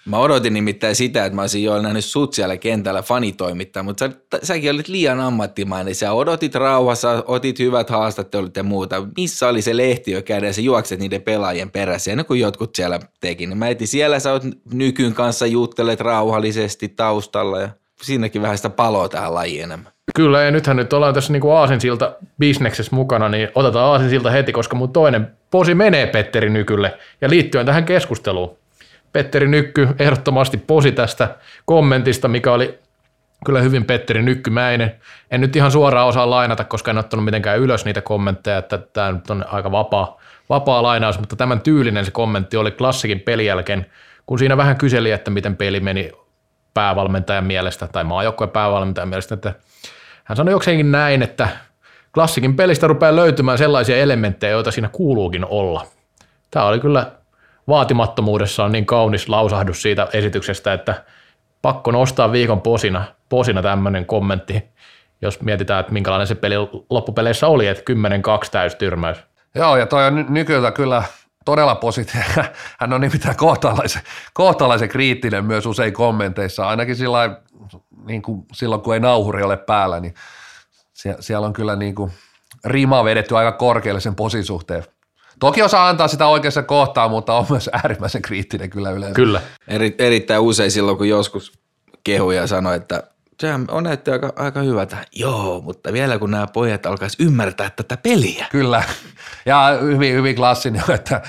Mä 0.10 0.18
odotin 0.18 0.53
nimittäin 0.53 0.95
sitä, 0.95 1.26
että 1.26 1.36
mä 1.36 1.41
olisin 1.41 1.64
jo 1.64 1.81
nähnyt 1.81 2.06
sut 2.06 2.34
siellä 2.34 2.57
kentällä 2.57 3.02
fanitoimittaa, 3.02 3.84
mutta 3.84 4.10
sä, 4.10 4.40
säkin 4.44 4.72
olit 4.72 4.88
liian 4.88 5.19
ammattimainen. 5.19 5.95
Sä 5.95 6.11
odotit 6.11 6.56
rauhassa, 6.56 7.23
otit 7.27 7.60
hyvät 7.60 7.90
haastattelut 7.90 8.57
ja 8.57 8.64
muuta. 8.64 9.07
Missä 9.18 9.48
oli 9.48 9.61
se 9.61 9.77
lehti 9.77 10.11
jo 10.11 10.22
kädessä, 10.22 10.61
juokset 10.61 10.99
niiden 10.99 11.22
pelaajien 11.22 11.72
perässä, 11.72 12.11
ennen 12.11 12.26
kuin 12.26 12.40
jotkut 12.40 12.76
siellä 12.76 12.99
teki. 13.22 13.48
Niin 13.48 13.57
mä 13.57 13.68
etin 13.68 13.88
siellä, 13.88 14.19
sä 14.19 14.31
oot 14.31 14.44
nykyn 14.73 15.14
kanssa 15.14 15.45
juttelet 15.45 16.02
rauhallisesti 16.02 16.88
taustalla 16.88 17.60
ja 17.60 17.69
siinäkin 18.02 18.41
vähän 18.41 18.57
sitä 18.57 18.69
paloa 18.69 19.10
tähän 19.10 19.34
lajiin 19.34 19.64
enemmän. 19.64 19.91
Kyllä, 20.15 20.41
ja 20.41 20.52
nythän 20.52 20.77
nyt 20.77 20.94
ollaan 20.94 21.14
tässä 21.14 21.34
niin 21.34 21.41
kuin 21.41 21.53
Aasinsilta 21.53 22.15
bisneksessä 22.40 22.95
mukana, 22.95 23.30
niin 23.30 23.49
otetaan 23.56 23.86
Aasinsilta 23.91 24.31
heti, 24.31 24.52
koska 24.52 24.76
mun 24.76 24.94
toinen 24.94 25.27
posi 25.52 25.76
menee 25.76 26.07
Petteri 26.07 26.49
Nykylle. 26.49 26.98
Ja 27.22 27.30
liittyen 27.30 27.65
tähän 27.65 27.86
keskusteluun, 27.86 28.59
Petteri 29.14 29.48
Nykky 29.48 29.88
ehdottomasti 29.99 30.57
posi 30.57 30.91
tästä 30.91 31.36
kommentista, 31.65 32.27
mikä 32.27 32.53
oli 32.53 32.80
kyllä 33.45 33.61
hyvin 33.61 33.86
Petteri 33.86 34.22
Nykkymäinen. 34.22 34.95
En 35.31 35.41
nyt 35.41 35.56
ihan 35.56 35.72
suoraan 35.72 36.07
osaa 36.07 36.30
lainata, 36.30 36.64
koska 36.64 36.91
en 36.91 36.98
ottanut 36.98 37.26
mitenkään 37.26 37.60
ylös 37.60 37.86
niitä 37.86 38.02
kommentteja, 38.02 38.57
että 38.57 38.77
tämä 38.77 39.11
nyt 39.11 39.30
on 39.30 39.45
aika 39.48 39.72
vapaa, 39.72 40.19
vapaa 40.49 40.84
lainaus, 40.84 41.19
mutta 41.19 41.36
tämän 41.36 41.61
tyylinen 41.61 42.06
se 42.06 42.11
kommentti 42.11 42.57
oli 42.57 42.72
klassikin 42.72 43.19
pelin 43.19 43.45
jälkeen, 43.45 43.86
kun 44.26 44.40
siinä 44.40 44.57
vähän 44.57 44.77
kyseli, 44.77 45.11
että 45.11 45.31
miten 45.31 45.56
peli 45.56 45.80
meni 45.80 46.11
päävalmentajan 46.73 47.45
mielestä 47.45 47.88
tai 47.88 48.03
maajoukkueen 48.03 48.52
päävalmentajan 48.52 49.10
mielestä, 49.10 49.36
että 49.36 49.53
hän 50.23 50.36
sanoi 50.36 50.52
jokseenkin 50.52 50.91
näin, 50.91 51.22
että 51.23 51.49
klassikin 52.14 52.56
pelistä 52.56 52.88
rupeaa 52.88 53.15
löytymään 53.15 53.57
sellaisia 53.57 53.98
elementtejä, 53.98 54.52
joita 54.52 54.72
siinä 54.72 54.90
kuuluukin 54.91 55.45
olla. 55.45 55.86
Tämä 56.52 56.65
oli 56.65 56.80
kyllä 56.80 57.11
vaatimattomuudessaan 57.69 58.71
niin 58.71 58.85
kaunis 58.85 59.29
lausahdus 59.29 59.81
siitä 59.81 60.07
esityksestä, 60.13 60.73
että 60.73 61.03
pakko 61.61 61.91
nostaa 61.91 62.31
viikon 62.31 62.61
posina, 62.61 63.03
posina 63.29 63.61
tämmöinen 63.61 64.05
kommentti, 64.05 64.63
jos 65.21 65.41
mietitään, 65.41 65.79
että 65.79 65.93
minkälainen 65.93 66.27
se 66.27 66.35
peli 66.35 66.55
loppupeleissä 66.89 67.47
oli, 67.47 67.67
että 67.67 67.93
10-2 68.45 68.49
täystyrmäys. 68.51 69.17
Joo, 69.55 69.77
ja 69.77 69.85
toi 69.85 70.07
on 70.07 70.25
nykyltä 70.29 70.71
kyllä 70.71 71.03
todella 71.45 71.75
positiivinen. 71.75 72.45
Hän 72.79 72.93
on 72.93 73.01
nimittäin 73.01 73.37
kohtalaisen, 73.37 74.01
kohtalaisen 74.33 74.89
kriittinen 74.89 75.45
myös 75.45 75.65
usein 75.65 75.93
kommenteissa, 75.93 76.67
ainakin 76.67 76.95
sillä 76.95 77.41
niin 78.05 78.21
kuin 78.21 78.45
silloin, 78.53 78.81
kun 78.81 78.93
ei 78.93 78.99
nauhuri 78.99 79.43
ole 79.43 79.57
päällä, 79.57 79.99
niin 79.99 80.13
siellä 81.19 81.47
on 81.47 81.53
kyllä 81.53 81.75
niin 81.75 81.95
kuin 81.95 82.11
rima 82.65 83.03
vedetty 83.03 83.37
aika 83.37 83.51
korkealle 83.51 84.01
sen 84.01 84.15
posisuhteen. 84.15 84.83
Toki 85.39 85.63
osaa 85.63 85.89
antaa 85.89 86.07
sitä 86.07 86.27
oikeassa 86.27 86.63
kohtaa, 86.63 87.09
mutta 87.09 87.33
on 87.33 87.45
myös 87.49 87.69
äärimmäisen 87.73 88.21
kriittinen 88.21 88.69
kyllä 88.69 88.91
yleensä. 88.91 89.15
Kyllä. 89.15 89.41
Eri, 89.67 89.95
erittäin 89.97 90.41
usein 90.41 90.71
silloin, 90.71 90.97
kun 90.97 91.09
joskus 91.09 91.51
kehuja 92.03 92.47
sanoi, 92.47 92.75
että 92.75 93.03
sehän 93.39 93.65
on 93.71 93.83
näytti 93.83 94.11
aika, 94.11 94.33
aika 94.35 94.61
hyvältä. 94.61 94.97
Joo, 95.15 95.61
mutta 95.61 95.93
vielä 95.93 96.19
kun 96.19 96.31
nämä 96.31 96.47
pojat 96.47 96.85
alkaisi 96.85 97.23
ymmärtää 97.23 97.69
tätä 97.69 97.97
peliä. 97.97 98.45
Kyllä, 98.51 98.83
ja 99.45 99.77
hyvin, 99.81 100.15
hyvin 100.15 100.35
klassinen, 100.35 100.83
että 100.93 101.21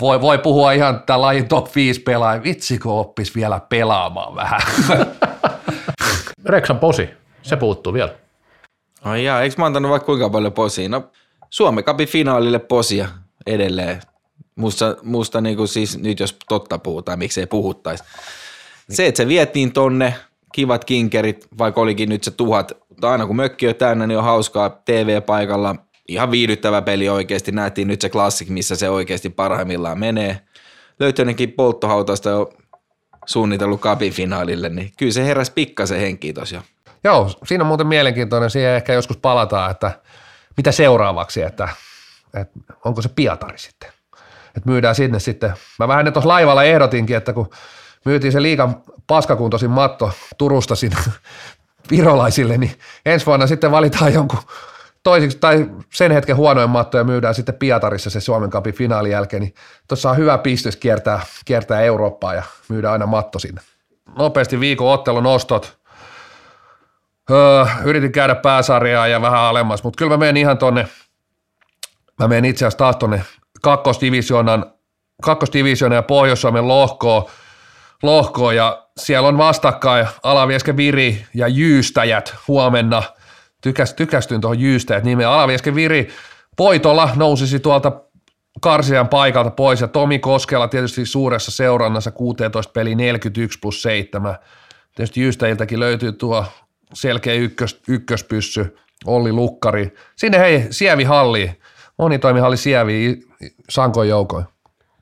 voi, 0.00 0.20
voi 0.20 0.38
puhua 0.38 0.72
ihan 0.72 1.02
tämän 1.06 1.20
lajin 1.20 1.48
top 1.48 1.76
5 1.76 2.00
pelaaja. 2.00 2.42
Vitsi, 2.42 2.78
kun 2.78 2.92
oppis 2.92 3.34
vielä 3.34 3.60
pelaamaan 3.68 4.34
vähän. 4.34 4.60
Reksan 6.46 6.78
posi, 6.78 7.10
se 7.42 7.56
puuttuu 7.56 7.92
vielä. 7.92 8.14
Ai 9.04 9.24
jaa, 9.24 9.42
eikö 9.42 9.54
mä 9.58 9.66
antanut 9.66 9.90
vaikka 9.90 10.06
kuinka 10.06 10.30
paljon 10.30 10.52
posia? 10.52 10.88
No 10.88 11.10
Suomen 11.52 11.84
Cupin 11.84 12.08
finaalille 12.08 12.58
posia 12.58 13.08
edelleen. 13.46 14.02
Musta, 14.56 14.96
musta 15.02 15.40
niin 15.40 15.56
kuin 15.56 15.68
siis 15.68 15.98
nyt 15.98 16.20
jos 16.20 16.36
totta 16.48 16.78
puhutaan, 16.78 17.18
miksei 17.18 17.46
puhuttaisi. 17.46 18.04
Se, 18.90 19.06
että 19.06 19.16
se 19.16 19.28
vietiin 19.28 19.72
tonne, 19.72 20.14
kivat 20.52 20.84
kinkerit, 20.84 21.46
vaikka 21.58 21.80
olikin 21.80 22.08
nyt 22.08 22.24
se 22.24 22.30
tuhat, 22.30 22.72
mutta 22.88 23.12
aina 23.12 23.26
kun 23.26 23.36
mökki 23.36 23.68
on 23.68 23.74
täynnä, 23.74 24.06
niin 24.06 24.18
on 24.18 24.24
hauskaa 24.24 24.82
TV-paikalla. 24.84 25.76
Ihan 26.08 26.30
viihdyttävä 26.30 26.82
peli 26.82 27.08
oikeasti. 27.08 27.52
Nähtiin 27.52 27.88
nyt 27.88 28.00
se 28.00 28.08
klassik, 28.08 28.48
missä 28.48 28.76
se 28.76 28.90
oikeasti 28.90 29.30
parhaimmillaan 29.30 29.98
menee. 29.98 30.40
Löytyinenkin 31.00 31.52
polttohautasta 31.52 32.30
jo 32.30 32.50
suunnitellut 33.26 33.80
kapin 33.80 34.12
finaalille, 34.12 34.68
niin 34.68 34.92
kyllä 34.98 35.12
se 35.12 35.24
heräsi 35.24 35.52
pikkasen 35.52 36.00
henki 36.00 36.32
tosiaan. 36.32 36.64
Joo, 37.04 37.30
siinä 37.44 37.64
on 37.64 37.68
muuten 37.68 37.86
mielenkiintoinen. 37.86 38.50
Siihen 38.50 38.70
ehkä 38.70 38.92
joskus 38.92 39.16
palataan, 39.16 39.70
että 39.70 39.92
mitä 40.56 40.72
seuraavaksi, 40.72 41.42
että, 41.42 41.68
että 42.34 42.60
onko 42.84 43.02
se 43.02 43.08
Pietari 43.08 43.58
sitten. 43.58 43.90
Että 44.56 44.70
myydään 44.70 44.94
sinne 44.94 45.20
sitten. 45.20 45.52
Mä 45.78 45.88
vähän 45.88 46.12
tuossa 46.12 46.28
laivalla 46.28 46.64
ehdotinkin, 46.64 47.16
että 47.16 47.32
kun 47.32 47.50
myytiin 48.04 48.32
se 48.32 48.42
liikan 48.42 48.82
paskakuntoisin 49.06 49.70
matto 49.70 50.12
Turusta 50.38 50.74
sinne 50.74 50.96
virolaisille, 51.90 52.58
niin 52.58 52.78
ensi 53.06 53.26
vuonna 53.26 53.46
sitten 53.46 53.70
valitaan 53.70 54.12
jonkun 54.12 54.38
toisiksi, 55.02 55.38
tai 55.38 55.70
sen 55.94 56.12
hetken 56.12 56.36
huonoin 56.36 56.70
matto 56.70 56.98
ja 56.98 57.04
myydään 57.04 57.34
sitten 57.34 57.54
Pietarissa 57.54 58.10
se 58.10 58.20
Suomen 58.20 58.50
Cupin 58.50 58.74
finaalin 58.74 59.12
jälkeen, 59.12 59.42
niin 59.42 59.54
tuossa 59.88 60.10
on 60.10 60.16
hyvä 60.16 60.38
pistys 60.38 60.76
kiertää, 60.76 61.20
kiertää 61.44 61.80
Eurooppaa 61.80 62.34
ja 62.34 62.42
myydään 62.68 62.92
aina 62.92 63.06
matto 63.06 63.38
sinne. 63.38 63.60
Nopeasti 64.18 64.60
viikon 64.60 64.92
ottelun 64.92 65.26
ostot. 65.26 65.81
Öö, 67.30 67.66
yritin 67.84 68.12
käydä 68.12 68.34
pääsarjaa 68.34 69.08
ja 69.08 69.22
vähän 69.22 69.40
alemmas, 69.40 69.84
mutta 69.84 69.98
kyllä 69.98 70.10
mä 70.10 70.16
menen 70.16 70.36
ihan 70.36 70.58
tonne, 70.58 70.88
mä 72.18 72.28
menen 72.28 72.44
itse 72.44 72.64
asiassa 72.64 72.78
taas 72.78 72.96
tonne 72.96 73.24
kakkosdivisioonan, 73.62 74.72
kakkosdivisioonan 75.22 75.96
ja 75.96 76.02
Pohjois-Suomen 76.02 76.68
lohkoon, 76.68 77.24
lohkoon 78.02 78.56
ja 78.56 78.86
siellä 78.96 79.28
on 79.28 79.38
vastakkain 79.38 80.06
Alavieske 80.22 80.76
Viri 80.76 81.26
ja 81.34 81.48
Jyystäjät 81.48 82.34
huomenna. 82.48 83.02
Tykäs, 83.60 83.94
tykästyin 83.94 84.40
tuohon 84.40 84.60
Jyystäjät 84.60 85.04
nimeen. 85.04 85.28
Alavieske 85.28 85.74
Viri 85.74 86.08
Poitola 86.56 87.10
nousisi 87.16 87.60
tuolta 87.60 87.92
Karsian 88.60 89.08
paikalta 89.08 89.50
pois 89.50 89.80
ja 89.80 89.88
Tomi 89.88 90.18
Koskela 90.18 90.68
tietysti 90.68 91.06
suuressa 91.06 91.50
seurannassa 91.50 92.10
16 92.10 92.72
peli 92.72 92.94
41 92.94 93.58
plus 93.58 93.82
7. 93.82 94.36
Tietysti 94.94 95.20
Jyystäjiltäkin 95.20 95.80
löytyy 95.80 96.12
tuo 96.12 96.44
selkeä 96.94 97.34
ykkös, 97.34 97.82
ykköspyssy, 97.88 98.76
Olli 99.06 99.32
Lukkari. 99.32 99.94
Sinne 100.16 100.38
hei, 100.38 100.66
Sievi 100.70 101.04
Halli, 101.04 101.60
monitoimihalli 101.98 102.56
Sievi 102.56 103.20
Sankon 103.70 104.08
joukoin. 104.08 104.44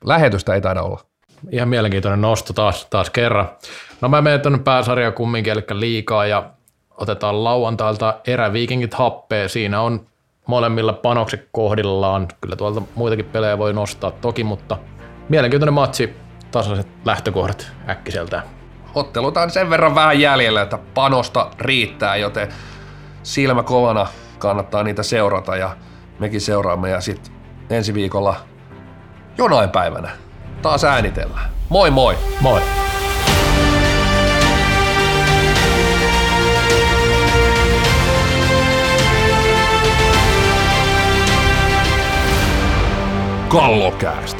Lähetystä 0.05 0.53
ei 0.53 0.61
taida 0.61 0.81
olla. 0.81 1.01
Ihan 1.51 1.69
mielenkiintoinen 1.69 2.21
nosto 2.21 2.53
taas, 2.53 2.85
taas 2.85 3.09
kerran. 3.09 3.49
No 4.01 4.09
mä 4.09 4.21
menen 4.21 4.41
tuonne 4.41 4.59
pääsarjaan 4.59 5.13
kumminkin, 5.13 5.53
eli 5.53 5.63
liikaa 5.71 6.25
ja 6.25 6.49
otetaan 6.97 7.43
lauantailta 7.43 8.19
eräviikingit 8.27 8.93
happea. 8.93 9.49
Siinä 9.49 9.81
on 9.81 10.07
molemmilla 10.47 10.93
panokset 10.93 11.47
kohdillaan. 11.51 12.27
Kyllä 12.41 12.55
tuolta 12.55 12.81
muitakin 12.95 13.25
pelejä 13.25 13.57
voi 13.57 13.73
nostaa 13.73 14.11
toki, 14.11 14.43
mutta 14.43 14.77
mielenkiintoinen 15.29 15.73
matsi, 15.73 16.13
tasaiset 16.51 16.87
lähtökohdat 17.05 17.71
äkkiseltään. 17.89 18.60
Ottelutaan 18.95 19.49
sen 19.49 19.69
verran 19.69 19.95
vähän 19.95 20.19
jäljellä, 20.19 20.61
että 20.61 20.79
panosta 20.93 21.51
riittää, 21.59 22.15
joten 22.15 22.53
silmä 23.23 23.63
kovana 23.63 24.07
kannattaa 24.39 24.83
niitä 24.83 25.03
seurata 25.03 25.55
ja 25.55 25.75
mekin 26.19 26.41
seuraamme 26.41 26.89
ja 26.89 27.01
sitten 27.01 27.33
ensi 27.69 27.93
viikolla 27.93 28.35
jonain 29.37 29.69
päivänä 29.69 30.11
taas 30.61 30.83
äänitellään. 30.83 31.49
Moi 31.69 31.91
moi! 31.91 32.17
Moi! 32.41 32.61
Kallokääst. 43.49 44.37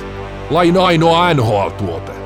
Lain 0.50 0.78
ainoa 0.78 1.34
NHL-tuote. 1.34 2.21